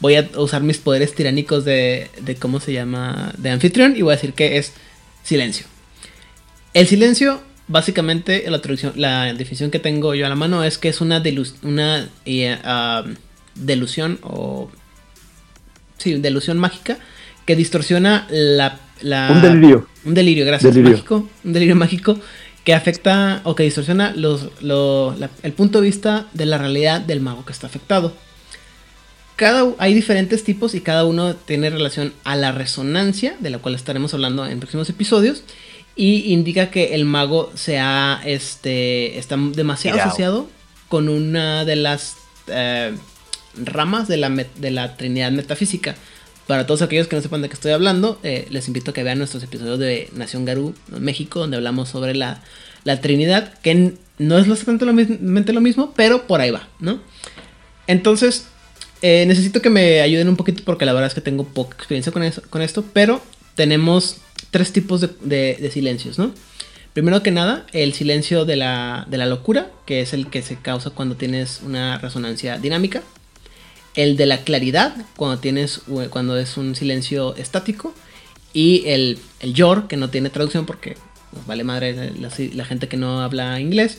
voy 0.05 0.17
a 0.17 0.29
usar 0.37 0.63
mis 0.63 0.77
poderes 0.77 1.15
tiránicos 1.15 1.65
de, 1.65 2.11
de 2.21 2.35
cómo 2.37 2.61
se 2.61 2.75
llama, 2.75 3.33
de 3.39 3.49
anfitrión, 3.49 3.97
y 3.97 4.03
voy 4.03 4.13
a 4.13 4.17
decir 4.17 4.35
que 4.35 4.59
es 4.59 4.75
silencio. 5.23 5.65
El 6.75 6.87
silencio, 6.87 7.41
básicamente, 7.69 8.45
la 8.51 8.61
traducción, 8.61 8.93
la 8.97 9.33
definición 9.33 9.71
que 9.71 9.79
tengo 9.79 10.15
yo 10.15 10.27
a 10.27 10.29
la 10.29 10.35
mano 10.35 10.63
es 10.63 10.77
que 10.77 10.91
es 10.91 11.01
una, 11.01 11.23
delu- 11.23 11.55
una 11.63 12.07
eh, 12.27 12.59
ah, 12.65 13.03
delusión 13.55 14.19
o... 14.23 14.71
Sí, 15.97 16.13
delusión 16.19 16.59
mágica 16.59 16.99
que 17.47 17.57
distorsiona 17.57 18.27
la... 18.29 18.79
la- 19.01 19.31
Un 19.33 19.41
delirio. 19.41 19.89
Un 20.05 20.13
delirio, 20.13 20.45
gracias. 20.45 20.75
Delirio. 20.75 20.99
Mágico, 20.99 21.29
un 21.45 21.53
delirio 21.55 21.77
mágico 21.77 22.19
que 22.65 22.75
afecta 22.75 23.41
o 23.45 23.55
que 23.55 23.63
distorsiona 23.63 24.13
los, 24.15 24.51
la- 24.61 25.31
el 25.43 25.53
punto 25.55 25.81
de 25.81 25.87
vista 25.87 26.27
de 26.35 26.45
la 26.45 26.59
realidad 26.59 27.01
del 27.01 27.21
mago 27.23 27.47
que 27.47 27.53
está 27.53 27.69
afectado. 27.69 28.13
Cada, 29.37 29.75
hay 29.79 29.95
diferentes 29.95 30.45
tipos 30.45 30.75
y 30.75 30.81
cada 30.81 31.05
uno 31.05 31.35
tiene 31.35 31.71
relación 31.71 32.13
a 32.23 32.37
la 32.37 32.53
resonancia, 32.53 33.37
de 33.41 33.51
la 33.51 33.59
cual 33.59 33.75
estaremos 33.75 34.15
hablando 34.15 34.47
en 34.47 34.61
próximos 34.61 34.89
episodios, 34.89 35.43
y 35.97 36.33
indica 36.33 36.71
que 36.71 36.95
el 36.95 37.05
mago 37.05 37.51
se 37.55 37.79
ha, 37.79 38.21
este, 38.25 39.19
está 39.19 39.37
demasiado 39.37 40.01
asociado 40.01 40.49
con 40.89 41.09
una 41.09 41.65
de 41.65 41.77
las 41.77 42.17
eh, 42.47 42.95
ramas 43.57 44.09
de 44.09 44.17
la, 44.17 44.29
de 44.31 44.71
la 44.71 44.97
Trinidad 44.97 45.33
metafísica. 45.33 45.97
Para 46.47 46.67
todos 46.67 46.83
aquellos 46.83 47.09
que 47.09 47.17
no 47.17 47.23
sepan 47.23 47.43
de 47.43 47.49
qué 47.49 47.55
estoy 47.55 47.73
hablando, 47.73 48.21
eh, 48.23 48.47
les 48.51 48.67
invito 48.69 48.91
a 48.91 48.95
que 48.95 49.03
vean 49.03 49.19
nuestros 49.19 49.43
episodios 49.43 49.79
de 49.79 50.11
Nación 50.15 50.45
Garú, 50.45 50.75
México, 50.89 51.41
donde 51.41 51.57
hablamos 51.57 51.89
sobre 51.89 52.15
la, 52.15 52.43
la 52.85 53.01
Trinidad, 53.01 53.59
que 53.61 53.95
no 54.19 54.39
es 54.39 54.47
exactamente 54.47 54.85
lo, 54.85 54.93
lo 55.53 55.61
mismo, 55.61 55.95
pero 55.97 56.27
por 56.27 56.41
ahí 56.41 56.51
va, 56.51 56.69
¿no? 56.81 57.01
Entonces, 57.87 58.47
eh, 59.07 59.25
necesito 59.27 59.61
que 59.61 59.69
me 59.69 60.01
ayuden 60.01 60.29
un 60.31 60.37
poquito 60.37 60.63
porque 60.65 60.87
la 60.87 60.95
verdad 60.95 61.09
es 61.09 61.15
que 61.15 61.21
tengo 61.21 61.45
poca 61.45 61.77
experiencia 61.77 62.11
con, 62.11 62.23
eso- 62.23 62.43
con 62.49 62.63
esto, 62.63 62.83
pero 62.95 63.21
tenemos 63.55 64.17
tres 64.51 64.73
tipos 64.73 65.01
de, 65.03 65.09
silencios, 65.71 66.19
¿no? 66.19 66.33
Primero 66.95 67.23
que 67.23 67.31
nada, 67.31 67.67
el 67.73 67.93
silencio 67.93 68.47
de 68.47 68.57
la, 68.57 69.05
de 69.11 69.19
la 69.19 69.27
locura, 69.27 69.71
que 69.85 70.01
es 70.01 70.15
el 70.15 70.29
que 70.29 70.41
se 70.43 70.57
causa 70.57 70.89
cuando 70.91 71.17
tienes 71.17 71.61
una 71.67 71.99
resonancia 71.99 72.57
dinámica. 72.59 73.03
El 73.95 74.17
de 74.17 74.27
la 74.27 74.39
claridad, 74.39 74.95
cuando 75.17 75.39
tienes 75.39 75.83
u- 75.87 76.09
cuando 76.09 76.39
es 76.39 76.57
un 76.57 76.75
silencio 76.75 77.35
estático. 77.37 77.93
Y 78.55 78.85
el, 78.87 79.19
el 79.41 79.53
yor, 79.53 79.87
que 79.89 79.97
no 79.97 80.09
tiene 80.09 80.31
traducción 80.31 80.65
porque 80.67 80.97
nos 81.33 81.45
vale 81.47 81.65
madre 81.65 82.13
la 82.55 82.65
gente 82.65 82.87
que 82.89 82.97
no 82.97 83.21
habla 83.21 83.61
inglés. 83.61 83.99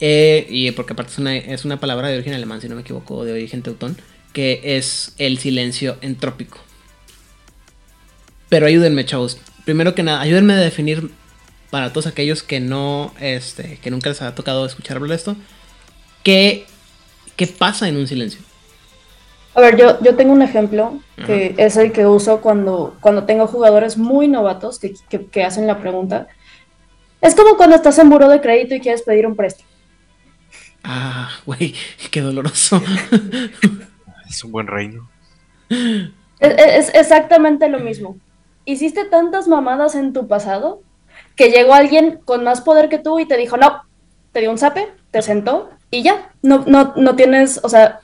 Eh, 0.00 0.46
y 0.50 0.70
porque 0.72 0.92
aparte 0.92 1.12
es 1.12 1.18
una, 1.18 1.36
es 1.36 1.64
una 1.64 1.80
palabra 1.80 2.08
de 2.08 2.14
origen 2.16 2.34
alemán, 2.34 2.60
si 2.60 2.68
no 2.68 2.74
me 2.74 2.82
equivoco, 2.82 3.24
de 3.24 3.32
origen 3.32 3.62
teutón, 3.62 3.96
que 4.32 4.60
es 4.64 5.14
el 5.18 5.38
silencio 5.38 5.96
entrópico. 6.02 6.58
Pero 8.48 8.66
ayúdenme, 8.66 9.04
chavos. 9.04 9.38
Primero 9.64 9.94
que 9.94 10.02
nada, 10.02 10.20
ayúdenme 10.20 10.52
a 10.54 10.56
definir 10.58 11.10
para 11.70 11.92
todos 11.92 12.06
aquellos 12.06 12.42
que 12.42 12.60
no, 12.60 13.12
este, 13.20 13.78
que 13.82 13.90
nunca 13.90 14.08
les 14.08 14.22
ha 14.22 14.34
tocado 14.34 14.64
escuchar 14.66 14.96
hablar 14.96 15.10
de 15.10 15.16
esto, 15.16 15.36
¿qué, 16.22 16.66
qué 17.36 17.46
pasa 17.46 17.88
en 17.88 17.96
un 17.96 18.06
silencio? 18.06 18.40
A 19.54 19.60
ver, 19.60 19.76
yo, 19.76 19.98
yo 20.02 20.16
tengo 20.16 20.32
un 20.32 20.42
ejemplo 20.42 21.00
que 21.24 21.54
es 21.56 21.76
el 21.78 21.90
que 21.92 22.06
uso 22.06 22.40
cuando, 22.42 22.96
cuando 23.00 23.24
tengo 23.24 23.46
jugadores 23.46 23.96
muy 23.96 24.28
novatos 24.28 24.78
que, 24.78 24.94
que- 25.08 25.26
que 25.26 25.44
hacen 25.44 25.66
la 25.66 25.80
pregunta. 25.80 26.28
Es 27.20 27.34
como 27.34 27.56
cuando 27.56 27.76
estás 27.76 27.98
en 27.98 28.10
buro 28.10 28.28
de 28.28 28.40
crédito 28.40 28.74
y 28.74 28.80
quieres 28.80 29.02
pedir 29.02 29.26
un 29.26 29.34
préstamo. 29.36 29.68
Ah, 30.88 31.30
güey, 31.44 31.74
qué 32.10 32.20
doloroso. 32.20 32.80
Es 34.28 34.42
un 34.42 34.50
buen 34.50 34.66
reino. 34.66 35.08
Es, 36.40 36.92
exactamente 36.94 37.68
lo 37.68 37.78
mismo. 37.78 38.16
Hiciste 38.64 39.04
tantas 39.04 39.46
mamadas 39.46 39.94
en 39.94 40.12
tu 40.12 40.26
pasado 40.26 40.82
que 41.36 41.50
llegó 41.50 41.74
alguien 41.74 42.18
con 42.24 42.42
más 42.42 42.60
poder 42.60 42.88
que 42.88 42.98
tú 42.98 43.20
y 43.20 43.26
te 43.26 43.36
dijo, 43.36 43.56
no, 43.56 43.82
te 44.32 44.40
dio 44.40 44.50
un 44.50 44.58
zape, 44.58 44.88
te 45.12 45.22
sentó 45.22 45.70
y 45.90 46.02
ya. 46.02 46.32
No, 46.42 46.64
no, 46.66 46.92
no 46.96 47.14
tienes, 47.14 47.60
o 47.62 47.68
sea, 47.68 48.00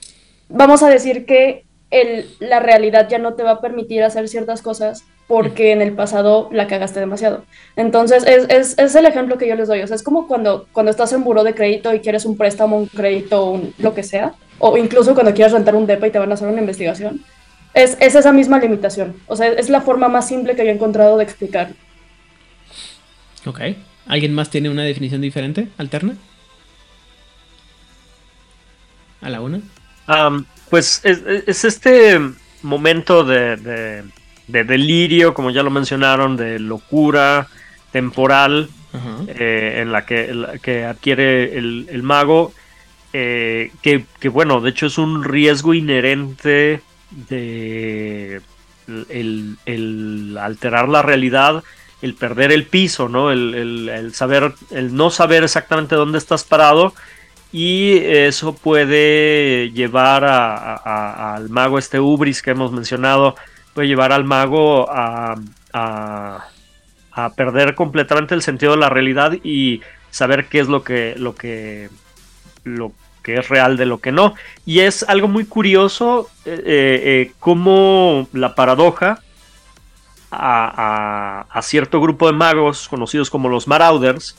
vamos 0.48 0.84
a 0.84 0.88
decir 0.88 1.26
que 1.26 1.64
el, 1.90 2.30
la 2.38 2.60
realidad 2.60 3.08
ya 3.08 3.18
no 3.18 3.34
te 3.34 3.42
va 3.42 3.52
a 3.52 3.60
permitir 3.60 4.04
hacer 4.04 4.28
ciertas 4.28 4.62
cosas 4.62 5.04
porque 5.26 5.72
en 5.72 5.80
el 5.82 5.92
pasado 5.92 6.48
la 6.52 6.66
cagaste 6.66 7.00
demasiado. 7.00 7.44
Entonces, 7.76 8.24
es, 8.26 8.46
es, 8.50 8.78
es 8.78 8.94
el 8.94 9.06
ejemplo 9.06 9.38
que 9.38 9.48
yo 9.48 9.54
les 9.54 9.68
doy. 9.68 9.80
O 9.82 9.86
sea, 9.86 9.96
es 9.96 10.02
como 10.02 10.26
cuando, 10.26 10.66
cuando 10.72 10.90
estás 10.90 11.12
en 11.12 11.24
buró 11.24 11.42
de 11.44 11.54
crédito 11.54 11.94
y 11.94 12.00
quieres 12.00 12.24
un 12.24 12.36
préstamo, 12.36 12.76
un 12.76 12.86
crédito, 12.86 13.44
un, 13.50 13.74
lo 13.78 13.94
que 13.94 14.02
sea, 14.02 14.34
o 14.58 14.76
incluso 14.76 15.14
cuando 15.14 15.32
quieres 15.32 15.52
rentar 15.52 15.74
un 15.74 15.86
DEPA 15.86 16.06
y 16.08 16.10
te 16.10 16.18
van 16.18 16.30
a 16.30 16.34
hacer 16.34 16.48
una 16.48 16.60
investigación. 16.60 17.24
Es, 17.74 17.96
es 18.00 18.14
esa 18.14 18.32
misma 18.32 18.58
limitación. 18.58 19.16
O 19.26 19.34
sea, 19.36 19.48
es 19.48 19.70
la 19.70 19.80
forma 19.80 20.08
más 20.08 20.28
simple 20.28 20.54
que 20.54 20.64
yo 20.64 20.70
he 20.70 20.74
encontrado 20.74 21.16
de 21.16 21.24
explicar. 21.24 21.70
ok. 23.46 23.60
¿Alguien 24.06 24.34
más 24.34 24.50
tiene 24.50 24.68
una 24.68 24.82
definición 24.82 25.20
diferente, 25.20 25.68
alterna? 25.78 26.16
A 29.20 29.30
la 29.30 29.40
una. 29.40 29.60
Pues 30.68 31.00
es, 31.04 31.22
es 31.46 31.64
este 31.64 32.18
momento 32.62 33.24
de, 33.24 33.56
de- 33.56 34.02
de 34.52 34.64
delirio, 34.64 35.34
como 35.34 35.50
ya 35.50 35.62
lo 35.62 35.70
mencionaron, 35.70 36.36
de 36.36 36.58
locura 36.58 37.48
temporal 37.90 38.68
eh, 39.28 39.78
en 39.80 39.90
la 39.90 40.04
que, 40.04 40.28
en 40.30 40.42
la 40.42 40.58
que 40.58 40.84
adquiere 40.84 41.56
el, 41.58 41.86
el 41.90 42.02
mago, 42.02 42.52
eh, 43.14 43.70
que, 43.82 44.04
que, 44.20 44.28
bueno, 44.28 44.60
de 44.60 44.70
hecho 44.70 44.86
es 44.86 44.98
un 44.98 45.24
riesgo 45.24 45.72
inherente 45.74 46.82
de 47.28 48.40
el, 49.08 49.56
el 49.64 50.36
alterar 50.40 50.88
la 50.88 51.02
realidad, 51.02 51.62
el 52.02 52.14
perder 52.14 52.52
el 52.52 52.64
piso, 52.66 53.08
¿no? 53.08 53.30
El, 53.30 53.54
el- 53.54 53.88
el 53.88 54.14
saber, 54.14 54.52
el 54.70 54.94
no 54.94 55.10
saber 55.10 55.44
exactamente 55.44 55.94
dónde 55.94 56.18
estás 56.18 56.44
parado 56.44 56.92
y 57.52 57.96
eso 57.98 58.54
puede 58.54 59.70
llevar 59.72 60.24
a- 60.24 60.54
a- 60.74 60.76
a- 60.84 61.34
al 61.36 61.48
mago 61.48 61.78
este 61.78 62.00
Ubris 62.00 62.42
que 62.42 62.50
hemos 62.50 62.72
mencionado, 62.72 63.36
puede 63.74 63.88
llevar 63.88 64.12
al 64.12 64.24
mago 64.24 64.90
a, 64.90 65.36
a- 65.72 66.46
a 67.14 67.30
perder 67.34 67.74
completamente 67.74 68.34
el 68.34 68.42
sentido 68.42 68.72
de 68.72 68.78
la 68.78 68.88
realidad 68.88 69.32
y 69.44 69.82
saber 70.10 70.46
qué 70.46 70.60
es 70.60 70.68
lo 70.68 70.82
que, 70.82 71.14
lo 71.18 71.34
que, 71.34 71.90
lo 72.64 72.92
que 73.22 73.34
es 73.38 73.48
real 73.50 73.76
de 73.76 73.84
lo 73.86 73.98
que 73.98 74.12
no. 74.12 74.34
Y 74.64 74.80
es 74.80 75.02
algo 75.08 75.28
muy 75.28 75.44
curioso 75.44 76.30
eh, 76.46 76.62
eh, 76.64 77.32
cómo 77.38 78.28
la 78.32 78.54
paradoja 78.54 79.20
a, 80.30 81.44
a- 81.50 81.58
a 81.58 81.62
cierto 81.62 82.00
grupo 82.00 82.26
de 82.26 82.32
magos 82.32 82.88
conocidos 82.88 83.28
como 83.28 83.48
los 83.50 83.68
Marauders, 83.68 84.36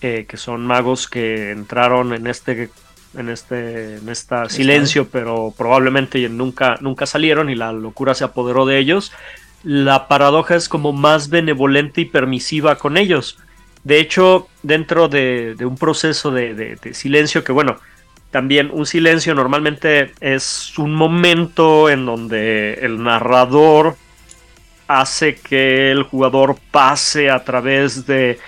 eh, 0.00 0.24
que 0.26 0.36
son 0.38 0.66
magos 0.66 1.08
que 1.08 1.50
entraron 1.50 2.14
en 2.14 2.26
este 2.26 2.70
en 3.14 3.28
este 3.28 3.96
en 3.96 4.08
esta 4.08 4.48
silencio, 4.48 5.08
pero 5.08 5.52
probablemente 5.56 6.28
nunca 6.28 6.76
nunca 6.80 7.06
salieron 7.06 7.50
y 7.50 7.54
la 7.54 7.72
locura 7.72 8.14
se 8.14 8.24
apoderó 8.24 8.66
de 8.66 8.78
ellos. 8.78 9.12
La 9.62 10.08
paradoja 10.08 10.56
es 10.56 10.68
como 10.68 10.92
más 10.92 11.28
benevolente 11.28 12.00
y 12.02 12.04
permisiva 12.06 12.76
con 12.78 12.96
ellos. 12.96 13.38
De 13.84 13.98
hecho, 14.00 14.48
dentro 14.62 15.08
de, 15.08 15.54
de 15.56 15.66
un 15.66 15.76
proceso 15.76 16.30
de, 16.30 16.54
de- 16.54 16.76
de 16.76 16.94
silencio 16.94 17.44
que, 17.44 17.52
bueno, 17.52 17.78
también 18.30 18.70
un 18.72 18.86
silencio 18.86 19.34
normalmente 19.34 20.12
es 20.20 20.78
un 20.78 20.94
momento 20.94 21.90
en 21.90 22.06
donde 22.06 22.74
el 22.82 23.02
narrador 23.02 23.96
hace 24.88 25.36
que 25.36 25.90
el 25.90 26.02
jugador 26.04 26.56
pase 26.70 27.30
a 27.30 27.44
través 27.44 28.06
de 28.06 28.38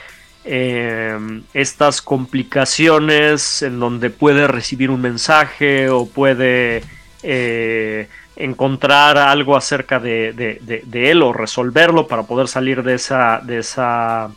eh, 0.44 1.16
estas 1.54 2.02
complicaciones 2.02 3.62
en 3.62 3.80
donde 3.80 4.10
puede 4.10 4.46
recibir 4.46 4.90
un 4.90 5.00
mensaje 5.00 5.88
o 5.88 6.06
puede 6.06 6.82
eh, 7.22 8.08
encontrar 8.36 9.16
algo 9.16 9.56
acerca 9.56 10.00
de, 10.00 10.60
él 10.92 11.22
o 11.22 11.32
resolverlo 11.32 12.06
para 12.08 12.24
poder 12.24 12.48
salir 12.48 12.82
de 12.82 12.94
esa 12.94 13.40
de 13.42 13.58
esa 13.58 14.30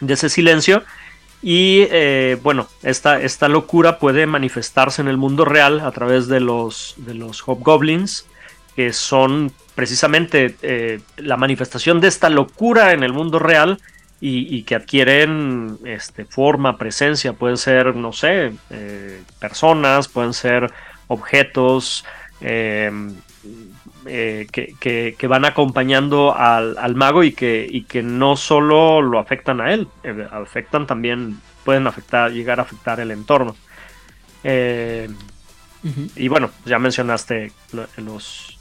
de 0.00 0.14
ese 0.14 0.28
silencio. 0.28 0.82
Y 1.42 1.86
eh, 1.90 2.38
bueno 2.42 2.68
esta, 2.82 3.20
esta 3.20 3.48
locura 3.48 3.98
puede 3.98 4.26
manifestarse 4.26 5.00
en 5.00 5.08
el 5.08 5.16
mundo 5.16 5.44
real 5.44 5.80
a 5.80 5.90
través 5.92 6.26
de 6.28 6.40
los 6.40 6.94
de 6.98 7.14
los 7.14 7.40
hobgoblins 7.40 8.26
que 8.76 8.92
son 8.92 9.52
precisamente 9.74 10.56
eh, 10.62 11.00
la 11.16 11.36
manifestación 11.36 12.00
de 12.00 12.08
esta 12.08 12.28
locura 12.28 12.92
en 12.92 13.02
el 13.02 13.12
mundo 13.12 13.38
real 13.38 13.78
y, 14.26 14.62
que 14.62 14.74
adquieren 14.74 15.78
este, 15.84 16.24
forma, 16.24 16.78
presencia, 16.78 17.34
pueden 17.34 17.58
ser, 17.58 17.94
no 17.94 18.10
sé, 18.12 18.54
eh, 18.70 19.22
personas, 19.38 20.08
pueden 20.08 20.32
ser 20.32 20.72
objetos 21.08 22.06
em, 22.40 23.14
eh, 24.06 24.46
que, 24.50 25.26
van 25.28 25.44
acompañando 25.44 26.34
al, 26.34 26.94
mago 26.94 27.22
y 27.22 27.32
que, 27.32 27.66
y 27.68 27.82
que 27.82 28.02
no 28.02 28.36
solo 28.36 29.02
lo 29.02 29.18
afectan 29.18 29.60
a 29.60 29.74
él, 29.74 29.88
afectan 30.30 30.86
también, 30.86 31.38
pueden 31.62 31.86
afectar, 31.86 32.32
llegar 32.32 32.60
a 32.60 32.62
afectar 32.62 33.00
el 33.00 33.10
entorno. 33.10 33.54
Y 36.16 36.28
bueno, 36.28 36.50
ya 36.64 36.78
mencionaste 36.78 37.52
los 37.98 38.58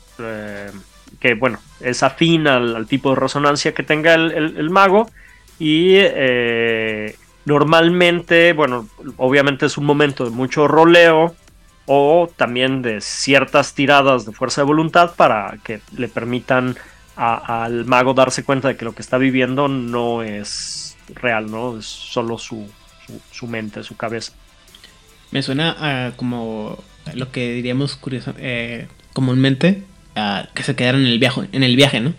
que 1.19 1.33
bueno, 1.35 1.59
es 1.79 2.03
afín 2.03 2.47
al, 2.47 2.85
tipo 2.87 3.11
de 3.11 3.15
resonancia 3.15 3.73
que 3.73 3.83
tenga 3.83 4.13
el, 4.15 4.69
mago 4.69 5.09
y 5.59 5.95
eh, 5.97 7.15
normalmente, 7.45 8.53
bueno, 8.53 8.87
obviamente 9.17 9.65
es 9.65 9.77
un 9.77 9.85
momento 9.85 10.25
de 10.25 10.31
mucho 10.31 10.67
roleo 10.67 11.35
o 11.85 12.29
también 12.35 12.81
de 12.81 13.01
ciertas 13.01 13.73
tiradas 13.73 14.25
de 14.25 14.31
fuerza 14.31 14.61
de 14.61 14.65
voluntad 14.65 15.15
para 15.15 15.57
que 15.63 15.81
le 15.95 16.07
permitan 16.07 16.77
al 17.15 17.85
mago 17.85 18.13
darse 18.13 18.43
cuenta 18.43 18.69
de 18.69 18.77
que 18.77 18.85
lo 18.85 18.93
que 18.93 19.01
está 19.01 19.17
viviendo 19.17 19.67
no 19.67 20.23
es 20.23 20.97
real, 21.13 21.51
¿no? 21.51 21.77
Es 21.77 21.85
solo 21.85 22.37
su, 22.37 22.67
su, 23.31 23.47
mente, 23.47 23.83
su 23.83 23.95
cabeza. 23.95 24.33
Me 25.31 25.43
suena 25.43 26.13
como 26.15 26.81
lo 27.13 27.31
que 27.31 27.53
diríamos 27.53 27.99
eh, 28.37 28.87
comúnmente 29.13 29.83
que 30.53 30.63
se 30.63 30.75
quedaron 30.75 31.01
en 31.01 31.07
el 31.07 31.19
viaje, 31.19 31.49
en 31.51 31.63
el 31.63 31.75
viaje, 31.75 31.99
¿no? 31.99 32.13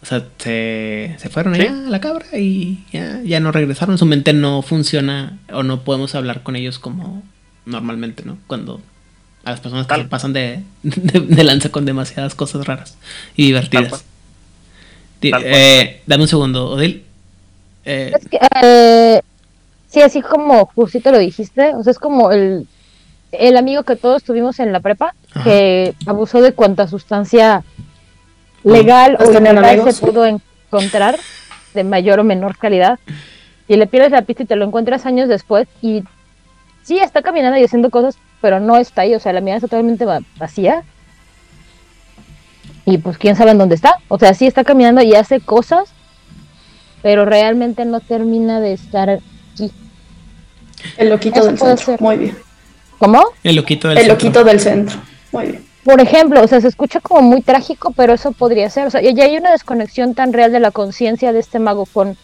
O 0.00 0.06
sea, 0.06 0.24
se, 0.38 1.16
se 1.18 1.28
fueron 1.28 1.54
allá 1.54 1.70
a 1.70 1.90
la 1.90 2.00
cabra 2.00 2.26
y 2.38 2.84
ya, 2.92 3.20
ya 3.24 3.40
no 3.40 3.50
regresaron. 3.50 3.98
Su 3.98 4.06
mente 4.06 4.32
no 4.32 4.62
funciona 4.62 5.38
o 5.52 5.62
no 5.62 5.82
podemos 5.82 6.14
hablar 6.14 6.42
con 6.42 6.54
ellos 6.54 6.78
como 6.78 7.22
normalmente, 7.66 8.22
¿no? 8.24 8.38
Cuando 8.46 8.80
a 9.44 9.50
las 9.50 9.60
personas 9.60 9.86
que 9.86 10.04
pasan 10.04 10.32
de, 10.34 10.62
de, 10.82 11.44
lanza 11.44 11.70
con 11.70 11.84
demasiadas 11.84 12.34
cosas 12.34 12.66
raras 12.66 12.96
y 13.36 13.46
divertidas. 13.46 14.04
Eh, 15.20 16.02
dame 16.06 16.22
un 16.22 16.28
segundo, 16.28 16.70
Odil. 16.70 17.04
Eh, 17.84 18.12
es 18.14 18.28
que, 18.28 18.38
eh, 18.62 19.22
sí, 19.88 20.00
así 20.00 20.20
como 20.20 20.66
justito 20.66 21.10
lo 21.10 21.18
dijiste, 21.18 21.74
o 21.74 21.82
sea, 21.82 21.90
es 21.90 21.98
como 21.98 22.30
el, 22.30 22.68
el 23.32 23.56
amigo 23.56 23.82
que 23.82 23.96
todos 23.96 24.22
tuvimos 24.22 24.60
en 24.60 24.72
la 24.72 24.80
prepa, 24.80 25.14
que 25.44 25.94
abusó 26.06 26.40
de 26.40 26.52
cuanta 26.52 26.86
sustancia 26.88 27.64
legal 28.68 29.16
o 29.20 29.30
ilegal 29.30 29.92
se 29.92 30.06
pudo 30.06 30.26
encontrar, 30.26 31.18
de 31.74 31.84
mayor 31.84 32.20
o 32.20 32.24
menor 32.24 32.56
calidad, 32.56 32.98
y 33.66 33.76
le 33.76 33.86
pierdes 33.86 34.12
la 34.12 34.22
pista 34.22 34.42
y 34.42 34.46
te 34.46 34.56
lo 34.56 34.64
encuentras 34.64 35.06
años 35.06 35.28
después, 35.28 35.68
y 35.82 36.04
sí 36.82 36.98
está 36.98 37.22
caminando 37.22 37.58
y 37.58 37.64
haciendo 37.64 37.90
cosas, 37.90 38.16
pero 38.40 38.60
no 38.60 38.76
está 38.76 39.02
ahí, 39.02 39.14
o 39.14 39.20
sea, 39.20 39.32
la 39.32 39.40
mirada 39.40 39.58
está 39.58 39.68
totalmente 39.68 40.06
vacía. 40.38 40.82
Y 42.84 42.96
pues 42.96 43.18
quién 43.18 43.36
sabe 43.36 43.50
en 43.50 43.58
dónde 43.58 43.74
está. 43.74 43.96
O 44.08 44.18
sea, 44.18 44.32
sí 44.32 44.46
está 44.46 44.64
caminando 44.64 45.02
y 45.02 45.14
hace 45.14 45.40
cosas, 45.40 45.90
pero 47.02 47.26
realmente 47.26 47.84
no 47.84 48.00
termina 48.00 48.60
de 48.60 48.72
estar 48.72 49.10
aquí. 49.10 49.70
El 50.96 51.10
loquito 51.10 51.44
del 51.44 51.58
centro. 51.58 51.96
Muy 52.00 52.16
bien. 52.16 52.38
¿Cómo? 52.98 53.22
El 53.44 53.56
loquito 53.56 53.88
del 53.88 53.98
El 53.98 54.04
centro. 54.04 54.14
loquito 54.14 54.44
del 54.44 54.60
centro. 54.60 54.98
Muy 55.32 55.46
bien. 55.48 55.67
Por 55.88 56.02
ejemplo, 56.02 56.42
o 56.42 56.46
sea, 56.46 56.60
se 56.60 56.68
escucha 56.68 57.00
como 57.00 57.22
muy 57.22 57.40
trágico, 57.40 57.94
pero 57.96 58.12
eso 58.12 58.32
podría 58.32 58.68
ser. 58.68 58.86
O 58.86 58.90
sea, 58.90 59.00
ya 59.00 59.24
hay 59.24 59.38
una 59.38 59.52
desconexión 59.52 60.14
tan 60.14 60.34
real 60.34 60.52
de 60.52 60.60
la 60.60 60.70
conciencia 60.70 61.32
de 61.32 61.38
este 61.38 61.58
mago 61.58 61.86
con, 61.86 62.18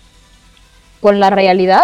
con 1.01 1.19
la 1.19 1.31
realidad. 1.31 1.81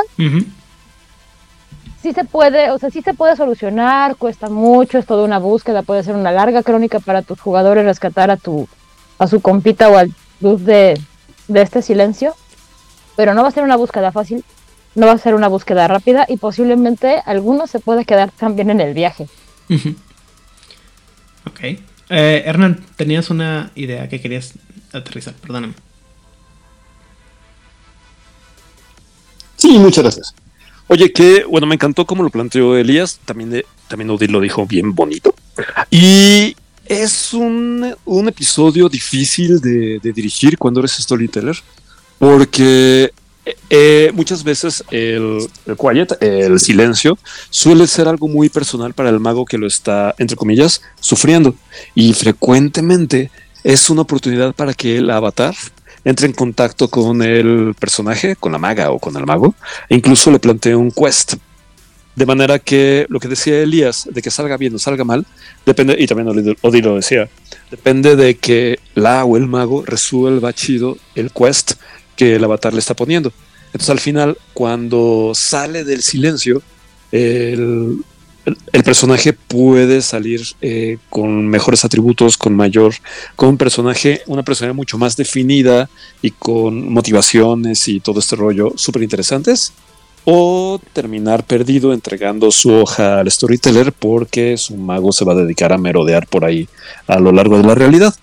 Sí 2.03 2.13
se 2.13 2.25
puede, 2.25 2.71
o 2.71 2.77
sea, 2.77 2.91
sí 2.91 3.01
se 3.01 3.15
puede 3.15 3.35
solucionar, 3.35 4.17
cuesta 4.17 4.51
mucho, 4.51 4.99
es 4.99 5.07
toda 5.07 5.25
una 5.25 5.39
búsqueda, 5.39 5.81
puede 5.81 6.03
ser 6.03 6.17
una 6.17 6.33
larga 6.33 6.63
crónica 6.63 7.01
para 7.01 7.23
tus 7.23 7.41
jugadores 7.41 7.87
rescatar 7.87 8.31
a 8.31 8.37
tu 8.37 8.69
a 9.19 9.27
su 9.27 9.41
compita 9.41 9.89
o 9.89 9.97
al 9.97 10.13
luz 10.43 10.63
de, 10.63 11.01
de 11.49 11.63
este 11.63 11.81
silencio, 11.81 12.35
pero 13.17 13.33
no 13.33 13.41
va 13.41 13.49
a 13.49 13.53
ser 13.53 13.65
una 13.65 13.77
búsqueda 13.77 14.13
fácil, 14.13 14.45
no 14.97 15.07
va 15.07 15.13
a 15.13 15.19
ser 15.19 15.35
una 15.35 15.49
búsqueda 15.49 15.89
rápida 15.89 16.27
y 16.29 16.37
posiblemente 16.37 17.23
alguno 17.25 17.67
se 17.67 17.81
puede 17.81 18.05
quedar 18.05 18.31
también 18.33 18.69
en 18.69 18.83
el 18.83 18.93
viaje. 18.93 19.29
Ok. 21.51 21.61
Eh, 21.63 22.43
Hernán, 22.45 22.85
tenías 22.97 23.31
una 23.31 23.71
idea 23.75 24.09
que 24.09 24.21
querías 24.21 24.55
aterrizar, 24.93 25.35
perdóname. 25.35 25.75
Sí, 29.57 29.79
muchas 29.79 30.05
gracias. 30.05 30.35
Oye, 30.89 31.13
que 31.13 31.45
bueno, 31.45 31.67
me 31.67 31.75
encantó 31.75 32.05
cómo 32.05 32.23
lo 32.23 32.31
planteó 32.31 32.77
Elías, 32.77 33.21
también, 33.25 33.51
de, 33.51 33.67
también 33.87 34.11
Odil 34.11 34.33
lo 34.33 34.41
dijo 34.41 34.67
bien 34.67 34.95
bonito. 34.95 35.35
Y 35.91 36.57
es 36.87 37.33
un, 37.33 37.95
un 38.05 38.29
episodio 38.29 38.89
difícil 38.89 39.61
de, 39.61 40.01
de 40.03 40.13
dirigir 40.13 40.59
cuando 40.59 40.81
eres 40.81 40.93
storyteller, 40.93 41.57
porque 42.19 43.13
eh, 43.71 44.11
muchas 44.15 44.45
veces 44.45 44.85
el, 44.91 45.49
quiet, 45.79 46.23
el 46.23 46.61
silencio, 46.61 47.19
suele 47.51 47.87
ser 47.87 48.09
algo 48.09 48.29
muy 48.29 48.49
personal 48.49 48.95
para 48.95 49.09
el 49.09 49.21
mago 49.21 49.45
que 49.45 49.59
lo 49.59 49.67
está, 49.67 50.15
entre 50.19 50.37
comillas, 50.37 50.83
sufriendo. 51.01 51.55
Y 51.95 52.13
frecuentemente 52.13 53.31
es 53.65 53.91
una 53.91 54.03
oportunidad 54.03 54.55
para 54.55 54.75
que 54.75 54.99
el 54.99 55.11
avatar 55.11 55.55
entre 56.05 56.27
en 56.27 56.33
contacto 56.33 56.89
con 56.89 57.23
el 57.23 57.75
personaje, 57.79 58.37
con 58.37 58.53
la 58.53 58.59
maga 58.59 58.91
o 58.91 58.99
con 58.99 59.17
el 59.17 59.27
mago, 59.27 59.55
e 59.89 59.97
incluso 59.97 60.31
le 60.31 60.39
plantee 60.39 60.75
un 60.75 60.91
quest. 60.91 61.35
De 62.17 62.27
manera 62.27 62.59
que 62.59 63.07
lo 63.09 63.21
que 63.21 63.29
decía 63.29 63.61
Elías, 63.61 64.09
de 64.11 64.21
que 64.21 64.31
salga 64.31 64.57
bien 64.57 64.75
o 64.75 64.79
salga 64.79 65.05
mal, 65.05 65.27
depende, 65.65 65.97
y 65.99 66.07
también 66.07 66.57
Odi 66.61 66.83
lo 66.83 66.97
decía, 66.97 67.29
depende 67.71 68.17
de 68.17 68.37
que 68.37 68.81
la 68.95 69.25
o 69.25 69.37
el 69.37 69.47
mago 69.47 69.85
resuelva 69.87 70.53
chido 70.53 70.99
el 71.15 71.31
quest 71.31 71.75
que 72.21 72.37
el 72.37 72.45
avatar 72.45 72.75
le 72.75 72.81
está 72.81 72.95
poniendo. 72.95 73.33
Entonces 73.69 73.89
al 73.89 73.99
final, 73.99 74.37
cuando 74.53 75.33
sale 75.35 75.85
del 75.85 76.03
silencio, 76.03 76.61
el, 77.13 78.05
personaje 78.85 79.33
puede 79.33 80.03
salir 80.03 80.43
eh, 80.61 80.99
con 81.09 81.49
mejores 81.49 81.83
atributos, 81.87 82.37
con 82.37 82.55
mayor, 82.55 82.93
con 83.37 83.49
un 83.49 83.57
personaje, 83.57 84.21
una 84.27 84.43
persona 84.43 84.75
mucho 84.75 84.99
más 84.99 85.17
definida 85.17 85.89
y 86.21 86.33
con 86.33 86.93
motivaciones 86.93 87.89
y 87.89 88.01
todo 88.01 88.21
este 88.21 88.37
rollo 88.37 88.75
súper 88.77 89.03
interesantes. 89.03 89.73
O 90.27 90.79
terminar 90.93 91.45
perdido 91.45 91.95
entregando 91.95 92.51
su 92.51 92.71
hoja 92.71 93.21
al 93.21 93.31
storyteller 93.31 93.95
porque 93.95 94.59
su 94.59 94.77
mago 94.77 95.11
se 95.13 95.25
va 95.25 95.33
a 95.33 95.37
dedicar 95.37 95.73
a 95.73 95.79
merodear 95.79 96.27
por 96.27 96.45
ahí 96.45 96.69
a 97.07 97.19
lo 97.19 97.33
largo 97.33 97.57
de 97.57 97.65
la 97.65 97.75
realidad. 97.75 98.15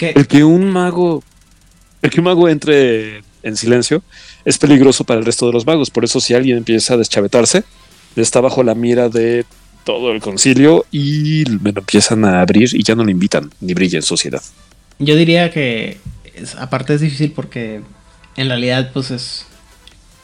El 0.00 0.26
que 0.26 0.42
un 0.42 0.68
mago, 0.70 1.22
el 2.02 2.10
que 2.10 2.18
un 2.18 2.24
mago 2.24 2.48
entre 2.48 3.22
en 3.44 3.56
silencio, 3.56 4.02
es 4.44 4.58
peligroso 4.58 5.04
para 5.04 5.20
el 5.20 5.26
resto 5.26 5.46
de 5.46 5.52
los 5.52 5.66
magos. 5.66 5.90
Por 5.90 6.04
eso 6.04 6.20
si 6.20 6.34
alguien 6.34 6.56
empieza 6.58 6.94
a 6.94 6.96
deschavetarse, 6.96 7.62
está 8.16 8.40
bajo 8.40 8.62
la 8.62 8.74
mira 8.74 9.08
de 9.08 9.44
todo 9.84 10.12
el 10.12 10.20
concilio 10.20 10.86
y 10.90 11.44
me 11.60 11.72
lo 11.72 11.80
empiezan 11.80 12.24
a 12.24 12.40
abrir 12.40 12.70
y 12.72 12.82
ya 12.82 12.94
no 12.94 13.04
le 13.04 13.12
invitan 13.12 13.50
ni 13.60 13.74
brilla 13.74 13.98
en 13.98 14.02
sociedad. 14.02 14.42
Yo 14.98 15.14
diría 15.14 15.50
que 15.50 15.98
aparte 16.58 16.94
es 16.94 17.00
difícil 17.00 17.32
porque 17.32 17.82
en 18.36 18.48
realidad 18.48 18.90
pues 18.92 19.10
es 19.10 19.46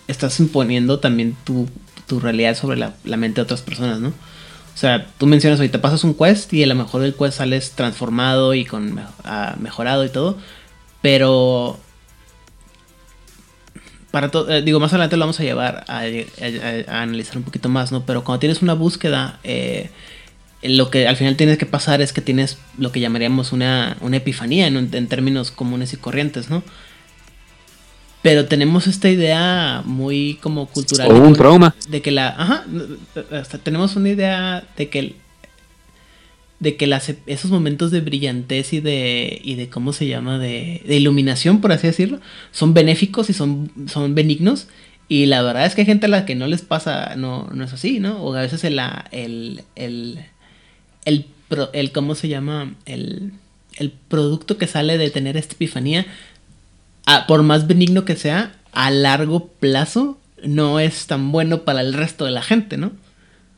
estás 0.08 0.40
imponiendo 0.40 0.98
también 0.98 1.36
tu, 1.44 1.68
realidad 2.20 2.56
sobre 2.56 2.76
la, 2.76 2.92
mente 3.04 3.36
de 3.36 3.42
otras 3.42 3.62
personas, 3.62 4.00
¿no? 4.00 4.08
O 4.08 4.78
sea, 4.80 5.06
tú 5.18 5.26
mencionas 5.26 5.60
hoy 5.60 5.68
te 5.68 5.78
pasas 5.78 6.02
un 6.02 6.14
quest 6.14 6.52
y 6.52 6.64
a 6.64 6.66
lo 6.66 6.74
mejor 6.74 7.02
del 7.02 7.14
quest 7.14 7.38
sales 7.38 7.70
transformado 7.72 8.54
y 8.54 8.64
con 8.64 9.00
ah, 9.22 9.54
mejorado 9.60 10.04
y 10.04 10.08
todo, 10.08 10.36
pero 11.02 11.78
para 14.10 14.30
todo, 14.30 14.50
eh, 14.50 14.62
digo, 14.62 14.80
más 14.80 14.92
adelante 14.92 15.16
lo 15.16 15.20
vamos 15.20 15.40
a 15.40 15.44
llevar 15.44 15.84
a, 15.88 16.02
analizar 17.00 17.36
un 17.36 17.44
poquito 17.44 17.68
más, 17.68 17.92
¿no? 17.92 18.04
Pero 18.04 18.24
cuando 18.24 18.40
tienes 18.40 18.62
una 18.62 18.74
búsqueda, 18.74 19.38
eh, 19.44 19.90
lo 20.62 20.90
que 20.90 21.06
al 21.08 21.16
final 21.16 21.36
tienes 21.36 21.58
que 21.58 21.66
pasar 21.66 22.00
es 22.00 22.12
que 22.12 22.20
tienes 22.20 22.58
lo 22.78 22.92
que 22.92 23.00
llamaríamos 23.00 23.52
una, 23.52 23.96
una 24.00 24.16
epifanía 24.16 24.66
en, 24.66 24.76
en 24.76 25.06
términos 25.08 25.50
comunes 25.50 25.92
y 25.92 25.96
corrientes, 25.96 26.50
¿no? 26.50 26.62
Pero 28.22 28.46
tenemos 28.46 28.86
esta 28.86 29.08
idea 29.08 29.82
muy 29.84 30.38
como 30.42 30.66
cultural. 30.66 31.10
O 31.10 31.14
un 31.14 31.34
trauma. 31.34 31.74
De 31.88 32.02
que 32.02 32.10
la. 32.10 32.28
Ajá. 32.28 32.64
hasta 33.32 33.58
tenemos 33.58 33.96
una 33.96 34.10
idea 34.10 34.64
de 34.76 34.88
que. 34.88 35.16
De 36.60 36.76
que 36.76 36.84
esos 37.26 37.50
momentos 37.50 37.90
de 37.90 38.00
brillantez 38.00 38.72
y 38.72 38.80
de. 38.80 39.40
y 39.42 39.54
de 39.56 39.68
cómo 39.68 39.92
se 39.92 40.06
llama. 40.06 40.38
de, 40.38 40.82
de 40.86 40.96
iluminación, 40.96 41.60
por 41.60 41.72
así 41.72 41.86
decirlo. 41.86 42.20
Son 42.52 42.74
benéficos 42.74 43.30
y 43.30 43.32
son, 43.32 43.70
son 43.88 44.14
benignos. 44.14 44.68
Y 45.08 45.26
la 45.26 45.42
verdad 45.42 45.66
es 45.66 45.74
que 45.74 45.80
hay 45.80 45.86
gente 45.86 46.06
a 46.06 46.10
la 46.10 46.24
que 46.26 46.34
no 46.36 46.46
les 46.46 46.62
pasa. 46.62 47.16
No, 47.16 47.48
no 47.52 47.64
es 47.64 47.72
así, 47.72 47.98
¿no? 47.98 48.22
O 48.22 48.34
a 48.34 48.42
veces 48.42 48.62
el. 48.64 48.78
el, 49.10 49.62
el, 49.74 50.18
el 51.72 51.92
¿cómo 51.92 52.14
se 52.14 52.28
llama? 52.28 52.74
El, 52.86 53.32
el 53.76 53.90
producto 53.90 54.56
que 54.58 54.66
sale 54.66 54.98
de 54.98 55.10
tener 55.10 55.36
esta 55.36 55.54
epifanía 55.54 56.06
a- 57.06 57.26
por 57.26 57.42
más 57.42 57.66
benigno 57.66 58.04
que 58.04 58.16
sea, 58.16 58.54
a 58.72 58.90
largo 58.90 59.48
plazo 59.48 60.18
no 60.44 60.78
es 60.80 61.06
tan 61.06 61.32
bueno 61.32 61.62
para 61.64 61.80
el 61.80 61.92
resto 61.94 62.24
de 62.24 62.30
la 62.30 62.42
gente, 62.42 62.76
¿no? 62.76 62.92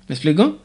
¿Me 0.09 0.15
explico? 0.15 0.62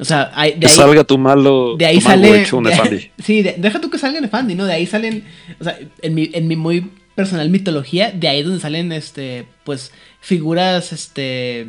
O 0.00 0.04
sea, 0.04 0.30
hay- 0.34 0.52
de 0.52 0.60
Que 0.60 0.66
ahí, 0.68 0.72
salga 0.76 1.04
tu 1.04 1.18
malo, 1.18 1.76
de 1.76 1.86
ahí 1.86 1.96
tu 1.98 2.02
sale. 2.02 2.42
hecho 2.42 2.56
un 2.58 2.64
de- 2.64 3.10
sí, 3.22 3.42
de- 3.42 3.56
deja 3.58 3.80
tú 3.80 3.90
que 3.90 3.98
salga 3.98 4.20
Nefandi, 4.20 4.54
¿no? 4.54 4.64
De 4.64 4.72
ahí 4.72 4.86
salen. 4.86 5.24
O 5.60 5.64
sea, 5.64 5.78
en 6.02 6.14
mi, 6.14 6.30
en 6.32 6.46
mi 6.46 6.56
muy 6.56 6.90
personal 7.14 7.50
mitología, 7.50 8.12
de 8.12 8.28
ahí 8.28 8.42
donde 8.44 8.60
salen, 8.60 8.92
este, 8.92 9.46
pues, 9.64 9.92
figuras, 10.20 10.92
este. 10.92 11.68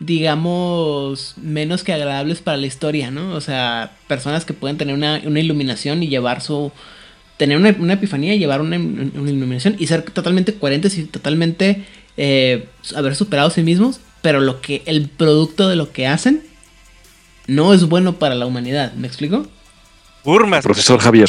digamos, 0.00 1.34
menos 1.40 1.82
que 1.84 1.92
agradables 1.92 2.40
para 2.40 2.56
la 2.56 2.66
historia, 2.66 3.10
¿no? 3.10 3.34
O 3.34 3.40
sea, 3.40 3.92
personas 4.08 4.44
que 4.44 4.52
pueden 4.52 4.76
tener 4.76 4.94
una, 4.94 5.20
una 5.24 5.40
iluminación 5.40 6.02
y 6.02 6.08
llevar 6.08 6.40
su. 6.40 6.72
tener 7.36 7.56
una, 7.56 7.74
una 7.78 7.94
epifanía 7.94 8.34
y 8.34 8.38
llevar 8.38 8.60
una, 8.60 8.76
una 8.78 9.30
iluminación 9.30 9.76
y 9.78 9.86
ser 9.86 10.02
totalmente 10.02 10.54
coherentes 10.54 10.96
y 10.98 11.04
totalmente. 11.04 11.84
eh, 12.16 12.66
haber 12.94 13.16
superado 13.16 13.48
a 13.48 13.50
sí 13.50 13.62
mismos, 13.62 14.00
pero 14.22 14.40
lo 14.40 14.60
que. 14.60 14.82
el 14.86 15.08
producto 15.08 15.68
de 15.68 15.76
lo 15.76 15.90
que 15.92 16.06
hacen 16.06 16.42
no 17.46 17.72
es 17.74 17.84
bueno 17.88 18.14
para 18.14 18.34
la 18.34 18.46
humanidad, 18.46 18.92
¿me 18.94 19.06
explico? 19.06 19.46
Burmas. 20.24 20.62
Profesor 20.64 20.98
Javier. 21.00 21.28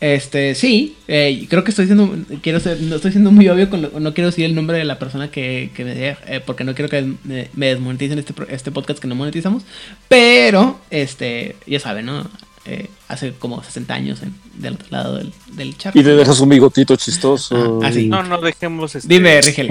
Este, 0.00 0.54
sí, 0.54 0.96
eh, 1.08 1.46
creo 1.50 1.62
que 1.62 1.70
estoy 1.72 1.84
siendo, 1.84 2.14
quiero 2.42 2.58
ser, 2.58 2.80
no 2.80 2.96
estoy 2.96 3.10
siendo 3.12 3.30
muy 3.32 3.46
obvio 3.50 3.68
con 3.68 3.82
lo- 3.82 4.00
no 4.00 4.14
quiero 4.14 4.30
decir 4.30 4.46
el 4.46 4.54
nombre 4.54 4.78
de 4.78 4.84
la 4.84 4.98
persona 4.98 5.30
que, 5.30 5.70
que 5.74 5.84
me 5.84 5.94
dé, 5.94 6.16
eh, 6.26 6.40
porque 6.44 6.64
no 6.64 6.74
quiero 6.74 6.88
que 6.88 7.02
me, 7.24 7.48
me 7.52 7.66
desmoneticen 7.66 8.18
este, 8.18 8.32
este 8.48 8.70
podcast 8.70 8.98
que 8.98 9.08
no 9.08 9.14
monetizamos, 9.14 9.62
pero, 10.08 10.80
este, 10.90 11.56
ya 11.66 11.80
saben, 11.80 12.06
¿no? 12.06 12.26
Eh, 12.64 12.88
hace 13.08 13.32
como 13.32 13.62
60 13.62 13.92
años 13.92 14.22
en- 14.22 14.34
del 14.54 14.74
otro 14.74 14.86
lado 14.90 15.16
del, 15.16 15.32
del 15.52 15.76
chat. 15.76 15.94
Y 15.94 16.02
le 16.02 16.12
dejas 16.12 16.40
un 16.40 16.48
bigotito 16.48 16.96
chistoso. 16.96 17.80
Ah, 17.82 17.88
ah, 17.88 17.98
y- 17.98 18.06
No, 18.08 18.22
no 18.22 18.40
dejemos. 18.40 18.94
Este, 18.94 19.06
Dime, 19.08 19.40
Rigel. 19.42 19.68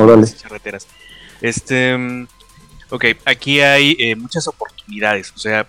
Este. 1.41 2.28
Ok, 2.90 3.06
aquí 3.26 3.61
hay 3.61 3.95
eh, 3.99 4.16
muchas 4.16 4.48
oportunidades. 4.48 5.32
O 5.36 5.40
sea, 5.40 5.68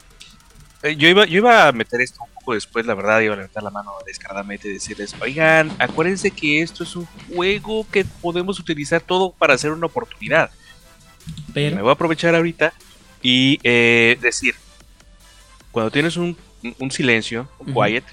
eh, 0.83 0.97
yo 0.97 1.09
iba, 1.09 1.27
yo 1.27 1.39
iba 1.39 1.69
a 1.69 1.73
meter 1.73 2.01
esto 2.01 2.23
un 2.23 2.31
poco 2.33 2.55
después, 2.55 2.87
la 2.87 2.95
verdad, 2.95 3.21
iba 3.21 3.35
a 3.35 3.37
levantar 3.37 3.63
la 3.63 3.71
mano 3.71 3.93
descaradamente 4.07 4.69
y 4.69 4.73
decirles: 4.73 5.15
Oigan, 5.21 5.71
acuérdense 5.79 6.31
que 6.31 6.63
esto 6.63 6.83
es 6.85 6.97
un 6.97 7.07
juego 7.35 7.87
que 7.91 8.05
podemos 8.05 8.59
utilizar 8.59 9.01
todo 9.01 9.33
para 9.33 9.55
hacer 9.55 9.71
una 9.71 9.87
oportunidad. 9.87 10.51
Me 11.55 11.83
voy 11.83 11.91
a 11.91 11.93
aprovechar 11.93 12.35
ahorita 12.35 12.73
y 13.23 13.61
eh, 13.63 14.17
decir, 14.21 14.55
cuando 15.71 15.91
tienes 15.91 16.17
un, 16.17 16.37
un 16.79 16.91
silencio, 16.91 17.49
un 17.59 17.75
quiet, 17.75 18.05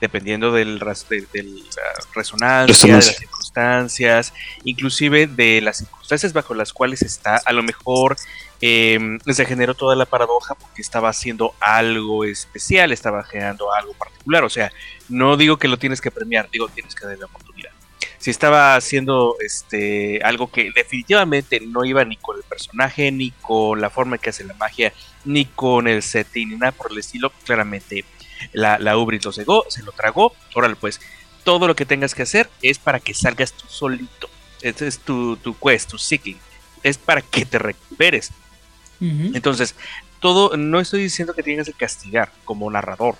dependiendo 0.00 0.52
del, 0.52 0.78
de, 0.78 1.26
de 1.32 1.42
la 1.42 2.04
resonancia, 2.14 2.86
de 2.86 2.92
las 2.92 3.16
circunstancias, 3.16 4.32
inclusive 4.64 5.26
de 5.26 5.60
las 5.60 5.78
circunstancias 5.78 6.32
bajo 6.32 6.54
las 6.54 6.72
cuales 6.72 7.02
está, 7.02 7.36
a 7.36 7.52
lo 7.52 7.62
mejor 7.62 8.16
eh, 8.60 9.18
se 9.26 9.46
generó 9.46 9.74
toda 9.74 9.96
la 9.96 10.06
paradoja 10.06 10.54
porque 10.54 10.82
estaba 10.82 11.08
haciendo 11.08 11.54
algo 11.60 12.24
especial, 12.24 12.92
estaba 12.92 13.24
generando 13.24 13.72
algo 13.72 13.92
particular, 13.94 14.44
o 14.44 14.50
sea, 14.50 14.72
no 15.08 15.36
digo 15.36 15.58
que 15.58 15.68
lo 15.68 15.78
tienes 15.78 16.00
que 16.00 16.10
premiar, 16.10 16.48
digo 16.50 16.68
tienes 16.68 16.94
que 16.94 17.06
darle 17.06 17.20
la 17.20 17.26
oportunidad 17.26 17.70
si 18.18 18.30
estaba 18.30 18.76
haciendo 18.76 19.36
este 19.40 20.20
algo 20.22 20.50
que 20.52 20.70
definitivamente 20.74 21.58
no 21.60 21.86
iba 21.86 22.04
ni 22.04 22.16
con 22.16 22.36
el 22.36 22.42
personaje, 22.42 23.10
ni 23.10 23.30
con 23.30 23.80
la 23.80 23.88
forma 23.88 24.16
en 24.16 24.20
que 24.20 24.28
hace 24.28 24.44
la 24.44 24.52
magia, 24.54 24.92
ni 25.24 25.46
con 25.46 25.88
el 25.88 26.02
setting, 26.02 26.50
ni 26.50 26.56
nada 26.56 26.72
por 26.72 26.92
el 26.92 26.98
estilo, 26.98 27.32
claramente 27.46 28.04
la, 28.52 28.78
la 28.78 28.96
Ubris 28.96 29.24
lo 29.24 29.32
cegó, 29.32 29.64
se 29.68 29.82
lo 29.82 29.92
tragó. 29.92 30.34
Órale, 30.54 30.76
pues, 30.76 31.00
todo 31.44 31.66
lo 31.66 31.74
que 31.74 31.86
tengas 31.86 32.14
que 32.14 32.22
hacer 32.22 32.50
es 32.62 32.78
para 32.78 33.00
que 33.00 33.14
salgas 33.14 33.52
tú 33.52 33.66
solito. 33.68 34.28
Este 34.62 34.86
es 34.86 34.98
tu, 34.98 35.36
tu 35.36 35.58
quest, 35.58 35.90
tu 35.90 35.98
seeking. 35.98 36.38
Es 36.82 36.98
para 36.98 37.22
que 37.22 37.44
te 37.44 37.58
recuperes. 37.58 38.32
Entonces, 39.00 39.74
todo, 40.20 40.56
no 40.56 40.78
estoy 40.78 41.02
diciendo 41.02 41.34
que 41.34 41.42
tengas 41.42 41.66
que 41.66 41.72
castigar 41.72 42.30
como 42.44 42.70
narrador. 42.70 43.16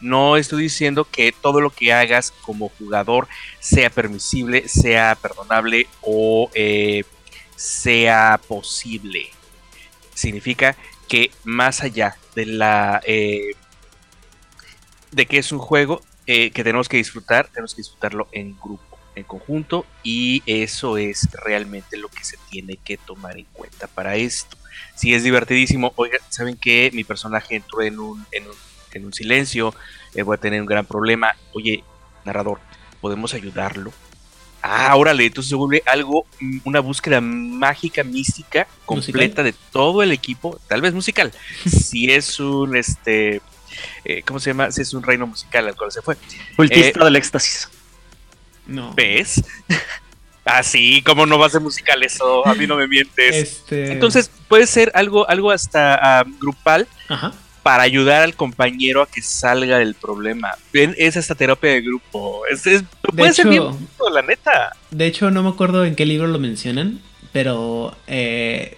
No 0.00 0.36
estoy 0.36 0.64
diciendo 0.64 1.04
que 1.04 1.32
todo 1.32 1.60
lo 1.60 1.70
que 1.70 1.92
hagas 1.92 2.32
como 2.42 2.68
jugador 2.78 3.28
sea 3.60 3.88
permisible, 3.88 4.68
sea 4.68 5.14
perdonable 5.14 5.86
o 6.02 6.50
eh, 6.54 7.04
sea 7.56 8.40
posible. 8.46 9.30
Significa 10.12 10.76
que 11.08 11.30
más 11.44 11.82
allá 11.82 12.16
de 12.34 12.46
la 12.46 13.00
eh, 13.06 13.54
de 15.12 15.26
que 15.26 15.38
es 15.38 15.52
un 15.52 15.58
juego 15.58 16.02
eh, 16.26 16.50
que 16.50 16.64
tenemos 16.64 16.88
que 16.88 16.96
disfrutar, 16.96 17.48
tenemos 17.48 17.74
que 17.74 17.82
disfrutarlo 17.82 18.28
en 18.32 18.56
grupo, 18.58 18.98
en 19.14 19.24
conjunto, 19.24 19.86
y 20.02 20.42
eso 20.46 20.96
es 20.96 21.28
realmente 21.32 21.96
lo 21.96 22.08
que 22.08 22.24
se 22.24 22.38
tiene 22.50 22.76
que 22.76 22.96
tomar 22.96 23.38
en 23.38 23.46
cuenta 23.52 23.86
para 23.86 24.16
esto. 24.16 24.56
Si 24.96 25.14
es 25.14 25.22
divertidísimo, 25.24 25.92
oigan, 25.96 26.20
¿saben 26.28 26.56
qué? 26.56 26.90
Mi 26.92 27.04
personaje 27.04 27.56
entró 27.56 27.82
en 27.82 27.98
un, 27.98 28.24
en 28.32 28.46
un, 28.46 28.54
en 28.92 29.04
un 29.06 29.12
silencio, 29.12 29.74
eh, 30.14 30.22
voy 30.22 30.34
a 30.34 30.40
tener 30.40 30.60
un 30.60 30.66
gran 30.66 30.86
problema. 30.86 31.32
Oye, 31.52 31.82
narrador, 32.24 32.60
¿podemos 33.00 33.34
ayudarlo? 33.34 33.92
Ah, 34.64 34.94
órale, 34.94 35.26
entonces 35.26 35.48
se 35.50 35.56
vuelve 35.56 35.82
algo, 35.86 36.24
mm, 36.40 36.58
una 36.64 36.78
búsqueda 36.80 37.20
mágica, 37.20 38.04
mística, 38.04 38.68
completa 38.86 39.42
de 39.42 39.54
todo 39.72 40.02
el 40.04 40.12
equipo, 40.12 40.60
tal 40.68 40.80
vez 40.80 40.94
musical. 40.94 41.32
si 41.66 42.12
es 42.12 42.38
un, 42.38 42.76
este, 42.76 43.40
eh, 44.04 44.22
¿cómo 44.24 44.38
se 44.38 44.50
llama? 44.50 44.70
Si 44.70 44.82
es 44.82 44.94
un 44.94 45.02
reino 45.02 45.26
musical 45.26 45.66
al 45.66 45.74
cual 45.74 45.90
se 45.90 46.00
fue. 46.00 46.16
Cultista 46.54 47.00
Eh, 47.00 47.04
del 47.04 47.16
éxtasis. 47.16 47.68
no. 48.66 48.94
¿Ves? 48.94 49.42
Así, 50.44 51.02
¿cómo 51.02 51.24
no 51.26 51.38
va 51.38 51.46
a 51.46 51.50
ser 51.50 51.60
musical 51.60 52.02
eso? 52.02 52.46
A 52.46 52.54
mí 52.54 52.66
no 52.66 52.76
me 52.76 52.88
mientes. 52.88 53.36
Este, 53.36 53.92
Entonces 53.92 54.30
puede 54.48 54.66
ser 54.66 54.90
algo, 54.94 55.28
algo 55.28 55.50
hasta 55.52 55.94
ah, 56.20 56.24
grupal 56.40 56.88
ajá. 57.08 57.32
para 57.62 57.84
ayudar 57.84 58.22
al 58.22 58.34
compañero 58.34 59.02
a 59.02 59.06
que 59.06 59.22
salga 59.22 59.78
del 59.78 59.94
problema. 59.94 60.50
Es 60.72 61.16
esta 61.16 61.36
terapia 61.36 61.70
de 61.70 61.82
grupo. 61.82 62.42
Es, 62.50 62.66
es- 62.66 62.82
puede 63.14 63.32
ser 63.32 63.48
bien 63.48 63.62
la 64.12 64.22
neta. 64.22 64.72
De 64.90 65.06
hecho, 65.06 65.30
no 65.30 65.42
me 65.44 65.50
acuerdo 65.50 65.84
en 65.84 65.94
qué 65.94 66.04
libro 66.06 66.26
lo 66.26 66.40
mencionan, 66.40 67.00
pero 67.32 67.96
eh, 68.08 68.76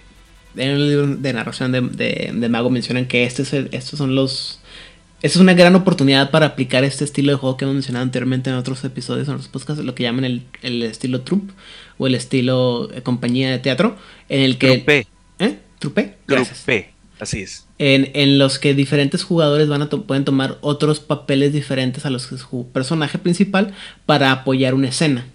en 0.55 0.69
el 0.69 0.87
libro 0.87 1.07
de 1.07 1.33
narración 1.33 1.71
de, 1.71 1.81
de- 1.81 2.29
de 2.31 2.49
Mago 2.49 2.69
mencionan 2.69 3.07
que 3.07 3.23
este 3.23 3.41
es 3.41 3.53
el- 3.53 3.69
estos 3.71 3.97
son 3.97 4.13
los... 4.13 4.59
Esta 5.25 5.39
es 5.39 5.41
una 5.41 5.55
gran 5.55 5.73
oportunidad 5.73 6.29
para 6.29 6.45
aplicar 6.45 6.83
este 6.83 7.03
estilo 7.03 7.31
de 7.31 7.37
juego 7.39 7.57
que 7.57 7.65
hemos 7.65 7.73
mencionado 7.73 8.03
anteriormente 8.03 8.51
en 8.51 8.57
otros 8.57 8.83
episodios, 8.83 9.27
en 9.27 9.33
otros 9.33 9.47
podcasts, 9.47 9.83
lo 9.83 9.95
que 9.95 10.03
llaman 10.03 10.23
el, 10.23 10.43
el 10.61 10.83
estilo 10.83 11.21
troupe 11.21 11.51
o 11.97 12.05
el 12.05 12.13
estilo 12.13 12.91
eh, 12.93 13.01
compañía 13.01 13.49
de 13.49 13.57
teatro, 13.57 13.97
en 14.29 14.41
el 14.41 14.59
que... 14.59 14.67
Grupé, 14.77 15.07
¿Eh? 15.39 15.57
¿Trupe? 15.79 16.17
Gracias. 16.27 16.63
Así 17.19 17.41
es. 17.41 17.65
en, 17.79 18.11
en 18.13 18.37
los 18.37 18.59
que 18.59 18.75
diferentes 18.75 19.23
jugadores 19.23 19.67
van 19.67 19.81
a 19.81 19.89
to- 19.89 20.03
pueden 20.03 20.25
tomar 20.25 20.59
otros 20.61 20.99
papeles 20.99 21.53
diferentes 21.53 22.05
a 22.05 22.11
los 22.11 22.27
que 22.27 22.37
su 22.37 22.67
personaje 22.71 23.17
principal 23.17 23.73
para 24.05 24.31
apoyar 24.31 24.75
una 24.75 24.89
escena, 24.89 25.25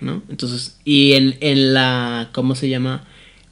¿no? 0.00 0.22
Entonces, 0.28 0.78
y 0.84 1.14
en, 1.14 1.36
en 1.40 1.74
la, 1.74 2.28
¿cómo 2.32 2.54
se 2.54 2.68
llama? 2.68 3.02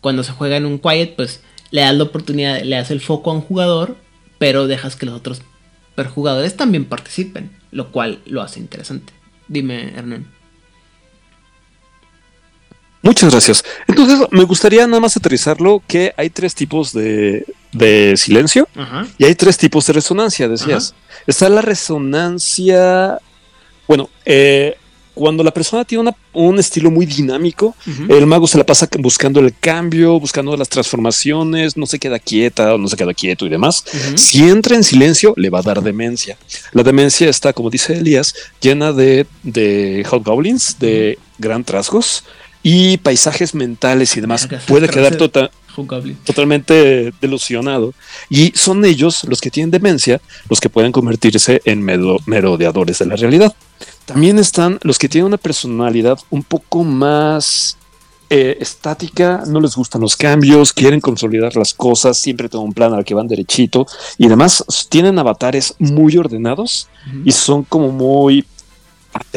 Cuando 0.01 0.23
se 0.23 0.31
juega 0.31 0.59
en 0.59 0.67
un 0.67 0.79
quiet, 0.79 1.17
pues 1.17 1.43
le 1.73 1.81
das 1.81 1.97
la 1.97 2.05
oportunidad, 2.05 2.63
le 2.63 2.77
das 2.77 2.93
el 2.93 3.01
foco 3.01 3.33
a 3.33 3.35
un 3.35 3.41
jugador, 3.41 3.97
pero 4.39 4.69
dejas 4.69 4.95
que 4.95 5.07
los 5.07 5.17
otros 5.17 5.43
jugadores 6.07 6.57
también 6.57 6.85
participen, 6.85 7.51
lo 7.71 7.91
cual 7.91 8.21
lo 8.27 8.43
hace 8.43 8.61
interesante. 8.61 9.13
Dime, 9.49 9.93
Hernán. 9.97 10.27
Muchas 13.03 13.31
gracias. 13.31 13.65
Entonces, 13.87 14.27
me 14.31 14.45
gustaría 14.45 14.87
nada 14.87 15.01
más 15.01 15.17
aterrizarlo 15.17 15.83
que 15.87 16.13
hay 16.17 16.31
tres 16.31 16.55
tipos 16.55 16.93
de, 16.93 17.47
de 17.73 18.17
silencio 18.17 18.69
Ajá. 18.77 19.07
y 19.19 19.25
hay 19.25 19.35
tres 19.35 19.57
tipos 19.57 19.87
de 19.87 19.93
resonancia, 19.93 20.49
decías. 20.49 20.95
Está 21.27 21.49
la 21.49 21.63
resonancia, 21.63 23.19
bueno, 23.87 24.11
eh, 24.25 24.77
cuando 25.19 25.43
la 25.43 25.51
persona 25.53 25.85
tiene 25.85 26.03
una- 26.03 26.17
un 26.33 26.59
estilo 26.59 26.91
muy 26.91 27.05
dinámico, 27.07 27.75
Ujú. 27.87 28.15
el 28.15 28.27
mago 28.27 28.47
se 28.47 28.57
la 28.57 28.65
pasa 28.65 28.89
buscando 28.99 29.41
el 29.41 29.53
cambio, 29.59 30.19
buscando 30.21 30.57
las 30.57 30.69
transformaciones, 30.69 31.77
no 31.77 31.87
se 31.87 31.99
queda 31.99 32.19
quieta 32.19 32.75
o 32.75 32.79
no 32.79 32.87
se 32.89 32.97
queda 32.97 33.13
quieto 33.13 33.45
y 33.45 33.49
demás. 33.49 33.85
Ujú. 33.93 34.17
Si 34.19 34.45
entra 34.49 34.77
en 34.77 34.85
silencio, 34.85 35.35
le 35.37 35.51
va 35.51 35.59
a 35.59 35.63
dar 35.63 35.83
demencia. 35.83 36.37
La 36.73 36.83
demencia 36.83 37.29
está, 37.29 37.53
como 37.53 37.69
dice 37.71 37.99
Elías, 37.99 38.35
llena 38.61 38.93
de, 38.93 39.27
de 39.43 40.07
hobgoblins, 40.11 40.79
de 40.79 41.19
gran 41.39 41.65
trasgos 41.65 42.25
y 42.63 42.99
paisajes 42.99 43.55
mentales 43.55 44.17
y 44.17 44.21
demás. 44.21 44.49
Puede 44.67 44.89
quedar 44.89 45.17
tota- 45.17 45.51
Hobgoblin. 45.77 46.17
totalmente 46.25 47.13
delusionado. 47.21 47.95
Y 48.29 48.53
son 48.57 48.85
ellos, 48.85 49.23
los 49.29 49.41
que 49.41 49.49
tienen 49.51 49.71
demencia, 49.71 50.21
los 50.51 50.59
que 50.61 50.69
pueden 50.69 50.91
convertirse 50.91 51.61
en 51.65 51.83
merodeadores 51.83 52.99
de 52.99 53.07
la 53.07 53.15
realidad. 53.17 53.55
También 54.09 54.39
están 54.39 54.79
los 54.83 54.99
que 54.99 55.07
tienen 55.07 55.27
una 55.27 55.37
personalidad 55.37 56.19
un 56.31 56.43
poco 56.43 56.83
más 56.83 57.77
eh, 58.31 58.57
estática, 58.59 59.43
no 59.47 59.61
les 59.61 59.77
gustan 59.77 60.01
los 60.01 60.17
cambios, 60.17 60.73
quieren 60.73 60.99
consolidar 60.99 61.55
las 61.57 61.75
cosas, 61.75 62.17
siempre 62.17 62.49
tienen 62.49 62.69
un 62.69 62.73
plan 62.73 62.95
al 62.95 63.05
que 63.05 63.13
van 63.13 63.29
derechito 63.29 63.87
y 64.17 64.27
demás. 64.29 64.65
Tienen 64.89 65.19
avatares 65.19 65.75
muy 65.79 66.17
ordenados 66.17 66.89
y 67.23 67.33
son 67.33 67.65
como 67.65 67.93
muy, 67.93 68.47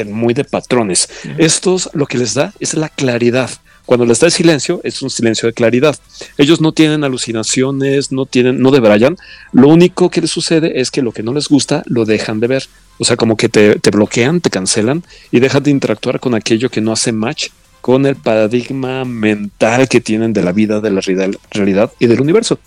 muy 0.06 0.34
de 0.34 0.46
patrones. 0.46 1.10
Ujú. 1.26 1.34
Estos 1.38 1.90
lo 1.92 2.06
que 2.06 2.18
les 2.18 2.34
da 2.34 2.54
es 2.62 2.74
la 2.74 2.88
claridad. 2.88 3.50
Cuando 3.86 4.06
les 4.06 4.22
da 4.22 4.28
el 4.28 4.32
silencio, 4.32 4.80
es 4.86 5.02
un 5.02 5.10
silencio 5.10 5.48
de 5.48 5.54
claridad. 5.54 5.98
Ellos 6.38 6.62
no 6.62 6.72
tienen 6.72 7.04
alucinaciones, 7.04 8.14
no 8.14 8.26
tienen, 8.26 8.62
no 8.62 8.72
debrayan. 8.72 9.18
Lo 9.52 9.68
único 9.68 10.10
que 10.10 10.22
les 10.22 10.32
sucede 10.32 10.80
es 10.80 10.92
que 10.92 11.02
lo 11.02 11.12
que 11.12 11.24
no 11.24 11.34
les 11.34 11.50
gusta 11.50 11.84
lo 11.88 12.06
dejan 12.06 12.40
de 12.40 12.48
ver. 12.48 12.64
O 13.02 13.04
sea, 13.04 13.18
como 13.18 13.36
que 13.36 13.50
te, 13.50 13.74
bloquean, 13.90 14.42
te 14.42 14.52
cancelan 14.52 15.04
y 15.32 15.40
dejan 15.40 15.64
de 15.64 15.72
interactuar 15.72 16.20
con 16.20 16.36
aquello 16.36 16.70
que 16.70 16.82
no 16.82 16.92
hace 16.92 17.12
match 17.12 17.48
con 17.82 18.06
el 18.06 18.16
paradigma 18.16 19.06
mental 19.06 19.90
que 19.90 20.00
tienen 20.02 20.34
de 20.34 20.44
la 20.44 20.52
vida, 20.52 20.80
de 20.82 20.92
la 20.92 21.02
real- 21.02 21.40
realidad 21.50 21.92
y 21.98 22.06
del 22.06 22.22
universo. 22.22 22.60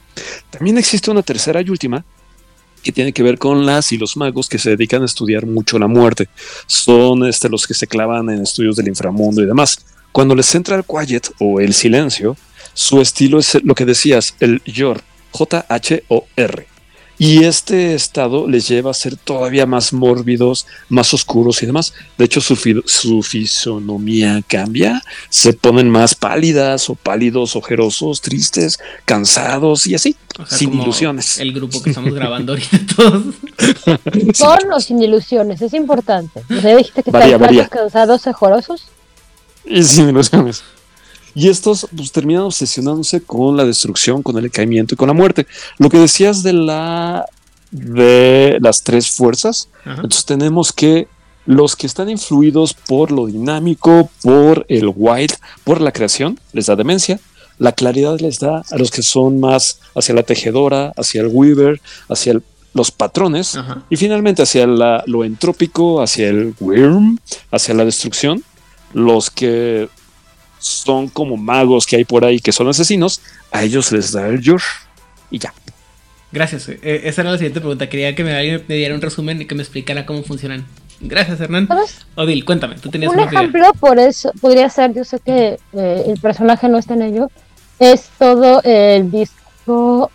También 0.50 0.76
existe 0.76 1.08
una 1.12 1.22
tercera 1.22 1.60
y 1.62 1.70
última 1.70 2.04
que 2.82 2.90
tiene 2.90 3.12
que 3.12 3.22
ver 3.22 3.38
con 3.38 3.64
las 3.64 3.92
y 3.92 3.96
los 3.96 4.16
magos 4.16 4.48
que 4.48 4.58
se 4.58 4.70
dedican 4.70 5.02
a 5.02 5.04
estudiar 5.04 5.46
mucho 5.46 5.78
la 5.78 5.86
muerte. 5.86 6.28
Son 6.66 7.24
este, 7.26 7.48
los 7.48 7.64
que 7.68 7.74
se 7.74 7.86
clavan 7.86 8.28
en 8.28 8.42
estudios 8.42 8.74
del 8.74 8.88
inframundo 8.88 9.40
y 9.40 9.46
demás. 9.46 9.86
Cuando 10.10 10.34
les 10.34 10.52
entra 10.56 10.74
el 10.74 10.84
quiet 10.84 11.30
o 11.38 11.60
el 11.60 11.74
silencio, 11.74 12.36
su 12.72 13.00
estilo 13.00 13.38
es 13.38 13.62
lo 13.62 13.76
que 13.76 13.84
decías, 13.84 14.34
el 14.40 14.60
yor, 14.64 15.00
J-H-O-R. 15.30 16.73
Y 17.16 17.44
este 17.44 17.94
estado 17.94 18.48
les 18.48 18.66
lleva 18.66 18.90
a 18.90 18.94
ser 18.94 19.16
todavía 19.16 19.66
más 19.66 19.92
mórbidos, 19.92 20.66
más 20.88 21.14
oscuros 21.14 21.62
y 21.62 21.66
demás. 21.66 21.94
De 22.18 22.24
hecho, 22.24 22.40
su, 22.40 22.56
fi- 22.56 22.82
su 22.86 23.22
fisonomía 23.22 24.42
cambia, 24.48 25.00
se 25.30 25.52
ponen 25.52 25.88
más 25.90 26.16
pálidas 26.16 26.90
o 26.90 26.96
pálidos, 26.96 27.54
ojerosos, 27.54 28.20
tristes, 28.20 28.80
cansados 29.04 29.86
y 29.86 29.94
así, 29.94 30.16
O 30.38 30.44
sea, 30.44 30.58
sin 30.58 30.70
como 30.70 30.82
ilusiones. 30.82 31.38
El 31.38 31.52
grupo 31.52 31.80
que 31.82 31.90
estamos 31.90 32.12
grabando 32.14 32.52
ahorita 32.54 32.80
todos. 32.96 33.22
Con 34.38 34.72
o 34.72 34.80
sin 34.80 35.00
ilusiones, 35.02 35.62
es 35.62 35.72
importante. 35.74 36.42
O 36.50 36.60
sea, 36.60 36.76
dijiste 36.76 37.02
que 37.04 37.10
Varía, 37.12 37.34
están 37.36 37.40
varía. 37.40 37.68
cansados, 37.68 38.26
ojorosos. 38.26 38.86
Y 39.64 39.82
sin 39.84 40.08
ilusiones. 40.08 40.62
Y 41.34 41.48
estos 41.48 41.88
pues, 41.96 42.12
terminan 42.12 42.42
obsesionándose 42.44 43.20
con 43.22 43.56
la 43.56 43.64
destrucción, 43.64 44.22
con 44.22 44.36
el 44.36 44.44
decaimiento 44.44 44.94
y 44.94 44.96
con 44.96 45.08
la 45.08 45.14
muerte. 45.14 45.46
Lo 45.78 45.88
que 45.90 45.98
decías 45.98 46.42
de 46.42 46.52
la 46.52 47.24
de 47.70 48.58
las 48.60 48.84
tres 48.84 49.10
fuerzas, 49.10 49.68
Ajá. 49.84 49.94
entonces 49.96 50.24
tenemos 50.24 50.72
que 50.72 51.08
los 51.46 51.74
que 51.74 51.86
están 51.88 52.08
influidos 52.08 52.72
por 52.72 53.10
lo 53.10 53.26
dinámico, 53.26 54.08
por 54.22 54.64
el 54.68 54.90
wild, 54.94 55.32
por 55.64 55.80
la 55.80 55.90
creación, 55.92 56.38
les 56.52 56.66
da 56.66 56.76
demencia. 56.76 57.18
La 57.58 57.72
claridad 57.72 58.18
les 58.20 58.38
da 58.38 58.62
a 58.70 58.76
los 58.78 58.90
que 58.90 59.02
son 59.02 59.40
más 59.40 59.80
hacia 59.94 60.14
la 60.14 60.22
tejedora, 60.22 60.92
hacia 60.96 61.20
el 61.22 61.28
weaver, 61.28 61.80
hacia 62.08 62.32
el- 62.34 62.42
los 62.74 62.90
patrones. 62.90 63.56
Ajá. 63.56 63.84
Y 63.90 63.96
finalmente 63.96 64.42
hacia 64.42 64.66
la- 64.66 65.02
lo 65.06 65.24
entrópico, 65.24 66.00
hacia 66.00 66.28
el 66.28 66.54
worm, 66.60 67.18
hacia 67.50 67.74
la 67.74 67.84
destrucción, 67.84 68.42
los 68.92 69.30
que 69.30 69.88
son 70.64 71.08
como 71.08 71.36
magos 71.36 71.86
que 71.86 71.96
hay 71.96 72.04
por 72.04 72.24
ahí 72.24 72.40
que 72.40 72.52
son 72.52 72.68
asesinos, 72.68 73.20
a 73.52 73.62
ellos 73.62 73.92
les 73.92 74.12
da 74.12 74.26
el 74.28 74.40
yor. 74.40 74.62
Y 75.30 75.38
ya. 75.38 75.52
Gracias. 76.32 76.68
eh, 76.68 77.02
esa 77.04 77.20
era 77.22 77.30
la 77.32 77.38
siguiente 77.38 77.60
pregunta. 77.60 77.88
Quería 77.88 78.14
que 78.14 78.24
me, 78.24 78.34
alguien 78.34 78.64
me 78.66 78.74
diera 78.76 78.94
un 78.94 79.00
resumen 79.00 79.40
y 79.42 79.44
que 79.46 79.54
me 79.54 79.62
explicara 79.62 80.04
cómo 80.06 80.22
funcionan. 80.22 80.66
Gracias, 81.00 81.40
Hernán. 81.40 81.68
¿Sabes? 81.68 82.06
Odil, 82.14 82.44
cuéntame. 82.44 82.76
Tú 82.76 82.90
tenías 82.90 83.12
Un 83.12 83.18
una 83.18 83.26
idea. 83.30 83.40
ejemplo 83.40 83.72
por 83.78 83.98
eso 83.98 84.32
podría 84.40 84.68
ser, 84.70 84.94
yo 84.94 85.04
sé 85.04 85.18
que 85.20 85.58
eh, 85.74 86.04
el 86.06 86.18
personaje 86.20 86.68
no 86.68 86.78
está 86.78 86.94
en 86.94 87.02
ello, 87.02 87.30
es 87.78 88.08
todo 88.18 88.62
el 88.62 89.10
disco 89.10 90.10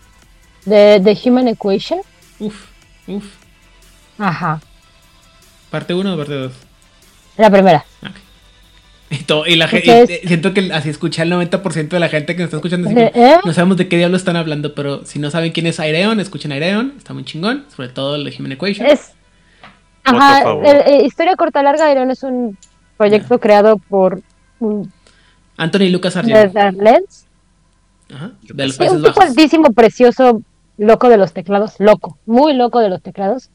de 0.66 1.02
The 1.04 1.30
Human 1.30 1.48
Equation. 1.50 2.00
Uf, 2.40 2.56
uf. 3.08 3.26
Ajá, 4.18 4.60
¿Parte 5.70 5.94
1 5.94 6.14
o 6.14 6.18
parte 6.18 6.34
2? 6.34 6.52
la 7.38 7.50
primera. 7.50 7.86
Y, 9.12 9.24
todo- 9.24 9.48
y 9.48 9.56
la 9.56 9.66
Porque 9.66 9.82
gente, 9.82 10.14
es- 10.22 10.28
siento 10.28 10.54
que 10.54 10.72
así 10.72 10.90
escucha 10.90 11.24
el 11.24 11.32
90% 11.32 11.90
de 11.90 12.00
la 12.00 12.10
gente 12.10 12.36
que 12.36 12.44
nos 12.44 12.48
está 12.48 12.58
escuchando. 12.58 12.90
así 12.90 12.98
¿Eh? 13.00 13.38
No 13.44 13.54
sabemos 13.54 13.78
de 13.78 13.88
qué 13.88 13.98
diablo 13.98 14.16
están 14.18 14.36
hablando, 14.36 14.76
pero 14.76 15.04
si 15.06 15.18
no 15.18 15.32
saben 15.32 15.52
quién 15.52 15.66
es 15.66 15.80
Aireon, 15.80 16.20
escuchen 16.20 16.52
Aireon. 16.52 16.94
Está 16.98 17.14
muy 17.14 17.24
chingón. 17.26 17.66
Sobre 17.76 17.90
todo 17.90 18.16
el 18.16 18.24
de 18.24 18.36
Human 18.38 18.52
Equation. 18.52 18.86
Es. 18.86 19.14
Ajá, 20.04 20.44
el- 20.64 20.94
el 21.00 21.06
Historia 21.06 21.36
Corta 21.36 21.62
Larga 21.64 21.92
Iron 21.92 22.12
es 22.12 22.22
un 22.24 22.58
proyecto 22.98 23.40
creado 23.40 23.78
por 23.78 24.22
un 24.60 24.92
Anthony 25.58 25.90
Lucas 25.92 26.16
Argento. 26.16 26.40
Netherlands. 26.60 27.26
Ajá. 28.14 28.32
De 28.44 28.66
los 28.68 28.76
Sí, 28.76 28.84
un 28.90 29.04
tipo 29.04 29.22
altísimo, 29.22 29.72
precioso, 29.74 30.42
loco 30.78 31.10
de 31.10 31.18
los 31.18 31.34
teclados, 31.34 31.74
loco, 31.80 32.18
muy 32.26 32.54
loco 32.54 32.80
de 32.80 32.90
los 32.90 33.02
teclados. 33.02 33.50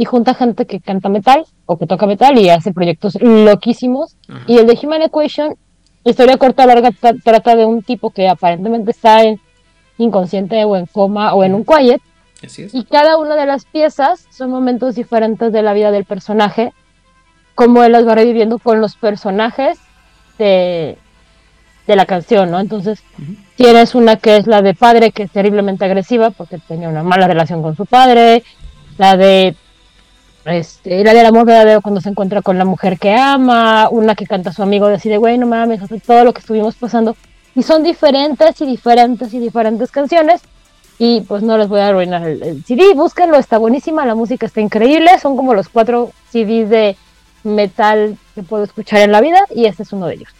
Y 0.00 0.04
junta 0.04 0.32
gente 0.32 0.64
que 0.64 0.78
canta 0.78 1.08
metal 1.08 1.44
o 1.66 1.76
que 1.76 1.88
toca 1.88 2.06
metal 2.06 2.38
y 2.38 2.50
hace 2.50 2.72
proyectos 2.72 3.18
loquísimos. 3.20 4.16
Ajá. 4.28 4.44
Y 4.46 4.58
el 4.58 4.68
de 4.68 4.78
Human 4.80 5.02
Equation, 5.02 5.56
historia 6.04 6.36
corta 6.36 6.66
larga, 6.66 6.90
tra- 6.90 7.20
trata 7.20 7.56
de 7.56 7.66
un 7.66 7.82
tipo 7.82 8.10
que 8.10 8.28
aparentemente 8.28 8.92
está 8.92 9.24
en 9.24 9.40
inconsciente 9.98 10.64
o 10.64 10.76
en 10.76 10.86
coma 10.86 11.34
o 11.34 11.42
en 11.42 11.54
un 11.54 11.64
quiet. 11.64 12.00
Así 12.44 12.62
es. 12.62 12.74
Y 12.76 12.84
cada 12.84 13.18
una 13.18 13.34
de 13.34 13.46
las 13.46 13.64
piezas 13.64 14.24
son 14.30 14.50
momentos 14.50 14.94
diferentes 14.94 15.52
de 15.52 15.62
la 15.62 15.72
vida 15.72 15.90
del 15.90 16.04
personaje, 16.04 16.72
como 17.56 17.82
él 17.82 17.90
las 17.90 18.06
va 18.06 18.14
reviviendo 18.14 18.60
con 18.60 18.80
los 18.80 18.94
personajes 18.94 19.80
de, 20.38 20.96
de 21.88 21.96
la 21.96 22.06
canción, 22.06 22.52
¿no? 22.52 22.60
Entonces, 22.60 23.02
tienes 23.56 23.96
una 23.96 24.14
que 24.14 24.36
es 24.36 24.46
la 24.46 24.62
de 24.62 24.74
padre, 24.74 25.10
que 25.10 25.24
es 25.24 25.32
terriblemente 25.32 25.84
agresiva 25.84 26.30
porque 26.30 26.58
tenía 26.58 26.88
una 26.88 27.02
mala 27.02 27.26
relación 27.26 27.60
con 27.62 27.74
su 27.74 27.84
padre, 27.84 28.44
la 28.96 29.16
de 29.16 29.56
este, 30.50 31.02
la 31.04 31.14
del 31.14 31.26
amor 31.26 31.46
verdadero 31.46 31.80
cuando 31.80 32.00
se 32.00 32.08
encuentra 32.08 32.42
con 32.42 32.58
la 32.58 32.64
mujer 32.64 32.98
que 32.98 33.14
ama, 33.14 33.88
una 33.90 34.14
que 34.14 34.26
canta 34.26 34.50
a 34.50 34.52
su 34.52 34.62
amigo, 34.62 34.88
decide, 34.88 35.18
güey, 35.18 35.38
no 35.38 35.46
mames, 35.46 35.80
todo 36.06 36.24
lo 36.24 36.32
que 36.32 36.40
estuvimos 36.40 36.74
pasando. 36.76 37.16
Y 37.54 37.62
son 37.62 37.82
diferentes 37.82 38.60
y 38.60 38.66
diferentes 38.66 39.32
y 39.34 39.38
diferentes 39.38 39.90
canciones. 39.90 40.42
Y 40.98 41.20
pues 41.22 41.42
no 41.42 41.56
les 41.56 41.68
voy 41.68 41.80
a 41.80 41.88
arruinar 41.88 42.26
el, 42.26 42.42
el 42.42 42.64
CD, 42.64 42.94
búsquenlo, 42.94 43.38
está 43.38 43.58
buenísima, 43.58 44.04
la 44.04 44.16
música 44.16 44.46
está 44.46 44.60
increíble, 44.60 45.16
son 45.20 45.36
como 45.36 45.54
los 45.54 45.68
cuatro 45.68 46.10
CDs 46.30 46.68
de 46.68 46.96
metal 47.44 48.18
que 48.34 48.42
puedo 48.42 48.64
escuchar 48.64 49.00
en 49.00 49.12
la 49.12 49.20
vida 49.20 49.40
y 49.54 49.66
este 49.66 49.84
es 49.84 49.92
uno 49.92 50.06
de 50.06 50.14
ellos. 50.14 50.30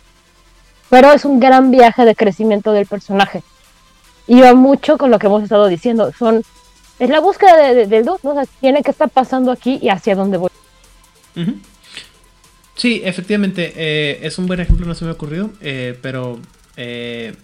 Pero 0.91 1.13
es 1.13 1.25
un 1.25 1.39
gran 1.39 1.71
viaje 1.71 2.05
de 2.05 2.15
crecimiento 2.15 2.73
del 2.73 2.87
personaje. 2.87 3.43
Y 4.27 4.41
va 4.41 4.55
mucho 4.55 4.99
con 4.99 5.11
lo 5.11 5.19
que 5.19 5.27
hemos 5.27 5.43
estado 5.43 5.67
diciendo, 5.69 6.13
son 6.19 6.43
es 6.99 7.09
la 7.11 7.21
búsqueda 7.21 7.57
de- 7.57 7.75
de- 7.75 7.87
del 7.87 8.05
dude, 8.05 8.19
¿no? 8.23 8.31
O 8.31 8.35
sea, 8.35 8.45
tiene 8.61 8.83
que 8.83 8.91
estar 8.91 9.09
pasando 9.11 9.51
aquí 9.53 9.79
y 9.83 9.89
hacia 9.89 10.15
dónde 10.15 10.37
voy. 10.39 10.51
Sí, 12.77 13.03
efectivamente, 13.05 13.73
eh, 13.77 14.21
es 14.23 14.39
un 14.39 14.47
buen 14.47 14.61
ejemplo, 14.61 14.87
no 14.87 14.95
se 14.95 15.05
me 15.05 15.11
ha 15.11 15.15
ocurrido, 15.15 15.51
eh, 15.61 15.99
pero 16.01 16.39
eh, 16.77 17.35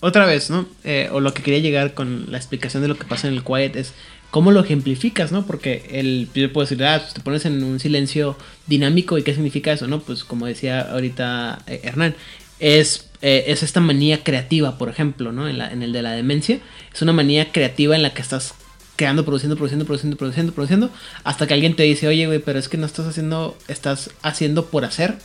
otra 0.00 0.26
vez, 0.26 0.50
¿no? 0.50 0.66
Eh, 0.82 1.08
o 1.12 1.20
lo 1.20 1.32
que 1.32 1.42
quería 1.42 1.60
llegar 1.60 1.94
con 1.94 2.30
la 2.30 2.38
explicación 2.38 2.82
de 2.82 2.88
lo 2.88 2.96
que 2.98 3.04
pasa 3.04 3.28
en 3.28 3.34
el 3.34 3.44
quiet 3.44 3.76
es 3.76 3.94
cómo 4.32 4.50
lo 4.50 4.60
ejemplificas, 4.60 5.30
¿no? 5.30 5.46
Porque 5.46 5.86
el, 5.92 6.28
yo 6.34 6.52
puedo 6.52 6.66
decir, 6.68 6.84
ah, 6.84 6.98
pues 7.00 7.14
te 7.14 7.20
pones 7.20 7.44
en 7.46 7.62
un 7.62 7.78
silencio 7.78 8.36
dinámico 8.66 9.16
y 9.16 9.22
qué 9.22 9.32
significa 9.32 9.72
eso, 9.72 9.86
¿no? 9.86 10.00
Pues 10.00 10.24
como 10.24 10.46
decía 10.46 10.80
ahorita 10.90 11.62
Hernán, 11.68 12.16
es, 12.58 13.10
eh, 13.22 13.44
es 13.48 13.62
esta 13.62 13.78
manía 13.78 14.24
creativa, 14.24 14.76
por 14.76 14.88
ejemplo, 14.88 15.30
¿no? 15.30 15.48
En 15.48 15.82
el 15.84 15.92
de 15.92 16.02
la 16.02 16.12
demencia, 16.12 16.58
es 16.92 17.00
una 17.02 17.12
manía 17.12 17.52
creativa 17.52 17.94
en 17.94 18.02
la 18.02 18.12
que 18.12 18.22
estás 18.22 18.54
creando, 18.96 19.24
produciendo, 19.24 19.56
produciendo, 19.56 19.84
produciendo, 19.84 20.16
produciendo, 20.16 20.52
produciendo, 20.52 20.90
hasta 21.24 21.46
que 21.46 21.54
alguien 21.54 21.76
te 21.76 21.82
dice, 21.82 22.08
oye, 22.08 22.26
güey, 22.26 22.38
pero 22.38 22.58
es 22.58 22.68
que 22.68 22.76
no 22.76 22.86
estás 22.86 23.06
haciendo, 23.06 23.56
estás 23.68 24.10
haciendo 24.22 24.66
por 24.66 24.84
hacer. 24.84 25.16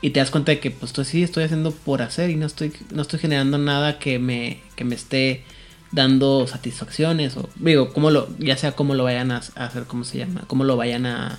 Y 0.00 0.10
te 0.10 0.20
das 0.20 0.30
cuenta 0.30 0.52
de 0.52 0.60
que, 0.60 0.70
pues, 0.70 0.92
tú 0.92 1.04
sí 1.04 1.22
estoy 1.22 1.44
haciendo 1.44 1.70
por 1.72 2.02
hacer 2.02 2.30
y 2.30 2.36
no 2.36 2.46
estoy, 2.46 2.72
no 2.92 3.02
estoy 3.02 3.18
generando 3.18 3.58
nada 3.58 3.98
que 3.98 4.18
me, 4.18 4.60
que 4.76 4.84
me 4.84 4.94
esté 4.94 5.44
dando 5.92 6.46
satisfacciones 6.46 7.36
o, 7.36 7.48
digo, 7.56 7.92
cómo 7.92 8.10
lo, 8.10 8.28
ya 8.38 8.56
sea 8.56 8.72
cómo 8.72 8.94
lo 8.94 9.04
vayan 9.04 9.30
a, 9.30 9.38
hacer, 9.54 9.84
cómo 9.84 10.04
se 10.04 10.18
llama, 10.18 10.44
cómo 10.46 10.64
lo 10.64 10.76
vayan 10.76 11.06
a, 11.06 11.38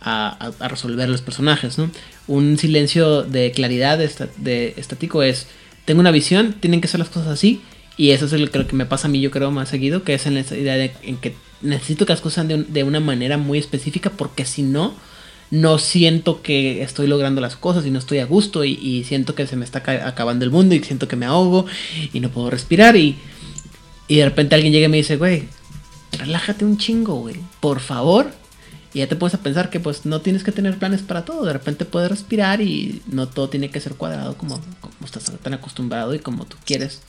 a, 0.00 0.52
resolver 0.68 1.08
los 1.08 1.22
personajes, 1.22 1.78
¿no? 1.78 1.90
Un 2.28 2.58
silencio 2.58 3.22
de 3.22 3.50
claridad 3.52 3.98
de 3.98 4.74
estático 4.76 5.22
es, 5.22 5.48
tengo 5.84 6.00
una 6.00 6.10
visión, 6.10 6.52
tienen 6.60 6.80
que 6.80 6.88
ser 6.88 7.00
las 7.00 7.08
cosas 7.08 7.28
así, 7.28 7.62
y 7.96 8.10
eso 8.10 8.26
es 8.26 8.32
lo 8.32 8.50
que, 8.50 8.58
lo 8.58 8.66
que 8.66 8.76
me 8.76 8.86
pasa 8.86 9.08
a 9.08 9.10
mí, 9.10 9.20
yo 9.20 9.30
creo, 9.30 9.50
más 9.50 9.68
seguido, 9.68 10.02
que 10.02 10.14
es 10.14 10.26
en 10.26 10.36
esa 10.36 10.56
idea 10.56 10.74
de 10.74 10.92
en 11.02 11.16
que 11.16 11.34
necesito 11.62 12.04
que 12.06 12.12
las 12.12 12.20
cosas 12.20 12.34
sean 12.34 12.48
de, 12.48 12.54
un- 12.56 12.72
de 12.72 12.84
una 12.84 13.00
manera 13.00 13.38
muy 13.38 13.58
específica, 13.58 14.10
porque 14.10 14.44
si 14.44 14.62
no, 14.62 14.94
no 15.50 15.78
siento 15.78 16.42
que 16.42 16.82
estoy 16.82 17.06
logrando 17.06 17.40
las 17.40 17.56
cosas 17.56 17.86
y 17.86 17.90
no 17.90 17.98
estoy 17.98 18.18
a 18.18 18.26
gusto 18.26 18.64
y, 18.64 19.04
siento 19.04 19.34
que 19.34 19.46
se 19.46 19.56
me 19.56 19.64
está 19.64 19.82
ca- 19.82 20.06
acabando 20.08 20.44
el 20.44 20.50
mundo 20.50 20.74
y 20.74 20.82
siento 20.82 21.08
que 21.08 21.16
me 21.16 21.24
ahogo 21.26 21.66
y 22.12 22.20
no 22.20 22.30
puedo 22.30 22.50
respirar 22.50 22.96
y, 22.96 23.16
y 24.08 24.16
de 24.16 24.24
repente 24.24 24.54
alguien 24.54 24.72
llega 24.72 24.86
y 24.86 24.90
me 24.90 24.96
dice, 24.98 25.16
güey, 25.16 25.44
relájate 26.18 26.64
un 26.64 26.78
chingo, 26.78 27.14
güey, 27.20 27.36
por 27.60 27.80
favor. 27.80 28.30
Y 28.92 29.00
ya 29.00 29.08
te 29.08 29.16
puedes 29.16 29.34
a 29.34 29.42
pensar 29.42 29.68
que 29.68 29.78
pues 29.78 30.06
no 30.06 30.20
tienes 30.22 30.42
que 30.42 30.52
tener 30.52 30.78
planes 30.78 31.02
para 31.02 31.24
todo, 31.24 31.44
de 31.44 31.52
repente 31.52 31.84
puedes 31.84 32.08
respirar 32.10 32.60
y 32.62 33.02
no 33.06 33.28
todo 33.28 33.48
tiene 33.48 33.70
que 33.70 33.80
ser 33.80 33.94
cuadrado 33.94 34.36
como 34.38 34.60
estás 35.04 35.30
tan 35.42 35.52
acostumbrado 35.54 36.14
y 36.14 36.18
como 36.18 36.44
tú 36.46 36.56
quieres. 36.64 37.02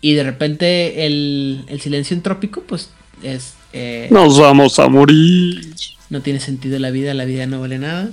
Y 0.00 0.14
de 0.14 0.22
repente 0.22 1.06
el, 1.06 1.64
el 1.68 1.80
silencio 1.80 2.16
entrópico 2.16 2.62
pues 2.62 2.90
es... 3.22 3.54
eh, 3.72 4.08
Nos 4.10 4.38
vamos 4.38 4.78
a 4.78 4.88
morir. 4.88 5.74
no 6.10 6.20
tiene 6.22 6.38
sentido 6.40 6.78
la 6.78 6.90
vida, 6.90 7.14
la 7.14 7.24
vida 7.24 7.46
no 7.46 7.60
vale 7.60 7.78
nada. 7.78 8.10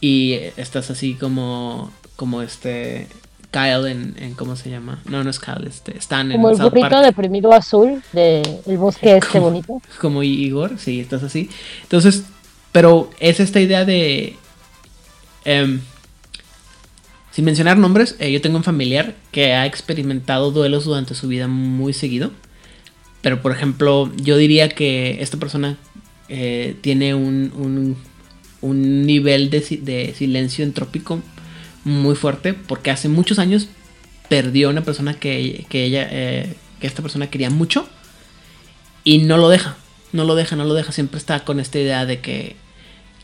Y 0.00 0.34
estás 0.56 0.90
así 0.90 1.14
como, 1.14 1.92
como 2.16 2.40
este 2.42 3.06
Kyle 3.50 3.86
en, 3.90 4.14
en 4.18 4.34
¿cómo 4.34 4.56
se 4.56 4.70
llama? 4.70 5.00
No, 5.06 5.24
no 5.24 5.30
es 5.30 5.38
Kyle, 5.40 5.66
este, 5.66 5.96
Stan 5.98 6.30
Como 6.30 6.48
en 6.48 6.52
el 6.54 6.58
South 6.60 6.70
burrito 6.70 6.88
Park. 6.90 7.04
deprimido 7.06 7.52
azul 7.52 8.02
del 8.12 8.60
bosque 8.78 9.16
este 9.16 9.28
Como- 9.38 9.50
bonito. 9.50 9.82
Como 10.00 10.22
Igor, 10.22 10.78
sí, 10.78 11.00
estás 11.00 11.22
así. 11.22 11.48
Entonces, 11.82 12.24
pero 12.72 13.10
es 13.20 13.40
esta 13.40 13.60
idea 13.60 13.84
de... 13.84 14.36
em, 15.44 15.80
sin 17.38 17.44
mencionar 17.44 17.78
nombres, 17.78 18.16
eh, 18.18 18.32
yo 18.32 18.40
tengo 18.40 18.56
un 18.56 18.64
familiar 18.64 19.14
que 19.30 19.52
ha 19.52 19.64
experimentado 19.64 20.50
duelos 20.50 20.86
durante 20.86 21.14
su 21.14 21.28
vida 21.28 21.46
muy 21.46 21.92
seguido. 21.92 22.32
Pero, 23.22 23.42
por 23.42 23.52
ejemplo, 23.52 24.10
yo 24.16 24.36
diría 24.36 24.68
que 24.70 25.22
esta 25.22 25.36
persona 25.36 25.76
eh, 26.28 26.74
tiene 26.80 27.14
un, 27.14 27.96
un, 28.60 29.06
nivel 29.06 29.50
de 29.50 30.14
silencio 30.18 30.64
entrópico 30.64 31.22
muy 31.84 32.16
fuerte 32.16 32.54
porque 32.54 32.90
hace 32.90 33.08
muchos 33.08 33.38
años 33.38 33.68
perdió 34.28 34.66
a 34.66 34.72
una 34.72 34.82
persona 34.82 35.14
que, 35.14 35.64
que 35.68 35.84
ella, 35.84 36.08
eh, 36.10 36.56
que 36.80 36.88
esta 36.88 37.02
persona 37.02 37.30
quería 37.30 37.50
mucho 37.50 37.88
y 39.04 39.18
no 39.18 39.36
lo 39.36 39.48
deja, 39.48 39.76
no 40.10 40.24
lo 40.24 40.34
deja, 40.34 40.56
no 40.56 40.64
lo 40.64 40.74
deja, 40.74 40.90
siempre 40.90 41.18
está 41.18 41.44
con 41.44 41.60
esta 41.60 41.78
idea 41.78 42.04
de 42.04 42.18
que 42.18 42.56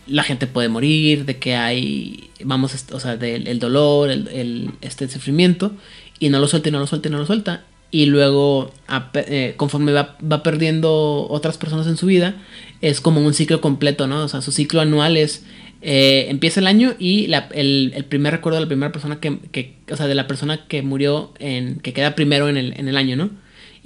la 0.07 0.23
gente 0.23 0.47
puede 0.47 0.69
morir, 0.69 1.25
de 1.25 1.39
que 1.39 1.55
hay, 1.57 2.31
vamos, 2.45 2.75
o 2.93 3.01
sea, 3.01 3.17
del 3.17 3.47
el 3.49 3.59
dolor, 3.59 4.11
el, 4.11 4.71
este 4.81 5.09
sufrimiento, 5.09 5.73
y 6.19 6.29
no 6.29 6.39
lo 6.39 6.47
suelta, 6.47 6.69
y 6.69 6.73
no 6.73 6.79
lo 6.79 6.87
suelta, 6.87 7.09
y 7.09 7.11
no 7.13 7.19
lo 7.19 7.27
suelta, 7.27 7.65
y 7.91 8.07
luego, 8.07 8.73
eh, 9.15 9.55
conforme 9.57 9.93
va, 9.93 10.17
va 10.21 10.43
perdiendo 10.43 11.27
otras 11.29 11.59
personas 11.59 11.87
en 11.87 11.97
su 11.97 12.07
vida, 12.07 12.35
es 12.81 13.01
como 13.01 13.21
un 13.21 13.35
ciclo 13.35 13.61
completo, 13.61 14.07
¿no? 14.07 14.25
O 14.25 14.29
sea, 14.29 14.43
su 14.43 14.53
ciclo 14.53 14.81
anual 14.81 15.17
es, 15.17 15.45
eh, 15.81 16.27
empieza 16.29 16.61
el 16.61 16.67
año 16.67 16.95
y 16.99 17.27
la- 17.29 17.49
el, 17.53 17.93
el 17.95 18.05
primer 18.05 18.33
recuerdo 18.33 18.57
de 18.59 18.63
la 18.65 18.69
primera 18.69 18.91
persona 18.93 19.21
que, 19.21 19.39
que- 19.53 19.75
o 19.93 19.97
sea, 19.97 20.07
de 20.07 20.15
la 20.15 20.27
persona 20.27 20.67
que 20.67 20.83
murió, 20.83 21.33
en, 21.39 21.79
que 21.81 21.93
queda 21.93 22.15
primero 22.15 22.49
en 22.49 22.57
el, 22.57 22.75
en 22.79 22.89
el 22.89 22.97
año, 22.97 23.17
¿no? 23.17 23.31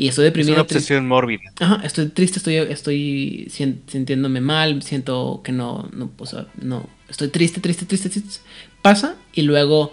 Y 0.00 0.08
estoy 0.08 0.26
Es 0.26 0.28
deprimido. 0.32 0.54
una 0.54 0.62
tri- 0.62 0.76
obsesión 0.76 1.08
mórbida. 1.08 1.42
Ajá, 1.58 1.80
estoy 1.84 2.06
triste, 2.06 2.38
estoy, 2.38 2.54
estoy 2.56 3.48
sintiéndome 3.50 4.40
mal, 4.40 4.80
siento 4.82 5.40
que 5.44 5.50
no, 5.52 5.90
no, 5.92 6.10
o 6.16 6.24
sea, 6.24 6.46
no, 6.62 6.88
estoy 7.08 7.28
triste, 7.28 7.60
triste, 7.60 7.84
triste, 7.84 8.08
triste. 8.08 8.40
Pasa 8.80 9.16
y 9.34 9.42
luego, 9.42 9.92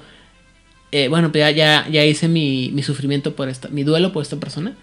eh, 0.92 1.08
bueno, 1.08 1.32
pues 1.32 1.42
ya, 1.42 1.50
ya, 1.52 1.90
ya 1.90 2.06
hice 2.06 2.28
mi, 2.28 2.70
mi 2.72 2.84
sufrimiento 2.84 3.36
por 3.36 3.50
esta, 3.50 3.68
mi 3.70 3.84
duelo 3.84 4.14
por 4.14 4.22
esta 4.22 4.38
persona, 4.40 4.78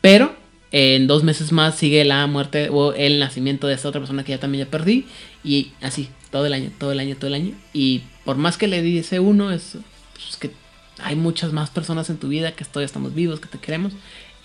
pero 0.00 0.34
eh, 0.72 0.96
en 0.96 1.06
dos 1.06 1.22
meses 1.22 1.52
más 1.52 1.76
sigue 1.76 2.02
la 2.06 2.26
muerte 2.26 2.70
o 2.70 2.94
el 2.94 3.18
nacimiento 3.18 3.66
de 3.66 3.74
esta 3.74 3.88
otra 3.90 4.00
persona 4.00 4.24
que 4.24 4.32
ya 4.32 4.40
también 4.40 4.64
ya 4.64 4.70
perdí 4.70 5.04
y 5.44 5.72
así, 5.82 6.08
todo 6.30 6.46
el 6.46 6.54
año, 6.54 6.70
todo 6.78 6.92
el 6.92 6.98
año, 6.98 7.14
todo 7.16 7.26
el 7.26 7.34
año. 7.34 7.54
Y 7.74 8.00
por 8.24 8.36
más 8.38 8.56
que 8.56 8.68
le 8.68 8.80
dice 8.80 9.20
uno, 9.20 9.50
es, 9.52 9.76
pues, 10.14 10.36
que 10.38 10.50
hay 11.02 11.14
muchas 11.16 11.52
más 11.52 11.68
personas 11.68 12.08
en 12.08 12.16
tu 12.16 12.28
vida 12.28 12.52
que 12.52 12.64
todavía 12.64 12.86
estamos 12.86 13.14
vivos, 13.14 13.38
que 13.38 13.48
te 13.48 13.58
queremos. 13.58 13.92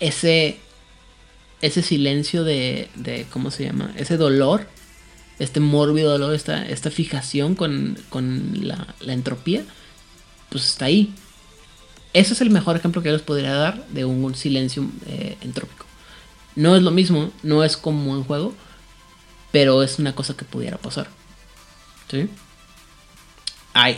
Ese, 0.00 0.58
ese 1.60 1.82
silencio 1.82 2.44
de, 2.44 2.88
de, 2.94 3.26
¿cómo 3.30 3.50
se 3.50 3.64
llama? 3.64 3.92
Ese 3.96 4.16
dolor, 4.16 4.66
este 5.38 5.60
mórbido 5.60 6.10
dolor, 6.10 6.34
esta, 6.34 6.66
esta 6.66 6.90
fijación 6.90 7.54
con, 7.54 7.98
con 8.08 8.52
la, 8.66 8.94
entropía, 9.06 9.64
pues 10.50 10.64
está 10.64 10.86
ahí. 10.86 11.14
Ese 12.12 12.32
es 12.32 12.40
el 12.40 12.50
mejor 12.50 12.76
ejemplo 12.76 13.02
que 13.02 13.08
yo 13.08 13.12
les 13.12 13.22
podría 13.22 13.52
dar 13.54 13.86
de 13.88 14.04
un 14.04 14.34
silencio 14.34 14.88
eh, 15.06 15.36
entrópico. 15.40 15.84
No 16.56 16.74
es 16.74 16.82
lo 16.82 16.90
mismo, 16.90 17.30
no 17.42 17.62
es 17.62 17.76
como 17.76 18.12
un 18.12 18.24
juego, 18.24 18.54
pero 19.52 19.82
es 19.82 19.98
una 19.98 20.14
cosa 20.14 20.36
que 20.36 20.44
pudiera 20.44 20.78
pasar. 20.78 21.08
¿Sí? 22.10 22.28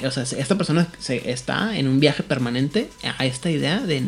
O 0.04 0.10
sea, 0.10 0.24
esta 0.24 0.56
persona 0.56 0.88
se, 0.98 1.30
está 1.30 1.76
en 1.76 1.88
un 1.88 2.00
viaje 2.00 2.22
permanente 2.22 2.90
a 3.18 3.24
esta 3.24 3.50
idea 3.50 3.80
de, 3.80 4.06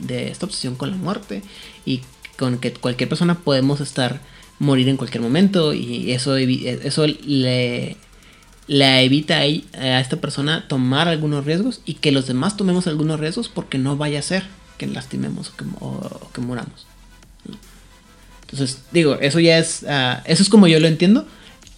de, 0.00 0.30
esta 0.30 0.46
obsesión 0.46 0.76
con 0.76 0.90
la 0.90 0.96
muerte 0.96 1.42
y 1.84 2.00
con 2.38 2.58
que 2.58 2.72
cualquier 2.72 3.08
persona 3.08 3.38
podemos 3.38 3.80
estar 3.80 4.20
morir 4.58 4.88
en 4.88 4.96
cualquier 4.96 5.22
momento 5.22 5.74
y 5.74 6.12
eso, 6.12 6.36
eso 6.36 7.06
le, 7.06 7.96
le 8.66 9.04
evita 9.04 9.40
a, 9.40 10.00
esta 10.00 10.16
persona 10.16 10.66
tomar 10.68 11.08
algunos 11.08 11.44
riesgos 11.44 11.82
y 11.84 11.94
que 11.94 12.10
los 12.10 12.26
demás 12.26 12.56
tomemos 12.56 12.86
algunos 12.86 13.20
riesgos 13.20 13.48
porque 13.48 13.76
no 13.76 13.96
vaya 13.96 14.20
a 14.20 14.22
ser 14.22 14.44
que 14.78 14.86
lastimemos 14.86 15.50
o 15.50 15.56
que, 15.56 15.64
o 15.80 16.40
muramos. 16.40 16.86
Entonces, 18.42 18.82
digo, 18.92 19.18
eso 19.20 19.40
ya 19.40 19.58
es, 19.58 19.84
ah, 19.88 20.22
eso 20.26 20.42
es 20.42 20.48
como 20.48 20.66
yo 20.66 20.78
lo 20.80 20.86
entiendo. 20.86 21.26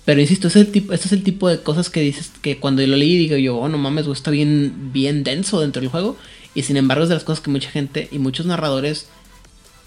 Pero 0.07 0.21
insisto, 0.21 0.49
ese 0.49 0.61
este 0.61 0.95
es 0.95 1.13
el 1.13 1.23
tipo 1.25 1.49
de 1.49 1.61
cosas 1.61 1.91
que 1.91 2.01
dices 2.01 2.31
que 2.41 2.59
cuando 2.59 2.81
yo 2.81 2.89
lo 2.89 2.97
leí 2.97 3.19
digo 3.19 3.37
yo, 3.37 3.57
oh 3.59 3.69
no 3.69 3.77
mames, 3.77 4.07
está 4.07 4.31
bien, 4.31 4.93
bien 4.93 5.25
denso 5.25 5.61
dentro 5.61 5.83
del 5.83 5.91
juego. 5.91 6.17
Y 6.55 6.63
sin 6.63 6.79
embargo 6.79 7.03
es 7.03 7.11
de 7.11 7.17
las 7.17 7.25
cosas 7.25 7.43
que 7.43 7.51
mucha 7.51 7.71
gente 7.71 8.09
y 8.13 8.19
muchos 8.19 8.47
narradores 8.47 9.09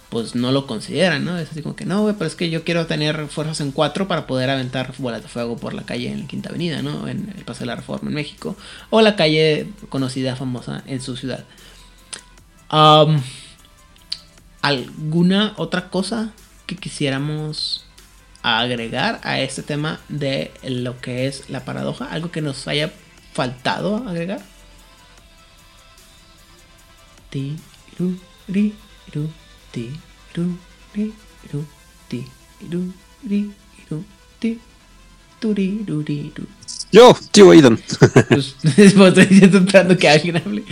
pues 0.10 0.36
no 0.36 0.52
lo 0.52 0.68
consideran, 0.68 1.24
¿no? 1.24 1.38
Es 1.38 1.52
así 1.52 1.62
como 1.62 1.76
que 1.76 1.86
no, 1.86 2.02
güey, 2.02 2.16
pero 2.16 2.26
es 2.26 2.36
que 2.36 2.50
yo 2.50 2.64
quiero 2.64 2.86
tener 2.86 3.28
fuerzas 3.28 3.62
en 3.62 3.72
cuatro 3.72 4.08
para 4.08 4.28
poder 4.28 4.50
aventar 4.50 4.94
bolas 4.98 5.22
de 5.22 5.30
fuego 5.30 5.56
por 5.56 5.74
la 5.74 5.84
calle 5.84 6.12
en 6.12 6.22
la 6.22 6.28
Quinta 6.28 6.50
Avenida, 6.50 6.82
¿no? 6.82 7.08
En 7.08 7.34
el 7.38 7.46
Paseo 7.46 7.62
de 7.62 7.68
la 7.68 7.76
Reforma 7.76 8.10
en 8.10 8.16
México. 8.16 8.58
O 8.90 9.02
la 9.02 9.16
calle 9.16 9.68
conocida, 9.88 10.36
famosa 10.36 10.84
en 10.86 11.02
su 11.02 11.16
ciudad. 11.16 11.46
¿Alguna 14.62 15.54
otra 15.58 15.90
cosa 15.90 16.34
que 16.66 16.76
quisiéramos 16.76 17.86
agregar 18.42 19.20
a 19.24 19.40
este 19.40 19.64
tema 19.64 20.00
de 20.10 20.52
lo 20.64 21.00
que 21.00 21.28
es 21.28 21.50
la 21.50 21.66
paradoja? 21.66 22.06
¿Algo 22.06 22.32
que 22.32 22.42
nos 22.42 22.68
haya 22.68 22.92
faltado 23.34 24.08
agregar? 24.08 24.42
Ti, 27.30 27.58
ru, 27.98 28.18
ri, 28.48 28.74
ru, 29.14 29.30
ti, 29.72 29.92
ru, 30.34 30.58
ri, 30.94 31.14
ru, 31.52 31.66
ti, 32.08 32.26
ru, 32.70 32.94
ri, 33.28 33.52
ru, 33.90 34.04
ti, 34.40 34.60
tu, 35.40 35.54
ri, 35.54 35.84
ru, 35.86 36.02
ri, 36.02 36.32
ru. 36.36 36.48
Yo, 36.92 37.16
tío 37.32 37.52
Aidan. 37.52 37.80
Pues, 38.30 38.56
pues, 38.70 39.18
estoy 39.18 39.40
esperando 39.44 39.96
que 39.98 40.10
alguien 40.10 40.38
hable. 40.38 40.64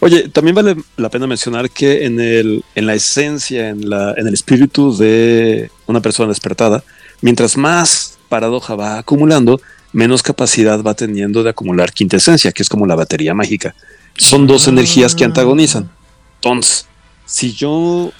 Oye, 0.00 0.28
también 0.28 0.54
vale 0.54 0.76
la 0.96 1.08
pena 1.10 1.26
mencionar 1.26 1.70
que 1.70 2.04
en, 2.06 2.20
el, 2.20 2.64
en 2.74 2.86
la 2.86 2.94
esencia, 2.94 3.68
en, 3.68 3.88
la, 3.90 4.14
en 4.16 4.26
el 4.26 4.34
espíritu 4.34 4.96
de 4.96 5.70
una 5.86 6.00
persona 6.00 6.28
despertada, 6.28 6.82
mientras 7.20 7.56
más 7.56 8.18
paradoja 8.28 8.74
va 8.76 8.98
acumulando, 8.98 9.60
menos 9.92 10.22
capacidad 10.22 10.80
va 10.82 10.94
teniendo 10.94 11.42
de 11.42 11.50
acumular 11.50 11.92
quintesencia, 11.92 12.52
que 12.52 12.62
es 12.62 12.68
como 12.68 12.86
la 12.86 12.94
batería 12.94 13.34
mágica. 13.34 13.74
Son 14.16 14.46
dos 14.46 14.66
Ah. 14.68 14.70
energías 14.70 15.14
que 15.14 15.24
antagonizan. 15.24 15.90
Entonces, 16.36 16.86
si 17.26 17.52
yo 17.52 18.12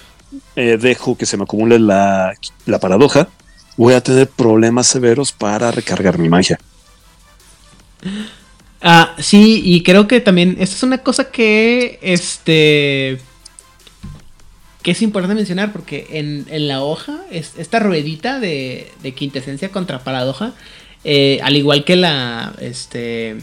eh, 0.55 0.77
dejo 0.79 1.17
que 1.17 1.25
se 1.25 1.37
me 1.37 1.43
acumule 1.43 1.79
la, 1.79 2.33
la 2.65 2.79
paradoja, 2.79 3.29
voy 3.77 3.93
a 3.93 4.01
tener 4.01 4.27
problemas 4.27 4.87
severos 4.87 5.31
para 5.31 5.71
recargar 5.71 6.17
mi 6.19 6.29
magia. 6.29 6.59
Ah, 8.81 9.15
sí, 9.19 9.61
y 9.63 9.83
creo 9.83 10.07
que 10.07 10.21
también 10.21 10.57
esta 10.59 10.75
es 10.75 10.83
una 10.83 10.99
cosa 10.99 11.31
que 11.31 11.99
este 12.01 13.19
que 14.81 14.91
es 14.91 15.03
importante 15.03 15.35
mencionar 15.35 15.71
porque 15.71 16.07
en, 16.09 16.47
en 16.49 16.67
la 16.67 16.81
hoja 16.81 17.21
es, 17.29 17.53
esta 17.59 17.79
ruedita 17.79 18.39
de, 18.39 18.91
de 19.03 19.13
quintesencia 19.13 19.69
contra 19.69 20.03
paradoja 20.03 20.53
eh, 21.03 21.39
al 21.43 21.55
igual 21.55 21.83
que 21.83 21.95
la 21.95 22.53
este 22.59 23.37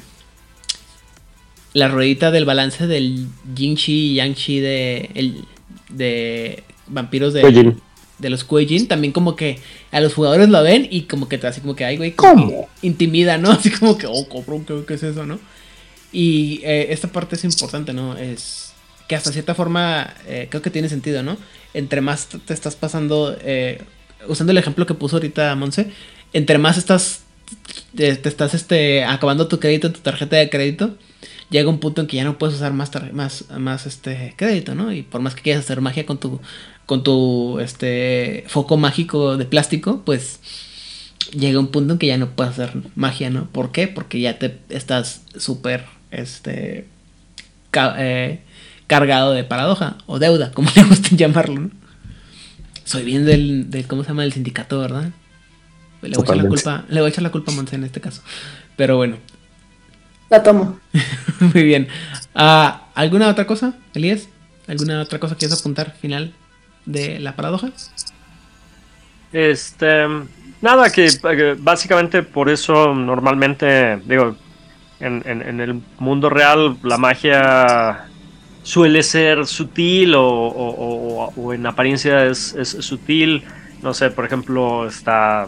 la 1.75 1.89
ruedita 1.89 2.31
del 2.31 2.45
balance 2.45 2.87
del 2.87 3.29
yin 3.55 3.77
chi 3.77 4.13
y 4.13 4.15
yang 4.15 4.35
chi 4.35 4.59
de 4.59 5.11
el, 5.15 5.45
de 5.89 6.65
vampiros 6.89 7.33
de. 7.33 7.77
De 8.19 8.31
los 8.31 8.45
Kuejin, 8.45 8.89
también 8.89 9.13
como 9.13 9.37
que 9.37 9.59
a 9.93 10.01
los 10.01 10.15
jugadores 10.15 10.49
lo 10.49 10.63
ven 10.63 10.89
y 10.91 11.03
como 11.03 11.29
que 11.29 11.39
te 11.39 11.47
así 11.47 11.61
como 11.61 11.77
que, 11.77 11.85
ay, 11.85 11.97
güey, 11.97 12.15
que 12.15 12.67
intimida, 12.83 13.39
¿no? 13.39 13.51
Así 13.53 13.71
como 13.71 13.97
que, 13.97 14.07
oh, 14.07 14.29
cabrón, 14.29 14.65
¿qué, 14.65 14.83
qué 14.87 14.95
es 14.95 15.03
eso, 15.03 15.25
no? 15.25 15.39
Y 16.13 16.61
eh, 16.65 16.89
esta 16.91 17.09
parte 17.09 17.37
es 17.37 17.45
importante, 17.45 17.93
¿no? 17.93 18.17
Es 18.17 18.73
que 19.09 19.17
hasta 19.17 19.33
cierta 19.33 19.55
forma 19.55 20.15
eh, 20.27 20.49
creo 20.51 20.63
que 20.63 20.71
tiene 20.71 20.89
sentido, 20.89 21.23
¿no? 21.23 21.37
Entre 21.75 22.01
más 22.01 22.29
te 22.29 22.55
estás 22.55 22.77
pasando, 22.77 23.37
eh, 23.43 23.83
usando 24.27 24.53
el 24.53 24.59
ejemplo 24.59 24.87
que 24.87 24.95
puso 24.95 25.17
ahorita 25.17 25.55
Monse, 25.55 25.91
entre 26.33 26.59
más 26.59 26.79
estás, 26.79 27.23
te, 27.95 28.17
te 28.17 28.29
estás 28.29 28.55
este, 28.55 29.05
acabando 29.05 29.49
tu 29.49 29.61
crédito 29.61 29.93
tu 29.93 30.01
tarjeta 30.01 30.37
de 30.37 30.51
crédito, 30.51 30.97
llega 31.51 31.71
un 31.71 31.79
punto 31.79 32.01
en 32.01 32.07
que 32.07 32.17
ya 32.17 32.25
no 32.25 32.39
puedes 32.39 32.57
usar 32.57 32.73
más, 32.73 32.91
más, 33.13 33.45
más 33.51 33.87
este, 33.87 34.35
crédito, 34.37 34.75
¿no? 34.75 34.93
Y 34.93 35.03
por 35.03 35.21
más 35.21 35.35
que 35.35 35.43
quieras 35.43 35.65
hacer 35.65 35.81
magia 35.81 36.07
con 36.07 36.19
tu, 36.19 36.41
con 36.89 37.05
tu 37.05 37.59
este, 37.61 38.45
foco 38.49 38.79
mágico 38.79 39.37
de 39.37 39.45
plástico, 39.45 40.01
pues 40.07 40.41
llega 41.33 41.59
un 41.61 41.67
punto 41.67 41.93
en 41.93 41.99
que 41.99 42.07
ya 42.07 42.17
no 42.17 42.31
puedes 42.31 42.55
hacer 42.55 42.73
magia, 42.97 43.29
¿no? 43.29 43.45
¿Por 43.51 43.73
qué? 43.73 43.89
Porque 43.89 44.19
ya 44.19 44.39
te 44.39 44.59
estás 44.71 45.21
súper, 45.37 45.85
este, 46.11 46.87
ca- 47.71 47.95
eh, 47.99 48.41
cargado 48.87 49.33
de 49.35 49.45
paradoja 49.45 49.99
o 50.07 50.19
deuda, 50.19 50.51
como 50.55 50.71
le 50.75 50.83
gusten 50.85 51.19
llamarlo, 51.19 51.61
¿no? 51.61 51.71
Soy 52.85 53.05
bien 53.05 53.27
del, 53.27 53.69
del 53.71 53.87
¿cómo 53.87 54.03
se 54.03 54.09
llama? 54.09 54.23
Del 54.23 54.33
sindicato, 54.33 54.81
¿verdad? 54.81 55.11
Le 56.01 56.17
voy, 56.17 56.23
a 56.23 56.25
echar 56.25 56.37
la 56.39 56.49
culpa, 56.49 56.85
le 56.89 57.01
voy 57.01 57.09
a 57.09 57.11
echar 57.11 57.23
la 57.23 57.31
culpa 57.31 57.53
a 57.53 57.55
Monse 57.55 57.77
en 57.77 57.85
este 57.85 58.01
caso. 58.01 58.23
Pero 58.79 58.97
bueno, 58.97 59.19
La 60.31 60.43
tomo. 60.43 60.81
muy 61.53 61.65
bien. 61.65 61.89
Ah, 62.35 62.89
¿Alguna 62.95 63.29
otra 63.29 63.47
cosa, 63.47 63.75
Elías? 63.93 64.31
¿Alguna 64.67 65.03
otra 65.03 65.19
cosa 65.19 65.35
que 65.35 65.41
quieres 65.41 65.61
apuntar 65.61 65.95
final 66.01 66.33
de 66.89 67.19
la 67.21 67.37
paradoja? 67.37 67.71
Este, 69.33 70.07
nada, 70.61 70.91
que, 70.91 71.09
básicamente 71.59 72.23
por 72.23 72.49
eso 72.49 72.95
normalmente, 72.95 73.99
digo, 74.07 74.37
en, 75.01 75.23
en- 75.27 75.61
el 75.61 75.81
mundo 75.99 76.29
real 76.31 76.77
la 76.83 76.99
magia 76.99 78.07
suele 78.63 79.03
ser 79.03 79.47
sutil 79.47 80.15
o- 80.17 81.33
o 81.37 81.55
en 81.55 81.67
apariencia 81.67 82.27
es, 82.27 82.55
es 82.55 82.71
sutil. 82.71 83.45
No 83.83 83.95
sé, 83.95 84.11
por 84.11 84.25
ejemplo, 84.25 84.87
está 84.89 85.47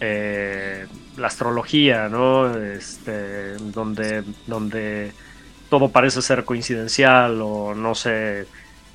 eh, 0.00 0.86
la 1.16 1.26
astrología, 1.28 2.08
¿no? 2.08 2.56
Este, 2.56 3.54
donde, 3.72 4.24
donde 4.46 5.12
todo 5.68 5.90
parece 5.90 6.22
ser 6.22 6.44
coincidencial 6.44 7.40
o 7.42 7.74
no 7.74 7.94
sé, 7.94 8.46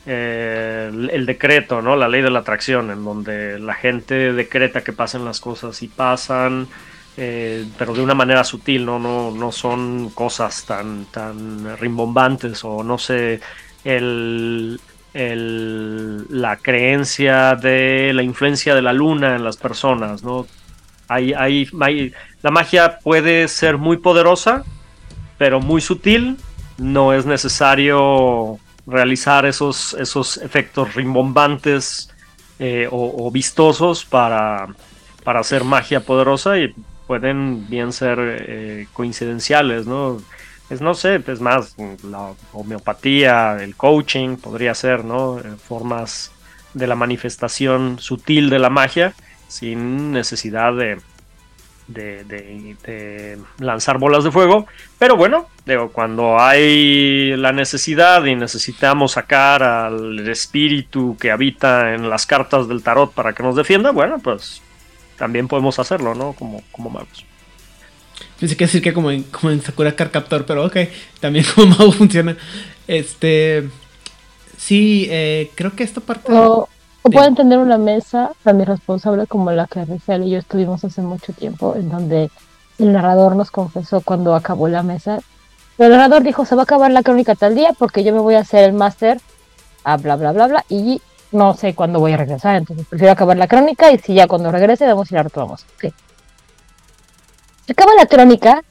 eh, 0.08 0.90
el, 1.12 1.26
decreto, 1.26 1.82
¿no? 1.82 1.96
La 1.96 2.08
ley 2.08 2.22
de 2.22 2.30
la 2.32 2.40
atracción, 2.40 2.92
en 2.92 3.04
donde 3.04 3.60
la 3.60 3.74
gente 3.76 4.34
decreta 4.34 4.84
que 4.84 4.94
pasen 4.94 5.26
las 5.26 5.40
cosas 5.42 5.82
y 5.84 5.90
pasan, 5.90 6.68
eh, 7.18 7.66
pero 7.78 7.94
de 7.94 8.02
una 8.02 8.14
manera 8.16 8.44
sutil, 8.44 8.86
¿no? 8.86 9.00
No, 9.00 9.32
no 9.32 9.52
son 9.52 10.10
cosas 10.12 10.66
tan, 10.66 11.06
tan 11.12 11.78
rimbombantes 11.78 12.64
o 12.64 12.84
no 12.84 12.98
sé, 12.98 13.42
el, 13.84 14.80
el- 15.14 16.26
la 16.30 16.58
creencia 16.58 17.56
de 17.56 18.14
la 18.14 18.24
influencia 18.24 18.76
de 18.76 18.82
la 18.82 18.94
luna 18.94 19.36
en 19.36 19.44
las 19.44 19.58
personas, 19.58 20.24
¿no? 20.24 20.48
Hay, 21.10 21.34
hay, 21.34 21.68
hay- 21.82 22.14
la 22.44 22.52
magia 22.52 23.00
puede 23.00 23.48
ser 23.48 23.78
muy 23.78 23.98
poderosa, 23.98 24.64
pero 25.38 25.60
muy 25.60 25.82
sutil. 25.82 26.38
No 26.78 27.14
es 27.14 27.26
necesario 27.26 28.60
realizar 28.88 29.46
esos, 29.46 29.94
esos 29.96 30.38
efectos 30.38 30.96
rimbombantes 30.96 32.10
eh, 32.58 32.88
o, 32.90 33.30
vistosos 33.30 34.06
para, 34.06 34.68
para 35.24 35.42
hacer 35.42 35.64
magia 35.64 36.00
poderosa 36.00 36.58
y 36.58 36.74
pueden 37.06 37.70
bien 37.70 37.94
ser 37.94 38.18
eh, 38.20 38.88
coincidenciales, 38.94 39.86
¿no? 39.86 40.18
Es, 40.70 40.82
no 40.82 40.94
sé, 40.94 41.22
es 41.26 41.40
más, 41.40 41.76
la 42.04 42.34
homeopatía, 42.54 43.58
el 43.62 43.76
coaching, 43.76 44.38
podría 44.38 44.74
ser, 44.74 45.06
¿no? 45.06 45.40
Eh, 45.40 45.44
Formas 45.58 46.32
de 46.74 46.88
la 46.88 46.96
manifestación 46.96 48.00
sutil 48.00 48.50
de 48.50 48.60
la 48.60 48.70
magia 48.70 49.14
sin 49.48 50.12
necesidad 50.12 50.76
de, 50.76 51.00
de, 51.88 52.24
de- 52.26 52.76
de 52.84 53.38
lanzar 53.60 53.98
bolas 53.98 54.24
de 54.24 54.32
fuego. 54.32 54.68
Pero 55.00 55.16
bueno, 55.16 55.48
digo, 55.66 55.92
cuando 55.92 56.40
hay 56.40 57.36
la 57.38 57.52
necesidad 57.52 58.24
y 58.26 58.36
necesitamos 58.36 59.14
sacar 59.14 59.64
al 59.64 60.28
espíritu 60.28 61.18
que 61.20 61.32
habita 61.32 61.94
en 61.96 62.10
las 62.10 62.26
cartas 62.26 62.68
del 62.68 62.84
tarot 62.84 63.14
para 63.14 63.34
que 63.34 63.44
nos 63.44 63.56
defienda, 63.56 63.92
bueno, 63.92 64.20
pues 64.20 64.62
también 65.18 65.48
podemos 65.48 65.80
hacerlo, 65.80 66.14
¿no? 66.16 66.34
Como, 66.34 66.62
como 66.72 66.90
magos. 66.90 67.26
Pensé 68.40 68.56
que 68.56 68.66
decir 68.66 68.82
que 68.82 68.94
como 68.94 69.10
en, 69.12 69.24
como 69.24 69.52
en 69.52 69.62
Sakura 69.62 69.96
Card 69.96 70.12
Captor, 70.12 70.46
pero 70.46 70.66
ok, 70.66 70.78
también 71.20 71.46
como 71.56 71.68
mago 71.76 71.92
funciona. 71.92 72.36
Este. 72.88 73.68
Sí, 74.58 75.08
eh, 75.10 75.52
creo 75.56 75.76
que 75.76 75.84
esta 75.84 76.02
parte. 76.02 76.32
O 77.04 77.10
Sí. 77.10 77.16
pueden 77.16 77.36
tener 77.36 77.60
una 77.60 77.78
mesa 77.78 78.32
tan 78.44 78.60
irresponsable 78.60 79.28
como 79.28 79.52
la 79.52 79.68
que 79.68 79.86
Rafael 79.86 80.24
y 80.24 80.32
yo 80.32 80.40
estuvimos 80.40 80.84
hace 80.84 81.02
mucho 81.02 81.34
tiempo, 81.34 81.76
en 81.76 81.90
donde 81.90 82.30
el 82.80 82.94
narrador 82.94 83.36
nos 83.36 83.52
confesó 83.52 84.02
cuando 84.02 84.36
acabó 84.36 84.68
la 84.68 84.84
mesa. 84.84 85.20
El 85.78 85.92
narrador 85.92 86.24
dijo, 86.24 86.46
se 86.46 86.56
va 86.56 86.62
a 86.62 86.64
acabar 86.64 86.92
la 86.92 87.04
crónica 87.04 87.36
tal 87.36 87.56
día 87.56 87.74
porque 87.78 88.04
yo 88.04 88.14
me 88.14 88.20
voy 88.20 88.36
a 88.36 88.40
hacer 88.40 88.64
el 88.64 88.74
máster, 88.74 89.20
a 89.84 89.98
bla, 89.98 90.16
bla, 90.16 90.32
bla, 90.32 90.48
bla, 90.48 90.66
y 90.70 91.02
no 91.32 91.54
sé 91.54 91.76
cuándo 91.76 92.00
voy 92.00 92.14
a 92.14 92.18
regresar, 92.18 92.56
entonces 92.56 92.86
prefiero 92.88 93.14
acabar 93.14 93.38
la 93.38 93.48
crónica 93.48 93.92
y 93.92 94.00
si 94.00 94.14
ya 94.14 94.28
cuando 94.28 94.52
regrese 94.52 94.88
vamos 94.88 95.12
y 95.12 95.16
la 95.16 95.24
retomamos. 95.24 95.66
Ok. 95.76 95.94
Se 97.66 97.74
acaba 97.74 97.94
la 97.96 98.06
crónica 98.06 98.64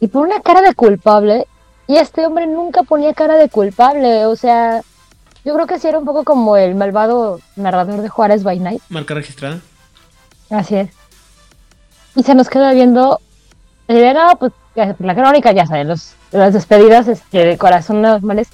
y 0.00 0.08
por 0.08 0.26
una 0.26 0.40
cara 0.40 0.62
de 0.62 0.74
culpable, 0.74 1.46
y 1.86 1.96
este 1.96 2.24
hombre 2.24 2.46
nunca 2.46 2.82
ponía 2.84 3.12
cara 3.14 3.36
de 3.36 3.48
culpable, 3.48 4.24
o 4.26 4.36
sea, 4.36 4.82
yo 5.44 5.54
creo 5.54 5.66
que 5.66 5.78
sí 5.78 5.88
era 5.88 5.98
un 5.98 6.04
poco 6.04 6.24
como 6.24 6.56
el 6.56 6.74
malvado 6.74 7.40
narrador 7.56 8.02
de 8.02 8.08
Juárez 8.08 8.42
by 8.42 8.58
Night. 8.58 8.82
Marca 8.88 9.14
registrada. 9.14 9.60
Así 10.50 10.76
es. 10.76 10.90
Y 12.14 12.22
se 12.22 12.34
nos 12.34 12.48
queda 12.48 12.72
viendo. 12.72 13.20
De 13.88 14.14
no, 14.14 14.36
pues 14.38 14.52
la 14.74 15.14
crónica, 15.14 15.52
ya 15.52 15.66
saben, 15.66 15.88
los, 15.88 16.14
las 16.30 16.52
despedidas 16.52 17.08
este, 17.08 17.44
de 17.44 17.58
corazón 17.58 18.02
normales. 18.02 18.48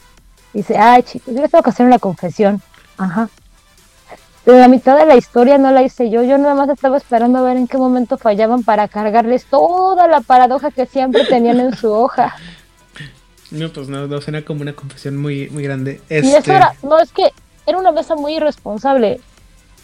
Dice, 0.52 0.78
ay 0.78 1.02
chicos, 1.02 1.34
yo 1.34 1.42
les 1.42 1.50
tengo 1.50 1.62
que 1.62 1.70
hacer 1.70 1.84
una 1.84 1.98
confesión. 1.98 2.62
Ajá. 2.96 3.28
Pero 4.44 4.58
la 4.58 4.68
mitad 4.68 4.96
de 4.96 5.06
la 5.06 5.16
historia 5.16 5.58
no 5.58 5.72
la 5.72 5.82
hice 5.82 6.08
yo. 6.08 6.22
Yo 6.22 6.38
nada 6.38 6.54
más 6.54 6.68
estaba 6.68 6.96
esperando 6.96 7.40
a 7.40 7.42
ver 7.42 7.56
en 7.56 7.66
qué 7.66 7.76
momento 7.78 8.16
fallaban 8.16 8.62
para 8.62 8.86
cargarles 8.86 9.44
toda 9.46 10.06
la 10.06 10.20
paradoja 10.20 10.70
que 10.70 10.86
siempre 10.86 11.24
tenían 11.26 11.60
en 11.60 11.76
su 11.76 11.92
hoja. 11.92 12.36
No, 13.51 13.68
pues 13.70 13.89
no, 13.89 14.06
no 14.06 14.20
suena 14.20 14.43
como 14.43 14.62
una 14.62 14.73
confesión 14.73 15.16
muy, 15.16 15.48
muy 15.51 15.62
grande. 15.62 16.01
Y 16.10 16.14
Este, 16.14 16.39
eso 16.39 16.52
era, 16.52 16.73
no, 16.82 16.98
es 16.98 17.12
que 17.12 17.31
era 17.66 17.78
una 17.78 17.93
mesa 17.93 18.14
muy 18.16 18.35
irresponsable. 18.36 19.20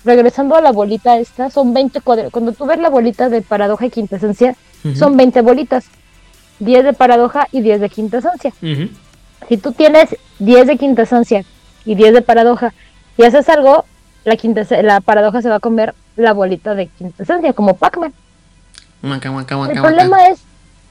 Regresando 0.05 0.57
a 0.57 0.61
la 0.61 0.73
bolita 0.73 1.19
esta, 1.19 1.49
son 1.51 1.73
20 1.73 2.01
cuadros. 2.01 2.33
Cuando 2.33 2.53
tú 2.53 2.67
ves 2.67 2.79
la 2.81 2.91
bolita 2.91 3.29
de 3.29 3.41
paradoja 3.41 3.87
y 3.87 3.91
quintesencia, 3.91 4.57
ujú, 4.85 4.97
son 4.97 5.17
20 5.17 5.41
bolitas. 5.43 5.85
10 6.59 6.85
de 6.85 6.93
paradoja 6.93 7.49
y 7.53 7.61
10 7.61 7.81
de 7.81 7.89
quintesencia. 7.89 8.53
ujú. 8.63 8.89
Si 9.49 9.57
tú 9.57 9.73
tienes 9.73 10.17
10 10.39 10.67
de 10.67 10.77
quintesencia 10.79 11.45
y 11.85 11.95
10 11.95 12.15
de 12.15 12.23
paradoja 12.23 12.73
y 13.17 13.25
haces 13.25 13.49
algo, 13.49 13.85
la, 14.25 14.37
la 14.83 15.01
paradoja 15.01 15.43
se 15.43 15.49
va 15.49 15.57
a 15.57 15.61
comer 15.61 15.95
la 16.17 16.33
bolita 16.33 16.75
de 16.75 16.87
quintesencia, 16.89 17.53
como 17.53 17.77
Pac-Man. 17.77 18.13
El 19.71 19.77
problema 19.83 20.29
es, 20.29 20.41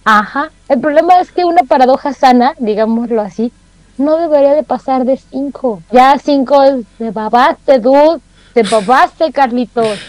ajá, 0.04 0.52
el 0.70 0.80
problema 0.80 1.20
es 1.20 1.32
que 1.32 1.46
una 1.46 1.64
paradoja 1.64 2.14
sana, 2.14 2.54
digámoslo 2.58 3.22
así, 3.22 3.52
no 3.98 4.18
debería 4.18 4.54
de 4.54 4.64
pasar 4.64 5.06
de 5.06 5.18
5. 5.18 5.84
Ya 5.92 6.18
5 6.18 6.64
es 6.64 6.86
de 7.00 7.12
babaste, 7.12 7.80
dude, 7.80 8.20
te 8.54 8.64
babaste, 8.64 9.32
Carlitos. 9.32 10.00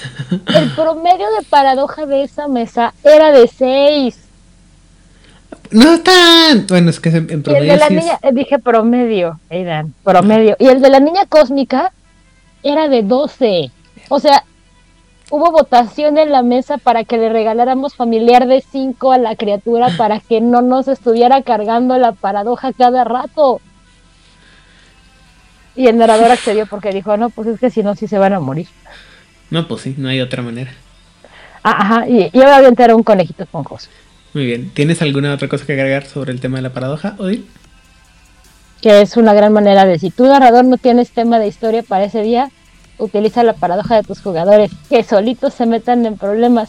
El 0.54 0.70
promedio 0.70 1.26
de 1.38 1.44
paradoja 1.48 2.06
de 2.06 2.22
esa 2.22 2.48
mesa 2.48 2.94
era 3.02 3.32
de 3.32 3.48
6. 3.48 4.18
No 5.72 6.00
tan. 6.00 6.66
Bueno, 6.66 6.90
es 6.90 7.00
que 7.00 7.10
en, 7.10 7.16
en 7.16 7.30
Y 7.30 7.32
el 7.32 7.42
promedio 7.42 7.72
de 7.72 7.78
la 7.78 7.88
sí 7.88 7.94
niña, 7.94 8.18
eh, 8.22 8.32
dije 8.32 8.58
promedio, 8.58 9.38
Aidan, 9.50 9.94
promedio. 10.02 10.56
Y 10.58 10.66
el 10.66 10.80
de 10.80 10.90
la 10.90 11.00
niña 11.00 11.26
cósmica 11.26 11.92
era 12.62 12.88
de 12.88 13.02
12. 13.02 13.70
O 14.08 14.18
sea, 14.18 14.44
hubo 15.30 15.50
votación 15.50 16.18
en 16.18 16.30
la 16.30 16.42
mesa 16.42 16.78
para 16.78 17.04
que 17.04 17.16
le 17.16 17.28
regaláramos 17.28 17.94
familiar 17.94 18.46
de 18.46 18.60
5 18.60 19.12
a 19.12 19.18
la 19.18 19.36
criatura 19.36 19.88
para 19.96 20.20
que 20.20 20.40
no 20.40 20.62
nos 20.62 20.88
estuviera 20.88 21.42
cargando 21.42 21.96
la 21.98 22.12
paradoja 22.12 22.72
cada 22.72 23.04
rato. 23.04 23.60
Y 25.76 25.86
el 25.86 25.96
narrador 25.96 26.30
accedió 26.30 26.66
porque 26.66 26.90
dijo, 26.90 27.16
no, 27.16 27.30
pues 27.30 27.48
es 27.48 27.60
que 27.60 27.70
si 27.70 27.82
no, 27.82 27.94
sí 27.94 28.06
se 28.06 28.18
van 28.18 28.32
a 28.32 28.40
morir. 28.40 28.66
No, 29.50 29.66
pues 29.66 29.82
sí, 29.82 29.94
no 29.96 30.08
hay 30.08 30.20
otra 30.20 30.42
manera. 30.42 30.72
Ah, 31.62 31.76
ajá, 31.78 32.08
y, 32.08 32.30
y 32.32 32.38
obviamente 32.38 32.82
era 32.82 32.96
un 32.96 33.02
conejito 33.02 33.44
esponjoso. 33.44 33.88
Muy 34.34 34.46
bien. 34.46 34.70
¿Tienes 34.70 35.00
alguna 35.02 35.32
otra 35.32 35.48
cosa 35.48 35.64
que 35.64 35.72
agregar 35.72 36.06
sobre 36.06 36.32
el 36.32 36.40
tema 36.40 36.58
de 36.58 36.62
la 36.62 36.72
paradoja, 36.72 37.14
Odil? 37.18 37.46
que 38.80 39.02
es 39.02 39.16
una 39.16 39.34
gran 39.34 39.52
manera 39.52 39.84
de 39.84 39.98
si 39.98 40.10
tu 40.10 40.24
narrador 40.24 40.64
no 40.64 40.78
tienes 40.78 41.10
tema 41.10 41.38
de 41.38 41.48
historia 41.48 41.82
para 41.82 42.04
ese 42.04 42.22
día, 42.22 42.50
utiliza 43.00 43.42
la 43.42 43.54
paradoja 43.54 43.96
de 43.96 44.02
tus 44.02 44.20
jugadores, 44.20 44.70
que 44.88 45.02
solitos 45.02 45.54
se 45.54 45.66
metan 45.66 46.06
en 46.06 46.16
problemas. 46.16 46.68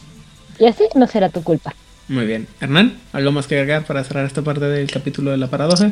Y 0.59 0.65
así 0.65 0.83
no 0.95 1.07
será 1.07 1.29
tu 1.29 1.43
culpa. 1.43 1.73
Muy 2.07 2.25
bien. 2.25 2.47
Hernán, 2.59 2.99
¿algo 3.13 3.31
más 3.31 3.47
que 3.47 3.55
agregar 3.55 3.85
para 3.85 4.03
cerrar 4.03 4.25
esta 4.25 4.41
parte 4.41 4.65
del 4.65 4.89
capítulo 4.91 5.31
de 5.31 5.37
la 5.37 5.47
paradoja? 5.47 5.89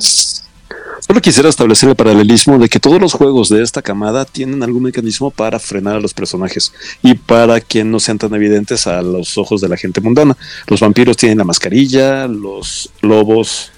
Solo 1.10 1.22
quisiera 1.22 1.50
establecer 1.50 1.90
el 1.90 1.96
paralelismo 1.96 2.60
de 2.60 2.68
que 2.68 2.80
todos 2.80 3.00
los 3.00 3.14
juegos 3.14 3.50
de 3.50 3.64
esta 3.64 3.82
camada 3.82 4.26
tienen 4.26 4.62
algún 4.62 4.84
mecanismo 4.84 5.32
para 5.32 5.58
frenar 5.58 5.96
a 5.96 6.00
los 6.00 6.14
personajes 6.14 6.74
y 7.02 7.16
para 7.16 7.62
que 7.62 7.84
no 7.84 8.00
sean 8.00 8.18
tan 8.18 8.34
evidentes 8.36 8.86
a 8.86 9.02
los 9.02 9.38
ojos 9.38 9.62
de 9.62 9.70
la 9.70 9.78
gente 9.78 10.02
mundana. 10.02 10.36
Los 10.68 10.82
vampiros 10.82 11.18
tienen 11.18 11.38
la 11.38 11.46
mascarilla, 11.46 12.28
los 12.28 12.92
lobos. 13.02 13.72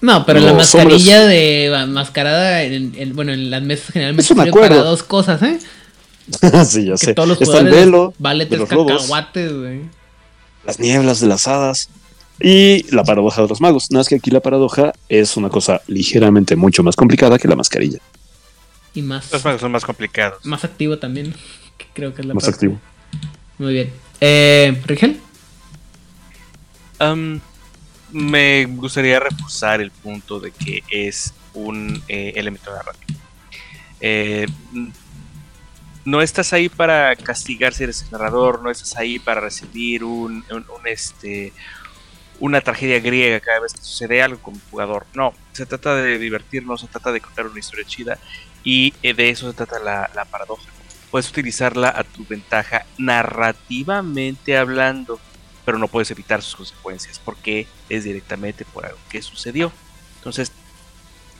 No, 0.00 0.24
pero 0.24 0.40
la 0.40 0.54
mascarilla 0.54 1.26
de 1.26 1.86
mascarada, 1.88 2.62
en, 2.62 2.94
en- 2.96 3.14
bueno, 3.14 3.32
en 3.32 3.50
las 3.50 3.62
mesas 3.62 3.90
generalmente 3.92 4.22
Es 4.24 4.30
un 4.30 4.40
acuerdo. 4.40 4.68
para 4.76 4.82
dos 4.82 5.02
cosas, 5.02 5.42
¿eh? 5.42 5.58
sí, 6.66 6.84
ya 6.86 6.92
Que 6.92 6.96
sé. 6.98 7.14
todos 7.14 7.28
los 7.28 7.40
Está 7.42 7.58
el 7.58 7.66
velo, 7.68 8.14
vale 8.18 8.46
de 8.46 8.56
los 8.56 8.68
cacahuates, 8.68 9.52
güey. 9.52 9.80
las 10.64 10.78
nieblas 10.78 11.20
de 11.20 11.26
las 11.26 11.46
hadas 11.48 11.90
y 12.40 12.86
la 12.94 13.04
paradoja 13.04 13.42
de 13.42 13.48
los 13.48 13.60
magos. 13.60 13.90
Nada 13.90 14.00
más 14.00 14.08
que 14.08 14.14
aquí 14.14 14.30
la 14.30 14.40
paradoja 14.40 14.92
es 15.08 15.36
una 15.36 15.50
cosa 15.50 15.82
ligeramente 15.86 16.56
mucho 16.56 16.82
más 16.82 16.96
complicada 16.96 17.38
que 17.38 17.48
la 17.48 17.56
mascarilla. 17.56 17.98
Y 18.94 19.02
más, 19.02 19.30
Los 19.32 19.44
magos 19.44 19.60
son 19.60 19.70
más 19.72 19.84
complicados. 19.84 20.44
más 20.46 20.64
activo 20.64 20.98
también, 20.98 21.34
que 21.76 21.86
creo 21.92 22.14
que 22.14 22.22
es 22.22 22.26
la 22.26 22.34
Más 22.34 22.44
parte. 22.44 22.54
activo. 22.56 22.80
Muy 23.58 23.72
bien. 23.74 23.92
Eh, 24.22 24.80
¿Rigel? 24.86 25.20
Am, 26.98 27.40
me 28.12 28.66
gustaría 28.66 29.20
reforzar 29.20 29.80
el 29.80 29.90
punto 29.92 30.40
de 30.40 30.52
que 30.52 30.84
es 30.90 31.34
un 31.54 32.02
eh, 32.08 32.32
elemento 32.36 32.72
narrativo. 32.74 33.20
Eh, 34.00 34.46
no 36.04 36.22
estás 36.22 36.52
ahí 36.52 36.68
para 36.68 37.14
castigar 37.16 37.74
si 37.74 37.84
eres 37.84 38.02
el 38.02 38.10
narrador, 38.10 38.62
no 38.62 38.70
estás 38.70 38.96
ahí 38.96 39.18
para 39.18 39.40
recibir 39.40 40.04
un, 40.04 40.44
un- 40.50 40.66
un, 40.68 40.86
este 40.86 41.52
una 42.40 42.60
tragedia 42.62 43.00
griega 43.00 43.40
cada 43.40 43.60
vez 43.60 43.74
que 43.74 43.82
sucede 43.82 44.22
algo 44.22 44.40
como 44.42 44.60
jugador. 44.70 45.06
No, 45.14 45.34
se 45.52 45.66
trata 45.66 45.94
de 45.96 46.18
divertirnos, 46.18 46.80
se 46.82 46.88
trata 46.88 47.12
de 47.12 47.20
contar 47.20 47.46
una 47.46 47.60
historia 47.60 47.86
chida 47.86 48.18
y 48.64 48.94
eh, 49.02 49.14
de 49.14 49.30
eso 49.30 49.50
se 49.50 49.56
trata 49.56 49.78
la, 49.80 50.10
la 50.14 50.24
paradoja. 50.26 50.72
Puedes 51.10 51.30
utilizarla 51.30 51.90
a 51.90 52.04
tu 52.04 52.26
ventaja 52.26 52.86
narrativamente 52.98 54.56
hablando 54.58 55.20
pero 55.70 55.78
no 55.78 55.86
puedes 55.86 56.10
evitar 56.10 56.42
sus 56.42 56.56
consecuencias 56.56 57.20
porque 57.24 57.68
es 57.88 58.02
directamente 58.02 58.64
por 58.64 58.86
algo 58.86 58.98
que 59.08 59.22
sucedió. 59.22 59.70
Entonces, 60.16 60.50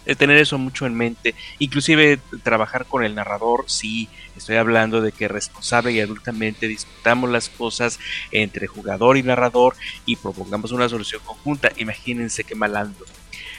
el 0.06 0.16
tener 0.16 0.36
eso 0.36 0.56
mucho 0.56 0.86
en 0.86 0.94
mente, 0.94 1.34
inclusive 1.58 2.20
trabajar 2.44 2.86
con 2.86 3.02
el 3.02 3.16
narrador, 3.16 3.64
sí, 3.66 4.08
estoy 4.36 4.54
hablando 4.54 5.00
de 5.00 5.10
que 5.10 5.26
responsable 5.26 5.90
y 5.90 5.98
adultamente 5.98 6.68
discutamos 6.68 7.28
las 7.28 7.48
cosas 7.48 7.98
entre 8.30 8.68
jugador 8.68 9.16
y 9.16 9.24
narrador 9.24 9.74
y 10.06 10.14
propongamos 10.14 10.70
una 10.70 10.88
solución 10.88 11.20
conjunta. 11.24 11.72
Imagínense 11.76 12.44
qué 12.44 12.54
malando. 12.54 13.04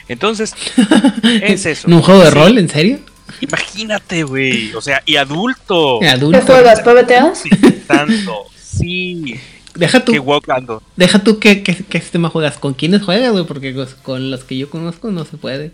Entonces, 0.08 0.54
es 1.42 1.66
eso. 1.66 1.86
¿En 1.86 1.92
un 1.92 2.00
juego 2.00 2.22
de 2.24 2.30
Sí, 2.30 2.34
rol? 2.34 2.56
¿En 2.56 2.68
serio? 2.70 3.00
Imagínate, 3.42 4.22
güey. 4.22 4.72
O 4.72 4.80
sea, 4.80 5.02
y 5.04 5.16
adulto. 5.16 6.02
Adulto. 6.02 6.40
¿Qué 6.40 6.46
juegas? 6.46 6.80
¿PBTAs? 6.80 7.40
Sí, 7.40 7.50
tanto. 7.86 8.46
Sí. 8.56 9.38
Deja 9.74 10.04
tú, 10.04 10.12
deja 10.96 11.18
tú 11.24 11.38
qué, 11.38 11.62
qué, 11.62 11.76
qué 11.84 12.00
sistema 12.00 12.28
juegas. 12.28 12.58
¿Con 12.58 12.74
quiénes 12.74 13.02
juegas, 13.02 13.32
güey? 13.32 13.44
Porque 13.44 13.72
pues, 13.72 13.94
con 13.94 14.30
los 14.30 14.44
que 14.44 14.58
yo 14.58 14.68
conozco 14.68 15.10
no 15.10 15.24
se 15.24 15.36
puede. 15.38 15.72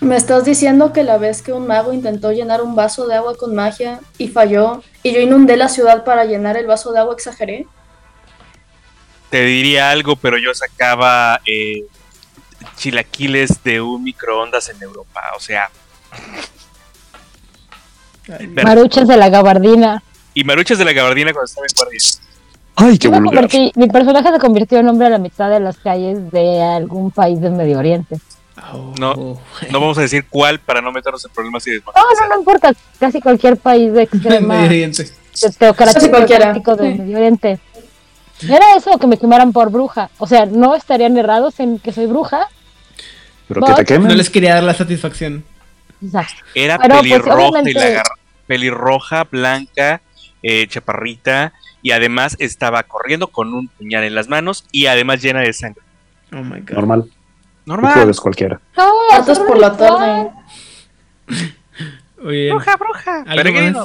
¿Me 0.00 0.16
estás 0.16 0.44
diciendo 0.44 0.92
que 0.92 1.02
la 1.02 1.18
vez 1.18 1.42
que 1.42 1.52
un 1.52 1.66
mago 1.66 1.92
intentó 1.92 2.32
llenar 2.32 2.62
un 2.62 2.74
vaso 2.74 3.06
de 3.06 3.16
agua 3.16 3.36
con 3.36 3.54
magia 3.54 4.00
y 4.16 4.28
falló, 4.28 4.82
y 5.02 5.12
yo 5.12 5.20
inundé 5.20 5.56
la 5.56 5.68
ciudad 5.68 6.04
para 6.04 6.24
llenar 6.24 6.56
el 6.56 6.66
vaso 6.66 6.92
de 6.92 7.00
agua, 7.00 7.14
exageré? 7.14 7.66
te 9.28 9.44
diría 9.44 9.90
algo, 9.92 10.16
pero 10.16 10.38
yo 10.38 10.52
sacaba 10.52 11.40
eh, 11.46 11.84
chilaquiles 12.76 13.62
de 13.62 13.80
un 13.80 14.02
microondas 14.02 14.68
en 14.70 14.82
Europa. 14.82 15.22
O 15.36 15.40
sea, 15.40 15.70
pero- 18.26 18.64
Maruchas 18.64 19.06
de 19.06 19.16
la 19.16 19.28
gabardina. 19.28 20.02
y 20.34 20.42
maruchas 20.44 20.78
de 20.78 20.84
la 20.84 20.92
gabardina 20.92 21.32
cuando 21.32 21.46
estaba 21.46 21.66
en 21.68 21.74
guardia. 21.76 22.00
Ay, 22.76 22.98
qué 22.98 23.08
Yo 23.08 23.10
vulgar. 23.12 23.44
convertí- 23.44 23.72
mi 23.74 23.88
personaje 23.88 24.30
se 24.32 24.38
convirtió 24.38 24.78
en 24.78 24.88
hombre 24.88 25.06
a 25.08 25.10
la 25.10 25.18
mitad 25.18 25.50
de 25.50 25.60
las 25.60 25.76
calles 25.78 26.30
de 26.30 26.62
algún 26.62 27.10
país 27.10 27.40
del 27.40 27.52
Medio 27.52 27.78
Oriente. 27.78 28.18
Oh, 28.72 28.94
No. 28.98 29.12
oh. 29.12 29.40
No 29.70 29.80
vamos 29.80 29.98
a 29.98 30.02
decir 30.02 30.26
cuál 30.28 30.60
para 30.60 30.80
no 30.80 30.92
meternos 30.92 31.24
en 31.24 31.30
problemas 31.32 31.66
y 31.66 31.72
No, 31.72 31.80
no, 32.20 32.28
no 32.34 32.38
importa. 32.38 32.72
Casi 32.98 33.20
cualquier 33.20 33.56
país 33.56 33.92
de 33.92 34.02
extrema 34.04 34.54
Medio 34.54 34.66
Oriente. 34.66 35.04
de 35.04 35.50
teocrático 35.50 36.76
del. 36.76 36.98
Medio 36.98 37.16
Oriente. 37.18 37.58
Era 38.42 38.74
eso 38.76 38.96
que 38.98 39.06
me 39.06 39.18
quemaran 39.18 39.52
por 39.52 39.70
bruja. 39.70 40.08
O 40.18 40.26
sea, 40.26 40.46
no 40.46 40.74
estarían 40.74 41.16
errados 41.18 41.60
en 41.60 41.78
que 41.78 41.92
soy 41.92 42.06
bruja. 42.06 42.48
Pero 43.48 43.60
que 43.62 43.72
te 43.74 43.80
No 43.82 43.86
quemen. 43.86 44.08
No 44.08 44.14
les 44.14 44.30
quería 44.30 44.54
dar 44.54 44.62
la 44.62 44.74
satisfacción. 44.74 45.44
Exacto. 46.02 46.34
Era 46.54 46.78
Pero, 46.78 46.94
pues, 46.94 47.02
pelirroja 47.02 47.42
y 47.42 47.48
obviamente- 47.50 47.94
la 47.94 48.02
pelirroja, 48.46 49.24
blanca, 49.24 50.00
eh, 50.42 50.66
chaparrita 50.66 51.52
y 51.82 51.92
además 51.92 52.36
estaba 52.38 52.82
corriendo 52.82 53.28
con 53.28 53.54
un 53.54 53.68
puñal 53.68 54.04
en 54.04 54.14
las 54.14 54.28
manos 54.28 54.64
y 54.72 54.86
además 54.86 55.22
llena 55.22 55.40
de 55.40 55.52
sangre. 55.52 55.82
Oh 56.32 56.42
my 56.42 56.60
god. 56.60 56.72
Normal. 56.72 57.00
Un 57.00 57.10
Normal. 57.66 57.94
jueves 57.94 58.20
cualquiera. 58.20 58.60
No, 58.76 58.92
Matas 59.10 59.30
hacer 59.30 59.46
por 59.46 59.58
la 59.58 59.76
tarde. 59.76 60.30
Bien. 62.22 62.54
Bruja, 62.54 62.76
bruja. 62.76 63.16
¿Algo 63.26 63.36
Peregrino. 63.36 63.84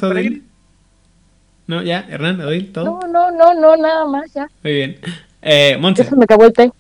No, 1.68 1.82
ya, 1.82 2.06
Hernán, 2.10 2.42
Odil, 2.42 2.72
todo. 2.72 2.86
No, 2.86 3.08
no, 3.08 3.32
no, 3.32 3.54
no, 3.54 3.76
nada 3.76 4.06
más, 4.06 4.32
ya. 4.34 4.48
Muy 4.64 4.74
bien. 4.74 5.00
Eh, 5.42 5.78
Monse. 5.80 6.04
Eso 6.04 6.16
me 6.16 6.26
acabó 6.26 6.46
el 6.46 6.54
té. 6.54 6.72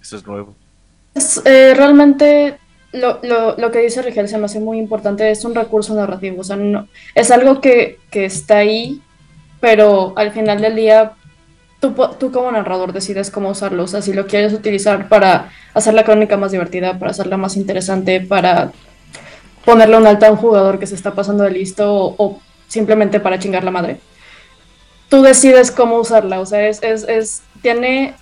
Eso 0.00 0.16
es 0.16 0.26
nuevo. 0.26 0.54
Es, 1.14 1.42
eh, 1.44 1.74
realmente 1.76 2.58
lo, 2.92 3.20
lo, 3.22 3.56
lo 3.56 3.70
que 3.70 3.80
dice 3.80 4.02
Rigel 4.02 4.28
se 4.28 4.38
me 4.38 4.46
hace 4.46 4.60
muy 4.60 4.78
importante, 4.78 5.30
es 5.30 5.44
un 5.44 5.54
recurso 5.54 5.94
narrativo, 5.94 6.40
o 6.40 6.44
sea, 6.44 6.56
no, 6.56 6.88
es 7.14 7.30
algo 7.30 7.60
que, 7.60 7.98
que 8.10 8.24
está 8.24 8.58
ahí, 8.58 9.00
pero 9.60 10.12
al 10.16 10.32
final 10.32 10.60
del 10.60 10.74
día 10.74 11.12
tú, 11.80 11.94
tú 12.18 12.32
como 12.32 12.50
narrador 12.50 12.92
decides 12.92 13.30
cómo 13.30 13.50
usarlo, 13.50 13.84
o 13.84 13.88
sea, 13.88 14.02
si 14.02 14.12
lo 14.12 14.26
quieres 14.26 14.52
utilizar 14.52 15.08
para 15.08 15.50
hacer 15.74 15.94
la 15.94 16.04
crónica 16.04 16.36
más 16.36 16.52
divertida, 16.52 16.98
para 16.98 17.12
hacerla 17.12 17.36
más 17.36 17.56
interesante, 17.56 18.20
para 18.20 18.72
ponerle 19.64 19.96
un 19.96 20.06
alto 20.06 20.26
a 20.26 20.30
un 20.30 20.36
jugador 20.36 20.78
que 20.78 20.86
se 20.86 20.94
está 20.94 21.14
pasando 21.14 21.44
de 21.44 21.50
listo 21.50 21.94
o, 21.94 22.14
o 22.18 22.40
simplemente 22.66 23.20
para 23.20 23.38
chingar 23.38 23.64
la 23.64 23.70
madre. 23.70 24.00
Tú 25.08 25.22
decides 25.22 25.70
cómo 25.70 25.96
usarla, 25.96 26.40
o 26.40 26.46
sea, 26.46 26.68
es, 26.68 26.82
es, 26.82 27.02
es, 27.08 27.42
tiene 27.62 28.14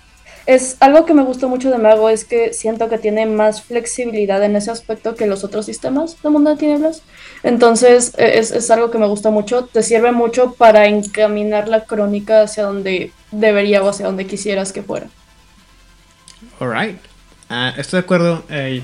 es 0.49 0.77
algo 0.79 1.05
que 1.05 1.13
me 1.13 1.21
gustó 1.21 1.47
mucho 1.47 1.69
de 1.69 1.77
Mago 1.77 2.09
es 2.09 2.25
que 2.25 2.53
siento 2.53 2.89
que 2.89 2.97
tiene 2.97 3.27
más 3.27 3.61
flexibilidad 3.61 4.43
en 4.43 4.55
ese 4.55 4.71
aspecto 4.71 5.13
que 5.13 5.27
los 5.27 5.43
otros 5.43 5.67
sistemas 5.67 6.19
de 6.23 6.29
Mundo 6.31 6.49
de 6.49 6.55
Tinieblas. 6.55 7.03
Entonces 7.43 8.13
eh, 8.17 8.39
es, 8.39 8.49
es 8.49 8.71
algo 8.71 8.89
que 8.89 8.97
me 8.97 9.05
gusta 9.05 9.29
mucho. 9.29 9.65
Te 9.65 9.83
sirve 9.83 10.11
mucho 10.11 10.53
para 10.53 10.87
encaminar 10.87 11.67
la 11.67 11.85
crónica 11.85 12.41
hacia 12.41 12.63
donde 12.63 13.11
debería 13.29 13.83
o 13.83 13.89
hacia 13.89 14.07
donde 14.07 14.25
quisieras 14.25 14.73
que 14.73 14.81
fuera. 14.81 15.05
Alright. 16.59 16.97
Ah, 17.47 17.75
estoy 17.77 17.99
de 17.99 18.05
acuerdo. 18.05 18.43
eh, 18.49 18.81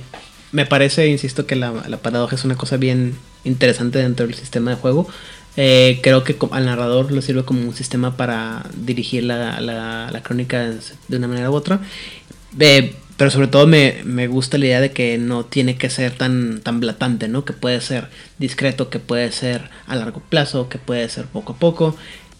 me 0.51 0.67
parece, 0.67 1.07
insisto, 1.07 1.47
que 1.47 1.55
la, 1.55 1.73
la 1.87 1.97
paradoja 1.97 2.35
es 2.35 2.45
una 2.45 2.55
cosa 2.55 2.77
bien 2.77 3.17
interesante 3.43 3.97
dentro 3.97 4.27
del 4.27 4.35
sistema 4.35 4.69
de 4.69 4.77
juego. 4.77 5.07
Eh, 5.57 5.99
creo 6.03 6.23
que 6.23 6.35
al 6.51 6.65
narrador 6.65 7.11
le 7.11 7.21
sirve 7.21 7.43
como 7.43 7.61
un 7.61 7.73
sistema 7.75 8.17
para 8.17 8.65
dirigir 8.75 9.23
la, 9.23 9.59
la- 9.61 10.09
la 10.11 10.23
crónica 10.23 10.69
de 11.07 11.17
una 11.17 11.27
manera 11.27 11.49
u 11.51 11.55
otra. 11.55 11.79
Eh, 12.59 12.95
pero 13.17 13.31
sobre 13.31 13.47
todo 13.47 13.65
me, 13.65 14.01
me 14.03 14.27
gusta 14.27 14.57
la 14.57 14.65
idea 14.65 14.81
de 14.81 14.91
que 14.91 15.17
no 15.17 15.45
tiene 15.45 15.77
que 15.77 15.89
ser 15.89 16.11
tan, 16.17 16.59
tan 16.61 16.81
blatante, 16.81 17.27
¿no? 17.29 17.45
Que 17.45 17.53
puede 17.53 17.79
ser 17.79 18.09
discreto, 18.39 18.89
que 18.89 18.99
puede 18.99 19.31
ser 19.31 19.69
a 19.87 19.95
largo 19.95 20.21
plazo, 20.29 20.67
que 20.67 20.77
puede 20.77 21.07
ser 21.09 21.25
poco 21.25 21.53
a 21.53 21.57
poco. 21.57 21.95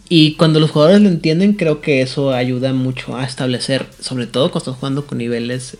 Y 0.09 0.33
cuando 0.35 0.59
los 0.59 0.71
jugadores 0.71 1.01
lo 1.01 1.07
entienden, 1.09 1.53
creo 1.53 1.81
que 1.81 2.01
eso 2.01 2.31
ayuda 2.33 2.73
mucho 2.73 3.15
a 3.17 3.23
establecer, 3.25 3.87
sobre 3.99 4.27
todo 4.27 4.51
cuando 4.51 4.59
estás 4.71 4.75
jugando 4.79 5.07
con 5.07 5.17
niveles 5.17 5.77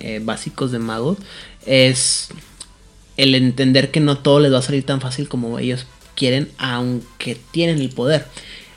eh, 0.00 0.20
básicos 0.22 0.70
de 0.70 0.78
magos, 0.78 1.18
es 1.66 2.28
el 3.16 3.34
entender 3.34 3.90
que 3.90 4.00
no 4.00 4.18
todo 4.18 4.40
les 4.40 4.52
va 4.52 4.58
a 4.58 4.62
salir 4.62 4.84
tan 4.84 5.00
fácil 5.00 5.28
como 5.28 5.58
ellos 5.58 5.86
quieren, 6.14 6.50
aunque 6.58 7.38
tienen 7.50 7.78
el 7.78 7.90
poder. 7.90 8.26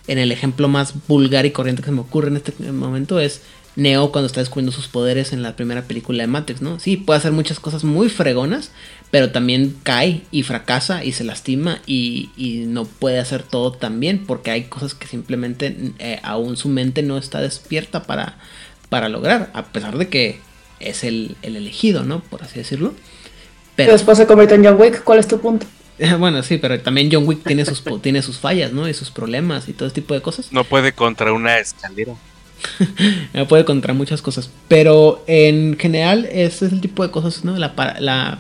En 0.07 0.17
el 0.17 0.31
ejemplo 0.31 0.67
más 0.67 0.93
vulgar 1.07 1.45
y 1.45 1.51
corriente 1.51 1.81
que 1.81 1.87
se 1.87 1.91
me 1.91 2.01
ocurre 2.01 2.29
en 2.29 2.37
este 2.37 2.53
momento 2.71 3.19
es 3.19 3.41
Neo 3.77 4.11
cuando 4.11 4.25
está 4.25 4.39
descubriendo 4.39 4.71
sus 4.71 4.87
poderes 4.87 5.33
en 5.33 5.43
la 5.43 5.55
primera 5.55 5.83
película 5.83 6.23
de 6.23 6.27
Matrix, 6.27 6.63
¿no? 6.63 6.79
Sí, 6.79 6.97
puede 6.97 7.19
hacer 7.19 7.31
muchas 7.31 7.59
cosas 7.59 7.83
muy 7.83 8.09
fregonas, 8.09 8.71
pero 9.11 9.31
también 9.31 9.77
cae 9.83 10.23
y 10.31 10.41
fracasa 10.41 11.03
y 11.05 11.11
se 11.11 11.23
lastima 11.23 11.79
y, 11.85 12.29
no 12.67 12.85
puede 12.85 13.19
hacer 13.19 13.43
todo 13.43 13.71
tan 13.71 13.99
bien 13.99 14.25
porque 14.25 14.49
hay 14.49 14.63
cosas 14.63 14.95
que 14.95 15.05
simplemente 15.05 15.93
eh, 15.99 16.19
aún 16.23 16.57
su 16.57 16.69
mente 16.69 17.03
no 17.03 17.19
está 17.19 17.39
despierta 17.39 18.03
para, 18.03 18.39
para 18.89 19.09
lograr, 19.09 19.51
a 19.53 19.67
pesar 19.67 19.99
de 19.99 20.09
que 20.09 20.39
es 20.79 21.03
el, 21.03 21.37
el 21.43 21.55
elegido, 21.55 22.03
¿no? 22.03 22.21
Por 22.21 22.41
así 22.41 22.57
decirlo. 22.57 22.95
Pero 23.75 23.91
después 23.91 24.17
se 24.17 24.25
convierte 24.25 24.55
en 24.55 24.65
John 24.65 24.81
Wick. 24.81 25.03
¿Cuál 25.03 25.19
es 25.19 25.27
tu 25.27 25.39
punto? 25.39 25.67
Bueno, 26.19 26.43
sí, 26.43 26.57
pero 26.57 26.79
también 26.79 27.09
John 27.11 27.27
Wick 27.27 27.43
tiene 27.43 27.65
sus, 27.65 27.83
tiene 28.01 28.21
sus 28.21 28.37
fallas, 28.37 28.71
¿no? 28.73 28.87
Y 28.87 28.93
sus 28.93 29.11
problemas 29.11 29.67
y 29.69 29.73
todo 29.73 29.87
ese 29.87 29.95
tipo 29.95 30.13
de 30.13 30.21
cosas. 30.21 30.51
No 30.51 30.63
puede 30.63 30.93
contra 30.93 31.33
una 31.33 31.57
escalera. 31.59 32.13
Me 33.33 33.45
puede 33.45 33.65
contra 33.65 33.93
muchas 33.93 34.21
cosas. 34.21 34.49
Pero 34.67 35.23
en 35.27 35.77
general, 35.79 36.27
ese 36.31 36.67
es 36.67 36.71
el 36.73 36.81
tipo 36.81 37.03
de 37.03 37.11
cosas, 37.11 37.43
¿no? 37.45 37.57
La, 37.57 37.75
para- 37.75 37.99
la, 37.99 38.39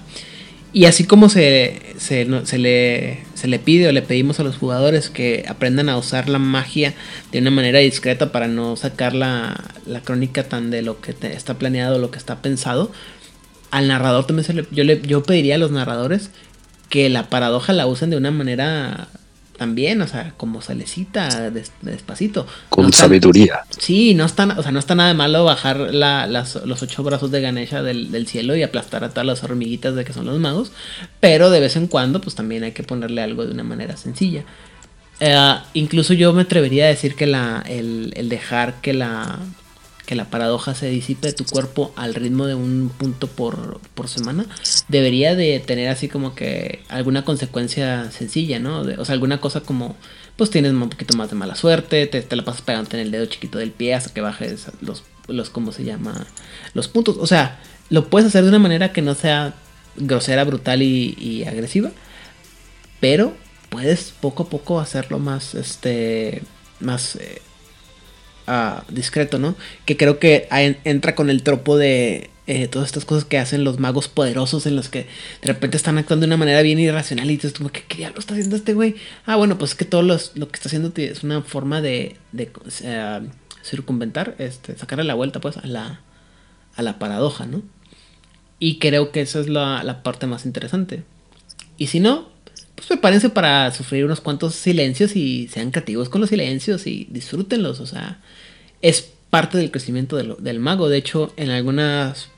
y 0.73 0.85
así 0.85 1.05
como 1.05 1.29
se, 1.29 1.81
se, 1.97 2.25
no- 2.25 2.45
se 2.45 2.57
le, 2.57 3.23
se 3.35 3.47
le 3.47 3.59
pide 3.59 3.87
o 3.87 3.91
le 3.91 4.01
pedimos 4.01 4.39
a 4.39 4.43
los 4.43 4.57
jugadores 4.57 5.09
que 5.09 5.45
aprendan 5.47 5.89
a 5.89 5.97
usar 5.97 6.29
la 6.29 6.39
magia 6.39 6.93
de 7.31 7.39
una 7.39 7.51
manera 7.51 7.79
discreta 7.79 8.31
para 8.31 8.47
no 8.47 8.75
sacar 8.75 9.13
la, 9.15 9.63
la 9.85 10.01
crónica 10.01 10.43
tan 10.43 10.69
de 10.71 10.81
lo 10.81 10.99
que 11.01 11.13
te- 11.13 11.33
está 11.35 11.55
planeado, 11.55 11.99
lo 11.99 12.11
que 12.11 12.17
está 12.17 12.41
pensado. 12.41 12.91
Al 13.69 13.87
narrador 13.87 14.25
también 14.25 14.45
se 14.45 14.53
le, 14.53 14.65
yo, 14.71 14.83
le, 14.83 15.01
yo 15.01 15.23
pediría 15.23 15.55
a 15.55 15.57
los 15.57 15.71
narradores 15.71 16.31
que 16.89 17.09
la 17.09 17.29
paradoja 17.29 17.73
la 17.73 17.87
usen 17.87 18.09
de 18.09 18.17
una 18.17 18.31
manera 18.31 19.07
también, 19.57 20.01
o 20.03 20.07
sea, 20.07 20.33
como 20.37 20.61
se 20.61 20.75
les 20.75 20.91
cita 20.91 21.49
des- 21.49 21.71
despacito. 21.81 22.45
Con 22.69 22.85
No 22.85 22.91
sabiduría. 22.91 23.61
Sí, 23.77 24.13
no 24.13 24.23
está, 24.25 24.45
o 24.57 24.61
sea, 24.61 24.71
no 24.71 24.77
está 24.77 24.93
nada 24.93 25.09
de 25.09 25.15
malo 25.15 25.43
bajar 25.45 25.79
la- 25.79 26.27
las- 26.27 26.63
los 26.65 26.83
ocho 26.83 27.01
brazos 27.03 27.31
de 27.31 27.41
Ganesha 27.41 27.81
del, 27.81 28.11
del 28.11 28.27
cielo 28.27 28.55
y 28.55 28.61
aplastar 28.61 29.03
a 29.03 29.09
todas 29.09 29.25
las 29.25 29.43
hormiguitas 29.43 29.95
de 29.95 30.05
que 30.05 30.13
son 30.13 30.27
los 30.27 30.37
magos. 30.39 30.71
Pero 31.19 31.49
de 31.49 31.59
vez 31.59 31.75
en 31.75 31.87
cuando, 31.87 32.21
pues 32.21 32.35
también 32.35 32.63
hay 32.63 32.71
que 32.73 32.83
ponerle 32.83 33.21
algo 33.23 33.45
de 33.45 33.51
una 33.51 33.63
manera 33.63 33.97
sencilla. 33.97 34.43
Eh, 35.19 35.55
incluso 35.73 36.13
yo 36.13 36.31
me 36.33 36.43
atrevería 36.43 36.85
a 36.85 36.89
decir 36.89 37.15
que 37.15 37.25
la, 37.25 37.63
el, 37.67 38.13
el 38.15 38.29
dejar 38.29 38.75
que 38.81 38.93
la, 38.93 39.39
que 40.07 40.15
la 40.15 40.29
paradoja 40.31 40.73
se 40.73 40.89
disipe 40.89 41.27
de 41.27 41.33
tu 41.33 41.45
cuerpo 41.45 41.93
al 41.95 42.15
ritmo 42.15 42.47
de 42.47 42.55
un 42.55 42.89
punto 42.97 43.27
por, 43.27 43.79
por 43.93 44.07
semana, 44.07 44.47
debería 44.87 45.35
de 45.35 45.59
tener 45.59 45.89
así 45.89 46.07
como 46.07 46.33
que 46.33 46.81
alguna 46.87 47.23
consecuencia 47.25 48.09
sencilla, 48.09 48.57
¿no? 48.57 48.83
De- 48.85 48.97
o 48.97 49.05
sea, 49.05 49.13
alguna 49.13 49.39
cosa 49.39 49.61
como, 49.61 49.95
pues 50.37 50.49
tienes 50.49 50.71
un 50.71 50.89
poquito 50.89 51.15
más 51.17 51.29
de 51.29 51.35
mala 51.35 51.55
suerte, 51.55 52.07
te, 52.07 52.35
la 52.35 52.45
pasas 52.45 52.61
pegándote 52.61 52.97
en 52.99 53.03
el 53.05 53.11
dedo 53.11 53.25
chiquito 53.27 53.59
del 53.59 53.71
pie 53.71 53.93
hasta 53.95 54.13
que 54.13 54.21
bajes 54.21 54.67
los, 54.81 55.03
los, 55.27 55.49
¿cómo 55.49 55.71
se 55.73 55.83
llama? 55.83 56.25
Los 56.73 56.87
puntos. 56.87 57.17
O 57.19 57.27
sea, 57.27 57.59
lo 57.89 58.07
puedes 58.09 58.27
hacer 58.29 58.43
de 58.43 58.49
una 58.49 58.59
manera 58.59 58.93
que 58.93 59.01
no 59.01 59.13
sea 59.13 59.55
grosera, 59.97 60.45
brutal 60.45 60.81
y, 60.83 61.15
y 61.19 61.43
agresiva, 61.43 61.91
pero 62.99 63.35
puedes 63.69 64.13
poco 64.21 64.43
a 64.43 64.49
poco 64.49 64.79
hacerlo 64.79 65.19
más, 65.19 65.53
este, 65.53 66.43
más 66.79 67.17
eh, 67.17 67.41
discreto, 68.89 69.39
¿no? 69.39 69.55
Que 69.85 69.97
creo 69.97 70.19
que 70.19 70.47
entra 70.83 71.15
con 71.15 71.29
el 71.29 71.43
tropo 71.43 71.77
de 71.77 72.29
eh, 72.47 72.67
todas 72.67 72.87
estas 72.87 73.03
cosas 73.05 73.25
que 73.25 73.37
hacen 73.37 73.63
los 73.65 73.77
magos 73.79 74.07
poderosos 74.07 74.65
en 74.65 74.75
los 74.77 74.87
que 74.87 74.99
de 75.41 75.47
repente 75.47 75.75
están 75.75 75.97
actuando 75.97 76.25
de 76.25 76.27
una 76.27 76.37
manera 76.37 76.61
bien 76.61 76.79
irracional 76.79 77.29
y 77.29 77.35
dices 77.35 77.51
como 77.53 77.69
que 77.69 77.83
¿qué 77.83 77.97
diablo 77.97 78.19
está 78.19 78.35
haciendo 78.35 78.55
este 78.55 78.73
güey? 78.73 78.95
Ah, 79.25 79.35
bueno, 79.35 79.57
pues 79.57 79.71
es 79.71 79.77
que 79.77 79.83
todo 79.85 80.01
los- 80.01 80.31
lo 80.35 80.47
que 80.47 80.55
está 80.55 80.69
haciendo 80.69 80.91
es 80.95 81.23
una 81.23 81.41
forma 81.41 81.81
de, 81.81 82.15
de 82.31 82.49
eh, 82.83 83.19
circunventar, 83.63 84.35
este, 84.39 84.77
sacarle 84.77 85.03
la 85.03 85.13
vuelta 85.15 85.41
pues 85.41 85.57
a 85.57 85.67
la, 85.67 85.99
a 86.75 86.81
la 86.83 86.99
paradoja, 86.99 87.45
¿no? 87.45 87.63
Y 88.59 88.79
creo 88.79 89.11
que 89.11 89.21
esa 89.21 89.39
es 89.39 89.49
la, 89.49 89.83
la 89.83 90.01
parte 90.01 90.25
más 90.25 90.45
interesante. 90.45 91.03
Y 91.77 91.87
si 91.87 91.99
no, 91.99 92.29
pues 92.75 92.87
prepárense 92.87 93.29
para 93.29 93.71
sufrir 93.71 94.05
unos 94.05 94.21
cuantos 94.21 94.55
silencios 94.55 95.15
y 95.15 95.47
sean 95.47 95.71
creativos 95.71 96.09
con 96.09 96.21
los 96.21 96.29
silencios 96.29 96.87
y 96.87 97.07
disfrútenlos. 97.11 97.79
O 97.79 97.85
sea, 97.85 98.19
es 98.81 99.09
parte 99.29 99.57
del 99.57 99.71
crecimiento 99.71 100.15
de 100.17 100.23
lo- 100.23 100.35
del 100.35 100.59
mago. 100.59 100.89
De 100.89 100.97
hecho, 100.97 101.33
en 101.37 101.49
algunas 101.49 102.29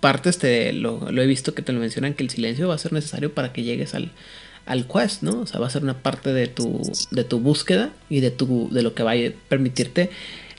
partes 0.00 0.38
te 0.38 0.72
lo, 0.72 1.10
lo 1.10 1.22
he 1.22 1.26
visto 1.26 1.54
que 1.54 1.62
te 1.62 1.72
lo 1.72 1.80
mencionan 1.80 2.14
que 2.14 2.22
el 2.22 2.30
silencio 2.30 2.68
va 2.68 2.74
a 2.74 2.78
ser 2.78 2.92
necesario 2.92 3.32
para 3.32 3.52
que 3.52 3.62
llegues 3.62 3.94
al, 3.94 4.12
al 4.66 4.86
quest, 4.86 5.22
¿no? 5.22 5.40
O 5.40 5.46
sea, 5.46 5.60
va 5.60 5.66
a 5.66 5.70
ser 5.70 5.82
una 5.82 6.02
parte 6.02 6.32
de 6.32 6.46
tu, 6.48 6.82
de 7.10 7.24
tu 7.24 7.40
búsqueda 7.40 7.90
y 8.10 8.20
de, 8.20 8.30
tu, 8.30 8.68
de 8.70 8.82
lo 8.82 8.94
que 8.94 9.02
va 9.02 9.12
a 9.12 9.16
permitirte 9.48 10.10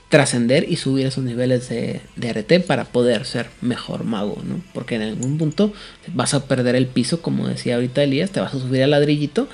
trascender 0.08 0.66
y 0.70 0.76
subir 0.76 1.06
esos 1.06 1.24
niveles 1.24 1.68
de, 1.68 2.00
de 2.14 2.28
RT 2.30 2.64
para 2.66 2.84
poder 2.84 3.24
ser 3.24 3.48
mejor 3.60 4.04
mago, 4.04 4.40
¿no? 4.44 4.60
Porque 4.72 4.94
en 4.96 5.02
algún 5.02 5.36
punto 5.38 5.72
vas 6.14 6.32
a 6.34 6.46
perder 6.46 6.76
el 6.76 6.86
piso, 6.86 7.22
como 7.22 7.48
decía 7.48 7.74
ahorita 7.74 8.02
Elías, 8.04 8.30
te 8.30 8.40
vas 8.40 8.54
a 8.54 8.58
subir 8.60 8.82
al 8.84 8.90
ladrillito 8.92 9.48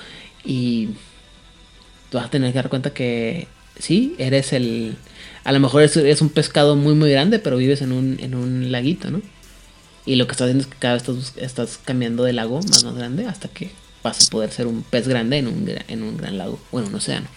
y 0.45 0.89
vas 2.11 2.25
a 2.25 2.29
tener 2.29 2.51
que 2.51 2.57
dar 2.59 2.69
cuenta 2.69 2.91
que 2.93 3.47
sí, 3.79 4.15
eres 4.17 4.53
el... 4.53 4.95
A 5.43 5.51
lo 5.51 5.59
mejor 5.59 5.83
es, 5.83 6.21
un 6.21 6.29
pescado 6.29 6.75
muy 6.75 6.95
muy 6.95 7.11
grande, 7.11 7.39
pero 7.39 7.57
vives 7.57 7.81
en 7.81 7.91
un, 7.91 8.17
en 8.19 8.35
un 8.35 8.71
laguito, 8.71 9.11
¿no? 9.11 9.21
Y 10.05 10.15
lo 10.15 10.25
que 10.25 10.31
estás 10.31 10.45
haciendo 10.45 10.63
es 10.63 10.67
que 10.67 10.77
cada 10.77 10.95
vez 10.95 11.33
estás, 11.37 11.79
cambiando 11.83 12.23
de 12.23 12.33
lago 12.33 12.61
más 12.61 12.83
más 12.83 12.95
grande 12.95 13.25
hasta 13.25 13.47
que 13.47 13.71
vas 14.03 14.27
a 14.27 14.29
poder 14.29 14.51
ser 14.51 14.67
un 14.67 14.83
pez 14.83 15.07
grande 15.07 15.37
en 15.37 15.47
un, 15.47 15.69
en 15.87 16.03
un 16.03 16.17
gran 16.17 16.37
lago, 16.37 16.59
o 16.71 16.79
en 16.79 16.87
un 16.87 16.95
océano. 16.95 17.27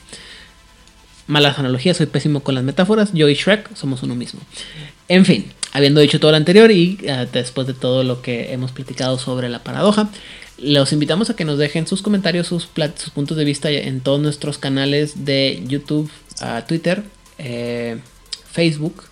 Malas 1.29 1.59
analogías, 1.59 1.97
soy 1.97 2.07
pésimo 2.07 2.41
con 2.41 2.55
las 2.55 2.63
metáforas. 2.63 3.13
Yo 3.13 3.29
y 3.29 3.35
Shrek 3.35 3.75
somos 3.75 4.03
uno 4.03 4.15
mismo. 4.15 4.41
En 5.09 5.25
fin, 5.25 5.47
habiendo 5.73 6.01
dicho 6.01 6.21
todo 6.21 6.31
lo 6.31 6.37
anterior 6.37 6.71
y 6.71 6.99
eh, 7.03 7.27
después 7.33 7.67
de 7.67 7.75
todo 7.75 8.05
lo 8.05 8.23
que 8.23 8.53
hemos 8.53 8.71
platicado 8.71 9.19
sobre 9.19 9.49
la 9.49 9.65
paradoja, 9.65 10.09
los 10.59 10.93
invitamos 10.93 11.29
a 11.29 11.37
que 11.37 11.45
nos 11.45 11.59
dejen 11.59 11.87
sus 11.87 12.03
comentarios, 12.03 12.47
sus, 12.47 12.69
sus 12.97 13.11
puntos 13.11 13.37
de 13.37 13.45
vista 13.45 13.71
en 13.71 14.01
todos 14.01 14.21
nuestros 14.21 14.59
canales 14.59 15.25
de 15.25 15.63
YouTube, 15.67 16.11
ah, 16.41 16.65
Twitter, 16.67 17.03
eh, 17.39 17.99
Facebook. 18.51 19.05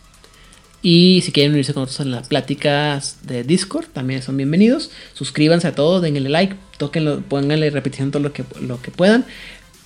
Y 0.83 1.23
si 1.23 1.33
quieren 1.33 1.53
unirse 1.53 1.73
con 1.73 1.85
nosotros 1.85 2.07
en 2.07 2.13
las 2.13 2.29
pláticas 2.29 3.19
de 3.23 3.43
Discord, 3.43 3.87
también 3.87 4.23
son 4.23 4.37
bienvenidos. 4.37 4.91
Suscríbanse 5.15 5.69
a 5.69 5.75
todos, 5.75 6.03
denle 6.03 6.29
like, 6.29 6.57
tóquenlo, 6.77 7.21
pónganle 7.23 7.71
repetición 7.71 8.11
todo 8.11 8.23
lo 8.23 8.33
que, 8.33 8.45
lo 8.61 8.83
que 8.83 8.91
puedan. 8.91 9.25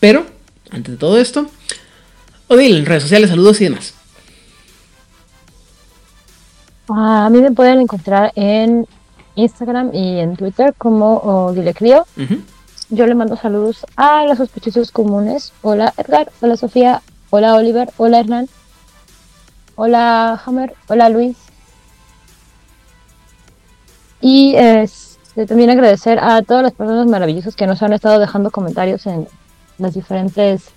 Pero, 0.01 0.27
antes 0.71 0.93
de 0.93 0.99
todo 0.99 1.19
esto, 1.19 1.49
Odil, 2.49 2.77
en 2.77 2.87
redes 2.87 3.03
sociales, 3.05 3.31
saludos 3.31 3.61
y 3.61 3.65
demás. 3.65 3.95
Ah, 6.89 7.27
A 7.27 7.31
mí 7.31 7.41
me 7.43 7.53
pueden 7.53 7.81
encontrar 7.81 8.33
en 8.35 8.87
Instagram 9.35 9.91
y 9.95 10.19
en 10.19 10.37
Twitter 10.37 10.75
como 10.77 11.19
Odile 11.19 11.75
Crío. 11.75 12.07
Yo 12.91 13.07
le 13.07 13.15
mando 13.15 13.37
saludos 13.37 13.85
a 13.97 14.25
los 14.25 14.39
sospechosos 14.39 14.91
comunes. 14.91 15.53
Hola 15.63 15.93
Edgar, 15.97 16.33
hola 16.41 16.57
Sofía, 16.57 17.03
hola 17.31 17.55
Oliver, 17.55 17.91
hola 17.97 18.21
Hernán, 18.21 18.49
hola 19.77 20.41
Hammer, 20.45 20.75
hola 20.89 21.09
Luis. 21.09 21.37
Y 24.21 24.55
este, 24.57 25.47
también 25.47 25.71
agradecer 25.71 26.19
a 26.19 26.43
todas 26.43 26.63
las 26.63 26.73
personas 26.73 27.07
maravillosas 27.07 27.55
que 27.55 27.67
nos 27.67 27.83
han 27.83 27.93
estado 27.93 28.19
dejando 28.19 28.51
comentarios 28.51 29.07
en 29.07 29.29
las 29.79 29.95
diferentes 29.95 30.71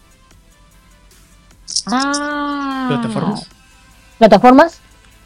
ah, 1.87 2.85
Plataformas. 2.89 3.47
plataformas. 4.19 4.79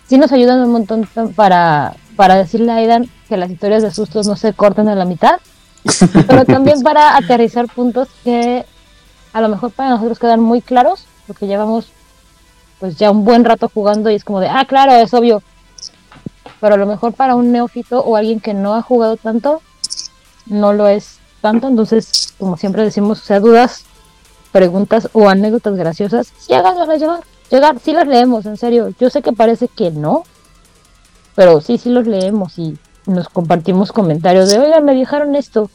Sí 0.08 0.18
nos 0.18 0.32
ayudan 0.32 0.62
un 0.62 0.72
montón 0.72 1.08
para, 1.36 1.96
para 2.16 2.36
decirle 2.36 2.72
a 2.72 2.76
Aidan 2.76 3.10
que 3.28 3.38
las 3.38 3.50
historias 3.50 3.84
de 3.84 3.92
sustos 3.92 4.28
no 4.28 4.36
se 4.36 4.54
corten 4.54 4.88
a 4.88 4.96
la 4.96 5.06
mitad 5.06 5.40
pero 6.28 6.46
también 6.46 6.82
para 6.82 7.16
aterrizar 7.16 7.68
puntos 7.68 8.08
que 8.24 8.66
a 9.34 9.42
lo 9.42 9.50
mejor 9.50 9.72
para 9.72 9.92
nosotros 9.92 10.20
quedan 10.20 10.40
muy 10.40 10.62
claros, 10.62 11.06
porque 11.28 11.48
llevamos 11.48 11.88
pues 12.80 12.98
ya 12.98 13.12
un 13.12 13.24
buen 13.24 13.46
rato 13.46 13.70
jugando 13.74 14.12
y 14.12 14.16
es 14.16 14.24
como 14.24 14.40
de, 14.40 14.48
ah, 14.48 14.66
claro, 14.68 14.94
es 14.94 15.14
obvio. 15.14 15.42
Pero 16.60 16.76
a 16.76 16.78
lo 16.78 16.86
mejor 16.86 17.14
para 17.14 17.36
un 17.36 17.52
neófito 17.52 18.02
o 18.02 18.16
alguien 18.16 18.40
que 18.40 18.54
no 18.54 18.76
ha 18.76 18.82
jugado 18.82 19.18
tanto, 19.18 19.62
no 20.46 20.74
lo 20.74 20.88
es 20.88 21.20
tanto. 21.42 21.68
Entonces, 21.68 22.34
como 22.38 22.58
siempre 22.58 22.84
decimos, 22.84 23.22
o 23.22 23.26
sea, 23.26 23.40
dudas, 23.40 23.86
preguntas 24.52 25.10
o 25.14 25.30
anécdotas 25.30 25.76
graciosas, 25.76 26.32
sí 26.38 26.54
háganlas 26.54 27.00
llegar. 27.00 27.22
Llegar, 27.52 27.80
sí 27.80 27.94
las 27.94 28.08
leemos, 28.08 28.46
en 28.46 28.58
serio. 28.58 28.90
Yo 29.00 29.10
sé 29.10 29.22
que 29.22 29.32
parece 29.32 29.68
que 29.68 29.92
no, 29.92 30.24
pero 31.36 31.62
sí, 31.62 31.78
sí 31.78 31.90
los 31.90 32.08
leemos 32.08 32.58
y 32.58 32.78
nos 33.06 33.30
compartimos 33.30 33.92
comentarios 33.92 34.50
de, 34.50 34.60
oigan, 34.60 34.84
me 34.84 34.96
dijeron 34.96 35.36
esto. 35.36 35.70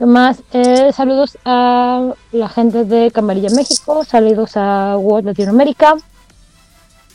Además, 0.00 0.42
eh, 0.54 0.92
saludos 0.94 1.36
a 1.44 2.14
la 2.32 2.48
gente 2.48 2.86
de 2.86 3.10
Camarilla 3.10 3.50
México, 3.50 4.02
saludos 4.02 4.52
a 4.56 4.96
World 4.96 5.26
Latinoamérica, 5.26 5.96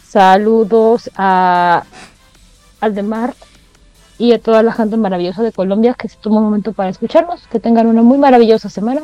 saludos 0.07 1.09
a 1.17 1.83
Aldemar 2.81 3.33
y 4.19 4.33
a 4.33 4.39
toda 4.39 4.61
la 4.61 4.71
gente 4.71 4.97
maravillosa 4.97 5.41
de 5.41 5.51
Colombia 5.51 5.95
que 5.95 6.09
se 6.09 6.17
tomó 6.17 6.37
un 6.37 6.43
momento 6.43 6.73
para 6.73 6.89
escucharnos. 6.89 7.41
Que 7.47 7.59
tengan 7.59 7.87
una 7.87 8.03
muy 8.03 8.19
maravillosa 8.19 8.69
semana. 8.69 9.01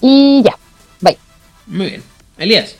Y 0.00 0.44
ya, 0.44 0.56
bye. 1.00 1.18
Muy 1.66 1.86
bien. 1.86 2.02
Elías. 2.38 2.76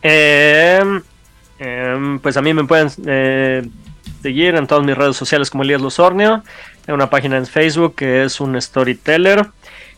Eh, 0.00 1.02
em, 1.64 2.18
pues 2.18 2.36
a 2.36 2.42
mí 2.42 2.52
me 2.54 2.64
pueden 2.64 2.88
eh, 3.06 3.66
seguir 4.22 4.54
en 4.54 4.66
todas 4.66 4.84
mis 4.84 4.96
redes 4.96 5.16
sociales 5.16 5.50
como 5.50 5.62
Elías 5.62 5.80
Losornio, 5.80 6.42
en 6.86 6.94
una 6.94 7.10
página 7.10 7.36
en 7.36 7.46
Facebook 7.46 7.94
que 7.94 8.24
es 8.24 8.40
un 8.40 8.60
storyteller. 8.60 9.46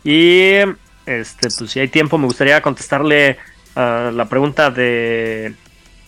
Y 0.04 0.58
este, 1.06 1.48
pues 1.56 1.70
si 1.70 1.80
hay 1.80 1.88
tiempo, 1.88 2.18
me 2.18 2.26
gustaría 2.26 2.60
contestarle 2.62 3.38
la 3.74 4.26
pregunta 4.30 4.70
de 4.70 5.54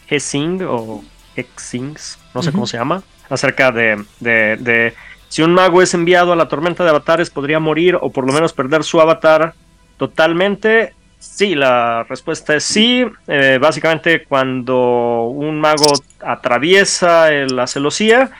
Hessing 0.09 0.63
o 0.67 1.05
Hexings, 1.37 2.19
no 2.35 2.43
sé 2.43 2.51
cómo 2.51 2.67
se 2.67 2.79
llama, 2.79 3.03
acerca 3.29 3.71
de, 3.71 4.03
de, 4.21 4.57
de 4.57 4.95
si 5.29 5.43
un 5.43 5.53
mago 5.53 5.83
es 5.83 5.93
enviado 5.95 6.33
a 6.33 6.37
la 6.37 6.49
tormenta 6.49 6.83
de 6.85 6.91
avatares, 6.91 7.31
podría 7.31 7.61
morir 7.61 7.99
o 8.01 8.11
por 8.11 8.27
lo 8.27 8.33
menos 8.33 8.53
perder 8.53 8.83
su 8.85 9.01
avatar 9.01 9.55
totalmente. 9.99 10.95
Sí, 11.19 11.55
la 11.55 12.05
respuesta 12.05 12.55
es 12.55 12.65
sí. 12.65 13.05
Eh, 13.27 13.59
básicamente, 13.61 14.25
cuando 14.25 15.25
un 15.25 15.61
mago 15.61 15.93
atraviesa 16.21 17.31
la 17.31 17.67
celosía, 17.67 18.31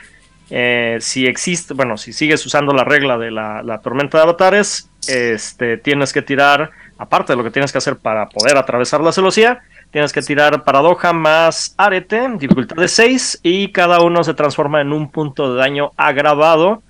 eh, 0.49 0.97
si 0.99 1.25
existe, 1.27 1.73
bueno, 1.73 1.97
si 1.97 2.13
sigues 2.13 2.45
usando 2.45 2.73
la 2.73 2.83
regla 2.83 3.17
de 3.17 3.31
la, 3.31 3.79
tormenta 3.83 4.17
de 4.17 4.23
avatares, 4.23 4.89
este, 5.07 5.77
tienes 5.77 6.13
que 6.13 6.21
tirar, 6.21 6.71
aparte 6.97 7.33
de 7.33 7.37
lo 7.37 7.43
que 7.43 7.51
tienes 7.51 7.71
que 7.71 7.77
hacer 7.77 7.97
para 7.97 8.29
poder 8.29 8.57
atravesar 8.57 9.01
la 9.01 9.11
celosía, 9.11 9.61
tienes 9.91 10.13
que 10.13 10.21
tirar 10.21 10.63
paradoja 10.63 11.13
más 11.13 11.75
arete, 11.77 12.27
dificultad 12.37 12.77
de 12.77 12.87
6, 12.87 13.41
y 13.43 13.71
cada 13.71 14.01
uno 14.01 14.23
se 14.23 14.33
transforma 14.33 14.81
en 14.81 14.93
un 14.93 15.11
punto 15.11 15.53
de 15.53 15.59
daño 15.59 15.91
agravado. 15.97 16.81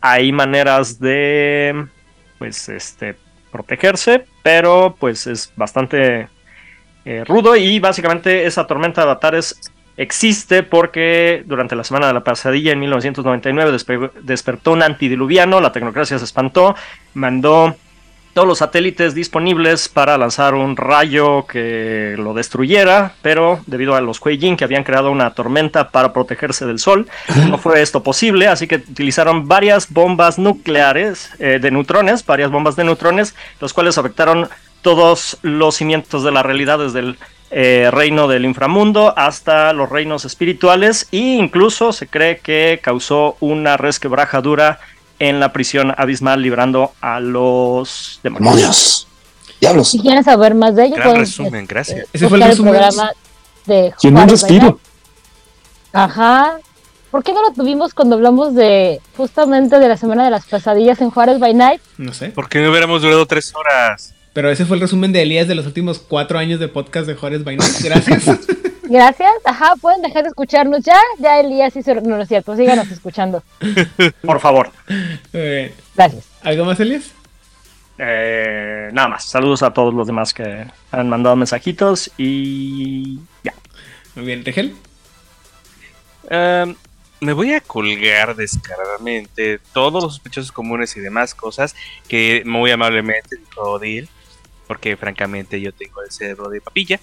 hay 0.00 0.32
maneras 0.32 1.00
de, 1.00 1.86
pues, 2.38 2.68
este, 2.68 3.16
protegerse, 3.52 4.24
pero 4.42 4.96
pues 4.98 5.28
es 5.28 5.52
bastante 5.54 6.28
eh, 7.04 7.24
rudo 7.24 7.54
y 7.54 7.78
básicamente 7.78 8.46
esa 8.46 8.66
tormenta 8.66 9.02
de 9.02 9.10
avatares 9.10 9.60
existe 9.96 10.62
porque 10.62 11.44
durante 11.46 11.76
la 11.76 11.84
semana 11.84 12.08
de 12.08 12.14
la 12.14 12.24
pasadilla 12.24 12.72
en 12.72 12.80
1999 12.80 14.10
despertó 14.22 14.72
un 14.72 14.82
antidiluviano, 14.82 15.60
la 15.60 15.72
tecnocracia 15.72 16.18
se 16.18 16.24
espantó, 16.24 16.74
mandó 17.14 17.76
todos 18.34 18.48
los 18.48 18.58
satélites 18.58 19.14
disponibles 19.14 19.88
para 19.88 20.16
lanzar 20.16 20.54
un 20.54 20.76
rayo 20.76 21.46
que 21.46 22.14
lo 22.18 22.34
destruyera, 22.34 23.14
pero 23.22 23.60
debido 23.66 23.94
a 23.94 24.00
los 24.00 24.20
Kuei-Jin 24.20 24.56
que 24.56 24.64
habían 24.64 24.84
creado 24.84 25.10
una 25.10 25.34
tormenta 25.34 25.90
para 25.90 26.12
protegerse 26.12 26.66
del 26.66 26.78
sol, 26.78 27.08
no 27.48 27.58
fue 27.58 27.82
esto 27.82 28.02
posible, 28.02 28.48
así 28.48 28.66
que 28.66 28.76
utilizaron 28.76 29.48
varias 29.48 29.90
bombas 29.90 30.38
nucleares 30.38 31.30
eh, 31.38 31.58
de 31.60 31.70
neutrones, 31.70 32.24
varias 32.24 32.50
bombas 32.50 32.76
de 32.76 32.84
neutrones, 32.84 33.34
los 33.60 33.72
cuales 33.72 33.98
afectaron 33.98 34.48
todos 34.80 35.38
los 35.42 35.76
cimientos 35.76 36.24
de 36.24 36.32
la 36.32 36.42
realidad 36.42 36.78
desde 36.78 37.00
el 37.00 37.18
eh, 37.54 37.90
reino 37.92 38.28
del 38.28 38.46
inframundo 38.46 39.12
hasta 39.14 39.74
los 39.74 39.90
reinos 39.90 40.24
espirituales 40.24 41.06
e 41.12 41.18
incluso 41.18 41.92
se 41.92 42.06
cree 42.06 42.38
que 42.38 42.80
causó 42.82 43.36
una 43.40 43.76
resquebrajadura 43.76 44.80
en 45.22 45.38
la 45.38 45.52
prisión 45.52 45.94
abismal 45.96 46.42
librando 46.42 46.92
a 47.00 47.20
los 47.20 48.18
demonios. 48.24 49.06
Diablos. 49.60 49.90
Si 49.90 50.00
quieren 50.00 50.24
saber 50.24 50.56
más 50.56 50.74
de 50.74 50.86
ello, 50.86 50.96
Gran 50.96 51.16
resumen, 51.16 51.64
gracias. 51.64 52.08
Ese 52.12 52.28
fue 52.28 52.38
el, 52.38 52.44
resumen. 52.44 52.72
programa 52.72 53.12
de 53.64 53.94
Tiene 54.00 54.20
un 54.20 54.28
respiro. 54.28 54.80
Ajá. 55.92 56.58
¿Por 57.12 57.22
qué 57.22 57.32
no 57.32 57.42
lo 57.42 57.52
tuvimos 57.52 57.94
cuando 57.94 58.16
hablamos 58.16 58.56
de 58.56 59.00
justamente 59.16 59.78
de 59.78 59.86
la 59.86 59.96
semana 59.96 60.24
de 60.24 60.30
las 60.30 60.46
pesadillas 60.46 61.00
en 61.00 61.10
Juárez 61.10 61.38
by 61.38 61.54
Night? 61.54 61.80
No 61.98 62.12
sé. 62.12 62.30
¿Por 62.30 62.48
qué 62.48 62.60
no 62.60 62.70
hubiéramos 62.70 63.02
durado 63.02 63.24
tres 63.26 63.54
horas? 63.54 64.14
Pero 64.32 64.50
ese 64.50 64.64
fue 64.64 64.76
el 64.76 64.80
resumen 64.80 65.12
de 65.12 65.22
Elías 65.22 65.46
de 65.46 65.54
los 65.54 65.66
últimos 65.66 66.00
cuatro 66.00 66.40
años 66.40 66.58
de 66.58 66.66
podcast 66.66 67.06
de 67.06 67.14
Juárez 67.14 67.44
by 67.44 67.56
Night. 67.56 67.74
Gracias. 67.80 68.24
Gracias. 68.92 69.32
Ajá, 69.46 69.74
pueden 69.80 70.02
dejar 70.02 70.22
de 70.24 70.28
escucharnos 70.28 70.84
ya. 70.84 71.00
Ya 71.18 71.40
Elías 71.40 71.74
hizo. 71.74 71.94
No, 71.94 72.16
no 72.16 72.22
es 72.22 72.28
cierto, 72.28 72.54
síganos 72.54 72.90
escuchando. 72.90 73.42
Por 74.22 74.38
favor. 74.38 74.70
Eh, 75.32 75.74
Gracias. 75.94 76.26
¿Algo 76.42 76.66
más, 76.66 76.78
Elías? 76.78 77.10
Eh, 77.96 78.90
nada 78.92 79.08
más. 79.08 79.24
Saludos 79.24 79.62
a 79.62 79.72
todos 79.72 79.94
los 79.94 80.06
demás 80.06 80.34
que 80.34 80.66
han 80.90 81.08
mandado 81.08 81.34
mensajitos 81.36 82.10
y 82.18 83.18
ya. 83.42 83.54
Muy 84.14 84.26
bien, 84.26 84.44
Rigel. 84.44 84.74
Em, 86.28 86.74
me 87.20 87.32
voy 87.32 87.54
a 87.54 87.62
colgar 87.62 88.36
descaradamente 88.36 89.58
todos 89.72 90.02
los 90.02 90.12
sospechosos 90.16 90.52
comunes 90.52 90.94
y 90.98 91.00
demás 91.00 91.34
cosas 91.34 91.74
que 92.08 92.42
muy 92.44 92.70
amablemente 92.70 93.36
dijo 93.36 93.62
Odil, 93.62 94.10
porque 94.66 94.98
francamente 94.98 95.62
yo 95.62 95.72
tengo 95.72 96.02
el 96.02 96.10
cerebro 96.10 96.50
de 96.50 96.60
papilla 96.60 97.00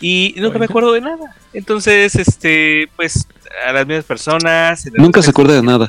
y 0.00 0.34
nunca 0.36 0.58
me 0.58 0.66
acuerdo 0.66 0.92
de 0.92 1.00
nada. 1.00 1.34
Entonces, 1.52 2.14
este, 2.14 2.88
pues 2.96 3.26
a 3.66 3.72
las 3.72 3.86
mismas 3.86 4.04
personas. 4.04 4.86
Nunca 4.94 5.22
se 5.22 5.30
acuerda 5.30 5.54
de 5.54 5.62
nada. 5.62 5.88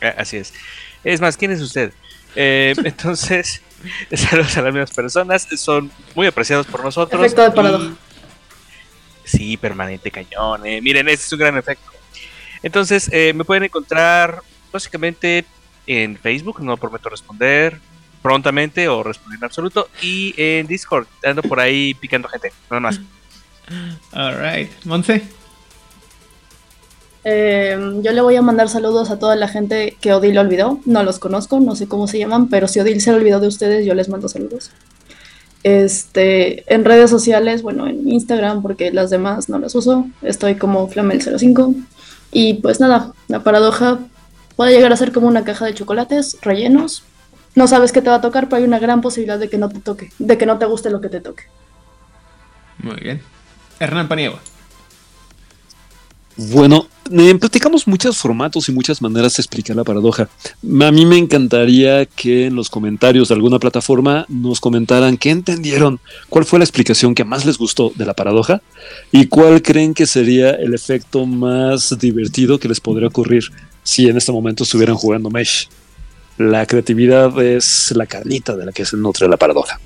Ah, 0.00 0.14
así 0.18 0.36
es. 0.36 0.52
Es 1.04 1.20
más, 1.20 1.36
¿quién 1.36 1.50
es 1.50 1.60
usted? 1.60 1.92
Eh, 2.34 2.74
entonces, 2.84 3.62
saludos 4.12 4.56
a 4.56 4.62
las 4.62 4.72
mismas 4.72 4.92
personas. 4.92 5.48
Son 5.56 5.90
muy 6.14 6.26
apreciados 6.26 6.66
por 6.66 6.82
nosotros. 6.82 7.20
Efecto 7.20 7.42
de 7.42 7.50
paradoja. 7.50 7.90
Sí, 9.24 9.56
permanente 9.56 10.10
cañón. 10.10 10.64
Eh. 10.66 10.80
Miren, 10.80 11.08
este 11.08 11.26
es 11.26 11.32
un 11.32 11.38
gran 11.38 11.56
efecto. 11.56 11.90
Entonces, 12.62 13.10
eh, 13.12 13.32
me 13.34 13.44
pueden 13.44 13.64
encontrar 13.64 14.42
básicamente 14.72 15.44
en 15.86 16.16
Facebook, 16.16 16.60
no 16.62 16.76
prometo 16.76 17.08
responder 17.08 17.78
prontamente 18.22 18.88
o 18.88 19.02
responder 19.02 19.38
en 19.38 19.44
absoluto, 19.44 19.88
y 20.02 20.34
en 20.36 20.66
Discord, 20.66 21.06
ando 21.24 21.42
por 21.42 21.60
ahí 21.60 21.94
picando 21.94 22.28
gente, 22.28 22.52
nada 22.68 22.80
más. 22.80 23.00
Alright, 24.12 24.70
Monse. 24.84 25.22
Eh, 27.24 28.00
yo 28.02 28.12
le 28.12 28.20
voy 28.20 28.36
a 28.36 28.42
mandar 28.42 28.68
saludos 28.68 29.10
a 29.10 29.18
toda 29.18 29.36
la 29.36 29.48
gente 29.48 29.96
que 30.00 30.12
Odil 30.12 30.38
olvidó. 30.38 30.80
No 30.86 31.02
los 31.02 31.18
conozco, 31.18 31.60
no 31.60 31.76
sé 31.76 31.86
cómo 31.88 32.06
se 32.06 32.18
llaman, 32.18 32.48
pero 32.48 32.68
si 32.68 32.80
Odil 32.80 33.00
se 33.00 33.12
olvidó 33.12 33.40
de 33.40 33.48
ustedes, 33.48 33.84
yo 33.84 33.94
les 33.94 34.08
mando 34.08 34.28
saludos. 34.28 34.70
Este, 35.62 36.72
en 36.72 36.84
redes 36.84 37.10
sociales, 37.10 37.62
bueno, 37.62 37.86
en 37.86 38.08
Instagram, 38.08 38.62
porque 38.62 38.92
las 38.92 39.10
demás 39.10 39.48
no 39.48 39.58
las 39.58 39.74
uso, 39.74 40.06
estoy 40.22 40.54
como 40.54 40.88
Flamel05. 40.88 41.74
Y 42.32 42.54
pues 42.54 42.80
nada, 42.80 43.12
la 43.26 43.42
paradoja 43.42 43.98
puede 44.56 44.72
llegar 44.72 44.92
a 44.92 44.96
ser 44.96 45.12
como 45.12 45.28
una 45.28 45.44
caja 45.44 45.66
de 45.66 45.74
chocolates 45.74 46.38
rellenos. 46.42 47.02
No 47.54 47.66
sabes 47.66 47.92
qué 47.92 48.00
te 48.00 48.10
va 48.10 48.16
a 48.16 48.20
tocar, 48.20 48.44
pero 48.44 48.58
hay 48.58 48.64
una 48.64 48.78
gran 48.78 49.00
posibilidad 49.00 49.38
de 49.38 49.48
que 49.48 49.58
no 49.58 49.68
te 49.68 49.80
toque, 49.80 50.12
de 50.18 50.38
que 50.38 50.46
no 50.46 50.58
te 50.58 50.66
guste 50.66 50.90
lo 50.90 51.00
que 51.00 51.08
te 51.08 51.20
toque. 51.20 51.44
Muy 52.78 52.96
bien. 52.96 53.20
Hernán 53.78 54.08
Paniagua. 54.08 54.40
Bueno, 56.36 56.86
platicamos 57.40 57.88
muchos 57.88 58.16
formatos 58.16 58.68
y 58.68 58.72
muchas 58.72 59.02
maneras 59.02 59.36
de 59.36 59.40
explicar 59.40 59.74
la 59.74 59.82
paradoja. 59.82 60.28
A 60.62 60.92
mí 60.92 61.04
me 61.04 61.18
encantaría 61.18 62.06
que 62.06 62.46
en 62.46 62.54
los 62.54 62.70
comentarios 62.70 63.28
de 63.28 63.34
alguna 63.34 63.58
plataforma 63.58 64.24
nos 64.28 64.60
comentaran 64.60 65.16
qué 65.16 65.30
entendieron, 65.30 65.98
cuál 66.28 66.44
fue 66.44 66.60
la 66.60 66.64
explicación 66.64 67.16
que 67.16 67.24
más 67.24 67.44
les 67.44 67.58
gustó 67.58 67.92
de 67.96 68.06
la 68.06 68.14
paradoja 68.14 68.62
y 69.10 69.26
cuál 69.26 69.62
creen 69.62 69.94
que 69.94 70.06
sería 70.06 70.50
el 70.50 70.74
efecto 70.74 71.26
más 71.26 71.98
divertido 71.98 72.60
que 72.60 72.68
les 72.68 72.78
podría 72.78 73.08
ocurrir 73.08 73.42
si 73.82 74.08
en 74.08 74.16
este 74.16 74.30
momento 74.30 74.62
estuvieran 74.62 74.94
jugando 74.94 75.30
Mesh. 75.30 75.68
La 76.36 76.66
creatividad 76.66 77.42
es 77.42 77.92
la 77.96 78.06
carnita 78.06 78.54
de 78.54 78.66
la 78.66 78.70
que 78.70 78.84
se 78.84 78.96
nutre 78.96 79.26
la 79.28 79.36
paradoja. 79.36 79.80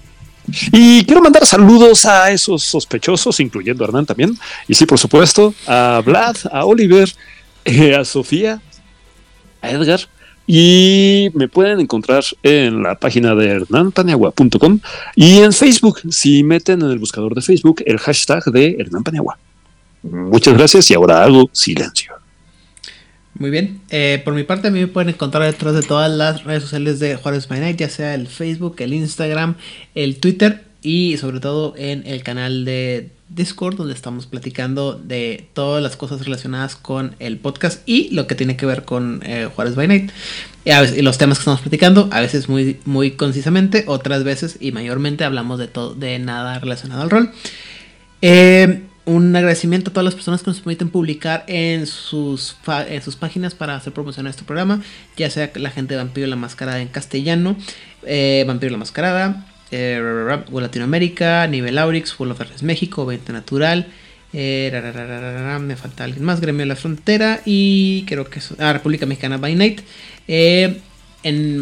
Y 0.73 1.05
quiero 1.05 1.23
mandar 1.23 1.47
saludos 1.47 2.05
a 2.05 2.31
esos 2.31 2.62
sospechosos, 2.62 3.40
incluyendo 3.40 3.85
a 3.85 3.89
Hernán 3.89 4.06
también. 4.06 4.36
Y 4.69 4.74
sí, 4.74 4.86
por 4.86 4.98
supuesto, 4.98 5.55
a 5.66 6.02
Vlad, 6.05 6.36
a 6.51 6.64
Oliver, 6.64 7.12
eh, 7.64 7.94
a 7.94 8.05
Sofía, 8.05 8.60
a 9.60 9.70
Edgar. 9.70 10.01
Y 10.47 11.31
me 11.35 11.48
pueden 11.48 11.81
encontrar 11.81 12.24
en 12.43 12.82
la 12.82 12.97
página 12.97 13.35
de 13.35 13.48
hernanpaniagua.com 13.48 14.81
y 15.14 15.39
en 15.39 15.52
Facebook, 15.52 16.01
si 16.10 16.43
meten 16.43 16.82
en 16.82 16.90
el 16.90 16.98
buscador 16.98 17.35
de 17.35 17.43
Facebook 17.43 17.82
el 17.86 17.98
hashtag 17.98 18.44
de 18.47 18.77
Hernán 18.78 19.05
Paniagua. 19.05 19.39
Muchas 20.02 20.55
gracias 20.55 20.90
y 20.90 20.94
ahora 20.94 21.23
hago 21.23 21.48
silencio. 21.52 22.22
Muy 23.35 23.51
bien. 23.51 23.81
Eh, 23.91 24.21
por 24.25 24.35
mi 24.35 24.43
parte, 24.43 24.69
a 24.69 24.71
mí 24.71 24.81
me 24.81 24.89
pueden 24.89 25.11
encontrar 25.11 25.45
detrás 25.45 25.75
de 25.75 25.83
todas 25.83 26.11
las 26.11 26.45
redes 26.45 26.63
sociales 26.63 27.01
de 27.01 27.17
Juárez 27.17 27.49
by 27.49 27.61
Night, 27.61 27.79
ya 27.79 27.89
sea 27.89 28.15
el 28.15 28.29
Facebook, 28.29 28.77
el 28.79 28.93
Instagram, 28.93 29.57
el 29.95 30.17
Twitter 30.19 30.65
y 30.83 31.17
sobre 31.17 31.41
todo 31.41 31.75
en 31.77 32.07
el 32.07 32.23
canal 32.23 32.65
de 32.65 33.11
Discord, 33.29 33.77
donde 33.77 33.95
estamos 33.95 34.27
platicando 34.27 34.95
de 34.95 35.49
todas 35.55 35.83
las 35.83 35.97
cosas 35.97 36.25
relacionadas 36.25 36.77
con 36.77 37.15
el 37.21 37.39
podcast 37.39 37.89
y 37.89 38.11
lo 38.11 38.27
que 38.27 38.35
tiene 38.35 38.57
que 38.57 38.67
ver 38.67 38.85
con 38.85 39.23
eh, 39.25 39.49
Juárez 39.55 39.77
by 39.77 39.89
Night. 39.89 40.11
Y, 40.65 40.71
a 40.71 40.83
veces, 40.83 41.03
los 41.03 41.17
temas 41.17 41.39
que 41.39 41.43
estamos 41.43 41.61
platicando, 41.61 42.09
a 42.13 42.21
veces 42.21 42.49
muy, 42.49 42.79
muy 42.85 43.13
concisamente, 43.13 43.85
otras 43.87 44.25
veces 44.25 44.59
y 44.61 44.73
mayormente 44.73 45.25
hablamos 45.25 45.59
de 45.59 45.69
todo, 45.69 45.95
de 45.95 46.19
nada 46.19 46.59
relacionado 46.59 47.03
al 47.03 47.11
rol. 47.11 47.33
Eh, 48.21 48.83
un 49.05 49.35
agradecimiento 49.35 49.91
a 49.91 49.93
todas 49.93 50.05
las 50.05 50.15
personas 50.15 50.43
que 50.43 50.51
nos 50.51 50.61
permiten 50.61 50.91
publicar 50.91 51.45
en 51.49 51.87
sus, 51.87 52.57
en 52.89 53.03
sus 53.03 53.16
páginas 53.16 53.55
para 53.55 53.74
hacer 53.74 53.93
promoción 53.93 54.27
a 54.27 54.31
este 54.31 54.45
programa, 54.45 54.81
ya 55.16 55.29
sea 55.31 55.51
la 55.55 55.70
gente 55.70 55.97
Vampiro 55.97 56.27
la 56.27 56.37
Mascarada 56.37 56.81
en 56.81 56.89
castellano, 56.89 57.57
eh, 58.05 58.45
Vampiro 58.47 58.73
la 58.73 58.79
Mascarada, 58.79 59.47
eh, 59.70 60.01
Latinoamérica, 60.53 61.47
Nivel 61.49 61.79
Aurix, 61.79 62.12
Full 62.12 62.31
of 62.31 62.62
México, 62.62 63.05
20 63.07 63.33
Natural, 63.33 63.87
eh, 64.35 65.59
me 65.61 65.77
falta 65.77 66.05
alguien 66.05 66.24
más, 66.24 66.41
Gremio 66.41 66.61
de 66.61 66.66
la 66.66 66.77
Frontera 66.77 67.41
y 67.45 68.05
creo 68.07 68.24
que 68.31 68.39
es 68.39 68.55
ah, 68.59 68.73
República 68.73 69.07
Mexicana 69.07 69.37
by 69.37 69.55
Night. 69.55 69.83
Eh, 70.29 70.81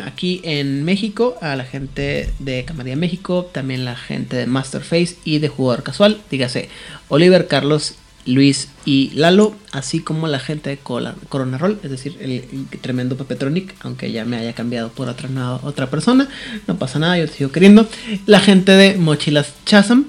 aquí 0.04 0.40
en 0.44 0.84
México, 0.84 1.36
a 1.40 1.54
la 1.56 1.64
gente 1.64 2.30
de 2.38 2.64
Camarilla 2.64 2.96
México, 2.96 3.48
también 3.52 3.84
la 3.84 3.96
gente 3.96 4.36
de 4.36 4.46
Masterface 4.46 5.16
y 5.24 5.38
de 5.38 5.48
Jugador 5.48 5.82
Casual, 5.82 6.20
dígase 6.30 6.68
Oliver, 7.08 7.46
Carlos 7.46 7.94
Luis 8.26 8.68
y 8.84 9.10
Lalo, 9.14 9.54
así 9.72 10.00
como 10.00 10.28
la 10.28 10.38
gente 10.38 10.68
de 10.70 10.76
Corona 10.78 11.56
Roll, 11.58 11.78
es 11.82 11.90
decir, 11.90 12.16
el, 12.20 12.30
el 12.32 12.80
tremendo 12.80 13.16
Pepetronic, 13.16 13.74
aunque 13.80 14.12
ya 14.12 14.24
me 14.26 14.36
haya 14.36 14.52
cambiado 14.54 14.90
por 14.90 15.08
otra, 15.08 15.28
na- 15.30 15.56
otra 15.56 15.88
persona, 15.90 16.28
no 16.66 16.78
pasa 16.78 16.98
nada, 16.98 17.18
yo 17.18 17.26
te 17.26 17.32
sigo 17.38 17.50
queriendo. 17.50 17.88
La 18.26 18.40
gente 18.40 18.72
de 18.72 18.96
Mochilas 18.96 19.54
Chasam 19.64 20.06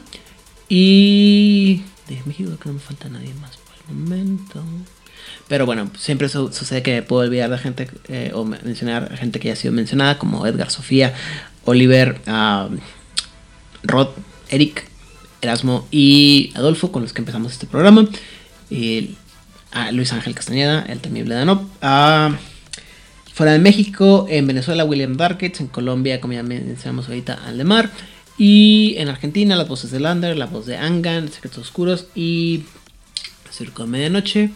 y 0.69 1.83
de 2.07 2.21
México, 2.25 2.51
que 2.61 2.69
no 2.69 2.73
me 2.75 2.79
falta 2.81 3.07
nadie 3.09 3.33
más 3.35 3.57
por 3.57 3.75
el 3.89 3.95
momento. 3.95 4.63
Pero 5.51 5.65
bueno, 5.65 5.91
siempre 5.99 6.29
su- 6.29 6.53
sucede 6.53 6.81
que 6.81 7.01
puedo 7.01 7.23
olvidar 7.23 7.49
de 7.49 7.57
gente 7.57 7.89
eh, 8.07 8.31
o 8.33 8.45
me- 8.45 8.57
mencionar 8.63 9.17
gente 9.17 9.37
que 9.41 9.49
ya 9.49 9.53
ha 9.53 9.57
sido 9.57 9.73
mencionada, 9.73 10.17
como 10.17 10.47
Edgar 10.47 10.71
Sofía, 10.71 11.13
Oliver, 11.65 12.21
ah, 12.25 12.69
Rod, 13.83 14.07
Eric, 14.47 14.85
Erasmo 15.41 15.85
y 15.91 16.53
Adolfo, 16.55 16.93
con 16.93 17.01
los 17.01 17.11
que 17.11 17.19
empezamos 17.19 17.51
este 17.51 17.67
programa. 17.67 18.07
Y 18.69 19.15
Luis 19.91 20.13
Ángel 20.13 20.33
Castañeda, 20.35 20.85
el 20.87 21.01
temible 21.01 21.35
Danop. 21.35 21.63
Ah, 21.81 22.37
fuera 23.33 23.51
de 23.51 23.59
México, 23.59 24.27
en 24.29 24.47
Venezuela, 24.47 24.85
William 24.85 25.17
Darkets. 25.17 25.59
En 25.59 25.67
Colombia, 25.67 26.21
como 26.21 26.31
ya 26.33 26.43
mencionamos 26.43 27.09
ahorita, 27.09 27.33
Aldemar. 27.45 27.89
Y 28.37 28.95
en 28.99 29.09
Argentina, 29.09 29.57
las 29.57 29.67
voces 29.67 29.91
de 29.91 29.99
Lander, 29.99 30.37
la 30.37 30.45
voz 30.45 30.65
de 30.65 30.77
Angan, 30.77 31.29
Secretos 31.29 31.57
Oscuros 31.59 32.07
y 32.15 32.63
Circo 33.51 33.83
de 33.83 33.89
Medianoche. 33.89 34.51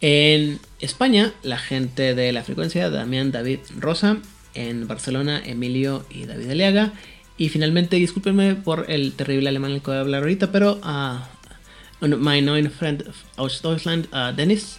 En 0.00 0.60
España, 0.80 1.32
la 1.42 1.58
gente 1.58 2.14
de 2.14 2.32
la 2.32 2.44
frecuencia, 2.44 2.90
Damián 2.90 3.32
David 3.32 3.60
Rosa. 3.78 4.18
En 4.54 4.88
Barcelona, 4.88 5.40
Emilio 5.44 6.04
y 6.10 6.26
David 6.26 6.50
Aliaga. 6.50 6.92
Y 7.36 7.50
finalmente, 7.50 7.96
discúlpenme 7.96 8.56
por 8.56 8.90
el 8.90 9.12
terrible 9.12 9.48
alemán 9.48 9.70
del 9.70 9.80
que 9.80 9.90
voy 9.90 9.98
a 9.98 10.00
hablar 10.00 10.22
ahorita, 10.22 10.50
pero 10.50 10.80
a 10.82 11.28
my 12.00 12.40
known 12.40 12.70
friend 12.70 13.04
aus 13.36 13.62
Deutschland, 13.62 14.06
uh, 14.12 14.34
Dennis, 14.34 14.78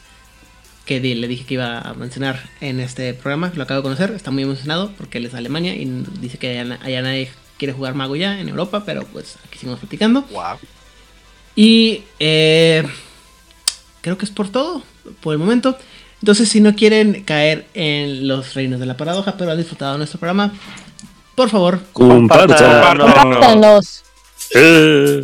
que 0.86 1.00
le 1.00 1.28
dije 1.28 1.46
que 1.46 1.54
iba 1.54 1.80
a 1.80 1.94
mencionar 1.94 2.50
en 2.62 2.80
este 2.80 3.14
programa, 3.14 3.52
lo 3.56 3.64
acabo 3.64 3.80
de 3.80 3.84
conocer, 3.84 4.12
está 4.12 4.32
muy 4.32 4.44
emocionado 4.44 4.92
porque 4.98 5.20
él 5.20 5.26
es 5.26 5.34
de 5.34 5.38
Alemania 5.38 5.76
y 5.76 5.86
dice 6.20 6.38
que 6.38 6.60
allá 6.60 7.02
nadie 7.02 7.32
quiere 7.58 7.74
jugar 7.74 7.94
mago 7.94 8.16
ya 8.16 8.40
en 8.40 8.50
Europa, 8.50 8.84
pero 8.86 9.06
pues 9.06 9.38
aquí 9.46 9.60
seguimos 9.60 9.80
platicando. 9.80 10.24
Wow. 10.24 10.58
Y 11.56 12.04
eh, 12.20 12.84
creo 14.02 14.18
que 14.18 14.26
es 14.26 14.32
por 14.32 14.50
todo, 14.50 14.84
por 15.22 15.34
el 15.34 15.40
momento. 15.40 15.78
Entonces, 16.22 16.50
si 16.50 16.60
no 16.60 16.76
quieren 16.76 17.24
caer 17.24 17.66
en 17.74 18.28
los 18.28 18.54
reinos 18.54 18.80
de 18.80 18.86
la 18.86 18.98
paradoja, 18.98 19.36
pero 19.38 19.52
han 19.52 19.58
disfrutado 19.58 19.94
de 19.94 20.00
nuestro 20.00 20.20
programa, 20.20 20.52
por 21.36 21.50
favor. 21.50 21.80
Compártanos. 21.94 24.04
Eh. 24.54 25.22